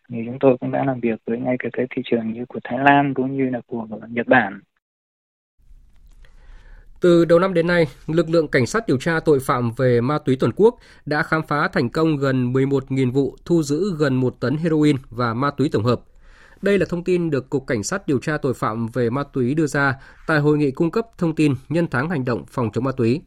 thì 0.10 0.18
chúng 0.26 0.38
tôi 0.40 0.58
cũng 0.60 0.72
đã 0.72 0.84
làm 0.86 1.00
việc 1.00 1.20
với 1.26 1.38
ngay 1.38 1.56
cả 1.60 1.70
cái 1.74 1.86
thị 1.96 2.02
trường 2.06 2.34
như 2.34 2.46
của 2.46 2.60
Thái 2.64 2.80
Lan 2.80 3.14
cũng 3.14 3.38
như 3.38 3.50
là 3.50 3.62
của 3.68 3.88
Nhật 4.10 4.28
Bản. 4.28 4.60
Từ 7.02 7.26
đầu 7.26 7.40
năm 7.40 7.54
đến 7.54 7.68
nay, 7.68 7.86
lực 8.08 8.30
lượng 8.30 8.48
cảnh 8.48 8.66
sát 8.66 8.88
điều 8.88 8.98
tra 8.98 9.20
tội 9.20 9.40
phạm 9.40 9.72
về 9.78 10.02
ma 10.02 10.18
túy 10.26 10.38
toàn 10.40 10.52
quốc 10.56 10.76
đã 11.06 11.24
khám 11.24 11.42
phá 11.48 11.68
thành 11.68 11.90
công 11.90 12.18
gần 12.18 12.54
11.000 12.54 13.12
vụ 13.12 13.36
thu 13.46 13.64
giữ 13.64 13.96
gần 14.00 14.16
1 14.16 14.36
tấn 14.40 14.58
heroin 14.58 14.96
và 15.10 15.34
ma 15.34 15.52
túy 15.58 15.70
tổng 15.72 15.84
hợp. 15.84 16.02
Đây 16.66 16.80
là 16.80 16.86
thông 16.90 17.04
tin 17.04 17.30
được 17.30 17.50
Cục 17.50 17.68
Cảnh 17.68 17.84
sát 17.84 18.08
điều 18.08 18.20
tra 18.20 18.38
tội 18.38 18.54
phạm 18.54 18.88
về 18.88 19.10
ma 19.10 19.24
túy 19.34 19.54
đưa 19.54 19.68
ra 19.68 20.00
tại 20.28 20.40
hội 20.40 20.58
nghị 20.58 20.72
cung 20.72 20.92
cấp 20.92 21.08
thông 21.18 21.36
tin 21.36 21.56
nhân 21.70 21.88
tháng 21.92 22.10
hành 22.10 22.26
động 22.26 22.46
phòng 22.48 22.70
chống 22.74 22.84
ma 22.84 22.92
túy. 22.92 23.22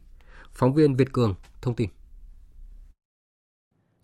Phóng 0.52 0.74
viên 0.74 0.96
Việt 0.96 1.12
Cường 1.12 1.34
thông 1.62 1.74
tin. 1.74 1.88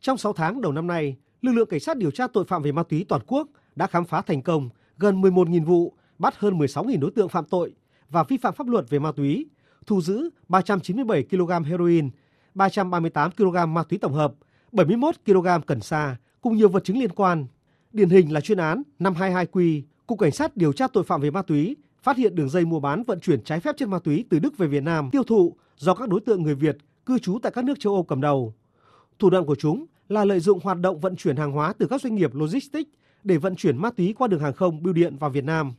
Trong 0.01 0.19
6 0.19 0.33
tháng 0.33 0.61
đầu 0.61 0.73
năm 0.73 0.87
nay, 0.87 1.17
lực 1.43 1.53
lượng 1.53 1.69
cảnh 1.69 1.81
sát 1.81 1.97
điều 1.97 2.11
tra 2.11 2.27
tội 2.27 2.45
phạm 2.45 2.63
về 2.63 2.73
ma 2.73 2.83
túy 2.83 3.07
toàn 3.09 3.23
quốc 3.27 3.49
đã 3.77 3.87
khám 3.87 4.05
phá 4.05 4.23
thành 4.23 4.43
công 4.43 4.69
gần 4.99 5.23
11.000 5.23 5.65
vụ, 5.65 5.95
bắt 6.19 6.35
hơn 6.39 6.59
16.000 6.59 7.01
đối 7.01 7.11
tượng 7.11 7.29
phạm 7.29 7.45
tội 7.45 7.75
và 8.11 8.23
vi 8.23 8.37
phạm 8.37 8.55
pháp 8.55 8.69
luật 8.69 8.91
về 8.91 8.99
ma 8.99 9.13
túy, 9.13 9.47
thu 9.87 10.01
giữ 10.01 10.31
397 10.49 11.23
kg 11.31 11.65
heroin, 11.65 12.11
338 12.55 13.31
kg 13.31 13.75
ma 13.75 13.83
túy 13.83 13.99
tổng 13.99 14.13
hợp, 14.13 14.35
71 14.73 15.15
kg 15.27 15.47
cần 15.67 15.81
sa 15.81 16.17
cùng 16.41 16.57
nhiều 16.57 16.69
vật 16.69 16.85
chứng 16.85 16.99
liên 16.99 17.13
quan. 17.13 17.47
Điển 17.95 18.11
hình 18.11 18.33
là 18.33 18.41
chuyên 18.41 18.59
án 18.59 18.83
522Q, 18.99 19.83
Cục 20.07 20.19
Cảnh 20.19 20.33
sát 20.33 20.57
điều 20.57 20.73
tra 20.73 20.89
tội 20.89 21.05
phạm 21.05 21.21
về 21.21 21.31
ma 21.31 21.43
túy 21.43 21.77
phát 22.03 22.17
hiện 22.17 22.35
đường 22.35 22.49
dây 22.49 22.65
mua 22.65 22.81
bán 22.81 23.03
vận 23.03 23.21
chuyển 23.21 23.45
trái 23.45 23.61
phép 23.61 23.77
chất 23.77 23.89
ma 23.89 23.99
túy 23.99 24.25
từ 24.31 24.39
Đức 24.39 24.59
về 24.59 24.67
Việt 24.67 24.83
Nam 24.83 25.11
tiêu 25.13 25.23
thụ 25.25 25.57
do 25.77 25.95
các 25.95 26.09
đối 26.09 26.21
tượng 26.21 26.43
người 26.43 26.55
Việt 26.55 26.77
cư 27.07 27.19
trú 27.19 27.39
tại 27.43 27.53
các 27.55 27.65
nước 27.65 27.81
châu 27.81 27.95
Âu 27.95 28.03
cầm 28.03 28.21
đầu. 28.21 28.55
Thủ 29.19 29.31
đoạn 29.31 29.47
của 29.47 29.55
chúng 29.55 29.87
là 30.09 30.25
lợi 30.25 30.41
dụng 30.41 30.59
hoạt 30.63 30.81
động 30.81 31.01
vận 31.01 31.17
chuyển 31.17 31.37
hàng 31.37 31.53
hóa 31.53 31.73
từ 31.79 31.87
các 31.87 32.03
doanh 32.03 32.15
nghiệp 32.15 32.35
logistics 32.35 32.91
để 33.25 33.37
vận 33.37 33.57
chuyển 33.57 33.79
ma 33.79 33.91
túy 33.91 34.15
qua 34.19 34.29
đường 34.29 34.41
hàng 34.41 34.53
không 34.53 34.83
bưu 34.83 34.93
điện 34.93 35.17
vào 35.17 35.31
Việt 35.31 35.45
Nam. 35.45 35.73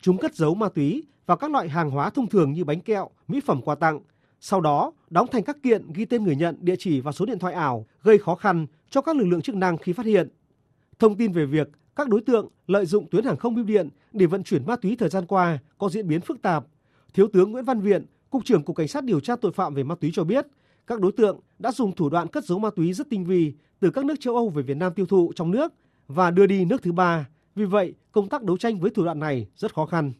Chúng 0.00 0.18
cất 0.18 0.34
giấu 0.34 0.54
ma 0.54 0.68
túy 0.68 1.04
vào 1.26 1.36
các 1.36 1.50
loại 1.50 1.68
hàng 1.68 1.90
hóa 1.90 2.10
thông 2.10 2.28
thường 2.28 2.52
như 2.52 2.64
bánh 2.64 2.80
kẹo, 2.80 3.10
mỹ 3.28 3.40
phẩm 3.46 3.62
quà 3.62 3.74
tặng, 3.74 4.00
sau 4.40 4.60
đó 4.60 4.92
đóng 5.10 5.26
thành 5.32 5.42
các 5.42 5.56
kiện 5.62 5.92
ghi 5.92 6.04
tên 6.04 6.24
người 6.24 6.36
nhận, 6.36 6.56
địa 6.60 6.76
chỉ 6.78 7.00
và 7.00 7.12
số 7.12 7.26
điện 7.26 7.38
thoại 7.38 7.54
ảo, 7.54 7.86
gây 8.02 8.18
khó 8.18 8.34
khăn 8.34 8.66
cho 8.90 9.00
các 9.00 9.16
lực 9.16 9.24
lượng 9.24 9.42
chức 9.42 9.56
năng 9.56 9.78
khi 9.78 9.92
phát 9.92 10.06
hiện. 10.06 10.28
Thông 10.98 11.16
tin 11.16 11.32
về 11.32 11.46
việc 11.46 11.68
các 11.96 12.08
đối 12.08 12.20
tượng 12.20 12.48
lợi 12.66 12.86
dụng 12.86 13.06
tuyến 13.10 13.24
hàng 13.24 13.36
không 13.36 13.54
bưu 13.54 13.64
điện 13.64 13.88
để 14.12 14.26
vận 14.26 14.42
chuyển 14.42 14.66
ma 14.66 14.76
túy 14.76 14.96
thời 14.96 15.08
gian 15.08 15.26
qua 15.26 15.58
có 15.78 15.88
diễn 15.88 16.08
biến 16.08 16.20
phức 16.20 16.42
tạp. 16.42 16.64
Thiếu 17.14 17.28
tướng 17.32 17.52
Nguyễn 17.52 17.64
Văn 17.64 17.80
Viện, 17.80 18.06
Cục 18.30 18.44
trưởng 18.44 18.62
Cục 18.62 18.76
Cảnh 18.76 18.88
sát 18.88 19.04
điều 19.04 19.20
tra 19.20 19.36
tội 19.36 19.52
phạm 19.52 19.74
về 19.74 19.82
ma 19.82 19.94
túy 20.00 20.10
cho 20.14 20.24
biết, 20.24 20.46
các 20.86 21.00
đối 21.00 21.12
tượng 21.12 21.40
đã 21.58 21.72
dùng 21.72 21.94
thủ 21.94 22.08
đoạn 22.08 22.28
cất 22.28 22.44
giấu 22.44 22.58
ma 22.58 22.70
túy 22.76 22.92
rất 22.92 23.10
tinh 23.10 23.24
vi 23.24 23.52
từ 23.80 23.90
các 23.90 24.04
nước 24.04 24.14
châu 24.20 24.34
Âu 24.34 24.48
về 24.48 24.62
Việt 24.62 24.76
Nam 24.76 24.94
tiêu 24.94 25.06
thụ 25.06 25.32
trong 25.36 25.50
nước 25.50 25.72
và 26.08 26.30
đưa 26.30 26.46
đi 26.46 26.64
nước 26.64 26.82
thứ 26.82 26.92
ba. 26.92 27.28
Vì 27.54 27.64
vậy, 27.64 27.94
công 28.12 28.28
tác 28.28 28.42
đấu 28.42 28.56
tranh 28.56 28.80
với 28.80 28.90
thủ 28.90 29.04
đoạn 29.04 29.18
này 29.18 29.46
rất 29.56 29.74
khó 29.74 29.86
khăn. 29.86 30.12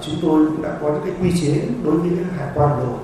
Chúng 0.00 0.14
tôi 0.22 0.46
cũng 0.46 0.62
đã 0.62 0.78
có 0.82 0.92
những 0.92 1.02
cái 1.04 1.14
quy 1.22 1.40
chế 1.40 1.68
đối 1.84 1.98
với 1.98 2.24
hải 2.24 2.50
quan 2.54 2.80
rồi. 2.80 2.98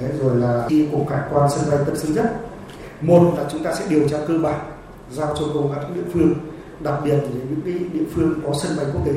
Đấy, 0.00 0.18
rồi 0.18 0.36
là 0.36 0.66
khi 0.70 0.88
cục 0.92 1.08
hải 1.08 1.28
quan 1.32 1.50
sân 1.50 1.70
bay 1.70 1.84
Tân 1.86 1.96
Sơn 1.96 2.14
Nhất, 2.14 2.46
một 3.00 3.34
là 3.36 3.48
chúng 3.52 3.62
ta 3.62 3.74
sẽ 3.74 3.86
điều 3.90 4.08
tra 4.08 4.18
cơ 4.28 4.38
bản 4.38 4.73
giao 5.14 5.34
cho 5.38 5.46
công 5.54 5.72
an 5.72 5.80
các 5.82 5.94
địa 5.94 6.10
phương, 6.12 6.34
đặc 6.80 6.94
biệt 7.04 7.16
là 7.16 7.28
những 7.50 7.60
cái 7.64 7.74
địa 7.92 8.04
phương 8.14 8.40
có 8.44 8.52
sân 8.62 8.76
bay 8.76 8.86
quốc 8.92 9.02
tế 9.06 9.12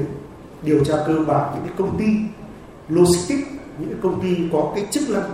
điều 0.62 0.84
tra 0.84 0.94
cơ 1.08 1.14
bản 1.28 1.52
những 1.54 1.64
cái 1.68 1.74
công 1.78 2.00
ty 2.00 2.06
logistics, 2.90 3.48
những 3.80 3.90
cái 3.90 4.00
công 4.04 4.22
ty 4.22 4.50
có 4.54 4.72
cái 4.76 4.86
chức 4.92 5.10
năng 5.10 5.32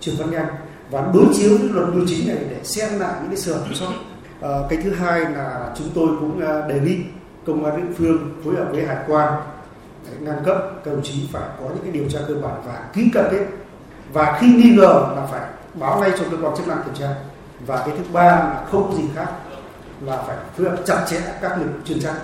chuyển 0.00 0.16
phát 0.16 0.24
nhanh 0.30 0.46
và 0.90 1.10
đối 1.14 1.24
chiếu 1.34 1.58
với 1.58 1.68
luật 1.68 1.94
bưu 1.94 2.04
chính 2.06 2.28
này 2.28 2.36
để 2.50 2.60
xem 2.62 3.00
lại 3.00 3.12
những 3.20 3.30
cái 3.30 3.36
sửa 3.36 3.64
sót. 3.74 3.92
À, 4.40 4.50
cái 4.68 4.78
thứ 4.82 4.90
hai 4.90 5.20
là 5.20 5.74
chúng 5.78 5.88
tôi 5.94 6.08
cũng 6.20 6.40
ờ, 6.40 6.68
đề 6.68 6.80
nghị 6.80 6.96
công 7.46 7.64
an 7.64 7.76
địa 7.76 7.94
phương 7.98 8.40
phối 8.44 8.56
hợp 8.56 8.68
với 8.72 8.86
hải 8.86 8.96
quan 9.06 9.32
ngang 10.20 10.44
cấp 10.44 10.56
các 10.84 10.90
đồng 10.90 11.02
chí 11.02 11.28
phải 11.32 11.48
có 11.60 11.64
những 11.68 11.82
cái 11.82 11.92
điều 11.92 12.08
tra 12.08 12.18
cơ 12.28 12.34
bản 12.34 12.62
và 12.66 12.88
ký 12.92 13.10
cam 13.14 13.24
kết. 13.30 13.46
Và 14.12 14.38
khi 14.40 14.46
nghi 14.46 14.70
ngờ 14.76 15.12
là 15.16 15.26
phải 15.30 15.40
báo 15.74 16.00
ngay 16.00 16.10
cho 16.18 16.24
cơ 16.30 16.36
quan 16.42 16.56
chức 16.56 16.68
năng 16.68 16.82
kiểm 16.84 16.94
tra. 16.94 17.14
Và 17.66 17.76
cái 17.76 17.94
thứ 17.98 18.04
ba 18.12 18.22
là 18.22 18.66
không 18.70 18.96
gì 18.96 19.04
khác 19.14 19.32
là 20.02 20.22
phải 20.26 20.36
phối 20.56 20.70
hợp 20.70 20.82
chặt 20.86 21.06
chẽ 21.10 21.20
các 21.42 21.58
lực 21.58 21.70
chuyên 21.84 22.00
trách 22.00 22.16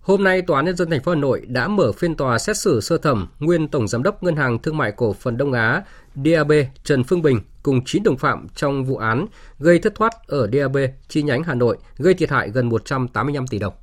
Hôm 0.00 0.24
nay, 0.24 0.42
Tòa 0.42 0.58
án 0.58 0.64
Nhân 0.64 0.76
dân 0.76 0.90
thành 0.90 1.02
phố 1.02 1.12
Hà 1.12 1.18
Nội 1.18 1.42
đã 1.46 1.68
mở 1.68 1.92
phiên 1.92 2.16
tòa 2.16 2.38
xét 2.38 2.56
xử 2.56 2.80
sơ 2.80 2.98
thẩm 2.98 3.28
nguyên 3.38 3.68
Tổng 3.68 3.88
Giám 3.88 4.02
đốc 4.02 4.22
Ngân 4.22 4.36
hàng 4.36 4.58
Thương 4.58 4.76
mại 4.76 4.92
Cổ 4.92 5.12
phần 5.12 5.36
Đông 5.36 5.52
Á 5.52 5.82
DAB 6.24 6.52
Trần 6.84 7.04
Phương 7.04 7.22
Bình 7.22 7.40
cùng 7.62 7.84
9 7.84 8.02
đồng 8.02 8.18
phạm 8.18 8.46
trong 8.54 8.84
vụ 8.84 8.96
án 8.96 9.26
gây 9.58 9.78
thất 9.78 9.94
thoát 9.94 10.12
ở 10.26 10.48
DAB 10.52 10.76
chi 11.08 11.22
nhánh 11.22 11.42
Hà 11.42 11.54
Nội 11.54 11.78
gây 11.98 12.14
thiệt 12.14 12.30
hại 12.30 12.48
gần 12.48 12.68
185 12.68 13.46
tỷ 13.46 13.58
đồng. 13.58 13.74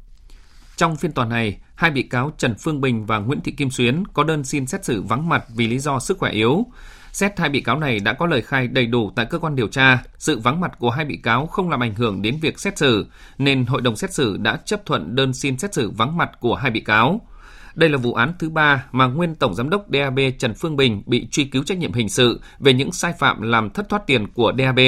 Trong 0.75 0.95
phiên 0.95 1.11
tòa 1.11 1.25
này, 1.25 1.57
hai 1.75 1.91
bị 1.91 2.03
cáo 2.03 2.31
Trần 2.37 2.55
Phương 2.59 2.81
Bình 2.81 3.05
và 3.05 3.17
Nguyễn 3.17 3.41
Thị 3.41 3.51
Kim 3.51 3.69
Xuyến 3.69 4.03
có 4.13 4.23
đơn 4.23 4.43
xin 4.43 4.67
xét 4.67 4.85
xử 4.85 5.01
vắng 5.01 5.29
mặt 5.29 5.43
vì 5.55 5.67
lý 5.67 5.79
do 5.79 5.99
sức 5.99 6.17
khỏe 6.17 6.31
yếu. 6.31 6.65
Xét 7.11 7.39
hai 7.39 7.49
bị 7.49 7.61
cáo 7.61 7.79
này 7.79 7.99
đã 7.99 8.13
có 8.13 8.25
lời 8.25 8.41
khai 8.41 8.67
đầy 8.67 8.85
đủ 8.85 9.11
tại 9.15 9.25
cơ 9.25 9.39
quan 9.39 9.55
điều 9.55 9.67
tra, 9.67 10.03
sự 10.17 10.39
vắng 10.39 10.61
mặt 10.61 10.71
của 10.79 10.89
hai 10.89 11.05
bị 11.05 11.17
cáo 11.17 11.47
không 11.47 11.69
làm 11.69 11.83
ảnh 11.83 11.95
hưởng 11.95 12.21
đến 12.21 12.37
việc 12.41 12.59
xét 12.59 12.77
xử, 12.77 13.07
nên 13.37 13.65
hội 13.65 13.81
đồng 13.81 13.95
xét 13.95 14.13
xử 14.13 14.37
đã 14.37 14.57
chấp 14.65 14.85
thuận 14.85 15.15
đơn 15.15 15.33
xin 15.33 15.57
xét 15.57 15.73
xử 15.73 15.89
vắng 15.89 16.17
mặt 16.17 16.29
của 16.39 16.55
hai 16.55 16.71
bị 16.71 16.79
cáo. 16.79 17.21
Đây 17.75 17.89
là 17.89 17.97
vụ 17.97 18.13
án 18.13 18.33
thứ 18.39 18.49
ba 18.49 18.85
mà 18.91 19.05
nguyên 19.05 19.35
Tổng 19.35 19.55
Giám 19.55 19.69
đốc 19.69 19.85
DAB 19.93 20.19
Trần 20.39 20.53
Phương 20.53 20.75
Bình 20.75 21.03
bị 21.05 21.27
truy 21.31 21.43
cứu 21.43 21.63
trách 21.63 21.77
nhiệm 21.77 21.93
hình 21.93 22.09
sự 22.09 22.41
về 22.59 22.73
những 22.73 22.91
sai 22.91 23.13
phạm 23.19 23.41
làm 23.41 23.69
thất 23.69 23.89
thoát 23.89 24.07
tiền 24.07 24.27
của 24.27 24.53
DAB. 24.57 24.79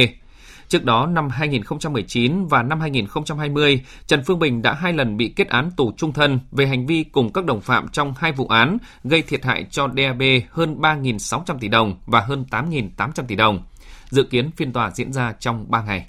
Trước 0.73 0.85
đó, 0.85 1.05
năm 1.05 1.29
2019 1.29 2.47
và 2.47 2.63
năm 2.63 2.79
2020, 2.79 3.81
Trần 4.07 4.23
Phương 4.23 4.39
Bình 4.39 4.61
đã 4.61 4.73
hai 4.73 4.93
lần 4.93 5.17
bị 5.17 5.33
kết 5.35 5.47
án 5.47 5.71
tù 5.77 5.93
trung 5.97 6.13
thân 6.13 6.39
về 6.51 6.65
hành 6.65 6.85
vi 6.85 7.03
cùng 7.03 7.33
các 7.33 7.45
đồng 7.45 7.61
phạm 7.61 7.87
trong 7.87 8.13
hai 8.17 8.31
vụ 8.31 8.47
án 8.47 8.77
gây 9.03 9.21
thiệt 9.21 9.45
hại 9.45 9.65
cho 9.71 9.87
DAB 9.97 10.21
hơn 10.49 10.77
3.600 10.81 11.59
tỷ 11.59 11.67
đồng 11.67 11.97
và 12.05 12.21
hơn 12.21 12.45
8.800 12.49 13.23
tỷ 13.27 13.35
đồng. 13.35 13.63
Dự 14.09 14.23
kiến 14.23 14.51
phiên 14.51 14.73
tòa 14.73 14.91
diễn 14.91 15.13
ra 15.13 15.33
trong 15.39 15.71
3 15.71 15.83
ngày. 15.83 16.07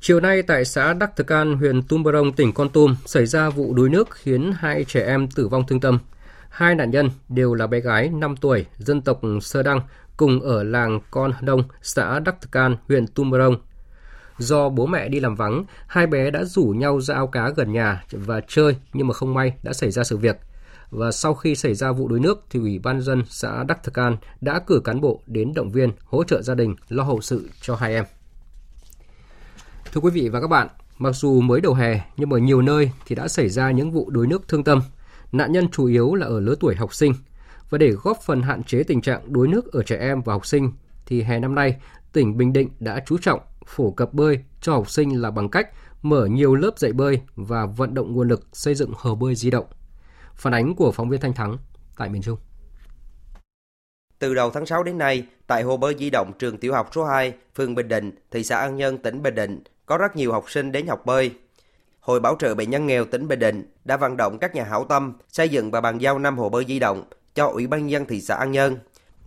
Chiều 0.00 0.20
nay 0.20 0.42
tại 0.42 0.64
xã 0.64 0.92
Đắc 0.92 1.16
Thực 1.16 1.32
An, 1.32 1.56
huyện 1.56 1.82
Tumbarong, 1.82 2.32
tỉnh 2.32 2.52
Con 2.52 2.68
Tum 2.68 2.96
xảy 3.06 3.26
ra 3.26 3.50
vụ 3.50 3.74
đuối 3.74 3.88
nước 3.88 4.08
khiến 4.10 4.52
hai 4.58 4.84
trẻ 4.84 5.06
em 5.06 5.28
tử 5.28 5.48
vong 5.48 5.66
thương 5.66 5.80
tâm. 5.80 5.98
Hai 6.48 6.74
nạn 6.74 6.90
nhân 6.90 7.10
đều 7.28 7.54
là 7.54 7.66
bé 7.66 7.80
gái 7.80 8.08
5 8.08 8.36
tuổi, 8.36 8.66
dân 8.78 9.00
tộc 9.00 9.20
Sơ 9.40 9.62
Đăng, 9.62 9.80
cùng 10.16 10.40
ở 10.40 10.62
làng 10.62 11.00
Con 11.10 11.32
Đông, 11.40 11.62
xã 11.82 12.18
Đắc 12.18 12.52
Can, 12.52 12.72
An, 12.72 12.76
huyện 12.88 13.06
Tumbarong. 13.06 13.56
Do 14.38 14.68
bố 14.68 14.86
mẹ 14.86 15.08
đi 15.08 15.20
làm 15.20 15.34
vắng, 15.34 15.64
hai 15.86 16.06
bé 16.06 16.30
đã 16.30 16.44
rủ 16.44 16.64
nhau 16.64 17.00
ra 17.00 17.14
ao 17.14 17.26
cá 17.26 17.50
gần 17.50 17.72
nhà 17.72 18.04
và 18.10 18.40
chơi 18.48 18.76
nhưng 18.92 19.06
mà 19.06 19.14
không 19.14 19.34
may 19.34 19.52
đã 19.62 19.72
xảy 19.72 19.90
ra 19.90 20.04
sự 20.04 20.16
việc. 20.16 20.36
và 20.90 21.12
sau 21.12 21.34
khi 21.34 21.54
xảy 21.54 21.74
ra 21.74 21.92
vụ 21.92 22.08
đuối 22.08 22.20
nước 22.20 22.44
thì 22.50 22.60
Ủy 22.60 22.78
ban 22.78 23.00
dân 23.00 23.22
xã 23.28 23.64
Đắc 23.64 23.78
Can 23.94 24.04
An 24.04 24.16
đã 24.40 24.58
cử 24.58 24.80
cán 24.84 25.00
bộ 25.00 25.20
đến 25.26 25.54
động 25.54 25.70
viên 25.70 25.92
hỗ 26.04 26.24
trợ 26.24 26.42
gia 26.42 26.54
đình 26.54 26.76
lo 26.88 27.02
hậu 27.02 27.20
sự 27.20 27.48
cho 27.60 27.76
hai 27.76 27.94
em. 27.94 28.04
Thưa 29.92 30.00
quý 30.00 30.10
vị 30.10 30.28
và 30.28 30.40
các 30.40 30.46
bạn, 30.46 30.68
mặc 30.98 31.12
dù 31.12 31.40
mới 31.40 31.60
đầu 31.60 31.74
hè 31.74 32.00
nhưng 32.16 32.30
ở 32.30 32.38
nhiều 32.38 32.62
nơi 32.62 32.90
thì 33.06 33.14
đã 33.14 33.28
xảy 33.28 33.48
ra 33.48 33.70
những 33.70 33.92
vụ 33.92 34.10
đuối 34.10 34.26
nước 34.26 34.48
thương 34.48 34.64
tâm. 34.64 34.82
Nạn 35.32 35.52
nhân 35.52 35.68
chủ 35.72 35.86
yếu 35.86 36.14
là 36.14 36.26
ở 36.26 36.40
lứa 36.40 36.54
tuổi 36.60 36.74
học 36.74 36.94
sinh. 36.94 37.14
Và 37.74 37.78
để 37.78 37.90
góp 37.90 38.22
phần 38.22 38.42
hạn 38.42 38.64
chế 38.64 38.82
tình 38.82 39.00
trạng 39.00 39.32
đuối 39.32 39.48
nước 39.48 39.72
ở 39.72 39.82
trẻ 39.82 39.96
em 39.96 40.22
và 40.22 40.32
học 40.32 40.46
sinh 40.46 40.72
thì 41.06 41.22
hè 41.22 41.38
năm 41.38 41.54
nay, 41.54 41.76
tỉnh 42.12 42.36
Bình 42.36 42.52
Định 42.52 42.68
đã 42.80 43.02
chú 43.06 43.18
trọng 43.18 43.40
phổ 43.66 43.90
cập 43.90 44.14
bơi 44.14 44.38
cho 44.60 44.72
học 44.72 44.90
sinh 44.90 45.22
là 45.22 45.30
bằng 45.30 45.48
cách 45.48 45.70
mở 46.02 46.26
nhiều 46.26 46.54
lớp 46.54 46.78
dạy 46.78 46.92
bơi 46.92 47.20
và 47.36 47.66
vận 47.66 47.94
động 47.94 48.12
nguồn 48.12 48.28
lực 48.28 48.46
xây 48.52 48.74
dựng 48.74 48.92
hồ 48.96 49.14
bơi 49.14 49.34
di 49.34 49.50
động. 49.50 49.66
Phản 50.34 50.54
ánh 50.54 50.74
của 50.74 50.92
phóng 50.92 51.08
viên 51.08 51.20
Thanh 51.20 51.32
Thắng 51.32 51.56
tại 51.96 52.08
miền 52.08 52.22
Trung. 52.22 52.38
Từ 54.18 54.34
đầu 54.34 54.50
tháng 54.50 54.66
6 54.66 54.82
đến 54.82 54.98
nay, 54.98 55.26
tại 55.46 55.62
hồ 55.62 55.76
bơi 55.76 55.94
di 55.98 56.10
động 56.10 56.32
trường 56.38 56.58
tiểu 56.58 56.74
học 56.74 56.90
số 56.94 57.04
2, 57.04 57.32
phường 57.54 57.74
Bình 57.74 57.88
Định, 57.88 58.10
thị 58.30 58.44
xã 58.44 58.56
An 58.56 58.76
Nhơn, 58.76 58.98
tỉnh 58.98 59.22
Bình 59.22 59.34
Định, 59.34 59.62
có 59.86 59.98
rất 59.98 60.16
nhiều 60.16 60.32
học 60.32 60.50
sinh 60.50 60.72
đến 60.72 60.86
học 60.86 61.06
bơi. 61.06 61.30
Hội 62.00 62.20
Bảo 62.20 62.36
trợ 62.38 62.54
Bệnh 62.54 62.70
nhân 62.70 62.86
nghèo 62.86 63.04
tỉnh 63.04 63.28
Bình 63.28 63.38
Định 63.38 63.64
đã 63.84 63.96
vận 63.96 64.16
động 64.16 64.38
các 64.38 64.54
nhà 64.54 64.64
hảo 64.64 64.84
tâm 64.84 65.12
xây 65.28 65.48
dựng 65.48 65.70
và 65.70 65.80
bàn 65.80 65.98
giao 65.98 66.18
5 66.18 66.38
hồ 66.38 66.48
bơi 66.48 66.64
di 66.68 66.78
động 66.78 67.04
cho 67.34 67.46
Ủy 67.46 67.66
ban 67.66 67.80
nhân 67.80 67.90
dân 67.90 68.06
thị 68.06 68.20
xã 68.20 68.34
An 68.34 68.52
Nhơn. 68.52 68.76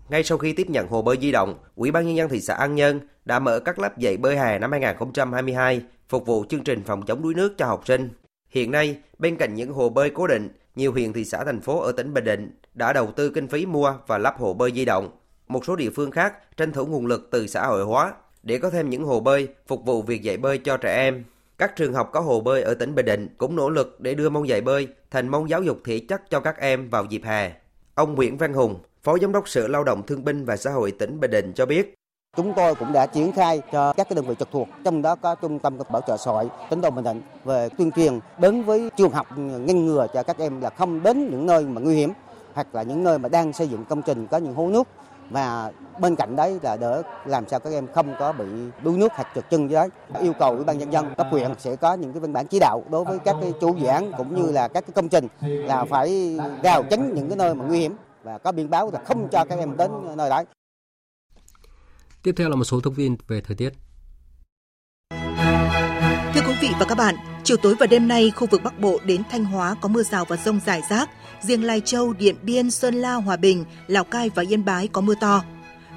Ngay 0.10 0.24
sau 0.24 0.38
khi 0.38 0.54
tiếp 0.54 0.70
nhận 0.70 0.88
hồ 0.88 1.02
bơi 1.02 1.18
di 1.22 1.32
động, 1.32 1.58
Ủy 1.76 1.92
ban 1.92 2.06
nhân 2.06 2.16
dân 2.16 2.30
thị 2.30 2.42
xã 2.42 2.54
An 2.54 2.76
Nhơn 2.76 3.00
đã 3.26 3.40
mở 3.40 3.60
các 3.60 3.80
lớp 3.80 3.98
dạy 3.98 4.18
bơi 4.18 4.38
hè 4.38 4.60
năm 4.60 4.72
2022 4.72 5.82
phục 6.10 6.26
vụ 6.26 6.46
chương 6.50 6.64
trình 6.64 6.84
phòng 6.84 7.06
chống 7.06 7.22
đuối 7.22 7.34
nước 7.34 7.54
cho 7.58 7.66
học 7.66 7.82
sinh. 7.88 8.10
Hiện 8.50 8.72
nay, 8.72 8.98
bên 9.20 9.36
cạnh 9.38 9.56
những 9.56 9.74
hồ 9.74 9.90
bơi 9.90 10.10
cố 10.10 10.28
định, 10.28 10.50
nhiều 10.76 10.92
huyện 10.92 11.14
thị 11.14 11.26
xã 11.26 11.44
thành 11.44 11.62
phố 11.62 11.82
ở 11.82 11.92
tỉnh 11.92 12.14
Bình 12.14 12.24
Định 12.24 12.52
đã 12.74 12.94
đầu 12.94 13.12
tư 13.12 13.30
kinh 13.30 13.48
phí 13.48 13.66
mua 13.66 13.94
và 14.08 14.18
lắp 14.18 14.38
hồ 14.40 14.54
bơi 14.54 14.72
di 14.72 14.86
động. 14.86 15.10
Một 15.48 15.66
số 15.66 15.76
địa 15.76 15.90
phương 15.90 16.12
khác 16.12 16.58
tranh 16.58 16.72
thủ 16.72 16.86
nguồn 16.86 17.06
lực 17.06 17.28
từ 17.32 17.48
xã 17.48 17.68
hội 17.68 17.84
hóa 17.84 18.14
để 18.44 18.58
có 18.58 18.70
thêm 18.70 18.90
những 18.90 19.04
hồ 19.04 19.20
bơi 19.20 19.48
phục 19.68 19.86
vụ 19.86 20.02
việc 20.02 20.22
dạy 20.22 20.38
bơi 20.38 20.58
cho 20.58 20.78
trẻ 20.78 20.96
em. 20.96 21.24
Các 21.58 21.76
trường 21.76 21.94
học 21.94 22.10
có 22.14 22.20
hồ 22.20 22.42
bơi 22.42 22.62
ở 22.62 22.74
tỉnh 22.74 22.96
Bình 22.96 23.06
Định 23.06 23.28
cũng 23.38 23.56
nỗ 23.56 23.70
lực 23.70 24.00
để 24.00 24.16
đưa 24.16 24.30
môn 24.30 24.44
dạy 24.44 24.62
bơi 24.62 24.88
thành 25.12 25.28
môn 25.28 25.46
giáo 25.46 25.64
dục 25.64 25.80
thể 25.86 26.00
chất 26.00 26.22
cho 26.30 26.40
các 26.40 26.58
em 26.58 26.90
vào 26.90 27.06
dịp 27.06 27.22
hè. 27.24 27.54
Ông 27.98 28.16
Nguyễn 28.16 28.38
Văn 28.38 28.54
Hùng, 28.54 28.76
Phó 29.04 29.18
Giám 29.18 29.32
đốc 29.32 29.50
Sở 29.50 29.68
Lao 29.68 29.84
động 29.84 30.04
Thương 30.08 30.24
binh 30.24 30.46
và 30.46 30.58
Xã 30.58 30.72
hội 30.72 30.92
tỉnh 30.92 31.20
Bình 31.20 31.32
Định 31.32 31.54
cho 31.56 31.66
biết. 31.66 31.96
Chúng 32.38 32.54
tôi 32.56 32.76
cũng 32.76 32.94
đã 32.94 33.06
triển 33.06 33.32
khai 33.32 33.62
cho 33.72 33.94
các 33.94 34.10
cái 34.10 34.16
đơn 34.16 34.26
vị 34.26 34.36
trực 34.40 34.52
thuộc, 34.52 34.68
trong 34.84 35.02
đó 35.02 35.16
có 35.16 35.36
Trung 35.36 35.60
tâm 35.60 35.78
Bảo 35.92 36.02
trợ 36.08 36.18
xã 36.18 36.32
hội 36.32 36.50
tỉnh 36.70 36.82
Đồng 36.82 36.96
Bình 36.96 37.04
Định 37.04 37.22
về 37.46 37.70
tuyên 37.78 37.92
truyền 37.92 38.20
đến 38.38 38.64
với 38.64 38.90
trường 38.98 39.12
học 39.12 39.28
ngăn 39.38 39.86
ngừa 39.86 40.08
cho 40.14 40.24
các 40.24 40.38
em 40.38 40.62
là 40.62 40.70
không 40.70 41.04
đến 41.04 41.30
những 41.32 41.46
nơi 41.46 41.66
mà 41.66 41.82
nguy 41.82 41.96
hiểm 41.96 42.12
hoặc 42.54 42.76
là 42.76 42.84
những 42.84 43.04
nơi 43.04 43.20
mà 43.20 43.30
đang 43.30 43.54
xây 43.54 43.68
dựng 43.68 43.86
công 43.86 44.02
trình 44.02 44.28
có 44.28 44.38
những 44.38 44.54
hố 44.54 44.68
nước 44.68 44.88
và 45.30 45.72
bên 46.00 46.16
cạnh 46.16 46.36
đấy 46.36 46.60
là 46.62 46.78
để 46.78 47.02
làm 47.26 47.48
sao 47.48 47.60
các 47.60 47.74
em 47.74 47.88
không 47.96 48.16
có 48.20 48.32
bị 48.32 48.46
đuối 48.84 48.98
nước 48.98 49.12
hoặc 49.16 49.28
trượt 49.36 49.50
chân 49.50 49.70
dưới 49.70 49.88
yêu 50.22 50.34
cầu 50.40 50.52
ủy 50.52 50.64
ban 50.64 50.78
nhân 50.78 50.94
dân, 50.94 51.16
cấp 51.18 51.28
huyện 51.32 51.52
sẽ 51.58 51.76
có 51.76 51.94
những 51.94 52.14
cái 52.14 52.20
văn 52.20 52.34
bản 52.34 52.48
chỉ 52.48 52.60
đạo 52.60 52.84
đối 52.92 53.06
với 53.06 53.20
các 53.20 53.36
cái 53.42 53.54
chủ 53.62 53.76
dự 53.76 53.88
án 53.88 54.12
cũng 54.18 54.36
như 54.36 54.52
là 54.52 54.68
các 54.68 54.82
cái 54.82 54.94
công 54.96 55.10
trình 55.10 55.28
là 55.42 55.86
phải 55.86 56.38
rào 56.64 56.84
chắn 56.84 57.14
những 57.16 57.30
cái 57.30 57.38
nơi 57.38 57.56
mà 57.56 57.66
nguy 57.66 57.80
hiểm 57.80 57.96
và 58.24 58.38
có 58.38 58.52
biển 58.52 58.70
báo 58.70 58.90
là 58.94 59.00
không 59.06 59.28
cho 59.32 59.46
các 59.50 59.60
em 59.60 59.78
đến 59.78 59.92
nơi 60.16 60.30
đấy. 60.30 60.46
Tiếp 62.24 62.34
theo 62.38 62.50
là 62.50 62.56
một 62.56 62.64
số 62.64 62.80
thông 62.84 62.96
tin 62.96 63.16
về 63.28 63.42
thời 63.42 63.56
tiết. 63.56 63.70
Quý 66.62 66.68
vị 66.68 66.74
và 66.80 66.86
các 66.86 66.96
bạn, 66.96 67.16
chiều 67.44 67.58
tối 67.58 67.76
và 67.80 67.88
đêm 67.88 68.08
nay 68.08 68.32
khu 68.36 68.48
vực 68.48 68.64
Bắc 68.64 68.80
Bộ 68.80 69.00
đến 69.06 69.22
Thanh 69.32 69.46
Hóa 69.46 69.76
có 69.82 69.90
mưa 69.90 70.04
rào 70.04 70.26
và 70.26 70.38
rông 70.38 70.60
rải 70.66 70.82
rác, 70.90 71.10
riêng 71.42 71.64
Lai 71.64 71.82
Châu, 71.82 72.14
Điện 72.14 72.36
Biên, 72.42 72.72
Sơn 72.72 72.96
La, 72.96 73.14
Hòa 73.14 73.36
Bình, 73.36 73.66
Lào 73.88 74.04
Cai 74.04 74.30
và 74.30 74.44
Yên 74.50 74.66
Bái 74.66 74.88
có 74.88 75.02
mưa 75.02 75.14
to. 75.22 75.44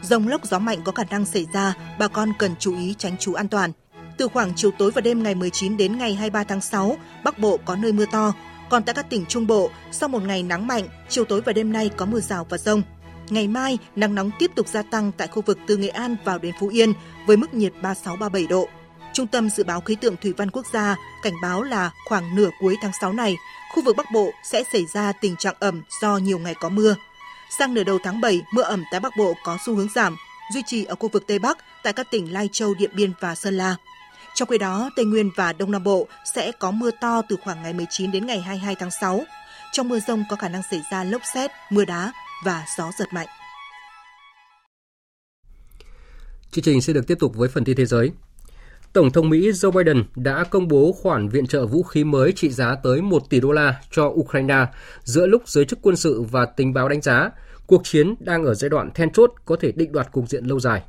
Rông 0.02 0.28
lốc 0.28 0.44
gió 0.44 0.58
mạnh 0.58 0.78
có 0.84 0.92
khả 0.92 1.04
năng 1.10 1.24
xảy 1.24 1.46
ra, 1.52 1.74
bà 1.98 2.08
con 2.08 2.32
cần 2.38 2.54
chú 2.58 2.76
ý 2.76 2.94
tránh 2.98 3.16
trú 3.16 3.34
an 3.34 3.48
toàn. 3.48 3.72
Từ 4.16 4.28
khoảng 4.28 4.52
chiều 4.56 4.70
tối 4.78 4.90
và 4.90 5.00
đêm 5.00 5.22
ngày 5.22 5.34
19 5.34 5.76
đến 5.76 5.98
ngày 5.98 6.14
23 6.14 6.44
tháng 6.44 6.60
6, 6.60 6.96
Bắc 7.24 7.38
Bộ 7.38 7.58
có 7.64 7.76
nơi 7.76 7.92
mưa 7.92 8.06
to, 8.12 8.32
còn 8.70 8.82
tại 8.82 8.94
các 8.94 9.10
tỉnh 9.10 9.26
Trung 9.26 9.46
Bộ, 9.46 9.70
sau 9.92 10.08
một 10.08 10.22
ngày 10.22 10.42
nắng 10.42 10.66
mạnh, 10.66 10.84
chiều 11.08 11.24
tối 11.24 11.40
và 11.40 11.52
đêm 11.52 11.72
nay 11.72 11.90
có 11.96 12.06
mưa 12.06 12.20
rào 12.20 12.46
và 12.50 12.58
rông. 12.58 12.82
Ngày 13.28 13.48
mai, 13.48 13.78
nắng 13.96 14.14
nóng 14.14 14.30
tiếp 14.38 14.50
tục 14.56 14.68
gia 14.68 14.82
tăng 14.82 15.12
tại 15.16 15.28
khu 15.28 15.42
vực 15.42 15.58
từ 15.66 15.76
Nghệ 15.76 15.88
An 15.88 16.16
vào 16.24 16.38
đến 16.38 16.54
Phú 16.60 16.68
Yên 16.68 16.92
với 17.26 17.36
mức 17.36 17.54
nhiệt 17.54 17.72
36-37 17.82 18.48
độ. 18.48 18.68
Trung 19.12 19.26
tâm 19.26 19.50
Dự 19.50 19.64
báo 19.64 19.80
Khí 19.80 19.94
tượng 19.94 20.16
Thủy 20.16 20.32
văn 20.36 20.50
Quốc 20.50 20.66
gia 20.72 20.96
cảnh 21.22 21.32
báo 21.42 21.62
là 21.62 21.90
khoảng 22.08 22.36
nửa 22.36 22.50
cuối 22.60 22.76
tháng 22.82 22.92
6 23.00 23.12
này, 23.12 23.36
khu 23.74 23.84
vực 23.84 23.96
Bắc 23.96 24.06
Bộ 24.12 24.30
sẽ 24.44 24.62
xảy 24.72 24.86
ra 24.86 25.12
tình 25.12 25.36
trạng 25.36 25.54
ẩm 25.58 25.82
do 26.02 26.16
nhiều 26.16 26.38
ngày 26.38 26.54
có 26.60 26.68
mưa. 26.68 26.94
Sang 27.58 27.74
nửa 27.74 27.84
đầu 27.84 27.98
tháng 28.04 28.20
7, 28.20 28.42
mưa 28.52 28.62
ẩm 28.62 28.84
tại 28.90 29.00
Bắc 29.00 29.16
Bộ 29.18 29.34
có 29.44 29.58
xu 29.66 29.74
hướng 29.74 29.88
giảm, 29.94 30.16
duy 30.54 30.62
trì 30.66 30.84
ở 30.84 30.94
khu 30.94 31.08
vực 31.08 31.24
Tây 31.26 31.38
Bắc 31.38 31.58
tại 31.82 31.92
các 31.92 32.10
tỉnh 32.10 32.32
Lai 32.32 32.48
Châu, 32.52 32.74
Điện 32.74 32.90
Biên 32.94 33.12
và 33.20 33.34
Sơn 33.34 33.54
La. 33.54 33.76
Trong 34.34 34.48
khi 34.48 34.58
đó, 34.58 34.90
Tây 34.96 35.04
Nguyên 35.04 35.30
và 35.36 35.52
Đông 35.52 35.70
Nam 35.70 35.84
Bộ 35.84 36.08
sẽ 36.34 36.52
có 36.52 36.70
mưa 36.70 36.90
to 37.00 37.22
từ 37.28 37.36
khoảng 37.44 37.62
ngày 37.62 37.72
19 37.72 38.12
đến 38.12 38.26
ngày 38.26 38.40
22 38.40 38.74
tháng 38.74 38.90
6. 38.90 39.24
Trong 39.72 39.88
mưa 39.88 39.98
rông 40.00 40.24
có 40.30 40.36
khả 40.36 40.48
năng 40.48 40.62
xảy 40.70 40.82
ra 40.92 41.04
lốc 41.04 41.22
xét, 41.34 41.50
mưa 41.70 41.84
đá 41.84 42.12
và 42.44 42.64
gió 42.78 42.90
giật 42.98 43.08
mạnh. 43.12 43.28
Chương 46.50 46.64
trình 46.64 46.82
sẽ 46.82 46.92
được 46.92 47.06
tiếp 47.06 47.18
tục 47.20 47.32
với 47.36 47.48
phần 47.48 47.64
tin 47.64 47.76
thế 47.76 47.86
giới. 47.86 48.10
Tổng 48.92 49.10
thống 49.10 49.30
Mỹ 49.30 49.50
Joe 49.50 49.70
Biden 49.70 50.04
đã 50.16 50.44
công 50.44 50.68
bố 50.68 50.92
khoản 50.92 51.28
viện 51.28 51.46
trợ 51.46 51.66
vũ 51.66 51.82
khí 51.82 52.04
mới 52.04 52.32
trị 52.32 52.50
giá 52.50 52.74
tới 52.74 53.02
1 53.02 53.30
tỷ 53.30 53.40
đô 53.40 53.52
la 53.52 53.80
cho 53.90 54.04
Ukraine 54.04 54.66
giữa 55.04 55.26
lúc 55.26 55.48
giới 55.48 55.64
chức 55.64 55.78
quân 55.82 55.96
sự 55.96 56.22
và 56.22 56.46
tình 56.46 56.72
báo 56.72 56.88
đánh 56.88 57.00
giá 57.00 57.30
cuộc 57.66 57.84
chiến 57.84 58.14
đang 58.20 58.44
ở 58.44 58.54
giai 58.54 58.68
đoạn 58.68 58.90
then 58.94 59.10
chốt 59.10 59.32
có 59.44 59.56
thể 59.60 59.72
định 59.72 59.92
đoạt 59.92 60.12
cục 60.12 60.28
diện 60.28 60.44
lâu 60.44 60.60
dài. 60.60 60.82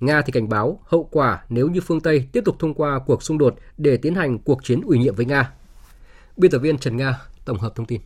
Nga 0.00 0.22
thì 0.22 0.32
cảnh 0.32 0.48
báo 0.48 0.80
hậu 0.84 1.04
quả 1.04 1.44
nếu 1.48 1.68
như 1.68 1.80
phương 1.80 2.00
Tây 2.00 2.28
tiếp 2.32 2.44
tục 2.44 2.56
thông 2.58 2.74
qua 2.74 2.98
cuộc 3.06 3.22
xung 3.22 3.38
đột 3.38 3.54
để 3.78 3.96
tiến 3.96 4.14
hành 4.14 4.38
cuộc 4.38 4.64
chiến 4.64 4.80
ủy 4.80 4.98
nhiệm 4.98 5.14
với 5.14 5.26
Nga. 5.26 5.52
Biên 6.36 6.50
tập 6.50 6.58
viên 6.58 6.78
Trần 6.78 6.96
Nga 6.96 7.20
tổng 7.44 7.58
hợp 7.58 7.74
thông 7.74 7.86
tin. 7.86 8.00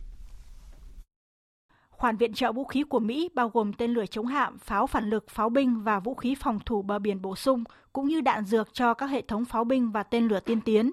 Khoản 2.01 2.17
viện 2.17 2.33
trợ 2.33 2.51
vũ 2.51 2.65
khí 2.65 2.83
của 2.83 2.99
Mỹ 2.99 3.29
bao 3.33 3.49
gồm 3.53 3.73
tên 3.73 3.93
lửa 3.93 4.05
chống 4.05 4.25
hạm, 4.25 4.57
pháo 4.57 4.87
phản 4.87 5.09
lực, 5.09 5.29
pháo 5.29 5.49
binh 5.49 5.83
và 5.83 5.99
vũ 5.99 6.15
khí 6.15 6.35
phòng 6.35 6.59
thủ 6.65 6.81
bờ 6.81 6.99
biển 6.99 7.21
bổ 7.21 7.35
sung, 7.35 7.63
cũng 7.93 8.07
như 8.07 8.21
đạn 8.21 8.45
dược 8.45 8.73
cho 8.73 8.93
các 8.93 9.05
hệ 9.05 9.21
thống 9.21 9.45
pháo 9.45 9.63
binh 9.63 9.91
và 9.91 10.03
tên 10.03 10.27
lửa 10.27 10.39
tiên 10.39 10.61
tiến. 10.61 10.91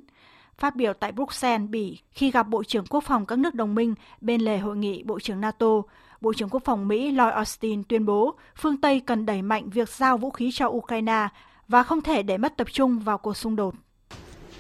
Phát 0.59 0.77
biểu 0.77 0.93
tại 0.93 1.13
Bruxelles, 1.13 1.71
Bỉ, 1.71 1.99
khi 2.11 2.31
gặp 2.31 2.49
Bộ 2.49 2.65
trưởng 2.65 2.87
Quốc 2.87 3.05
phòng 3.05 3.27
các 3.27 3.39
nước 3.39 3.55
đồng 3.55 3.75
minh 3.75 3.95
bên 4.21 4.41
lề 4.41 4.59
hội 4.59 4.77
nghị 4.77 5.03
Bộ 5.03 5.21
trưởng 5.21 5.41
NATO, 5.41 5.83
Bộ 6.21 6.33
trưởng 6.35 6.49
Quốc 6.49 6.63
phòng 6.65 6.89
Mỹ 6.89 7.11
Lloyd 7.11 7.35
Austin 7.35 7.85
tuyên 7.85 8.07
bố 8.07 8.35
phương 8.57 8.77
Tây 8.77 9.01
cần 9.01 9.27
đẩy 9.27 9.43
mạnh 9.43 9.71
việc 9.71 9.89
giao 9.89 10.19
vũ 10.19 10.31
khí 10.31 10.51
cho 10.53 10.67
Ukraine 10.67 11.29
và 11.69 11.83
không 11.83 12.01
thể 12.01 12.23
để 12.23 12.39
mất 12.39 12.57
tập 12.57 12.67
trung 12.73 12.99
vào 12.99 13.19
cuộc 13.19 13.37
xung 13.37 13.57
đột. 13.57 13.75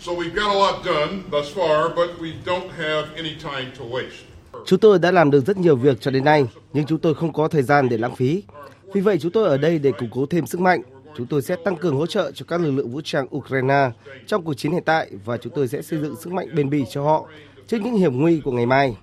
So 0.00 0.12
we've 0.12 0.34
got 0.34 0.46
a 0.46 0.54
lot 0.54 0.84
done 0.84 1.22
thus 1.30 1.58
far, 1.58 1.88
but 1.88 2.10
we 2.20 2.32
don't 2.44 2.70
have 2.70 3.08
any 3.16 3.34
time 3.42 3.70
to 3.78 3.84
waste. 3.84 4.37
Chúng 4.68 4.80
tôi 4.80 4.98
đã 4.98 5.10
làm 5.10 5.30
được 5.30 5.46
rất 5.46 5.56
nhiều 5.56 5.76
việc 5.76 6.00
cho 6.00 6.10
đến 6.10 6.24
nay, 6.24 6.46
nhưng 6.72 6.86
chúng 6.86 6.98
tôi 6.98 7.14
không 7.14 7.32
có 7.32 7.48
thời 7.48 7.62
gian 7.62 7.88
để 7.88 7.98
lãng 7.98 8.16
phí. 8.16 8.42
Vì 8.94 9.00
vậy 9.00 9.18
chúng 9.18 9.32
tôi 9.32 9.48
ở 9.48 9.56
đây 9.56 9.78
để 9.78 9.92
củng 9.92 10.08
cố 10.12 10.26
thêm 10.26 10.46
sức 10.46 10.60
mạnh. 10.60 10.82
Chúng 11.16 11.26
tôi 11.26 11.42
sẽ 11.42 11.56
tăng 11.64 11.76
cường 11.76 11.96
hỗ 11.96 12.06
trợ 12.06 12.30
cho 12.34 12.44
các 12.48 12.60
lực 12.60 12.70
lượng 12.70 12.90
vũ 12.90 13.00
trang 13.04 13.36
Ukraine 13.36 13.90
trong 14.26 14.44
cuộc 14.44 14.54
chiến 14.54 14.72
hiện 14.72 14.82
tại 14.84 15.10
và 15.24 15.36
chúng 15.36 15.52
tôi 15.56 15.68
sẽ 15.68 15.82
xây 15.82 15.98
dựng 15.98 16.16
sức 16.16 16.32
mạnh 16.32 16.48
bền 16.54 16.70
bỉ 16.70 16.84
cho 16.90 17.02
họ 17.02 17.28
trước 17.66 17.78
những 17.80 17.94
hiểm 17.94 18.20
nguy 18.20 18.40
của 18.40 18.52
ngày 18.52 18.66
mai. 18.66 18.96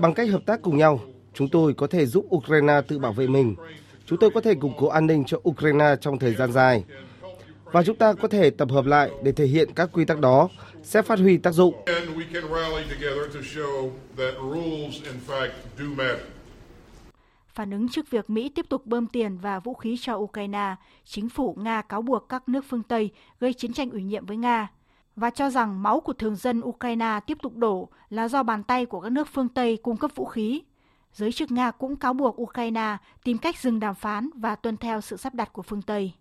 Bằng 0.00 0.14
cách 0.14 0.30
hợp 0.30 0.42
tác 0.46 0.62
cùng 0.62 0.76
nhau, 0.76 1.00
chúng 1.34 1.48
tôi 1.48 1.74
có 1.74 1.86
thể 1.86 2.06
giúp 2.06 2.26
Ukraine 2.36 2.80
tự 2.88 2.98
bảo 2.98 3.12
vệ 3.12 3.26
mình. 3.26 3.54
Chúng 4.06 4.18
tôi 4.18 4.30
có 4.30 4.40
thể 4.40 4.54
củng 4.54 4.74
cố 4.78 4.86
an 4.86 5.06
ninh 5.06 5.24
cho 5.26 5.38
Ukraine 5.48 5.96
trong 6.00 6.18
thời 6.18 6.34
gian 6.34 6.52
dài. 6.52 6.84
Và 7.64 7.82
chúng 7.82 7.96
ta 7.96 8.12
có 8.12 8.28
thể 8.28 8.50
tập 8.50 8.68
hợp 8.70 8.86
lại 8.86 9.10
để 9.22 9.32
thể 9.32 9.46
hiện 9.46 9.68
các 9.74 9.90
quy 9.92 10.04
tắc 10.04 10.20
đó 10.20 10.48
sẽ 10.82 11.02
phát 11.02 11.18
huy 11.18 11.36
tác 11.36 11.52
dụng. 11.52 11.74
Phản 17.48 17.70
ứng 17.70 17.88
trước 17.88 18.10
việc 18.10 18.30
Mỹ 18.30 18.48
tiếp 18.48 18.66
tục 18.68 18.86
bơm 18.86 19.06
tiền 19.06 19.38
và 19.38 19.60
vũ 19.60 19.74
khí 19.74 19.96
cho 20.00 20.14
Ukraine, 20.14 20.74
chính 21.04 21.28
phủ 21.28 21.56
Nga 21.58 21.82
cáo 21.82 22.02
buộc 22.02 22.28
các 22.28 22.48
nước 22.48 22.64
phương 22.68 22.82
Tây 22.82 23.10
gây 23.40 23.52
chiến 23.52 23.72
tranh 23.72 23.90
ủy 23.90 24.02
nhiệm 24.02 24.26
với 24.26 24.36
Nga 24.36 24.68
và 25.16 25.30
cho 25.30 25.50
rằng 25.50 25.82
máu 25.82 26.00
của 26.00 26.12
thường 26.12 26.36
dân 26.36 26.60
Ukraine 26.64 27.20
tiếp 27.26 27.38
tục 27.42 27.56
đổ 27.56 27.88
là 28.10 28.28
do 28.28 28.42
bàn 28.42 28.62
tay 28.62 28.86
của 28.86 29.00
các 29.00 29.12
nước 29.12 29.28
phương 29.32 29.48
Tây 29.48 29.76
cung 29.82 29.96
cấp 29.96 30.10
vũ 30.14 30.24
khí. 30.24 30.62
Giới 31.14 31.32
chức 31.32 31.50
Nga 31.50 31.70
cũng 31.70 31.96
cáo 31.96 32.12
buộc 32.12 32.40
Ukraine 32.42 32.96
tìm 33.24 33.38
cách 33.38 33.58
dừng 33.58 33.80
đàm 33.80 33.94
phán 33.94 34.30
và 34.34 34.56
tuân 34.56 34.76
theo 34.76 35.00
sự 35.00 35.16
sắp 35.16 35.34
đặt 35.34 35.52
của 35.52 35.62
phương 35.62 35.82
Tây. 35.82 36.12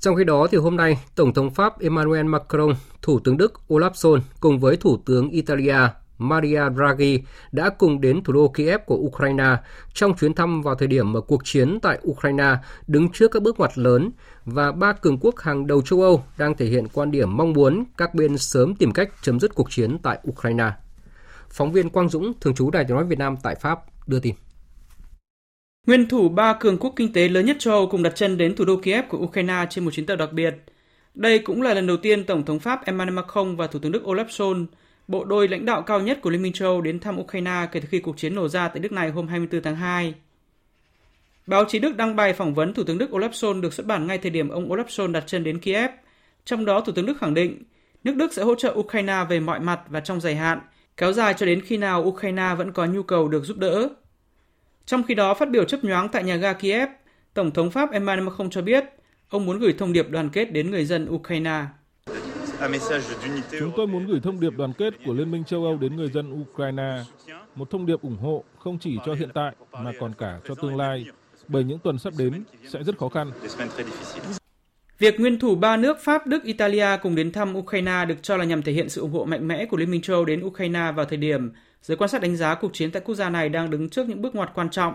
Trong 0.00 0.16
khi 0.16 0.24
đó, 0.24 0.46
thì 0.50 0.58
hôm 0.58 0.76
nay, 0.76 0.98
Tổng 1.14 1.34
thống 1.34 1.50
Pháp 1.50 1.80
Emmanuel 1.80 2.26
Macron, 2.26 2.74
Thủ 3.02 3.18
tướng 3.18 3.36
Đức 3.36 3.52
Olaf 3.68 3.90
Scholz 3.90 4.20
cùng 4.40 4.58
với 4.58 4.76
Thủ 4.76 4.96
tướng 5.06 5.30
Italia 5.30 5.78
Maria 6.18 6.62
Draghi 6.76 7.22
đã 7.52 7.70
cùng 7.70 8.00
đến 8.00 8.22
thủ 8.24 8.32
đô 8.32 8.48
Kiev 8.48 8.80
của 8.86 8.96
Ukraine 8.96 9.56
trong 9.94 10.16
chuyến 10.16 10.34
thăm 10.34 10.62
vào 10.62 10.74
thời 10.74 10.88
điểm 10.88 11.12
mà 11.12 11.20
cuộc 11.20 11.44
chiến 11.44 11.78
tại 11.82 11.98
Ukraine 12.10 12.56
đứng 12.86 13.08
trước 13.12 13.30
các 13.30 13.42
bước 13.42 13.58
ngoặt 13.58 13.78
lớn 13.78 14.10
và 14.44 14.72
ba 14.72 14.92
cường 14.92 15.18
quốc 15.18 15.38
hàng 15.38 15.66
đầu 15.66 15.82
châu 15.82 16.02
Âu 16.02 16.24
đang 16.38 16.56
thể 16.56 16.66
hiện 16.66 16.88
quan 16.88 17.10
điểm 17.10 17.36
mong 17.36 17.52
muốn 17.52 17.84
các 17.96 18.14
bên 18.14 18.38
sớm 18.38 18.74
tìm 18.74 18.92
cách 18.92 19.10
chấm 19.22 19.40
dứt 19.40 19.54
cuộc 19.54 19.70
chiến 19.70 19.98
tại 20.02 20.18
Ukraine. 20.28 20.70
Phóng 21.50 21.72
viên 21.72 21.90
Quang 21.90 22.08
Dũng, 22.08 22.32
thường 22.40 22.54
trú 22.54 22.70
Đài 22.70 22.84
tiếng 22.84 22.96
nói 22.96 23.04
Việt 23.04 23.18
Nam 23.18 23.36
tại 23.42 23.54
Pháp 23.54 23.78
đưa 24.06 24.20
tin. 24.20 24.34
Nguyên 25.86 26.08
thủ 26.08 26.28
ba 26.28 26.52
cường 26.52 26.78
quốc 26.78 26.92
kinh 26.96 27.12
tế 27.12 27.28
lớn 27.28 27.46
nhất 27.46 27.56
châu 27.58 27.74
Âu 27.74 27.86
cùng 27.86 28.02
đặt 28.02 28.16
chân 28.16 28.38
đến 28.38 28.56
thủ 28.56 28.64
đô 28.64 28.76
Kiev 28.76 29.04
của 29.08 29.18
Ukraine 29.18 29.66
trên 29.70 29.84
một 29.84 29.90
chuyến 29.90 30.06
tàu 30.06 30.16
đặc 30.16 30.32
biệt. 30.32 30.54
Đây 31.14 31.38
cũng 31.38 31.62
là 31.62 31.74
lần 31.74 31.86
đầu 31.86 31.96
tiên 31.96 32.24
Tổng 32.24 32.44
thống 32.44 32.60
Pháp 32.60 32.84
Emmanuel 32.84 33.14
Macron 33.16 33.56
và 33.56 33.66
Thủ 33.66 33.78
tướng 33.78 33.92
Đức 33.92 34.02
Olaf 34.04 34.26
Scholz, 34.26 34.66
bộ 35.08 35.24
đôi 35.24 35.48
lãnh 35.48 35.64
đạo 35.64 35.82
cao 35.82 36.00
nhất 36.00 36.18
của 36.22 36.30
Liên 36.30 36.42
minh 36.42 36.52
châu 36.52 36.68
Âu 36.68 36.80
đến 36.80 37.00
thăm 37.00 37.20
Ukraine 37.20 37.68
kể 37.72 37.80
từ 37.80 37.88
khi 37.90 38.00
cuộc 38.00 38.18
chiến 38.18 38.34
nổ 38.34 38.48
ra 38.48 38.68
tại 38.68 38.80
nước 38.80 38.92
này 38.92 39.10
hôm 39.10 39.28
24 39.28 39.62
tháng 39.62 39.76
2. 39.76 40.14
Báo 41.46 41.64
chí 41.68 41.78
Đức 41.78 41.96
đăng 41.96 42.16
bài 42.16 42.32
phỏng 42.32 42.54
vấn 42.54 42.74
Thủ 42.74 42.84
tướng 42.84 42.98
Đức 42.98 43.10
Olaf 43.10 43.30
Scholz 43.30 43.60
được 43.60 43.72
xuất 43.72 43.86
bản 43.86 44.06
ngay 44.06 44.18
thời 44.18 44.30
điểm 44.30 44.48
ông 44.48 44.68
Olaf 44.68 44.86
Scholz 44.86 45.12
đặt 45.12 45.24
chân 45.26 45.44
đến 45.44 45.58
Kiev. 45.58 45.90
Trong 46.44 46.64
đó, 46.64 46.80
Thủ 46.80 46.92
tướng 46.92 47.06
Đức 47.06 47.18
khẳng 47.20 47.34
định 47.34 47.62
nước 48.04 48.16
Đức 48.16 48.32
sẽ 48.32 48.42
hỗ 48.42 48.54
trợ 48.54 48.74
Ukraine 48.76 49.24
về 49.28 49.40
mọi 49.40 49.60
mặt 49.60 49.80
và 49.88 50.00
trong 50.00 50.20
dài 50.20 50.36
hạn, 50.36 50.60
kéo 50.96 51.12
dài 51.12 51.34
cho 51.34 51.46
đến 51.46 51.60
khi 51.60 51.76
nào 51.76 52.02
Ukraine 52.02 52.54
vẫn 52.58 52.72
có 52.72 52.86
nhu 52.86 53.02
cầu 53.02 53.28
được 53.28 53.44
giúp 53.44 53.56
đỡ. 53.58 53.88
Trong 54.86 55.02
khi 55.02 55.14
đó, 55.14 55.34
phát 55.34 55.50
biểu 55.50 55.64
chấp 55.64 55.84
nhoáng 55.84 56.08
tại 56.08 56.24
nhà 56.24 56.36
ga 56.36 56.52
Kiev, 56.52 56.88
Tổng 57.34 57.50
thống 57.50 57.70
Pháp 57.70 57.90
Emmanuel 57.92 58.28
Macron 58.28 58.50
cho 58.50 58.62
biết 58.62 58.84
ông 59.28 59.46
muốn 59.46 59.58
gửi 59.58 59.74
thông 59.78 59.92
điệp 59.92 60.10
đoàn 60.10 60.28
kết 60.28 60.52
đến 60.52 60.70
người 60.70 60.84
dân 60.84 61.08
Ukraine. 61.10 61.64
Chúng 63.58 63.72
tôi 63.76 63.86
muốn 63.86 64.06
gửi 64.06 64.20
thông 64.22 64.40
điệp 64.40 64.52
đoàn 64.56 64.72
kết 64.72 64.94
của 65.06 65.14
Liên 65.14 65.30
minh 65.30 65.44
châu 65.44 65.64
Âu 65.64 65.76
đến 65.76 65.96
người 65.96 66.10
dân 66.10 66.42
Ukraine, 66.42 67.02
một 67.54 67.70
thông 67.70 67.86
điệp 67.86 68.02
ủng 68.02 68.16
hộ 68.16 68.44
không 68.58 68.78
chỉ 68.78 68.98
cho 69.06 69.14
hiện 69.14 69.28
tại 69.34 69.54
mà 69.72 69.92
còn 70.00 70.12
cả 70.18 70.38
cho 70.48 70.54
tương 70.54 70.76
lai, 70.76 71.06
bởi 71.48 71.64
những 71.64 71.78
tuần 71.78 71.98
sắp 71.98 72.12
đến 72.18 72.44
sẽ 72.68 72.82
rất 72.82 72.98
khó 72.98 73.08
khăn. 73.08 73.30
Việc 74.98 75.20
nguyên 75.20 75.38
thủ 75.38 75.54
ba 75.54 75.76
nước 75.76 75.98
Pháp, 76.00 76.26
Đức, 76.26 76.44
Italia 76.44 76.86
cùng 77.02 77.14
đến 77.14 77.32
thăm 77.32 77.56
Ukraine 77.56 78.04
được 78.04 78.22
cho 78.22 78.36
là 78.36 78.44
nhằm 78.44 78.62
thể 78.62 78.72
hiện 78.72 78.88
sự 78.88 79.00
ủng 79.00 79.12
hộ 79.12 79.24
mạnh 79.24 79.48
mẽ 79.48 79.66
của 79.66 79.76
Liên 79.76 79.90
minh 79.90 80.02
châu 80.02 80.16
Âu 80.16 80.24
đến 80.24 80.44
Ukraine 80.44 80.92
vào 80.96 81.06
thời 81.06 81.18
điểm 81.18 81.52
giới 81.86 81.96
quan 81.96 82.10
sát 82.10 82.22
đánh 82.22 82.36
giá 82.36 82.54
cuộc 82.54 82.74
chiến 82.74 82.90
tại 82.90 83.02
quốc 83.04 83.14
gia 83.14 83.30
này 83.30 83.48
đang 83.48 83.70
đứng 83.70 83.88
trước 83.88 84.08
những 84.08 84.22
bước 84.22 84.34
ngoặt 84.34 84.50
quan 84.54 84.70
trọng. 84.70 84.94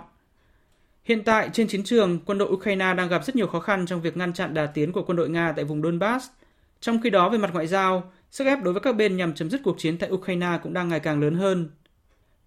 Hiện 1.04 1.24
tại, 1.24 1.50
trên 1.54 1.68
chiến 1.68 1.84
trường, 1.84 2.20
quân 2.26 2.38
đội 2.38 2.50
Ukraine 2.52 2.94
đang 2.94 3.10
gặp 3.10 3.26
rất 3.26 3.36
nhiều 3.36 3.48
khó 3.48 3.60
khăn 3.60 3.86
trong 3.86 4.02
việc 4.02 4.18
ngăn 4.18 4.34
chặn 4.34 4.54
đà 4.54 4.66
tiến 4.66 4.92
của 4.92 5.04
quân 5.04 5.18
đội 5.18 5.30
Nga 5.30 5.54
tại 5.56 5.66
vùng 5.66 5.82
Donbass. 5.82 6.28
Trong 6.82 7.02
khi 7.02 7.10
đó, 7.10 7.30
về 7.30 7.38
mặt 7.38 7.50
ngoại 7.54 7.68
giao, 7.68 8.12
sức 8.32 8.46
ép 8.46 8.64
đối 8.64 8.74
với 8.74 8.82
các 8.82 8.96
bên 8.96 9.18
nhằm 9.18 9.34
chấm 9.34 9.50
dứt 9.50 9.62
cuộc 9.64 9.76
chiến 9.80 9.98
tại 9.98 10.10
Ukraine 10.12 10.60
cũng 10.64 10.74
đang 10.74 10.90
ngày 10.90 11.00
càng 11.00 11.22
lớn 11.22 11.36
hơn. 11.36 11.70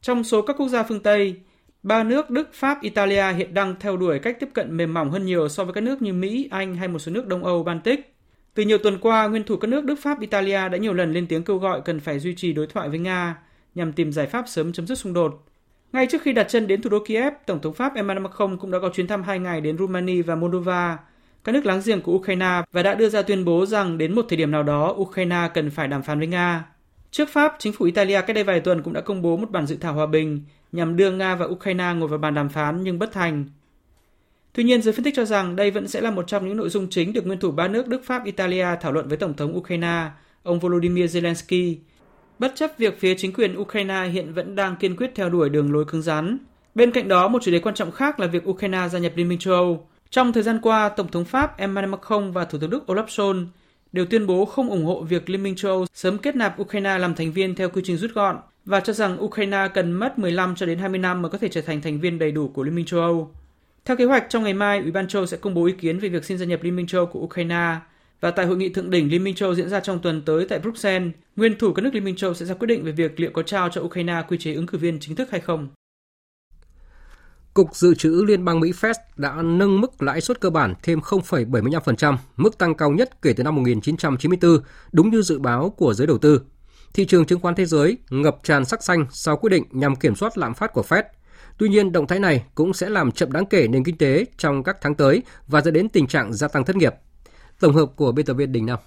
Trong 0.01 0.25
số 0.25 0.43
các 0.43 0.57
quốc 0.59 0.69
gia 0.69 0.83
phương 0.83 1.03
Tây, 1.03 1.41
ba 1.83 2.03
nước 2.03 2.31
Đức, 2.31 2.51
Pháp, 2.53 2.83
Italia 2.83 3.33
hiện 3.33 3.55
đang 3.55 3.75
theo 3.81 3.97
đuổi 3.97 4.19
cách 4.19 4.37
tiếp 4.41 4.49
cận 4.53 4.77
mềm 4.77 4.95
mỏng 4.95 5.11
hơn 5.11 5.25
nhiều 5.25 5.49
so 5.49 5.65
với 5.65 5.75
các 5.75 5.81
nước 5.81 6.03
như 6.03 6.13
Mỹ, 6.13 6.49
Anh 6.51 6.77
hay 6.77 6.89
một 6.89 6.99
số 6.99 7.13
nước 7.13 7.27
Đông 7.27 7.45
Âu, 7.45 7.63
Baltic. 7.63 8.15
Từ 8.55 8.63
nhiều 8.63 8.79
tuần 8.79 8.99
qua, 8.99 9.27
nguyên 9.27 9.45
thủ 9.45 9.57
các 9.57 9.69
nước 9.69 9.85
Đức, 9.85 9.97
Pháp, 10.03 10.21
Italia 10.21 10.69
đã 10.69 10.77
nhiều 10.77 10.93
lần 10.93 11.13
lên 11.13 11.27
tiếng 11.27 11.45
kêu 11.45 11.59
gọi 11.59 11.81
cần 11.85 12.01
phải 12.01 12.19
duy 12.19 12.35
trì 12.35 12.53
đối 12.53 12.67
thoại 12.67 12.89
với 12.89 12.99
Nga 12.99 13.37
nhằm 13.75 13.93
tìm 13.93 14.13
giải 14.13 14.27
pháp 14.27 14.49
sớm 14.49 14.73
chấm 14.73 14.87
dứt 14.87 14.99
xung 14.99 15.13
đột. 15.13 15.45
Ngay 15.93 16.07
trước 16.07 16.23
khi 16.23 16.33
đặt 16.33 16.47
chân 16.49 16.67
đến 16.67 16.83
thủ 16.83 16.91
đô 16.91 16.99
Kiev, 17.05 17.33
Tổng 17.47 17.61
thống 17.61 17.75
Pháp 17.75 17.95
Emmanuel 17.95 18.23
Macron 18.25 18.57
cũng 18.57 18.71
đã 18.71 18.79
có 18.83 18.91
chuyến 18.95 19.07
thăm 19.07 19.23
hai 19.23 19.39
ngày 19.39 19.61
đến 19.61 19.79
Romania 19.79 20.23
và 20.23 20.35
Moldova, 20.35 20.99
các 21.45 21.53
nước 21.53 21.67
láng 21.67 21.81
giềng 21.85 22.03
của 22.03 22.13
Ukraine 22.13 22.63
và 22.73 22.83
đã 22.83 22.95
đưa 22.95 23.09
ra 23.09 23.23
tuyên 23.23 23.45
bố 23.45 23.67
rằng 23.67 23.99
đến 23.99 24.15
một 24.15 24.27
thời 24.29 24.37
điểm 24.37 24.51
nào 24.51 24.63
đó 24.63 24.95
Ukraine 24.97 25.51
cần 25.55 25.71
phải 25.71 25.89
đàm 25.89 26.03
phán 26.03 26.19
với 26.19 26.29
Nga. 26.29 26.65
Trước 27.11 27.29
Pháp, 27.29 27.57
chính 27.59 27.73
phủ 27.73 27.85
Italia 27.85 28.21
cách 28.21 28.35
đây 28.35 28.45
vài 28.45 28.61
tuần 28.61 28.83
cũng 28.83 28.93
đã 28.93 29.01
công 29.01 29.23
bố 29.23 29.37
một 29.37 29.51
bản 29.51 29.67
dự 29.67 29.77
thảo 29.77 29.95
hòa 29.95 30.07
bình 30.07 30.45
nhằm 30.73 30.97
đưa 30.97 31.11
Nga 31.11 31.35
và 31.35 31.47
Ukraine 31.47 31.95
ngồi 31.95 32.09
vào 32.09 32.19
bàn 32.19 32.35
đàm 32.35 32.49
phán 32.49 32.83
nhưng 32.83 32.99
bất 32.99 33.13
thành. 33.13 33.45
Tuy 34.53 34.65
nhiên, 34.65 34.83
giới 34.83 34.95
phân 34.95 35.05
tích 35.05 35.15
cho 35.17 35.25
rằng 35.25 35.57
đây 35.57 35.71
vẫn 35.71 35.89
sẽ 35.89 36.01
là 36.01 36.11
một 36.11 36.27
trong 36.27 36.49
những 36.49 36.57
nội 36.57 36.69
dung 36.69 36.87
chính 36.91 37.13
được 37.13 37.27
nguyên 37.27 37.41
thủ 37.41 37.51
ba 37.51 37.69
nước 37.69 37.89
Đức, 37.89 38.05
Pháp, 38.05 38.25
Italia 38.25 38.67
thảo 38.81 38.93
luận 38.93 39.09
với 39.09 39.17
Tổng 39.17 39.35
thống 39.35 39.57
Ukraine, 39.57 40.11
ông 40.43 40.59
Volodymyr 40.59 41.17
Zelensky, 41.17 41.77
bất 42.39 42.53
chấp 42.57 42.71
việc 42.79 43.01
phía 43.01 43.15
chính 43.15 43.33
quyền 43.33 43.59
Ukraine 43.59 44.09
hiện 44.13 44.33
vẫn 44.33 44.55
đang 44.55 44.77
kiên 44.77 44.97
quyết 44.97 45.11
theo 45.15 45.29
đuổi 45.29 45.49
đường 45.49 45.73
lối 45.73 45.85
cứng 45.85 46.03
rắn. 46.03 46.39
Bên 46.75 46.91
cạnh 46.91 47.09
đó, 47.09 47.29
một 47.29 47.43
chủ 47.43 47.51
đề 47.51 47.59
quan 47.59 47.75
trọng 47.75 47.93
khác 47.93 48.21
là 48.21 48.27
việc 48.27 48.49
Ukraine 48.49 48.89
gia 48.89 48.99
nhập 48.99 49.13
Liên 49.17 49.29
minh 49.29 49.39
châu 49.39 49.55
Âu. 49.55 49.87
Trong 50.11 50.33
thời 50.33 50.43
gian 50.43 50.61
qua, 50.63 50.89
Tổng 50.89 51.09
thống 51.09 51.25
Pháp 51.25 51.59
Emmanuel 51.59 51.91
Macron 51.91 52.31
và 52.31 52.45
Thủ 52.45 52.59
tướng 52.59 52.71
Đức 52.71 52.91
Olaf 52.91 53.07
Scholz 53.07 53.47
đều 53.93 54.07
tuyên 54.07 54.27
bố 54.27 54.45
không 54.45 54.71
ủng 54.71 54.85
hộ 54.85 55.03
việc 55.03 55.31
Liên 55.31 55.43
minh 55.43 55.57
châu 55.57 55.73
Âu 55.73 55.87
sớm 55.95 56.19
kết 56.19 56.37
nạp 56.37 56.61
Ukraine 56.61 56.99
làm 56.99 57.15
thành 57.15 57.33
viên 57.33 57.55
theo 57.55 57.69
quy 57.69 57.83
trình 57.85 57.97
rút 57.97 58.11
gọn 58.15 58.37
và 58.65 58.81
cho 58.81 58.93
rằng 58.93 59.25
Ukraine 59.25 59.69
cần 59.75 59.93
mất 59.93 60.19
15 60.19 60.55
cho 60.57 60.67
đến 60.67 60.79
20 60.79 60.99
năm 60.99 61.23
mới 61.23 61.31
có 61.31 61.39
thể 61.39 61.49
trở 61.49 61.61
thành 61.61 61.81
thành 61.81 62.01
viên 62.01 62.19
đầy 62.19 62.33
đủ 62.33 62.49
của 62.49 62.63
Liên 62.63 62.75
minh 62.75 62.87
châu 62.87 63.01
Âu. 63.01 63.31
Theo 63.85 63.97
kế 63.97 64.05
hoạch, 64.05 64.27
trong 64.29 64.45
ngày 64.45 64.55
mai, 64.55 64.79
Ủy 64.79 64.91
ban 64.91 65.09
châu 65.09 65.27
sẽ 65.27 65.37
công 65.37 65.55
bố 65.55 65.65
ý 65.65 65.73
kiến 65.73 65.99
về 65.99 66.09
việc 66.09 66.25
xin 66.25 66.39
gia 66.39 66.47
nhập 66.47 66.63
Liên 66.63 66.77
minh 66.77 66.87
châu 66.87 67.01
Âu 67.01 67.07
của 67.07 67.21
Ukraine 67.21 67.77
và 68.25 68.31
tại 68.31 68.47
hội 68.47 68.57
nghị 68.57 68.69
thượng 68.69 68.91
đỉnh 68.91 69.11
Liên 69.11 69.25
minh 69.25 69.35
châu 69.35 69.55
diễn 69.55 69.69
ra 69.69 69.81
trong 69.81 69.99
tuần 69.99 70.23
tới 70.23 70.47
tại 70.49 70.59
Bruxelles, 70.59 71.13
nguyên 71.37 71.59
thủ 71.59 71.73
các 71.73 71.83
nước 71.83 71.95
Liên 71.95 72.05
minh 72.05 72.17
châu 72.17 72.35
sẽ 72.35 72.47
ra 72.47 72.55
quyết 72.55 72.67
định 72.67 72.85
về 72.85 72.93
việc 72.93 73.21
liệu 73.21 73.31
có 73.31 73.43
trao 73.43 73.69
cho 73.69 73.81
Ukraine 73.81 74.23
quy 74.29 74.39
chế 74.39 74.55
ứng 74.55 74.67
cử 74.67 74.79
viên 74.79 75.01
chính 75.01 75.17
thức 75.17 75.31
hay 75.31 75.41
không. 75.41 75.69
Cục 77.55 77.77
Dự 77.77 77.95
trữ 77.95 78.25
Liên 78.29 78.45
bang 78.45 78.61
Mỹ 78.61 78.73
Fed 78.73 78.95
đã 79.17 79.43
nâng 79.43 79.81
mức 79.81 80.03
lãi 80.03 80.21
suất 80.21 80.41
cơ 80.41 80.51
bản 80.51 80.75
thêm 80.83 80.99
0,75%, 80.99 82.17
mức 82.37 82.59
tăng 82.59 82.75
cao 82.75 82.91
nhất 82.91 83.23
kể 83.23 83.33
từ 83.33 83.45
năm 83.45 83.55
1994, 83.55 84.59
đúng 84.93 85.11
như 85.11 85.23
dự 85.23 85.39
báo 85.39 85.71
của 85.71 85.95
giới 85.95 86.07
đầu 86.07 86.19
tư. 86.19 86.41
Thị 86.95 87.05
trường 87.05 87.25
chứng 87.25 87.41
khoán 87.41 87.55
thế 87.55 87.67
giới 87.67 87.99
ngập 88.11 88.37
tràn 88.43 88.65
sắc 88.65 88.85
xanh 88.85 89.07
sau 89.11 89.37
quyết 89.37 89.51
định 89.51 89.65
nhằm 89.71 89.97
kiểm 89.97 90.15
soát 90.15 90.39
lạm 90.39 90.55
phát 90.55 90.73
của 90.73 90.85
Fed. 90.89 91.03
Tuy 91.59 91.69
nhiên, 91.69 91.93
động 91.93 92.07
thái 92.07 92.19
này 92.19 92.45
cũng 92.55 92.73
sẽ 92.73 92.89
làm 92.89 93.13
chậm 93.13 93.33
đáng 93.33 93.47
kể 93.47 93.69
nền 93.69 93.85
kinh 93.85 93.99
tế 93.99 94.25
trong 94.39 94.63
các 94.63 94.77
tháng 94.81 94.95
tới 94.95 95.23
và 95.47 95.61
dẫn 95.61 95.75
đến 95.75 95.89
tình 95.89 96.07
trạng 96.07 96.33
gia 96.33 96.49
tăng 96.49 96.65
thất 96.65 96.77
nghiệp. 96.77 96.95
Tổng 97.61 97.75
hợp 97.75 97.87
của 97.97 98.13
biên 98.13 98.27
tập 98.27 98.35
viên 98.35 98.53
Đình 98.53 98.67
Nam. 98.67 98.79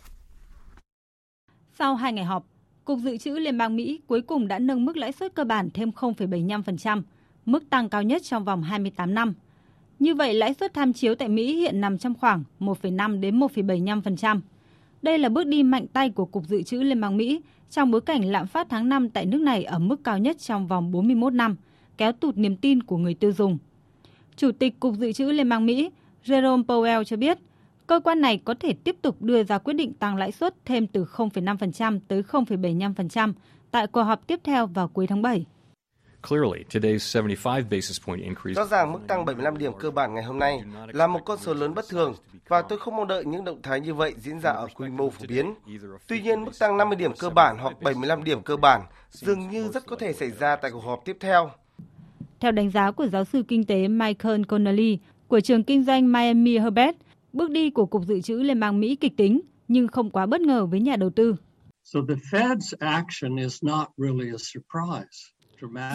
Sau 1.79 1.95
hai 1.95 2.13
ngày 2.13 2.25
họp, 2.25 2.45
Cục 2.85 2.99
Dự 2.99 3.17
trữ 3.17 3.31
Liên 3.31 3.57
bang 3.57 3.75
Mỹ 3.75 3.99
cuối 4.07 4.21
cùng 4.21 4.47
đã 4.47 4.59
nâng 4.59 4.85
mức 4.85 4.97
lãi 4.97 5.11
suất 5.11 5.35
cơ 5.35 5.43
bản 5.43 5.69
thêm 5.73 5.89
0,75%, 5.89 7.01
mức 7.45 7.69
tăng 7.69 7.89
cao 7.89 8.03
nhất 8.03 8.21
trong 8.23 8.45
vòng 8.45 8.63
28 8.63 9.13
năm. 9.13 9.33
Như 9.99 10.15
vậy, 10.15 10.33
lãi 10.33 10.53
suất 10.53 10.73
tham 10.73 10.93
chiếu 10.93 11.15
tại 11.15 11.29
Mỹ 11.29 11.55
hiện 11.55 11.81
nằm 11.81 11.97
trong 11.97 12.13
khoảng 12.13 12.43
1,5 12.59 13.19
đến 13.19 13.39
1,75%. 13.39 14.39
Đây 15.01 15.19
là 15.19 15.29
bước 15.29 15.47
đi 15.47 15.63
mạnh 15.63 15.87
tay 15.87 16.09
của 16.09 16.25
Cục 16.25 16.47
Dự 16.47 16.63
trữ 16.63 16.81
Liên 16.81 17.01
bang 17.01 17.17
Mỹ 17.17 17.41
trong 17.69 17.91
bối 17.91 18.01
cảnh 18.01 18.25
lạm 18.25 18.47
phát 18.47 18.67
tháng 18.69 18.89
5 18.89 19.09
tại 19.09 19.25
nước 19.25 19.41
này 19.41 19.63
ở 19.63 19.79
mức 19.79 20.03
cao 20.03 20.17
nhất 20.17 20.39
trong 20.39 20.67
vòng 20.67 20.91
41 20.91 21.33
năm, 21.33 21.55
kéo 21.97 22.11
tụt 22.11 22.37
niềm 22.37 22.57
tin 22.57 22.83
của 22.83 22.97
người 22.97 23.13
tiêu 23.13 23.31
dùng. 23.31 23.57
Chủ 24.35 24.51
tịch 24.51 24.79
Cục 24.79 24.95
Dự 24.95 25.11
trữ 25.11 25.31
Liên 25.31 25.49
bang 25.49 25.65
Mỹ 25.65 25.89
Jerome 26.25 26.65
Powell 26.65 27.03
cho 27.03 27.17
biết, 27.17 27.37
cơ 27.87 27.99
quan 27.99 28.21
này 28.21 28.41
có 28.45 28.53
thể 28.59 28.73
tiếp 28.83 28.95
tục 29.01 29.21
đưa 29.21 29.43
ra 29.43 29.57
quyết 29.57 29.73
định 29.73 29.93
tăng 29.93 30.15
lãi 30.15 30.31
suất 30.31 30.55
thêm 30.65 30.87
từ 30.87 31.03
0,5% 31.03 31.99
tới 32.07 32.21
0,75% 32.21 33.33
tại 33.71 33.87
cuộc 33.87 34.03
họp 34.03 34.27
tiếp 34.27 34.39
theo 34.43 34.67
vào 34.67 34.87
cuối 34.87 35.07
tháng 35.07 35.21
7. 35.21 35.45
Rõ 38.55 38.65
ràng 38.65 38.91
mức 38.91 38.99
tăng 39.07 39.25
75 39.25 39.57
điểm 39.57 39.71
cơ 39.79 39.91
bản 39.91 40.13
ngày 40.13 40.23
hôm 40.23 40.39
nay 40.39 40.61
là 40.87 41.07
một 41.07 41.19
con 41.25 41.37
số 41.37 41.53
lớn 41.53 41.73
bất 41.73 41.85
thường 41.89 42.13
và 42.47 42.61
tôi 42.61 42.79
không 42.79 42.95
mong 42.95 43.07
đợi 43.07 43.25
những 43.25 43.43
động 43.43 43.61
thái 43.61 43.79
như 43.79 43.93
vậy 43.93 44.13
diễn 44.17 44.39
ra 44.39 44.51
ở 44.51 44.67
quy 44.75 44.89
mô 44.89 45.09
phổ 45.09 45.25
biến. 45.27 45.53
Tuy 46.07 46.21
nhiên, 46.21 46.43
mức 46.43 46.59
tăng 46.59 46.77
50 46.77 46.95
điểm 46.95 47.11
cơ 47.19 47.29
bản 47.29 47.57
hoặc 47.61 47.81
75 47.81 48.23
điểm 48.23 48.41
cơ 48.41 48.57
bản 48.57 48.81
dường 49.11 49.49
như 49.49 49.67
rất 49.67 49.85
có 49.85 49.95
thể 49.95 50.13
xảy 50.13 50.31
ra 50.31 50.55
tại 50.55 50.71
cuộc 50.71 50.83
họp 50.83 51.05
tiếp 51.05 51.17
theo. 51.19 51.51
Theo 52.39 52.51
đánh 52.51 52.71
giá 52.71 52.91
của 52.91 53.07
giáo 53.07 53.23
sư 53.23 53.43
kinh 53.47 53.65
tế 53.65 53.87
Michael 53.87 54.43
Connolly 54.43 54.99
của 55.27 55.39
trường 55.39 55.63
kinh 55.63 55.83
doanh 55.83 56.11
Miami 56.11 56.57
Herbert, 56.57 56.95
bước 57.37 57.51
đi 57.51 57.69
của 57.69 57.85
Cục 57.85 58.05
Dự 58.05 58.21
trữ 58.21 58.35
Liên 58.35 58.59
bang 58.59 58.79
Mỹ 58.79 58.95
kịch 58.95 59.17
tính 59.17 59.41
nhưng 59.67 59.87
không 59.87 60.09
quá 60.09 60.25
bất 60.25 60.41
ngờ 60.41 60.65
với 60.65 60.79
nhà 60.79 60.95
đầu 60.95 61.09
tư. 61.09 61.35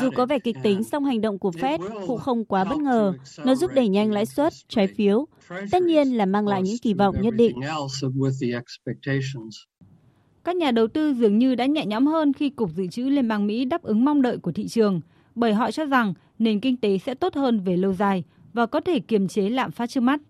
Dù 0.01 0.11
có 0.17 0.27
vẻ 0.27 0.39
kịch 0.39 0.57
tính, 0.63 0.85
song 0.85 1.05
hành 1.05 1.21
động 1.21 1.39
của 1.39 1.51
Fed 1.51 2.07
cũng 2.07 2.19
không 2.19 2.45
quá 2.45 2.65
bất 2.65 2.79
ngờ. 2.79 3.13
Nó 3.45 3.55
giúp 3.55 3.71
đẩy 3.75 3.89
nhanh 3.89 4.13
lãi 4.13 4.27
suất, 4.27 4.53
trái 4.69 4.87
phiếu. 4.87 5.27
Tất 5.71 5.83
nhiên 5.83 6.09
là 6.09 6.27
mang 6.27 6.49
lại 6.49 6.63
những 6.63 6.77
kỳ 6.83 6.95
vọng 6.95 7.17
nhất 7.21 7.35
định. 7.35 7.57
Các 10.45 10.57
nhà 10.57 10.71
đầu 10.71 10.87
tư 10.89 11.15
dường 11.15 11.39
như 11.39 11.55
đã 11.55 11.67
nhẹ 11.67 11.87
nhõm 11.87 12.07
hơn 12.07 12.33
khi 12.33 12.51
Cục 12.51 12.71
Dự 12.71 12.87
trữ 12.87 13.03
Liên 13.03 13.29
bang 13.29 13.47
Mỹ 13.47 13.65
đáp 13.65 13.83
ứng 13.83 14.05
mong 14.05 14.23
đợi 14.23 14.39
của 14.39 14.53
thị 14.53 14.69
trường, 14.69 15.01
bởi 15.35 15.55
họ 15.55 15.71
cho 15.71 15.85
rằng 15.85 16.15
nền 16.39 16.61
kinh 16.61 16.77
tế 16.77 16.99
sẽ 16.99 17.15
tốt 17.15 17.35
hơn 17.35 17.61
về 17.61 17.77
lâu 17.77 17.93
dài 17.93 18.25
và 18.53 18.67
có 18.67 18.81
thể 18.81 19.01
kiềm 19.01 19.29
chế 19.29 19.49
lạm 19.49 19.71
phát 19.71 19.91
trước 19.91 20.01
mắt. 20.01 20.21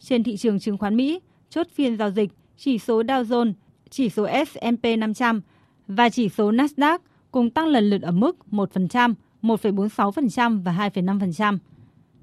Trên 0.00 0.22
thị 0.22 0.36
trường 0.36 0.58
chứng 0.58 0.78
khoán 0.78 0.96
Mỹ, 0.96 1.20
chốt 1.50 1.66
phiên 1.74 1.96
giao 1.96 2.10
dịch, 2.10 2.30
chỉ 2.56 2.78
số 2.78 3.02
Dow 3.02 3.24
Jones, 3.24 3.52
chỉ 3.90 4.08
số 4.08 4.26
S&P 4.46 4.98
500 4.98 5.40
và 5.86 6.08
chỉ 6.08 6.28
số 6.28 6.52
Nasdaq 6.52 6.98
cùng 7.30 7.50
tăng 7.50 7.66
lần 7.66 7.90
lượt 7.90 8.02
ở 8.02 8.10
mức 8.10 8.36
1%, 8.50 9.14
1,46% 9.42 10.62
và 10.62 10.90
2,5%. 10.94 11.58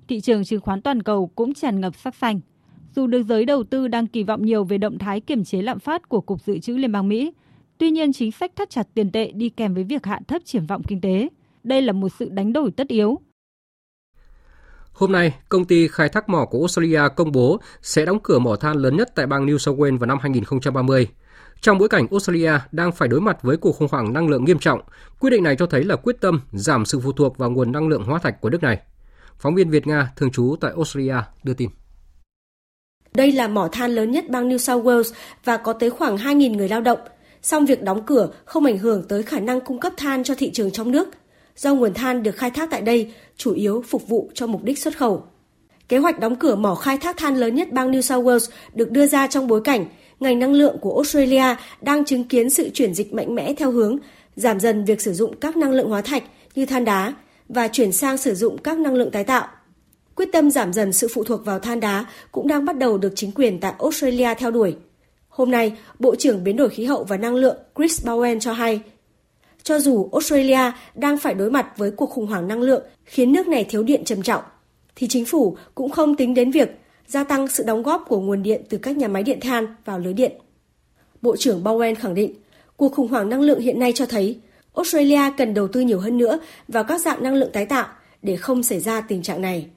Thị 0.08 0.22
trường 0.22 0.44
chứng 0.44 0.62
khoán 0.62 0.82
toàn 0.82 1.04
cầu 1.04 1.32
cũng 1.36 1.54
tràn 1.54 1.82
ngập 1.82 1.96
sắc 1.96 2.16
xanh. 2.16 2.40
Dù 2.96 3.08
được 3.08 3.24
giới 3.24 3.46
đầu 3.46 3.64
tư 3.64 3.88
đang 3.88 4.08
kỳ 4.08 4.24
vọng 4.24 4.46
nhiều 4.46 4.64
về 4.64 4.78
động 4.78 4.98
thái 4.98 5.20
kiểm 5.20 5.44
chế 5.44 5.62
lạm 5.62 5.80
phát 5.80 6.10
của 6.10 6.22
Cục 6.22 6.42
Dự 6.42 6.60
trữ 6.60 6.74
Liên 6.74 6.92
bang 6.92 7.08
Mỹ, 7.08 7.32
tuy 7.78 7.92
nhiên 7.92 8.14
chính 8.14 8.32
sách 8.32 8.52
thắt 8.56 8.70
chặt 8.70 8.88
tiền 8.94 9.12
tệ 9.12 9.32
đi 9.32 9.50
kèm 9.50 9.74
với 9.74 9.84
việc 9.84 10.06
hạ 10.06 10.20
thấp 10.28 10.42
triển 10.46 10.66
vọng 10.66 10.84
kinh 10.88 11.02
tế. 11.02 11.30
Đây 11.64 11.82
là 11.82 11.94
một 11.94 12.10
sự 12.10 12.30
đánh 12.30 12.54
đổi 12.54 12.72
tất 12.72 12.88
yếu. 12.88 13.20
Hôm 14.98 15.12
nay, 15.12 15.34
công 15.50 15.66
ty 15.66 15.88
khai 15.88 16.10
thác 16.10 16.30
mỏ 16.30 16.46
của 16.46 16.60
Australia 16.60 17.02
công 17.16 17.32
bố 17.32 17.60
sẽ 17.82 18.06
đóng 18.06 18.20
cửa 18.24 18.40
mỏ 18.40 18.56
than 18.56 18.78
lớn 18.78 18.98
nhất 18.98 19.12
tại 19.16 19.28
bang 19.28 19.46
New 19.46 19.58
South 19.58 19.80
Wales 19.80 19.98
vào 19.98 20.08
năm 20.08 20.18
2030. 20.22 21.08
Trong 21.62 21.78
bối 21.78 21.90
cảnh 21.90 22.08
Australia 22.12 22.52
đang 22.72 22.92
phải 22.92 23.08
đối 23.08 23.22
mặt 23.22 23.38
với 23.42 23.58
cuộc 23.58 23.72
khủng 23.72 23.88
hoảng 23.92 24.14
năng 24.14 24.30
lượng 24.30 24.46
nghiêm 24.46 24.60
trọng, 24.60 24.82
quyết 25.20 25.30
định 25.30 25.44
này 25.44 25.56
cho 25.60 25.66
thấy 25.66 25.84
là 25.84 25.96
quyết 25.96 26.22
tâm 26.22 26.42
giảm 26.52 26.86
sự 26.86 27.00
phụ 27.00 27.12
thuộc 27.12 27.38
vào 27.38 27.52
nguồn 27.52 27.72
năng 27.72 27.88
lượng 27.88 28.04
hóa 28.04 28.20
thạch 28.20 28.42
của 28.42 28.50
nước 28.50 28.64
này. 28.64 28.80
Phóng 29.40 29.56
viên 29.56 29.70
Việt 29.70 29.88
Nga 29.88 30.12
thường 30.16 30.32
trú 30.32 30.56
tại 30.62 30.72
Australia 30.76 31.16
đưa 31.44 31.54
tin. 31.54 31.70
Đây 33.16 33.32
là 33.32 33.48
mỏ 33.48 33.70
than 33.72 33.92
lớn 33.92 34.12
nhất 34.12 34.26
bang 34.30 34.50
New 34.50 34.58
South 34.58 34.86
Wales 34.86 35.14
và 35.44 35.58
có 35.58 35.74
tới 35.74 35.90
khoảng 35.90 36.18
2.000 36.18 36.56
người 36.58 36.70
lao 36.70 36.82
động. 36.82 37.00
Song 37.42 37.66
việc 37.66 37.84
đóng 37.84 38.06
cửa 38.06 38.30
không 38.46 38.66
ảnh 38.66 38.78
hưởng 38.78 39.08
tới 39.08 39.24
khả 39.24 39.40
năng 39.40 39.62
cung 39.62 39.80
cấp 39.80 39.94
than 39.98 40.24
cho 40.24 40.36
thị 40.38 40.52
trường 40.54 40.72
trong 40.72 40.92
nước, 40.92 41.08
do 41.58 41.74
nguồn 41.74 41.94
than 41.94 42.24
được 42.24 42.36
khai 42.36 42.52
thác 42.52 42.70
tại 42.70 42.82
đây 42.82 43.12
chủ 43.38 43.54
yếu 43.54 43.84
phục 43.88 44.08
vụ 44.08 44.32
cho 44.34 44.48
mục 44.48 44.64
đích 44.64 44.80
xuất 44.80 44.98
khẩu. 44.98 45.24
Kế 45.90 45.98
hoạch 45.98 46.20
đóng 46.20 46.36
cửa 46.36 46.56
mỏ 46.56 46.76
khai 46.76 46.98
thác 46.98 47.18
than 47.18 47.36
lớn 47.36 47.56
nhất 47.56 47.72
bang 47.72 47.92
New 47.92 48.02
South 48.02 48.26
Wales 48.26 48.52
được 48.74 48.92
đưa 48.92 49.08
ra 49.08 49.28
trong 49.28 49.48
bối 49.48 49.62
cảnh 49.64 49.86
ngành 50.20 50.40
năng 50.40 50.54
lượng 50.54 50.78
của 50.82 50.96
Australia 50.96 51.56
đang 51.82 52.06
chứng 52.06 52.24
kiến 52.24 52.50
sự 52.50 52.70
chuyển 52.70 52.94
dịch 52.94 53.14
mạnh 53.14 53.36
mẽ 53.36 53.54
theo 53.54 53.72
hướng 53.72 53.98
giảm 54.36 54.60
dần 54.60 54.86
việc 54.86 55.02
sử 55.02 55.14
dụng 55.14 55.36
các 55.40 55.58
năng 55.58 55.72
lượng 55.72 55.90
hóa 55.90 56.02
thạch 56.02 56.24
như 56.56 56.66
than 56.66 56.86
đá 56.86 57.14
và 57.50 57.68
chuyển 57.68 57.92
sang 57.92 58.18
sử 58.18 58.36
dụng 58.36 58.58
các 58.58 58.80
năng 58.80 58.94
lượng 58.94 59.12
tái 59.12 59.24
tạo. 59.24 59.48
Quyết 60.16 60.30
tâm 60.34 60.52
giảm 60.52 60.74
dần 60.74 60.94
sự 60.94 61.08
phụ 61.14 61.24
thuộc 61.24 61.46
vào 61.46 61.60
than 61.60 61.80
đá 61.80 62.06
cũng 62.32 62.48
đang 62.48 62.66
bắt 62.66 62.78
đầu 62.78 62.98
được 62.98 63.14
chính 63.16 63.32
quyền 63.32 63.60
tại 63.60 63.74
Australia 63.80 64.34
theo 64.38 64.52
đuổi. 64.52 64.76
Hôm 65.30 65.52
nay, 65.52 65.78
Bộ 66.00 66.16
trưởng 66.16 66.44
Biến 66.44 66.58
đổi 66.58 66.70
khí 66.70 66.86
hậu 66.86 67.04
và 67.04 67.18
năng 67.18 67.36
lượng 67.36 67.58
Chris 67.76 68.06
Bowen 68.06 68.40
cho 68.40 68.54
hay, 68.54 68.82
cho 69.68 69.80
dù 69.80 70.10
Australia 70.12 70.72
đang 70.96 71.18
phải 71.18 71.34
đối 71.34 71.52
mặt 71.52 71.78
với 71.78 71.92
cuộc 71.92 72.10
khủng 72.10 72.28
hoảng 72.28 72.48
năng 72.48 72.62
lượng 72.62 72.84
khiến 73.06 73.32
nước 73.32 73.48
này 73.48 73.64
thiếu 73.64 73.84
điện 73.84 74.04
trầm 74.06 74.22
trọng, 74.22 74.44
thì 74.96 75.08
chính 75.08 75.26
phủ 75.26 75.58
cũng 75.76 75.92
không 75.92 76.16
tính 76.16 76.34
đến 76.34 76.52
việc 76.52 76.70
gia 77.08 77.24
tăng 77.24 77.48
sự 77.48 77.64
đóng 77.64 77.84
góp 77.84 78.06
của 78.08 78.20
nguồn 78.20 78.44
điện 78.44 78.62
từ 78.70 78.78
các 78.78 78.98
nhà 78.98 79.08
máy 79.08 79.24
điện 79.24 79.40
than 79.42 79.76
vào 79.86 80.00
lưới 80.00 80.14
điện. 80.14 80.32
Bộ 81.22 81.36
trưởng 81.36 81.64
Bowen 81.64 81.96
khẳng 81.96 82.14
định, 82.14 82.34
cuộc 82.78 82.94
khủng 82.94 83.08
hoảng 83.08 83.30
năng 83.30 83.42
lượng 83.42 83.60
hiện 83.60 83.80
nay 83.80 83.92
cho 83.96 84.06
thấy 84.06 84.40
Australia 84.76 85.22
cần 85.38 85.54
đầu 85.54 85.68
tư 85.68 85.80
nhiều 85.80 86.00
hơn 86.00 86.18
nữa 86.18 86.40
vào 86.68 86.84
các 86.84 87.02
dạng 87.02 87.24
năng 87.24 87.36
lượng 87.36 87.52
tái 87.54 87.66
tạo 87.66 87.88
để 88.22 88.36
không 88.36 88.64
xảy 88.64 88.80
ra 88.80 89.02
tình 89.02 89.22
trạng 89.22 89.42
này. 89.42 89.68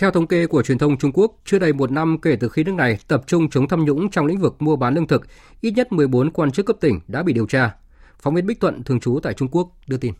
Theo 0.00 0.10
thống 0.10 0.26
kê 0.26 0.46
của 0.46 0.62
truyền 0.62 0.78
thông 0.78 0.98
Trung 0.98 1.10
Quốc, 1.14 1.36
chưa 1.44 1.58
đầy 1.58 1.72
một 1.72 1.90
năm 1.90 2.18
kể 2.22 2.36
từ 2.40 2.48
khi 2.48 2.64
nước 2.64 2.74
này 2.74 2.98
tập 3.08 3.22
trung 3.26 3.50
chống 3.50 3.68
tham 3.68 3.84
nhũng 3.84 4.10
trong 4.10 4.26
lĩnh 4.26 4.38
vực 4.38 4.62
mua 4.62 4.76
bán 4.76 4.94
lương 4.94 5.06
thực, 5.06 5.22
ít 5.60 5.70
nhất 5.70 5.92
14 5.92 6.30
quan 6.30 6.50
chức 6.50 6.66
cấp 6.66 6.76
tỉnh 6.80 7.00
đã 7.08 7.22
bị 7.22 7.32
điều 7.32 7.46
tra. 7.46 7.76
Phóng 8.18 8.34
viên 8.34 8.46
Bích 8.46 8.60
Thuận, 8.60 8.84
thường 8.84 9.00
trú 9.00 9.18
tại 9.22 9.34
Trung 9.34 9.48
Quốc, 9.52 9.68
đưa 9.86 9.96
tin. 9.96 10.12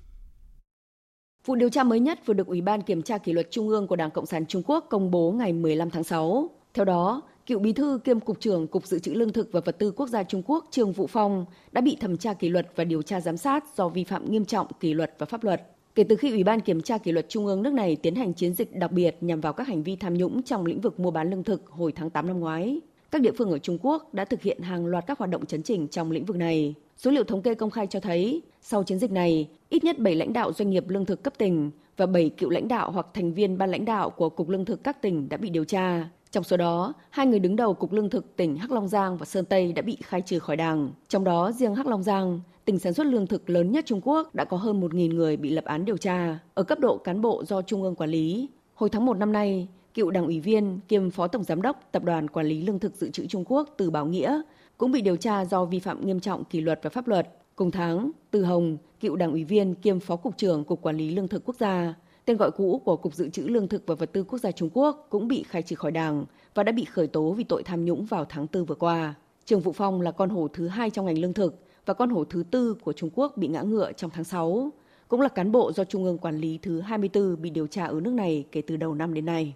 Vụ 1.46 1.54
điều 1.54 1.68
tra 1.68 1.82
mới 1.82 2.00
nhất 2.00 2.18
vừa 2.26 2.34
được 2.34 2.46
Ủy 2.46 2.60
ban 2.60 2.82
Kiểm 2.82 3.02
tra 3.02 3.18
Kỷ 3.18 3.32
luật 3.32 3.50
Trung 3.50 3.68
ương 3.68 3.86
của 3.86 3.96
Đảng 3.96 4.10
Cộng 4.10 4.26
sản 4.26 4.46
Trung 4.46 4.62
Quốc 4.66 4.86
công 4.90 5.10
bố 5.10 5.32
ngày 5.32 5.52
15 5.52 5.90
tháng 5.90 6.04
6. 6.04 6.50
Theo 6.74 6.84
đó, 6.84 7.22
cựu 7.46 7.58
bí 7.58 7.72
thư 7.72 8.00
kiêm 8.04 8.20
cục 8.20 8.40
trưởng 8.40 8.66
Cục 8.66 8.86
Dự 8.86 8.98
trữ 8.98 9.12
Lương 9.12 9.32
thực 9.32 9.52
và 9.52 9.60
Vật 9.64 9.78
tư 9.78 9.90
Quốc 9.90 10.08
gia 10.08 10.22
Trung 10.22 10.42
Quốc 10.46 10.64
Trương 10.70 10.92
Vũ 10.92 11.06
Phong 11.06 11.44
đã 11.72 11.80
bị 11.80 11.96
thẩm 12.00 12.16
tra 12.16 12.34
kỷ 12.34 12.48
luật 12.48 12.66
và 12.76 12.84
điều 12.84 13.02
tra 13.02 13.20
giám 13.20 13.36
sát 13.36 13.64
do 13.76 13.88
vi 13.88 14.04
phạm 14.04 14.30
nghiêm 14.30 14.44
trọng 14.44 14.66
kỷ 14.80 14.94
luật 14.94 15.14
và 15.18 15.26
pháp 15.26 15.44
luật. 15.44 15.62
Kể 16.00 16.04
từ 16.08 16.16
khi 16.16 16.30
Ủy 16.30 16.44
ban 16.44 16.60
Kiểm 16.60 16.80
tra 16.80 16.98
Kỷ 16.98 17.12
luật 17.12 17.28
Trung 17.28 17.46
ương 17.46 17.62
nước 17.62 17.72
này 17.72 17.96
tiến 17.96 18.14
hành 18.14 18.34
chiến 18.34 18.54
dịch 18.54 18.76
đặc 18.76 18.92
biệt 18.92 19.16
nhằm 19.20 19.40
vào 19.40 19.52
các 19.52 19.68
hành 19.68 19.82
vi 19.82 19.96
tham 19.96 20.14
nhũng 20.14 20.42
trong 20.42 20.66
lĩnh 20.66 20.80
vực 20.80 21.00
mua 21.00 21.10
bán 21.10 21.30
lương 21.30 21.44
thực 21.44 21.66
hồi 21.66 21.92
tháng 21.92 22.10
8 22.10 22.26
năm 22.26 22.40
ngoái, 22.40 22.80
các 23.10 23.20
địa 23.20 23.32
phương 23.38 23.50
ở 23.50 23.58
Trung 23.58 23.78
Quốc 23.82 24.14
đã 24.14 24.24
thực 24.24 24.42
hiện 24.42 24.60
hàng 24.60 24.86
loạt 24.86 25.04
các 25.06 25.18
hoạt 25.18 25.30
động 25.30 25.46
chấn 25.46 25.62
chỉnh 25.62 25.88
trong 25.88 26.10
lĩnh 26.10 26.24
vực 26.24 26.36
này. 26.36 26.74
Số 26.96 27.10
liệu 27.10 27.24
thống 27.24 27.42
kê 27.42 27.54
công 27.54 27.70
khai 27.70 27.86
cho 27.86 28.00
thấy, 28.00 28.42
sau 28.60 28.82
chiến 28.82 28.98
dịch 28.98 29.10
này, 29.10 29.48
ít 29.68 29.84
nhất 29.84 29.98
7 29.98 30.14
lãnh 30.14 30.32
đạo 30.32 30.52
doanh 30.52 30.70
nghiệp 30.70 30.84
lương 30.88 31.06
thực 31.06 31.22
cấp 31.22 31.38
tỉnh 31.38 31.70
và 31.96 32.06
7 32.06 32.30
cựu 32.30 32.50
lãnh 32.50 32.68
đạo 32.68 32.90
hoặc 32.90 33.06
thành 33.14 33.32
viên 33.32 33.58
ban 33.58 33.70
lãnh 33.70 33.84
đạo 33.84 34.10
của 34.10 34.28
Cục 34.28 34.48
Lương 34.48 34.64
thực 34.64 34.84
các 34.84 35.02
tỉnh 35.02 35.28
đã 35.28 35.36
bị 35.36 35.50
điều 35.50 35.64
tra. 35.64 36.08
Trong 36.32 36.44
số 36.44 36.56
đó, 36.56 36.94
hai 37.10 37.26
người 37.26 37.38
đứng 37.38 37.56
đầu 37.56 37.74
Cục 37.74 37.92
Lương 37.92 38.10
thực 38.10 38.36
tỉnh 38.36 38.56
Hắc 38.56 38.72
Long 38.72 38.88
Giang 38.88 39.16
và 39.16 39.26
Sơn 39.26 39.44
Tây 39.44 39.72
đã 39.72 39.82
bị 39.82 39.96
khai 40.02 40.20
trừ 40.20 40.38
khỏi 40.38 40.56
đảng. 40.56 40.90
Trong 41.08 41.24
đó, 41.24 41.52
riêng 41.52 41.74
Hắc 41.74 41.86
Long 41.86 42.02
Giang, 42.02 42.40
tỉnh 42.64 42.78
sản 42.78 42.92
xuất 42.92 43.06
lương 43.06 43.26
thực 43.26 43.50
lớn 43.50 43.72
nhất 43.72 43.86
Trung 43.86 44.00
Quốc 44.04 44.34
đã 44.34 44.44
có 44.44 44.56
hơn 44.56 44.80
1.000 44.80 45.14
người 45.14 45.36
bị 45.36 45.50
lập 45.50 45.64
án 45.64 45.84
điều 45.84 45.96
tra 45.96 46.38
ở 46.54 46.62
cấp 46.62 46.78
độ 46.80 46.98
cán 46.98 47.20
bộ 47.20 47.44
do 47.44 47.62
Trung 47.62 47.82
ương 47.82 47.94
quản 47.94 48.10
lý. 48.10 48.48
Hồi 48.74 48.90
tháng 48.90 49.06
1 49.06 49.14
năm 49.14 49.32
nay, 49.32 49.68
cựu 49.94 50.10
đảng 50.10 50.26
ủy 50.26 50.40
viên 50.40 50.80
kiêm 50.88 51.10
phó 51.10 51.26
tổng 51.26 51.44
giám 51.44 51.62
đốc 51.62 51.88
Tập 51.92 52.04
đoàn 52.04 52.28
Quản 52.28 52.46
lý 52.46 52.62
Lương 52.62 52.78
thực 52.78 52.96
Dự 52.96 53.10
trữ 53.10 53.26
Trung 53.26 53.44
Quốc 53.46 53.68
Từ 53.76 53.90
Bảo 53.90 54.06
Nghĩa 54.06 54.40
cũng 54.78 54.92
bị 54.92 55.00
điều 55.00 55.16
tra 55.16 55.44
do 55.44 55.64
vi 55.64 55.78
phạm 55.78 56.06
nghiêm 56.06 56.20
trọng 56.20 56.44
kỷ 56.44 56.60
luật 56.60 56.80
và 56.82 56.90
pháp 56.90 57.08
luật. 57.08 57.28
Cùng 57.56 57.70
tháng, 57.70 58.10
Từ 58.30 58.44
Hồng, 58.44 58.76
cựu 59.00 59.16
đảng 59.16 59.32
ủy 59.32 59.44
viên 59.44 59.74
kiêm 59.74 60.00
phó 60.00 60.16
cục 60.16 60.36
trưởng 60.36 60.64
Cục 60.64 60.82
Quản 60.82 60.96
lý 60.96 61.10
Lương 61.10 61.28
thực 61.28 61.44
Quốc 61.44 61.56
gia, 61.58 61.94
tên 62.30 62.36
gọi 62.36 62.50
cũ 62.50 62.82
của 62.84 62.96
Cục 62.96 63.14
Dự 63.14 63.28
trữ 63.28 63.42
Lương 63.42 63.68
thực 63.68 63.82
và 63.86 63.94
Vật 63.94 64.12
tư 64.12 64.24
Quốc 64.24 64.38
gia 64.38 64.52
Trung 64.52 64.70
Quốc 64.72 65.06
cũng 65.10 65.28
bị 65.28 65.44
khai 65.48 65.62
trừ 65.62 65.76
khỏi 65.76 65.90
đảng 65.90 66.24
và 66.54 66.62
đã 66.62 66.72
bị 66.72 66.84
khởi 66.84 67.06
tố 67.06 67.32
vì 67.32 67.44
tội 67.44 67.62
tham 67.62 67.84
nhũng 67.84 68.04
vào 68.04 68.24
tháng 68.24 68.46
4 68.52 68.64
vừa 68.64 68.74
qua. 68.74 69.14
Trường 69.44 69.60
Vũ 69.60 69.72
Phong 69.72 70.00
là 70.00 70.10
con 70.10 70.30
hổ 70.30 70.48
thứ 70.48 70.68
hai 70.68 70.90
trong 70.90 71.06
ngành 71.06 71.18
lương 71.18 71.32
thực 71.32 71.64
và 71.86 71.94
con 71.94 72.10
hổ 72.10 72.24
thứ 72.24 72.42
tư 72.50 72.76
của 72.82 72.92
Trung 72.92 73.10
Quốc 73.14 73.36
bị 73.36 73.48
ngã 73.48 73.62
ngựa 73.62 73.92
trong 73.92 74.10
tháng 74.10 74.24
6, 74.24 74.72
cũng 75.08 75.20
là 75.20 75.28
cán 75.28 75.52
bộ 75.52 75.72
do 75.72 75.84
Trung 75.84 76.04
ương 76.04 76.18
quản 76.18 76.36
lý 76.36 76.58
thứ 76.62 76.80
24 76.80 77.42
bị 77.42 77.50
điều 77.50 77.66
tra 77.66 77.84
ở 77.84 78.00
nước 78.00 78.12
này 78.12 78.44
kể 78.52 78.62
từ 78.66 78.76
đầu 78.76 78.94
năm 78.94 79.14
đến 79.14 79.26
nay. 79.26 79.54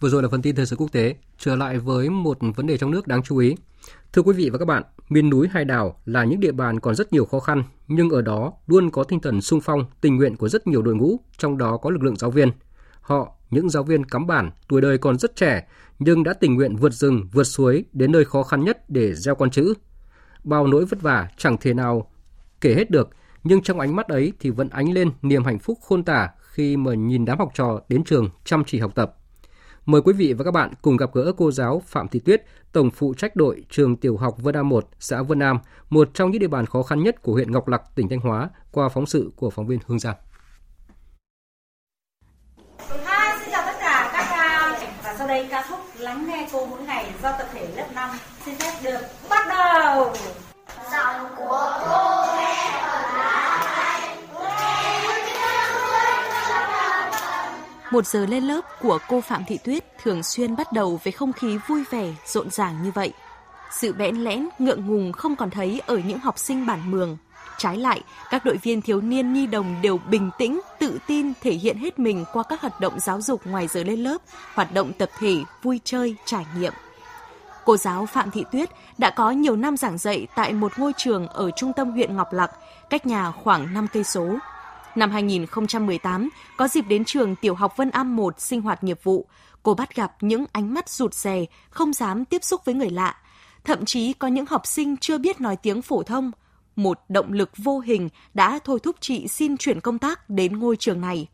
Vừa 0.00 0.08
rồi 0.08 0.22
là 0.22 0.28
phần 0.28 0.42
tin 0.42 0.54
thời 0.54 0.66
sự 0.66 0.76
quốc 0.76 0.92
tế, 0.92 1.16
trở 1.38 1.56
lại 1.56 1.78
với 1.78 2.10
một 2.10 2.38
vấn 2.56 2.66
đề 2.66 2.78
trong 2.78 2.90
nước 2.90 3.06
đáng 3.06 3.22
chú 3.22 3.36
ý. 3.38 3.54
Thưa 4.12 4.22
quý 4.22 4.32
vị 4.32 4.50
và 4.50 4.58
các 4.58 4.64
bạn, 4.64 4.82
miền 5.12 5.30
núi 5.30 5.48
hay 5.52 5.64
đảo 5.64 6.00
là 6.04 6.24
những 6.24 6.40
địa 6.40 6.52
bàn 6.52 6.80
còn 6.80 6.94
rất 6.94 7.12
nhiều 7.12 7.24
khó 7.24 7.40
khăn, 7.40 7.62
nhưng 7.88 8.10
ở 8.10 8.22
đó 8.22 8.52
luôn 8.66 8.90
có 8.90 9.04
tinh 9.04 9.20
thần 9.20 9.40
sung 9.40 9.60
phong, 9.60 9.84
tình 10.00 10.16
nguyện 10.16 10.36
của 10.36 10.48
rất 10.48 10.66
nhiều 10.66 10.82
đội 10.82 10.94
ngũ, 10.94 11.20
trong 11.38 11.58
đó 11.58 11.76
có 11.76 11.90
lực 11.90 12.02
lượng 12.02 12.16
giáo 12.16 12.30
viên. 12.30 12.50
Họ, 13.00 13.32
những 13.50 13.70
giáo 13.70 13.82
viên 13.82 14.04
cắm 14.04 14.26
bản, 14.26 14.50
tuổi 14.68 14.80
đời 14.80 14.98
còn 14.98 15.18
rất 15.18 15.36
trẻ, 15.36 15.66
nhưng 15.98 16.24
đã 16.24 16.32
tình 16.32 16.54
nguyện 16.54 16.76
vượt 16.76 16.92
rừng, 16.92 17.28
vượt 17.32 17.44
suối 17.44 17.84
đến 17.92 18.12
nơi 18.12 18.24
khó 18.24 18.42
khăn 18.42 18.64
nhất 18.64 18.90
để 18.90 19.14
gieo 19.14 19.34
con 19.34 19.50
chữ. 19.50 19.74
Bao 20.44 20.66
nỗi 20.66 20.84
vất 20.84 21.02
vả 21.02 21.28
chẳng 21.36 21.56
thể 21.60 21.74
nào 21.74 22.10
kể 22.60 22.74
hết 22.74 22.90
được, 22.90 23.10
nhưng 23.44 23.62
trong 23.62 23.80
ánh 23.80 23.96
mắt 23.96 24.08
ấy 24.08 24.32
thì 24.40 24.50
vẫn 24.50 24.68
ánh 24.68 24.92
lên 24.92 25.10
niềm 25.22 25.44
hạnh 25.44 25.58
phúc 25.58 25.78
khôn 25.82 26.04
tả 26.04 26.28
khi 26.40 26.76
mà 26.76 26.94
nhìn 26.94 27.24
đám 27.24 27.38
học 27.38 27.50
trò 27.54 27.80
đến 27.88 28.04
trường 28.04 28.28
chăm 28.44 28.64
chỉ 28.66 28.78
học 28.78 28.92
tập. 28.94 29.16
Mời 29.86 30.00
quý 30.04 30.12
vị 30.12 30.32
và 30.32 30.44
các 30.44 30.50
bạn 30.50 30.70
cùng 30.82 30.96
gặp 30.96 31.10
gỡ 31.14 31.32
cô 31.36 31.50
giáo 31.50 31.82
Phạm 31.86 32.08
Thị 32.08 32.20
Tuyết, 32.20 32.42
Tổng 32.72 32.90
phụ 32.90 33.14
trách 33.14 33.36
đội 33.36 33.64
trường 33.70 33.96
tiểu 33.96 34.16
học 34.16 34.36
Vân 34.38 34.54
Nam 34.54 34.68
1, 34.68 34.88
xã 34.98 35.22
Vân 35.22 35.38
Nam, 35.38 35.58
một 35.90 36.08
trong 36.14 36.30
những 36.30 36.40
địa 36.40 36.48
bàn 36.48 36.66
khó 36.66 36.82
khăn 36.82 37.02
nhất 37.02 37.22
của 37.22 37.32
huyện 37.32 37.52
Ngọc 37.52 37.68
Lặc, 37.68 37.82
tỉnh 37.94 38.08
Thanh 38.08 38.20
Hóa, 38.20 38.50
qua 38.72 38.88
phóng 38.88 39.06
sự 39.06 39.30
của 39.36 39.50
phóng 39.50 39.66
viên 39.66 39.78
Hương 39.86 39.98
Giang. 39.98 40.14
Hi, 42.78 43.40
xin 43.40 43.50
chào 43.50 43.62
tất 43.66 43.78
cả 43.80 44.10
các 44.12 44.26
và 45.04 45.14
sau 45.18 45.28
đây 45.28 45.46
ca 45.50 45.66
khúc 45.68 45.80
lắng 45.98 46.26
nghe 46.28 46.48
cô 46.52 46.66
mỗi 46.66 46.82
ngày 46.82 47.12
do 47.22 47.32
tập 47.38 47.48
thể 47.52 47.68
lớp 47.76 47.86
5 47.94 48.10
xin 48.44 48.54
phép 48.54 48.72
được 48.84 49.00
bắt 49.30 49.46
đầu. 49.48 50.12
Giọng 50.92 51.26
của 51.36 51.80
cô 51.80 52.21
Một 57.92 58.06
giờ 58.06 58.26
lên 58.26 58.44
lớp 58.44 58.60
của 58.80 58.98
cô 59.08 59.20
Phạm 59.20 59.44
Thị 59.46 59.58
Tuyết 59.64 59.84
thường 60.02 60.22
xuyên 60.22 60.56
bắt 60.56 60.72
đầu 60.72 61.00
với 61.04 61.12
không 61.12 61.32
khí 61.32 61.58
vui 61.68 61.84
vẻ, 61.90 62.14
rộn 62.26 62.50
ràng 62.50 62.82
như 62.82 62.90
vậy. 62.94 63.12
Sự 63.70 63.92
bẽn 63.92 64.16
lẽn, 64.16 64.48
ngượng 64.58 64.86
ngùng 64.86 65.12
không 65.12 65.36
còn 65.36 65.50
thấy 65.50 65.80
ở 65.86 65.96
những 65.96 66.18
học 66.18 66.38
sinh 66.38 66.66
bản 66.66 66.90
mường. 66.90 67.16
Trái 67.58 67.76
lại, 67.76 68.02
các 68.30 68.44
đội 68.44 68.56
viên 68.56 68.82
thiếu 68.82 69.00
niên 69.00 69.32
nhi 69.32 69.46
đồng 69.46 69.76
đều 69.82 69.98
bình 69.98 70.30
tĩnh, 70.38 70.60
tự 70.78 70.98
tin 71.06 71.32
thể 71.42 71.52
hiện 71.52 71.76
hết 71.78 71.98
mình 71.98 72.24
qua 72.32 72.42
các 72.42 72.60
hoạt 72.60 72.80
động 72.80 73.00
giáo 73.00 73.20
dục 73.20 73.46
ngoài 73.46 73.66
giờ 73.66 73.82
lên 73.82 74.00
lớp, 74.00 74.18
hoạt 74.54 74.74
động 74.74 74.92
tập 74.98 75.10
thể, 75.18 75.36
vui 75.62 75.80
chơi, 75.84 76.16
trải 76.24 76.46
nghiệm. 76.58 76.72
Cô 77.64 77.76
giáo 77.76 78.06
Phạm 78.06 78.30
Thị 78.30 78.44
Tuyết 78.52 78.70
đã 78.98 79.10
có 79.10 79.30
nhiều 79.30 79.56
năm 79.56 79.76
giảng 79.76 79.98
dạy 79.98 80.26
tại 80.34 80.52
một 80.52 80.72
ngôi 80.78 80.92
trường 80.96 81.28
ở 81.28 81.50
trung 81.50 81.72
tâm 81.72 81.90
huyện 81.90 82.16
Ngọc 82.16 82.32
Lặc, 82.32 82.50
cách 82.90 83.06
nhà 83.06 83.30
khoảng 83.30 83.74
5 83.74 83.86
cây 83.92 84.04
số. 84.04 84.28
Năm 84.94 85.10
2018, 85.10 86.28
có 86.56 86.68
dịp 86.68 86.84
đến 86.88 87.04
trường 87.04 87.36
tiểu 87.36 87.54
học 87.54 87.76
Vân 87.76 87.90
Am 87.90 88.16
1 88.16 88.40
sinh 88.40 88.60
hoạt 88.60 88.84
nghiệp 88.84 88.98
vụ, 89.02 89.26
cô 89.62 89.74
bắt 89.74 89.94
gặp 89.94 90.16
những 90.20 90.44
ánh 90.52 90.74
mắt 90.74 90.88
rụt 90.88 91.14
rè, 91.14 91.44
không 91.70 91.92
dám 91.92 92.24
tiếp 92.24 92.44
xúc 92.44 92.64
với 92.64 92.74
người 92.74 92.90
lạ. 92.90 93.16
Thậm 93.64 93.84
chí 93.84 94.12
có 94.12 94.28
những 94.28 94.46
học 94.46 94.66
sinh 94.66 94.96
chưa 94.96 95.18
biết 95.18 95.40
nói 95.40 95.56
tiếng 95.56 95.82
phổ 95.82 96.02
thông. 96.02 96.30
Một 96.76 97.00
động 97.08 97.32
lực 97.32 97.50
vô 97.56 97.78
hình 97.78 98.08
đã 98.34 98.58
thôi 98.64 98.78
thúc 98.82 98.96
chị 99.00 99.28
xin 99.28 99.56
chuyển 99.56 99.80
công 99.80 99.98
tác 99.98 100.30
đến 100.30 100.58
ngôi 100.58 100.76
trường 100.76 101.00
này. 101.00 101.26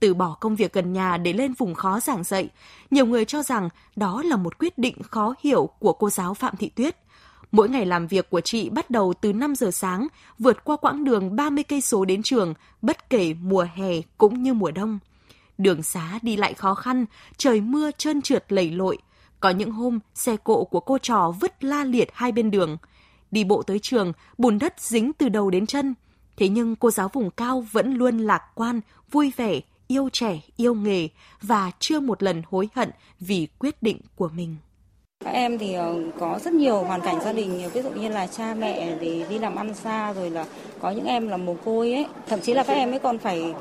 Từ 0.00 0.14
bỏ 0.14 0.36
công 0.40 0.56
việc 0.56 0.72
gần 0.72 0.92
nhà 0.92 1.16
để 1.16 1.32
lên 1.32 1.52
vùng 1.52 1.74
khó 1.74 2.00
giảng 2.00 2.24
dạy, 2.24 2.48
nhiều 2.90 3.06
người 3.06 3.24
cho 3.24 3.42
rằng 3.42 3.68
đó 3.96 4.22
là 4.24 4.36
một 4.36 4.58
quyết 4.58 4.78
định 4.78 5.02
khó 5.02 5.34
hiểu 5.40 5.68
của 5.78 5.92
cô 5.92 6.10
giáo 6.10 6.34
Phạm 6.34 6.56
Thị 6.56 6.68
Tuyết– 6.68 6.96
Mỗi 7.52 7.68
ngày 7.68 7.86
làm 7.86 8.06
việc 8.06 8.30
của 8.30 8.40
chị 8.40 8.70
bắt 8.70 8.90
đầu 8.90 9.14
từ 9.20 9.32
5 9.32 9.54
giờ 9.54 9.70
sáng, 9.70 10.06
vượt 10.38 10.64
qua 10.64 10.76
quãng 10.76 11.04
đường 11.04 11.36
30 11.36 11.64
cây 11.64 11.80
số 11.80 12.04
đến 12.04 12.22
trường, 12.22 12.54
bất 12.82 13.10
kể 13.10 13.34
mùa 13.34 13.66
hè 13.74 14.00
cũng 14.18 14.42
như 14.42 14.54
mùa 14.54 14.70
đông. 14.70 14.98
Đường 15.58 15.82
xá 15.82 16.18
đi 16.22 16.36
lại 16.36 16.54
khó 16.54 16.74
khăn, 16.74 17.06
trời 17.36 17.60
mưa 17.60 17.90
trơn 17.98 18.22
trượt 18.22 18.52
lầy 18.52 18.70
lội. 18.70 18.98
Có 19.40 19.50
những 19.50 19.70
hôm, 19.70 19.98
xe 20.14 20.36
cộ 20.36 20.64
của 20.64 20.80
cô 20.80 20.98
trò 20.98 21.34
vứt 21.40 21.64
la 21.64 21.84
liệt 21.84 22.08
hai 22.14 22.32
bên 22.32 22.50
đường. 22.50 22.76
Đi 23.30 23.44
bộ 23.44 23.62
tới 23.62 23.78
trường, 23.78 24.12
bùn 24.38 24.58
đất 24.58 24.74
dính 24.78 25.12
từ 25.12 25.28
đầu 25.28 25.50
đến 25.50 25.66
chân. 25.66 25.94
Thế 26.36 26.48
nhưng 26.48 26.76
cô 26.76 26.90
giáo 26.90 27.08
vùng 27.12 27.30
cao 27.30 27.66
vẫn 27.72 27.94
luôn 27.94 28.18
lạc 28.18 28.42
quan, 28.54 28.80
vui 29.10 29.32
vẻ, 29.36 29.60
yêu 29.86 30.08
trẻ, 30.12 30.40
yêu 30.56 30.74
nghề 30.74 31.08
và 31.42 31.70
chưa 31.78 32.00
một 32.00 32.22
lần 32.22 32.42
hối 32.50 32.68
hận 32.74 32.90
vì 33.20 33.48
quyết 33.58 33.82
định 33.82 34.00
của 34.16 34.28
mình. 34.28 34.56
Các 35.24 35.30
em 35.30 35.58
thì 35.58 35.74
ờ, 35.74 35.94
có 36.18 36.38
rất 36.44 36.52
nhiều 36.54 36.78
hoàn 36.78 37.00
cảnh 37.00 37.20
gia 37.24 37.32
đình, 37.32 37.70
ví 37.74 37.82
dụ 37.82 37.90
như 37.90 38.08
là 38.08 38.26
cha 38.26 38.54
mẹ 38.54 38.96
thì 39.00 39.24
đi 39.28 39.38
làm 39.38 39.56
ăn 39.56 39.74
xa 39.74 40.12
rồi 40.12 40.30
là 40.30 40.44
có 40.80 40.90
những 40.90 41.06
em 41.06 41.28
là 41.28 41.36
mồ 41.36 41.54
côi 41.64 41.92
ấy, 41.92 42.06
thậm 42.26 42.40
chí 42.40 42.54
là 42.54 42.62
các 42.62 42.72
em 42.72 42.90
ấy 42.92 42.98
còn 42.98 43.18
phải 43.18 43.54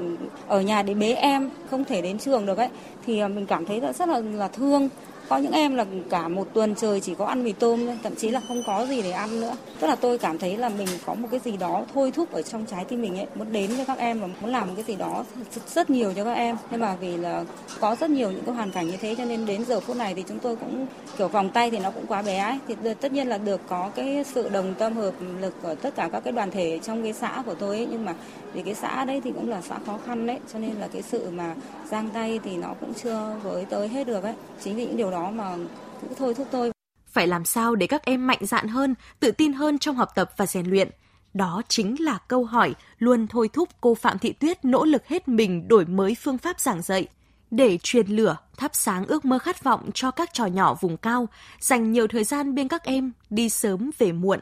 ở 0.48 0.62
nhà 0.62 0.84
để 0.84 0.94
bế 0.94 1.14
em, 1.14 1.50
không 1.70 1.84
thể 1.86 2.02
đến 2.02 2.20
trường 2.20 2.46
được 2.46 2.58
ấy, 2.58 2.70
thì 3.06 3.20
ờ, 3.20 3.28
mình 3.28 3.46
cảm 3.46 3.66
thấy 3.66 3.82
rất 3.98 4.10
là 4.10 4.20
là 4.20 4.48
thương 4.48 4.90
có 5.30 5.38
những 5.38 5.52
em 5.52 5.76
là 5.76 5.86
cả 6.10 6.28
một 6.28 6.48
tuần 6.54 6.76
trời 6.76 7.00
chỉ 7.00 7.16
có 7.16 7.26
ăn 7.26 7.44
mì 7.44 7.52
tôm 7.52 7.86
thôi, 7.86 7.98
thậm 8.04 8.16
chí 8.16 8.30
là 8.30 8.42
không 8.48 8.64
có 8.68 8.86
gì 8.86 9.02
để 9.02 9.12
ăn 9.12 9.42
nữa. 9.42 9.56
Tức 9.80 9.88
là 9.88 9.96
tôi 9.96 10.18
cảm 10.18 10.38
thấy 10.38 10.58
là 10.58 10.70
mình 10.70 10.88
có 11.06 11.14
một 11.14 11.28
cái 11.32 11.40
gì 11.40 11.58
đó 11.58 11.84
thôi 11.94 12.12
thúc 12.12 12.32
ở 12.32 12.42
trong 12.42 12.66
trái 12.66 12.86
tim 12.86 13.02
mình 13.02 13.18
ấy, 13.18 13.28
muốn 13.36 13.52
đến 13.52 13.72
với 13.76 13.86
các 13.86 13.98
em 13.98 14.20
và 14.22 14.28
muốn 14.42 14.52
làm 14.52 14.68
một 14.68 14.74
cái 14.76 14.86
gì 14.86 14.96
đó 14.96 15.24
rất, 15.56 15.70
rất 15.70 15.90
nhiều 15.90 16.14
cho 16.16 16.24
các 16.24 16.34
em. 16.34 16.58
Nhưng 16.72 16.80
mà 16.80 16.96
vì 17.02 17.18
là 17.18 17.44
có 17.80 17.96
rất 17.96 18.10
nhiều 18.10 18.32
những 18.32 18.44
cái 18.46 18.56
hoàn 18.56 18.72
cảnh 18.72 18.88
như 18.88 18.98
thế 18.98 19.16
cho 19.16 19.26
nên 19.26 19.46
đến 19.46 19.66
giờ 19.66 19.80
phút 19.80 19.98
này 19.98 20.14
thì 20.14 20.24
chúng 20.28 20.40
tôi 20.40 20.56
cũng 20.56 20.88
kiểu 21.18 21.28
vòng 21.28 21.50
tay 21.50 21.72
thì 21.72 21.80
nó 21.80 21.92
cũng 21.92 22.08
quá 22.08 22.22
bé 22.22 22.38
ấy. 22.38 22.58
Thì 22.68 22.76
tất 23.02 23.12
nhiên 23.12 23.28
là 23.28 23.38
được 23.38 23.62
có 23.70 23.90
cái 23.96 24.24
sự 24.34 24.50
đồng 24.50 24.74
tâm 24.74 24.94
hợp 24.94 25.14
lực 25.40 25.54
của 25.62 25.76
tất 25.76 25.96
cả 25.96 26.10
các 26.12 26.20
cái 26.20 26.34
đoàn 26.34 26.52
thể 26.52 26.80
trong 26.84 27.04
cái 27.04 27.14
xã 27.14 27.44
của 27.46 27.54
tôi 27.54 27.76
ấy. 27.76 27.88
Nhưng 27.92 28.06
mà 28.06 28.14
vì 28.54 28.62
cái 28.62 28.76
xã 28.76 29.06
đấy 29.06 29.22
thì 29.24 29.32
cũng 29.32 29.50
là 29.50 29.62
xã 29.62 29.76
khó 29.86 30.00
khăn 30.06 30.28
đấy 30.28 30.40
cho 30.54 30.60
nên 30.60 30.72
là 30.80 30.88
cái 30.88 31.02
sự 31.02 31.30
mà 31.30 31.56
giang 31.92 32.10
tay 32.10 32.40
thì 32.44 32.58
nó 32.58 32.74
cũng 32.80 32.94
chưa 33.04 33.36
với 33.44 33.66
tới 33.66 33.88
hết 33.88 34.08
được 34.08 34.24
ấy. 34.24 34.34
Chính 34.64 34.76
vì 34.76 34.86
những 34.86 34.98
điều 34.98 35.12
đó 35.12 35.19
đó 35.20 35.32
mà 35.32 35.56
cũng 36.02 36.14
thôi 36.18 36.34
thúc 36.34 36.48
tôi. 36.52 36.72
Phải 37.08 37.28
làm 37.28 37.46
sao 37.46 37.76
để 37.76 37.88
các 37.88 38.04
em 38.06 38.28
mạnh 38.28 38.40
dạn 38.42 38.68
hơn, 38.68 38.96
tự 39.20 39.32
tin 39.32 39.54
hơn 39.54 39.80
trong 39.80 39.96
học 39.96 40.10
tập 40.16 40.32
và 40.38 40.46
rèn 40.46 40.66
luyện. 40.66 40.90
Đó 41.34 41.62
chính 41.68 41.96
là 42.00 42.18
câu 42.28 42.46
hỏi 42.46 42.76
luôn 42.98 43.28
thôi 43.28 43.50
thúc 43.54 43.70
cô 43.82 43.96
Phạm 43.96 44.20
Thị 44.20 44.34
Tuyết 44.34 44.66
nỗ 44.66 44.86
lực 44.86 45.08
hết 45.08 45.28
mình 45.28 45.68
đổi 45.68 45.86
mới 45.86 46.16
phương 46.16 46.38
pháp 46.38 46.60
giảng 46.60 46.82
dạy 46.82 47.08
để 47.52 47.78
truyền 47.84 48.08
lửa, 48.08 48.38
thắp 48.58 48.72
sáng 48.74 49.06
ước 49.06 49.26
mơ 49.26 49.40
khát 49.40 49.64
vọng 49.64 49.90
cho 49.94 50.12
các 50.12 50.30
trò 50.34 50.46
nhỏ 50.46 50.78
vùng 50.82 50.98
cao, 50.98 51.28
dành 51.60 51.92
nhiều 51.92 52.08
thời 52.08 52.24
gian 52.24 52.56
bên 52.56 52.68
các 52.68 52.84
em, 52.84 53.12
đi 53.30 53.50
sớm 53.50 53.92
về 53.98 54.12
muộn, 54.12 54.40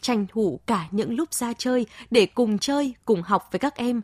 tranh 0.00 0.26
thủ 0.32 0.60
cả 0.66 0.86
những 0.90 1.16
lúc 1.16 1.34
ra 1.34 1.52
chơi 1.58 1.86
để 2.10 2.26
cùng 2.26 2.58
chơi, 2.58 2.94
cùng 3.04 3.22
học 3.22 3.48
với 3.52 3.58
các 3.58 3.76
em. 3.76 4.02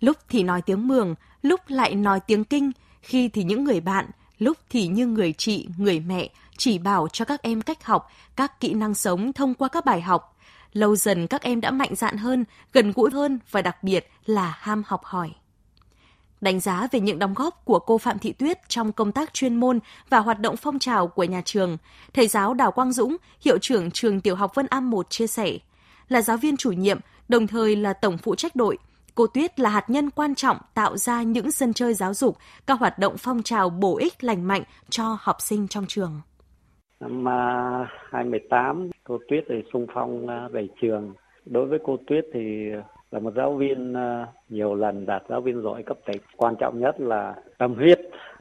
Lúc 0.00 0.16
thì 0.28 0.42
nói 0.42 0.62
tiếng 0.62 0.88
Mường, 0.88 1.14
lúc 1.42 1.60
lại 1.68 1.94
nói 1.94 2.20
tiếng 2.20 2.44
Kinh, 2.44 2.72
khi 3.02 3.28
thì 3.28 3.42
những 3.44 3.64
người 3.64 3.80
bạn, 3.80 4.10
lúc 4.38 4.56
thì 4.70 4.86
như 4.86 5.06
người 5.06 5.34
chị, 5.38 5.68
người 5.76 6.00
mẹ 6.00 6.28
chỉ 6.58 6.78
bảo 6.78 7.08
cho 7.12 7.24
các 7.24 7.42
em 7.42 7.62
cách 7.62 7.84
học, 7.84 8.10
các 8.36 8.60
kỹ 8.60 8.74
năng 8.74 8.94
sống 8.94 9.32
thông 9.32 9.54
qua 9.54 9.68
các 9.68 9.84
bài 9.84 10.00
học. 10.00 10.36
Lâu 10.72 10.96
dần 10.96 11.26
các 11.26 11.42
em 11.42 11.60
đã 11.60 11.70
mạnh 11.70 11.94
dạn 11.94 12.16
hơn, 12.16 12.44
gần 12.72 12.92
gũi 12.92 13.10
hơn 13.10 13.38
và 13.50 13.62
đặc 13.62 13.82
biệt 13.82 14.10
là 14.26 14.58
ham 14.60 14.82
học 14.86 15.04
hỏi. 15.04 15.30
Đánh 16.40 16.60
giá 16.60 16.88
về 16.92 17.00
những 17.00 17.18
đóng 17.18 17.34
góp 17.34 17.64
của 17.64 17.78
cô 17.78 17.98
Phạm 17.98 18.18
Thị 18.18 18.32
Tuyết 18.32 18.68
trong 18.68 18.92
công 18.92 19.12
tác 19.12 19.34
chuyên 19.34 19.60
môn 19.60 19.78
và 20.10 20.18
hoạt 20.18 20.40
động 20.40 20.56
phong 20.56 20.78
trào 20.78 21.08
của 21.08 21.24
nhà 21.24 21.42
trường, 21.44 21.76
thầy 22.14 22.28
giáo 22.28 22.54
Đào 22.54 22.72
Quang 22.72 22.92
Dũng, 22.92 23.16
hiệu 23.40 23.58
trưởng 23.58 23.90
trường 23.90 24.20
tiểu 24.20 24.36
học 24.36 24.54
Vân 24.54 24.66
Am 24.66 24.90
1 24.90 25.10
chia 25.10 25.26
sẻ, 25.26 25.58
là 26.08 26.22
giáo 26.22 26.36
viên 26.36 26.56
chủ 26.56 26.72
nhiệm, 26.72 26.98
đồng 27.28 27.46
thời 27.46 27.76
là 27.76 27.92
tổng 27.92 28.18
phụ 28.18 28.34
trách 28.34 28.56
đội, 28.56 28.78
Cô 29.18 29.26
Tuyết 29.26 29.60
là 29.60 29.70
hạt 29.70 29.84
nhân 29.90 30.10
quan 30.10 30.34
trọng 30.34 30.56
tạo 30.74 30.96
ra 30.96 31.22
những 31.22 31.50
sân 31.50 31.72
chơi 31.72 31.94
giáo 31.94 32.14
dục, 32.14 32.36
các 32.66 32.78
hoạt 32.80 32.98
động 32.98 33.14
phong 33.18 33.42
trào 33.42 33.70
bổ 33.70 33.98
ích 33.98 34.24
lành 34.24 34.48
mạnh 34.48 34.62
cho 34.90 35.16
học 35.20 35.36
sinh 35.38 35.68
trong 35.68 35.84
trường. 35.88 36.20
Năm 37.00 37.28
à, 37.28 37.86
2018, 38.10 38.90
cô 39.04 39.18
Tuyết 39.28 39.44
thì 39.48 39.54
xung 39.72 39.86
phong 39.94 40.28
à, 40.28 40.48
về 40.48 40.68
trường. 40.80 41.14
Đối 41.46 41.66
với 41.66 41.78
cô 41.84 41.96
Tuyết 42.06 42.24
thì 42.32 42.70
là 43.10 43.18
một 43.18 43.32
giáo 43.36 43.54
viên 43.54 43.94
à, 43.94 44.26
nhiều 44.48 44.74
lần 44.74 45.06
đạt 45.06 45.22
giáo 45.28 45.40
viên 45.40 45.62
giỏi 45.62 45.82
cấp 45.82 45.98
tỉnh. 46.06 46.22
Quan 46.36 46.54
trọng 46.60 46.80
nhất 46.80 47.00
là 47.00 47.34
tâm 47.58 47.74
huyết, 47.74 48.00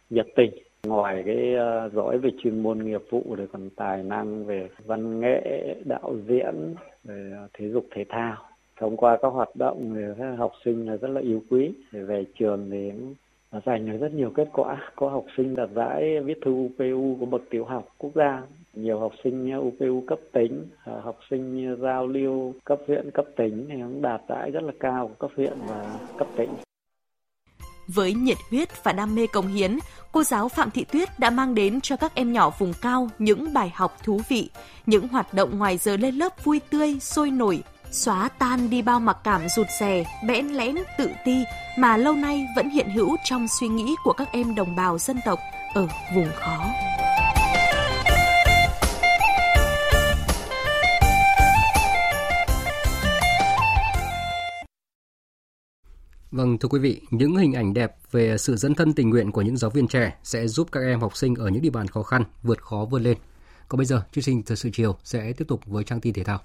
nhiệt 0.09 0.28
tình. 0.36 0.51
Ngoài 0.84 1.23
cái 1.25 1.53
giỏi 1.93 2.17
về 2.17 2.30
chuyên 2.43 2.63
môn 2.63 2.86
nghiệp 2.86 3.01
vụ 3.09 3.36
thì 3.38 3.43
còn 3.53 3.69
tài 3.69 4.03
năng 4.03 4.45
về 4.45 4.69
văn 4.86 5.19
nghệ, 5.19 5.75
đạo 5.86 6.15
diễn, 6.28 6.75
về 7.03 7.32
thể 7.53 7.69
dục 7.69 7.88
thể 7.95 8.05
thao 8.09 8.38
thông 8.80 8.97
qua 8.97 9.17
các 9.21 9.28
hoạt 9.28 9.55
động 9.55 9.93
thì 9.95 10.01
các 10.17 10.36
học 10.38 10.51
sinh 10.65 10.88
là 10.88 10.95
rất 10.95 11.07
là 11.07 11.21
yêu 11.21 11.41
quý. 11.49 11.71
Để 11.91 12.03
về 12.03 12.25
trường 12.39 12.69
thì 12.71 12.91
giành 13.65 13.91
được 13.91 13.97
rất 14.01 14.13
nhiều 14.13 14.32
kết 14.36 14.49
quả. 14.53 14.91
Có 14.95 15.09
học 15.09 15.25
sinh 15.38 15.55
đạt 15.55 15.69
giải 15.75 16.19
viết 16.19 16.38
thư 16.45 16.51
UPU 16.51 17.17
của 17.19 17.25
bậc 17.25 17.41
tiểu 17.49 17.65
học 17.65 17.88
quốc 17.97 18.11
gia. 18.15 18.41
Nhiều 18.73 18.99
học 18.99 19.13
sinh 19.23 19.59
UPU 19.59 20.03
cấp 20.07 20.19
tỉnh 20.32 20.65
à, 20.84 20.93
học 21.03 21.19
sinh 21.30 21.75
giao 21.82 22.07
lưu 22.07 22.53
cấp 22.65 22.80
huyện 22.88 23.11
cấp 23.11 23.25
tỉnh 23.36 23.65
thì 23.69 23.75
cũng 23.82 24.01
đạt 24.01 24.21
giải 24.30 24.51
rất 24.51 24.63
là 24.63 24.73
cao 24.80 25.07
của 25.07 25.28
cấp 25.28 25.32
huyện 25.36 25.53
và 25.67 25.99
cấp 26.17 26.28
tỉnh. 26.36 26.49
Với 27.88 28.13
nhiệt 28.13 28.38
huyết 28.49 28.84
và 28.84 28.93
đam 28.93 29.15
mê 29.15 29.28
công 29.34 29.47
hiến, 29.47 29.78
cô 30.11 30.23
giáo 30.23 30.49
Phạm 30.49 30.71
Thị 30.71 30.86
Tuyết 30.91 31.09
đã 31.19 31.30
mang 31.30 31.55
đến 31.55 31.82
cho 31.82 31.95
các 31.95 32.15
em 32.15 32.34
nhỏ 32.34 32.51
vùng 32.59 32.73
cao 32.82 33.09
những 33.19 33.53
bài 33.53 33.71
học 33.75 33.97
thú 34.03 34.21
vị, 34.30 34.49
những 34.86 35.07
hoạt 35.07 35.34
động 35.34 35.57
ngoài 35.57 35.78
giờ 35.78 35.97
lên 35.97 36.15
lớp 36.15 36.43
vui 36.43 36.61
tươi, 36.69 36.99
sôi 36.99 37.32
nổi, 37.32 37.63
xóa 37.91 38.29
tan 38.39 38.69
đi 38.69 38.81
bao 38.81 38.99
mặc 38.99 39.17
cảm 39.23 39.41
rụt 39.55 39.67
rè, 39.79 40.03
bẽn 40.27 40.47
lẽn, 40.47 40.75
tự 40.97 41.09
ti 41.25 41.43
mà 41.77 41.97
lâu 41.97 42.13
nay 42.13 42.47
vẫn 42.55 42.69
hiện 42.69 42.89
hữu 42.89 43.17
trong 43.23 43.47
suy 43.59 43.67
nghĩ 43.67 43.95
của 44.03 44.13
các 44.13 44.27
em 44.31 44.55
đồng 44.55 44.75
bào 44.75 44.97
dân 44.97 45.17
tộc 45.25 45.39
ở 45.73 45.88
vùng 46.15 46.29
khó. 46.35 46.65
Vâng, 56.31 56.57
thưa 56.57 56.69
quý 56.69 56.79
vị, 56.79 57.01
những 57.11 57.35
hình 57.35 57.53
ảnh 57.53 57.73
đẹp 57.73 57.95
về 58.11 58.38
sự 58.38 58.55
dẫn 58.55 58.75
thân 58.75 58.93
tình 58.93 59.09
nguyện 59.09 59.31
của 59.31 59.41
những 59.41 59.57
giáo 59.57 59.71
viên 59.71 59.88
trẻ 59.88 60.13
sẽ 60.23 60.47
giúp 60.47 60.67
các 60.71 60.79
em 60.79 60.99
học 60.99 61.17
sinh 61.17 61.35
ở 61.35 61.49
những 61.49 61.61
địa 61.61 61.69
bàn 61.69 61.88
khó 61.88 62.03
khăn 62.03 62.23
vượt 62.43 62.61
khó 62.61 62.85
vươn 62.91 63.03
lên. 63.03 63.17
Còn 63.67 63.77
bây 63.77 63.85
giờ, 63.85 64.01
chương 64.11 64.23
trình 64.23 64.43
Thời 64.43 64.57
sự 64.57 64.69
chiều 64.73 64.95
sẽ 65.03 65.33
tiếp 65.33 65.45
tục 65.47 65.61
với 65.65 65.83
trang 65.83 66.01
tin 66.01 66.13
thể 66.13 66.23
thao. 66.23 66.39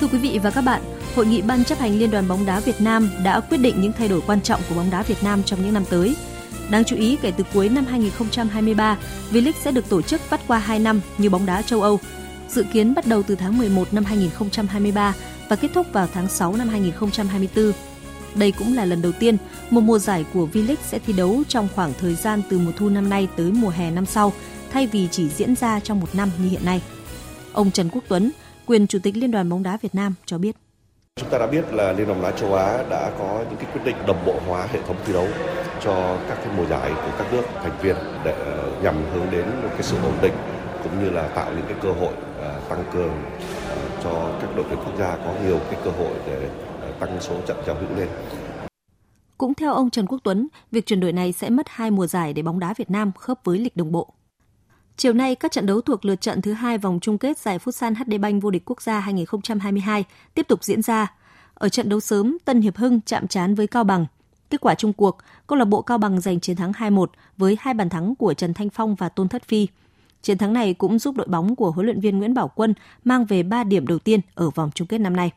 Thưa 0.00 0.06
quý 0.06 0.18
vị 0.18 0.38
và 0.42 0.50
các 0.50 0.60
bạn, 0.60 0.82
Hội 1.16 1.26
nghị 1.26 1.42
Ban 1.42 1.64
chấp 1.64 1.78
hành 1.78 1.98
Liên 1.98 2.10
đoàn 2.10 2.28
bóng 2.28 2.46
đá 2.46 2.60
Việt 2.60 2.80
Nam 2.80 3.10
đã 3.24 3.40
quyết 3.40 3.58
định 3.58 3.80
những 3.80 3.92
thay 3.92 4.08
đổi 4.08 4.20
quan 4.26 4.40
trọng 4.40 4.60
của 4.68 4.74
bóng 4.74 4.90
đá 4.90 5.02
Việt 5.02 5.22
Nam 5.22 5.42
trong 5.42 5.62
những 5.62 5.74
năm 5.74 5.84
tới. 5.90 6.16
Đáng 6.70 6.84
chú 6.84 6.96
ý, 6.96 7.16
kể 7.22 7.32
từ 7.36 7.44
cuối 7.54 7.68
năm 7.68 7.86
2023, 7.86 8.98
V-League 9.32 9.52
sẽ 9.64 9.70
được 9.70 9.88
tổ 9.88 10.02
chức 10.02 10.30
vắt 10.30 10.40
qua 10.46 10.58
2 10.58 10.78
năm 10.78 11.00
như 11.18 11.30
bóng 11.30 11.46
đá 11.46 11.62
châu 11.62 11.82
Âu. 11.82 12.00
Dự 12.48 12.64
kiến 12.72 12.94
bắt 12.94 13.06
đầu 13.06 13.22
từ 13.22 13.34
tháng 13.34 13.58
11 13.58 13.94
năm 13.94 14.04
2023 14.04 15.14
và 15.48 15.56
kết 15.56 15.68
thúc 15.74 15.86
vào 15.92 16.08
tháng 16.14 16.28
6 16.28 16.56
năm 16.56 16.68
2024. 16.68 17.72
Đây 18.34 18.52
cũng 18.52 18.76
là 18.76 18.84
lần 18.84 19.02
đầu 19.02 19.12
tiên 19.12 19.36
một 19.70 19.80
mùa 19.80 19.98
giải 19.98 20.24
của 20.34 20.48
V-League 20.52 20.76
sẽ 20.86 20.98
thi 20.98 21.12
đấu 21.12 21.42
trong 21.48 21.68
khoảng 21.74 21.92
thời 22.00 22.14
gian 22.14 22.42
từ 22.50 22.58
mùa 22.58 22.72
thu 22.76 22.88
năm 22.88 23.08
nay 23.08 23.28
tới 23.36 23.52
mùa 23.52 23.68
hè 23.68 23.90
năm 23.90 24.06
sau, 24.06 24.32
thay 24.72 24.86
vì 24.86 25.08
chỉ 25.10 25.28
diễn 25.28 25.54
ra 25.54 25.80
trong 25.80 26.00
một 26.00 26.14
năm 26.14 26.30
như 26.38 26.48
hiện 26.48 26.64
nay. 26.64 26.82
Ông 27.52 27.70
Trần 27.70 27.88
Quốc 27.92 28.04
Tuấn, 28.08 28.30
quyền 28.66 28.86
Chủ 28.86 28.98
tịch 29.02 29.16
Liên 29.16 29.30
đoàn 29.30 29.48
bóng 29.48 29.62
đá 29.62 29.78
Việt 29.82 29.94
Nam 29.94 30.14
cho 30.26 30.38
biết. 30.38 30.56
Chúng 31.16 31.30
ta 31.30 31.38
đã 31.38 31.46
biết 31.46 31.72
là 31.72 31.92
Liên 31.92 32.06
đoàn 32.06 32.22
bóng 32.22 32.30
đá 32.30 32.38
châu 32.38 32.54
Á 32.54 32.84
đã 32.90 33.10
có 33.18 33.44
những 33.50 33.58
cái 33.58 33.66
quyết 33.72 33.80
định 33.84 33.96
đồng 34.06 34.26
bộ 34.26 34.34
hóa 34.46 34.66
hệ 34.72 34.80
thống 34.86 34.96
thi 35.06 35.12
đấu 35.12 35.28
cho 35.84 36.18
các 36.28 36.38
cái 36.44 36.48
mùa 36.56 36.66
giải 36.66 36.90
của 36.94 37.12
các 37.18 37.32
nước 37.32 37.42
thành 37.62 37.78
viên 37.82 37.96
để 38.24 38.32
ờ, 38.32 38.70
nhằm 38.82 38.94
hướng 39.12 39.30
đến 39.30 39.44
một 39.62 39.68
cái 39.72 39.82
sự 39.82 39.96
ổn 40.04 40.14
định 40.22 40.32
cũng 40.82 41.04
như 41.04 41.10
là 41.10 41.28
tạo 41.28 41.50
những 41.56 41.66
cái 41.68 41.76
cơ 41.82 41.92
hội 41.92 42.12
ờ, 42.40 42.60
tăng 42.68 42.84
cường 42.92 43.22
ờ, 43.70 43.76
cho 44.04 44.30
các 44.40 44.56
đội 44.56 44.64
tuyển 44.68 44.78
quốc 44.84 44.98
gia 44.98 45.16
có 45.16 45.32
nhiều 45.46 45.58
cái 45.70 45.80
cơ 45.84 45.90
hội 45.90 46.12
để 46.26 46.48
tăng 47.00 47.20
số 47.20 47.40
trận 47.46 47.56
giao 47.66 47.76
hữu 47.80 47.96
lên. 47.96 48.08
Cũng 49.38 49.54
theo 49.54 49.74
ông 49.74 49.90
Trần 49.90 50.06
Quốc 50.06 50.18
Tuấn, 50.24 50.48
việc 50.72 50.86
chuyển 50.86 51.00
đổi 51.00 51.12
này 51.12 51.32
sẽ 51.32 51.50
mất 51.50 51.66
hai 51.68 51.90
mùa 51.90 52.06
giải 52.06 52.32
để 52.32 52.42
bóng 52.42 52.58
đá 52.58 52.74
Việt 52.76 52.90
Nam 52.90 53.12
khớp 53.12 53.44
với 53.44 53.58
lịch 53.58 53.76
đồng 53.76 53.92
bộ. 53.92 54.12
Chiều 54.96 55.12
nay, 55.12 55.34
các 55.34 55.52
trận 55.52 55.66
đấu 55.66 55.80
thuộc 55.80 56.04
lượt 56.04 56.20
trận 56.20 56.42
thứ 56.42 56.52
hai 56.52 56.78
vòng 56.78 56.98
chung 57.02 57.18
kết 57.18 57.38
giải 57.38 57.58
Futsal 57.58 57.94
HD 57.94 58.20
Bank 58.20 58.42
vô 58.42 58.50
địch 58.50 58.62
quốc 58.66 58.82
gia 58.82 59.00
2022 59.00 60.04
tiếp 60.34 60.48
tục 60.48 60.64
diễn 60.64 60.82
ra. 60.82 61.12
Ở 61.54 61.68
trận 61.68 61.88
đấu 61.88 62.00
sớm, 62.00 62.36
Tân 62.44 62.60
Hiệp 62.60 62.76
Hưng 62.76 63.00
chạm 63.00 63.28
trán 63.28 63.54
với 63.54 63.66
Cao 63.66 63.84
Bằng. 63.84 64.06
Kết 64.50 64.60
quả 64.60 64.74
chung 64.74 64.92
cuộc, 64.92 65.18
câu 65.46 65.58
lạc 65.58 65.64
bộ 65.64 65.82
Cao 65.82 65.98
Bằng 65.98 66.20
giành 66.20 66.40
chiến 66.40 66.56
thắng 66.56 66.72
2-1 66.72 67.06
với 67.36 67.56
hai 67.60 67.74
bàn 67.74 67.88
thắng 67.88 68.14
của 68.14 68.34
Trần 68.34 68.54
Thanh 68.54 68.70
Phong 68.70 68.94
và 68.94 69.08
Tôn 69.08 69.28
Thất 69.28 69.42
Phi. 69.48 69.68
Chiến 70.22 70.38
thắng 70.38 70.52
này 70.52 70.74
cũng 70.74 70.98
giúp 70.98 71.16
đội 71.16 71.26
bóng 71.26 71.56
của 71.56 71.70
huấn 71.70 71.86
luyện 71.86 72.00
viên 72.00 72.18
Nguyễn 72.18 72.34
Bảo 72.34 72.48
Quân 72.48 72.74
mang 73.04 73.24
về 73.24 73.42
3 73.42 73.64
điểm 73.64 73.86
đầu 73.86 73.98
tiên 73.98 74.20
ở 74.34 74.50
vòng 74.50 74.70
chung 74.74 74.88
kết 74.88 74.98
năm 74.98 75.16
nay. 75.16 75.30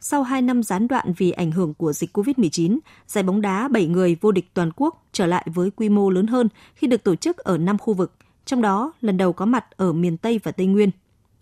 Sau 0.00 0.22
2 0.22 0.42
năm 0.42 0.62
gián 0.62 0.88
đoạn 0.88 1.12
vì 1.16 1.30
ảnh 1.30 1.50
hưởng 1.50 1.74
của 1.74 1.92
dịch 1.92 2.18
COVID-19, 2.18 2.78
giải 3.06 3.24
bóng 3.24 3.40
đá 3.40 3.68
7 3.68 3.86
người 3.86 4.16
vô 4.20 4.32
địch 4.32 4.50
toàn 4.54 4.70
quốc 4.76 5.04
trở 5.12 5.26
lại 5.26 5.46
với 5.54 5.70
quy 5.70 5.88
mô 5.88 6.10
lớn 6.10 6.26
hơn 6.26 6.48
khi 6.74 6.86
được 6.86 7.04
tổ 7.04 7.14
chức 7.14 7.36
ở 7.36 7.58
5 7.58 7.78
khu 7.78 7.94
vực, 7.94 8.12
trong 8.44 8.62
đó 8.62 8.92
lần 9.00 9.16
đầu 9.16 9.32
có 9.32 9.44
mặt 9.44 9.64
ở 9.76 9.92
miền 9.92 10.16
Tây 10.16 10.40
và 10.42 10.52
Tây 10.52 10.66
Nguyên. 10.66 10.90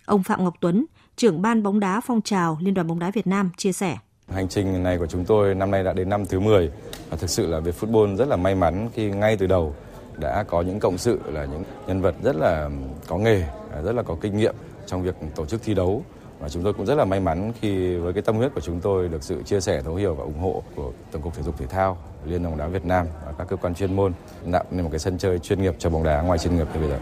Ông 0.05 0.23
Phạm 0.23 0.45
Ngọc 0.45 0.55
Tuấn, 0.61 0.87
trưởng 1.17 1.43
ban 1.43 1.63
bóng 1.63 1.81
đá 1.81 2.01
phong 2.01 2.23
trào 2.23 2.59
Liên 2.61 2.75
đoàn 2.75 2.87
bóng 2.87 2.99
đá 2.99 3.11
Việt 3.11 3.27
Nam 3.27 3.51
chia 3.57 3.73
sẻ. 3.73 3.99
Hành 4.29 4.49
trình 4.49 4.83
này 4.83 4.99
của 4.99 5.07
chúng 5.07 5.25
tôi 5.25 5.55
năm 5.55 5.71
nay 5.71 5.85
đã 5.85 5.93
đến 5.93 6.09
năm 6.09 6.27
thứ 6.27 6.41
10 6.41 6.71
và 7.11 7.17
thực 7.17 7.31
sự 7.31 7.47
là 7.47 7.61
về 7.61 7.73
football 7.81 8.17
rất 8.17 8.29
là 8.29 8.37
may 8.37 8.55
mắn 8.55 8.89
khi 8.95 9.11
ngay 9.11 9.37
từ 9.37 9.47
đầu 9.47 9.75
đã 10.19 10.43
có 10.43 10.63
những 10.63 10.81
cộng 10.81 10.99
sự 10.99 11.21
là 11.25 11.45
những 11.45 11.65
nhân 11.87 12.01
vật 12.01 12.15
rất 12.23 12.37
là 12.37 12.71
có 13.07 13.19
nghề, 13.19 13.45
rất 13.85 13.95
là 13.95 14.03
có 14.03 14.17
kinh 14.21 14.37
nghiệm 14.37 14.55
trong 14.87 15.03
việc 15.03 15.15
tổ 15.35 15.47
chức 15.47 15.63
thi 15.63 15.75
đấu 15.75 16.05
và 16.45 16.51
chúng 16.51 16.63
tôi 16.63 16.73
cũng 16.73 16.87
rất 16.87 16.95
là 16.95 17.05
may 17.05 17.21
mắn 17.21 17.53
khi 17.61 17.97
với 17.97 18.13
cái 18.13 18.23
tâm 18.23 18.37
huyết 18.37 18.55
của 18.55 18.61
chúng 18.61 18.81
tôi 18.81 19.09
được 19.09 19.23
sự 19.23 19.43
chia 19.43 19.61
sẻ 19.61 19.83
thấu 19.83 19.95
hiểu 19.95 20.15
và 20.15 20.25
ủng 20.25 20.39
hộ 20.39 20.63
của 20.77 20.93
tổng 21.13 21.23
cục 21.23 21.35
thể 21.35 21.43
dục 21.43 21.59
thể 21.59 21.67
thao 21.67 21.99
liên 22.27 22.43
đoàn 22.43 22.53
bóng 22.53 22.59
đá 22.59 22.67
việt 22.67 22.85
nam 22.85 23.07
và 23.27 23.33
các 23.39 23.49
cơ 23.49 23.57
quan 23.57 23.75
chuyên 23.75 23.97
môn 23.97 24.13
tạo 24.53 24.65
nên 24.71 24.85
một 24.85 24.89
cái 24.91 24.99
sân 24.99 25.19
chơi 25.19 25.39
chuyên 25.39 25.63
nghiệp 25.63 25.75
cho 25.79 25.91
bóng 25.91 26.05
đá 26.05 26.23
ngoài 26.23 26.39
chuyên 26.39 26.57
nghiệp 26.57 26.67
như 26.75 26.81
bây 26.81 26.89
giờ 26.89 26.99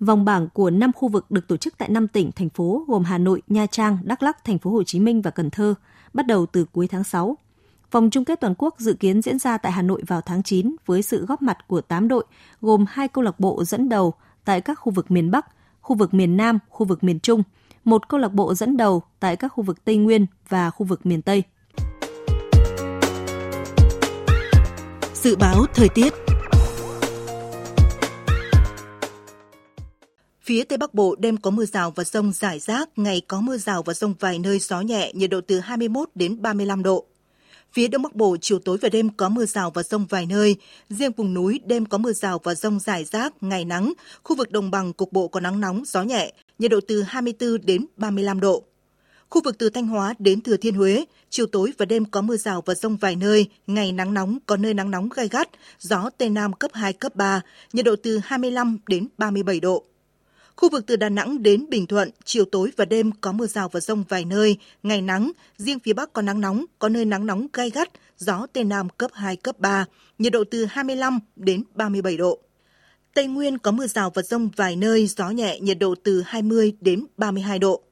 Vòng 0.00 0.24
bảng 0.24 0.48
của 0.48 0.70
5 0.70 0.92
khu 0.92 1.08
vực 1.08 1.30
được 1.30 1.48
tổ 1.48 1.56
chức 1.56 1.78
tại 1.78 1.88
5 1.88 2.08
tỉnh, 2.08 2.32
thành 2.32 2.48
phố 2.48 2.84
gồm 2.88 3.04
Hà 3.04 3.18
Nội, 3.18 3.42
Nha 3.48 3.66
Trang, 3.66 3.98
Đắk 4.04 4.22
Lắk, 4.22 4.44
thành 4.44 4.58
phố 4.58 4.70
Hồ 4.70 4.82
Chí 4.82 5.00
Minh 5.00 5.22
và 5.22 5.30
Cần 5.30 5.50
Thơ, 5.50 5.74
bắt 6.12 6.26
đầu 6.26 6.46
từ 6.46 6.64
cuối 6.72 6.88
tháng 6.88 7.04
6. 7.04 7.36
Vòng 7.90 8.10
chung 8.10 8.24
kết 8.24 8.40
toàn 8.40 8.54
quốc 8.58 8.74
dự 8.78 8.94
kiến 8.94 9.22
diễn 9.22 9.38
ra 9.38 9.58
tại 9.58 9.72
Hà 9.72 9.82
Nội 9.82 10.02
vào 10.06 10.20
tháng 10.20 10.42
9 10.42 10.76
với 10.86 11.02
sự 11.02 11.26
góp 11.26 11.42
mặt 11.42 11.58
của 11.66 11.80
8 11.80 12.08
đội, 12.08 12.24
gồm 12.60 12.84
hai 12.88 13.08
câu 13.08 13.24
lạc 13.24 13.40
bộ 13.40 13.64
dẫn 13.64 13.88
đầu 13.88 14.14
tại 14.44 14.60
các 14.60 14.74
khu 14.74 14.92
vực 14.92 15.10
miền 15.10 15.30
Bắc, 15.30 15.46
khu 15.80 15.96
vực 15.96 16.14
miền 16.14 16.36
Nam, 16.36 16.58
khu 16.68 16.86
vực 16.86 17.04
miền 17.04 17.20
Trung, 17.20 17.42
một 17.84 18.08
câu 18.08 18.20
lạc 18.20 18.32
bộ 18.32 18.54
dẫn 18.54 18.76
đầu 18.76 19.02
tại 19.20 19.36
các 19.36 19.48
khu 19.48 19.64
vực 19.64 19.84
Tây 19.84 19.96
Nguyên 19.96 20.26
và 20.48 20.70
khu 20.70 20.86
vực 20.86 21.06
miền 21.06 21.22
Tây. 21.22 21.42
Dự 25.14 25.36
báo 25.36 25.64
thời 25.74 25.88
tiết 25.88 26.12
Phía 30.42 30.64
Tây 30.64 30.78
Bắc 30.78 30.94
Bộ 30.94 31.14
đêm 31.18 31.36
có 31.36 31.50
mưa 31.50 31.64
rào 31.64 31.90
và 31.90 32.04
rông 32.04 32.32
rải 32.32 32.58
rác, 32.58 32.88
ngày 32.96 33.22
có 33.28 33.40
mưa 33.40 33.56
rào 33.56 33.82
và 33.82 33.94
rông 33.94 34.14
vài 34.20 34.38
nơi 34.38 34.58
gió 34.58 34.80
nhẹ, 34.80 35.12
nhiệt 35.14 35.30
độ 35.30 35.40
từ 35.46 35.60
21 35.60 36.08
đến 36.14 36.42
35 36.42 36.82
độ. 36.82 37.04
Phía 37.72 37.88
Đông 37.88 38.02
Bắc 38.02 38.14
Bộ 38.14 38.36
chiều 38.40 38.58
tối 38.58 38.78
và 38.82 38.88
đêm 38.88 39.10
có 39.10 39.28
mưa 39.28 39.46
rào 39.46 39.70
và 39.70 39.82
rông 39.82 40.06
vài 40.06 40.26
nơi, 40.26 40.56
riêng 40.88 41.12
vùng 41.12 41.34
núi 41.34 41.60
đêm 41.64 41.86
có 41.86 41.98
mưa 41.98 42.12
rào 42.12 42.40
và 42.42 42.54
rông 42.54 42.80
rải 42.80 43.04
rác, 43.04 43.42
ngày 43.42 43.64
nắng, 43.64 43.92
khu 44.22 44.36
vực 44.36 44.50
đồng 44.50 44.70
bằng 44.70 44.92
cục 44.92 45.12
bộ 45.12 45.28
có 45.28 45.40
nắng 45.40 45.60
nóng, 45.60 45.82
gió 45.86 46.02
nhẹ, 46.02 46.32
nhiệt 46.62 46.70
độ 46.70 46.80
từ 46.88 47.02
24 47.02 47.66
đến 47.66 47.86
35 47.96 48.40
độ. 48.40 48.64
Khu 49.30 49.42
vực 49.44 49.58
từ 49.58 49.70
Thanh 49.70 49.86
Hóa 49.86 50.14
đến 50.18 50.40
Thừa 50.40 50.56
Thiên 50.56 50.74
Huế, 50.74 51.04
chiều 51.30 51.46
tối 51.46 51.72
và 51.78 51.86
đêm 51.86 52.04
có 52.04 52.20
mưa 52.20 52.36
rào 52.36 52.62
và 52.66 52.74
rông 52.74 52.96
vài 52.96 53.16
nơi, 53.16 53.46
ngày 53.66 53.92
nắng 53.92 54.14
nóng, 54.14 54.38
có 54.46 54.56
nơi 54.56 54.74
nắng 54.74 54.90
nóng 54.90 55.08
gai 55.08 55.28
gắt, 55.28 55.48
gió 55.78 56.10
Tây 56.18 56.30
Nam 56.30 56.52
cấp 56.52 56.70
2, 56.74 56.92
cấp 56.92 57.16
3, 57.16 57.40
nhiệt 57.72 57.84
độ 57.84 57.96
từ 58.02 58.20
25 58.24 58.78
đến 58.88 59.08
37 59.18 59.60
độ. 59.60 59.84
Khu 60.56 60.68
vực 60.70 60.84
từ 60.86 60.96
Đà 60.96 61.08
Nẵng 61.08 61.42
đến 61.42 61.66
Bình 61.68 61.86
Thuận, 61.86 62.10
chiều 62.24 62.44
tối 62.44 62.70
và 62.76 62.84
đêm 62.84 63.10
có 63.20 63.32
mưa 63.32 63.46
rào 63.46 63.68
và 63.68 63.80
rông 63.80 64.04
vài 64.08 64.24
nơi, 64.24 64.56
ngày 64.82 65.02
nắng, 65.02 65.32
riêng 65.56 65.78
phía 65.78 65.92
Bắc 65.92 66.12
có 66.12 66.22
nắng 66.22 66.40
nóng, 66.40 66.64
có 66.78 66.88
nơi 66.88 67.04
nắng 67.04 67.26
nóng 67.26 67.46
gai 67.52 67.70
gắt, 67.70 67.88
gió 68.18 68.46
Tây 68.52 68.64
Nam 68.64 68.88
cấp 68.88 69.10
2, 69.14 69.36
cấp 69.36 69.58
3, 69.58 69.84
nhiệt 70.18 70.32
độ 70.32 70.44
từ 70.50 70.64
25 70.64 71.18
đến 71.36 71.64
37 71.74 72.16
độ. 72.16 72.38
Tây 73.14 73.26
Nguyên 73.26 73.58
có 73.58 73.70
mưa 73.70 73.86
rào 73.86 74.10
và 74.10 74.22
rông 74.22 74.48
vài 74.56 74.76
nơi, 74.76 75.06
gió 75.06 75.30
nhẹ, 75.30 75.60
nhiệt 75.60 75.78
độ 75.78 75.94
từ 76.02 76.22
20 76.26 76.72
đến 76.80 77.06
32 77.16 77.58
độ. 77.58 77.82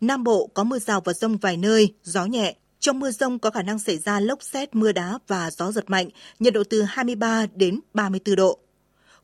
Nam 0.00 0.24
Bộ 0.24 0.50
có 0.54 0.64
mưa 0.64 0.78
rào 0.78 1.00
và 1.00 1.12
rông 1.12 1.36
vài 1.36 1.56
nơi, 1.56 1.94
gió 2.02 2.24
nhẹ. 2.24 2.56
Trong 2.80 3.00
mưa 3.00 3.10
rông 3.10 3.38
có 3.38 3.50
khả 3.50 3.62
năng 3.62 3.78
xảy 3.78 3.98
ra 3.98 4.20
lốc 4.20 4.42
xét, 4.42 4.74
mưa 4.74 4.92
đá 4.92 5.18
và 5.26 5.50
gió 5.50 5.72
giật 5.72 5.90
mạnh, 5.90 6.08
nhiệt 6.38 6.54
độ 6.54 6.62
từ 6.70 6.82
23 6.82 7.46
đến 7.54 7.80
34 7.94 8.36
độ. 8.36 8.58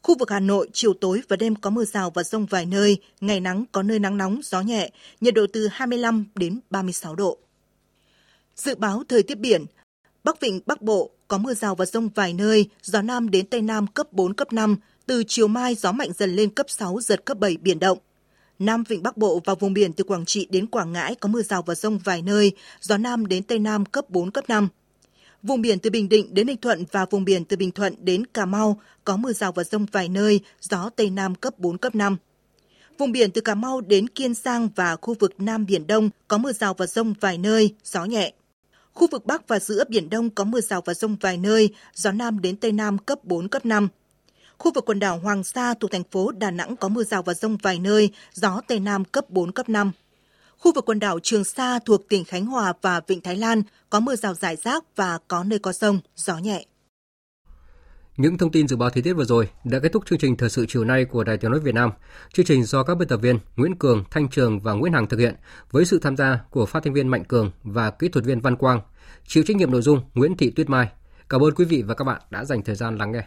Khu 0.03 0.19
vực 0.19 0.31
Hà 0.31 0.41
Nội, 0.41 0.69
chiều 0.73 0.93
tối 0.95 1.23
và 1.29 1.37
đêm 1.37 1.57
có 1.57 1.71
mưa 1.71 1.85
rào 1.85 2.11
và 2.11 2.23
rông 2.23 2.47
vài 2.47 2.67
nơi, 2.67 2.97
ngày 3.21 3.41
nắng 3.41 3.65
có 3.73 3.83
nơi 3.83 3.99
nắng 3.99 4.17
nóng, 4.17 4.41
gió 4.45 4.61
nhẹ, 4.61 4.91
nhiệt 5.21 5.35
độ 5.35 5.47
từ 5.53 5.69
25 5.73 6.25
đến 6.35 6.61
36 6.71 7.15
độ. 7.15 7.39
Dự 8.57 8.75
báo 8.75 9.03
thời 9.09 9.23
tiết 9.23 9.39
biển, 9.39 9.65
Bắc 10.25 10.41
Vịnh 10.41 10.61
Bắc 10.67 10.83
Bộ 10.83 11.11
có 11.29 11.39
mưa 11.39 11.55
rào 11.55 11.75
và 11.75 11.87
rông 11.87 12.09
vài 12.09 12.33
nơi, 12.33 12.69
gió 12.83 13.03
Nam 13.03 13.31
đến 13.31 13.47
Tây 13.47 13.63
Nam 13.63 13.87
cấp 13.87 14.13
4, 14.13 14.35
cấp 14.35 14.53
5, 14.53 14.77
từ 15.07 15.25
chiều 15.29 15.49
mai 15.49 15.75
gió 15.75 15.93
mạnh 15.93 16.11
dần 16.19 16.37
lên 16.37 16.51
cấp 16.51 16.67
6, 16.71 17.01
giật 17.01 17.25
cấp 17.25 17.39
7 17.39 17.57
biển 17.57 17.79
động. 17.79 17.99
Nam 18.59 18.85
Vịnh 18.89 19.03
Bắc 19.03 19.17
Bộ 19.17 19.41
và 19.45 19.55
vùng 19.55 19.75
biển 19.75 19.93
từ 19.93 20.05
Quảng 20.05 20.25
Trị 20.25 20.47
đến 20.51 20.67
Quảng 20.67 20.93
Ngãi 20.93 21.15
có 21.15 21.29
mưa 21.29 21.43
rào 21.43 21.63
và 21.63 21.75
rông 21.75 21.99
vài 21.99 22.23
nơi, 22.23 22.53
gió 22.81 22.97
Nam 22.97 23.27
đến 23.27 23.43
Tây 23.43 23.59
Nam 23.59 23.85
cấp 23.85 24.11
4, 24.11 24.31
cấp 24.31 24.45
5. 24.49 24.69
Vùng 25.43 25.63
biển 25.63 25.79
từ 25.79 25.91
Bình 25.91 26.09
Định 26.09 26.35
đến 26.35 26.47
Ninh 26.47 26.57
Thuận 26.57 26.85
và 26.93 27.07
vùng 27.11 27.25
biển 27.25 27.45
từ 27.45 27.57
Bình 27.57 27.71
Thuận 27.71 27.95
đến 27.99 28.27
Cà 28.27 28.47
Mau 28.47 28.81
có 29.05 29.17
mưa 29.17 29.33
rào 29.33 29.53
và 29.53 29.65
rông 29.65 29.87
vài 29.93 30.09
nơi, 30.09 30.41
gió 30.61 30.91
Tây 30.97 31.11
Nam 31.11 31.35
cấp 31.35 31.59
4, 31.59 31.79
cấp 31.79 31.95
5. 31.95 32.17
Vùng 32.99 33.13
biển 33.13 33.31
từ 33.31 33.41
Cà 33.41 33.55
Mau 33.55 33.81
đến 33.81 34.09
Kiên 34.09 34.35
Giang 34.35 34.69
và 34.77 34.97
khu 34.97 35.15
vực 35.19 35.35
Nam 35.39 35.67
Biển 35.67 35.87
Đông 35.87 36.11
có 36.29 36.39
mưa 36.39 36.53
rào 36.53 36.75
và 36.75 36.87
rông 36.87 37.15
vài 37.21 37.39
nơi, 37.39 37.75
gió 37.85 38.05
nhẹ. 38.05 38.33
Khu 38.93 39.07
vực 39.11 39.27
Bắc 39.27 39.49
và 39.49 39.59
giữa 39.59 39.85
Biển 39.89 40.11
Đông 40.11 40.31
có 40.31 40.45
mưa 40.45 40.61
rào 40.61 40.83
và 40.85 40.95
rông 40.95 41.17
vài 41.21 41.37
nơi, 41.37 41.69
gió 41.95 42.13
Nam 42.13 42.41
đến 42.41 42.57
Tây 42.57 42.73
Nam 42.73 42.99
cấp 42.99 43.25
4, 43.25 43.49
cấp 43.49 43.67
5. 43.67 43.89
Khu 44.65 44.73
vực 44.73 44.85
quần 44.87 45.01
đảo 45.01 45.19
Hoàng 45.19 45.45
Sa 45.45 45.75
thuộc 45.75 45.91
thành 45.91 46.03
phố 46.11 46.33
Đà 46.33 46.51
Nẵng 46.51 46.77
có 46.77 46.89
mưa 46.89 47.05
rào 47.05 47.23
và 47.23 47.35
rông 47.35 47.57
vài 47.57 47.79
nơi, 47.79 48.11
gió 48.33 48.61
Tây 48.69 48.81
Nam 48.81 49.05
cấp 49.05 49.31
4, 49.31 49.53
cấp 49.53 49.69
5. 49.69 49.93
Khu 50.59 50.73
vực 50.75 50.85
quần 50.87 50.99
đảo 50.99 51.19
Trường 51.23 51.45
Sa 51.45 51.79
thuộc 51.79 52.09
tỉnh 52.09 52.25
Khánh 52.25 52.47
Hòa 52.47 52.73
và 52.83 53.01
Vịnh 53.07 53.21
Thái 53.21 53.37
Lan 53.37 53.63
có 53.91 54.01
mưa 54.01 54.17
rào 54.17 54.35
rải 54.35 54.57
rác 54.57 54.85
và 54.97 55.19
có 55.29 55.45
nơi 55.45 55.59
có 55.59 55.73
sông, 55.73 56.01
gió 56.17 56.39
nhẹ. 56.39 56.65
Những 58.17 58.39
thông 58.39 58.51
tin 58.51 58.69
dự 58.69 58.77
báo 58.77 58.91
thời 58.91 59.03
tiết 59.03 59.13
vừa 59.13 59.25
rồi 59.25 59.49
đã 59.65 59.79
kết 59.79 59.93
thúc 59.93 60.07
chương 60.07 60.19
trình 60.19 60.37
thời 60.37 60.51
sự 60.51 60.67
chiều 60.69 60.85
nay 60.85 61.05
của 61.05 61.25
Đài 61.25 61.37
Tiếng 61.37 61.51
nói 61.51 61.61
Việt 61.61 61.75
Nam. 61.75 61.91
Chương 62.33 62.47
trình 62.47 62.65
do 62.65 62.83
các 62.83 62.95
biên 62.95 63.09
tập 63.09 63.17
viên 63.17 63.39
Nguyễn 63.57 63.79
Cường, 63.79 64.05
Thanh 64.11 64.29
Trường 64.29 64.61
và 64.61 64.73
Nguyễn 64.73 64.93
Hằng 64.93 65.07
thực 65.07 65.21
hiện 65.21 65.35
với 65.71 65.85
sự 65.85 65.99
tham 65.99 66.17
gia 66.17 66.41
của 66.51 66.67
phát 66.67 66.83
thanh 66.85 66.95
viên 66.95 67.09
Mạnh 67.09 67.25
Cường 67.25 67.51
và 67.63 67.91
kỹ 67.91 68.09
thuật 68.09 68.25
viên 68.25 68.41
Văn 68.41 68.57
Quang. 68.57 68.81
Chịu 69.27 69.45
trách 69.47 69.57
nhiệm 69.57 69.71
nội 69.71 69.83
dung 69.83 70.01
Nguyễn 70.15 70.37
Thị 70.37 70.51
Tuyết 70.51 70.71
Mai. 70.71 70.89
Cảm 71.29 71.45
ơn 71.45 71.55
quý 71.55 71.65
vị 71.65 71.83
và 71.83 71.95
các 71.95 72.05
bạn 72.05 72.21
đã 72.31 72.45
dành 72.45 72.63
thời 72.63 72.75
gian 72.75 72.97
lắng 72.97 73.13
nghe. 73.13 73.25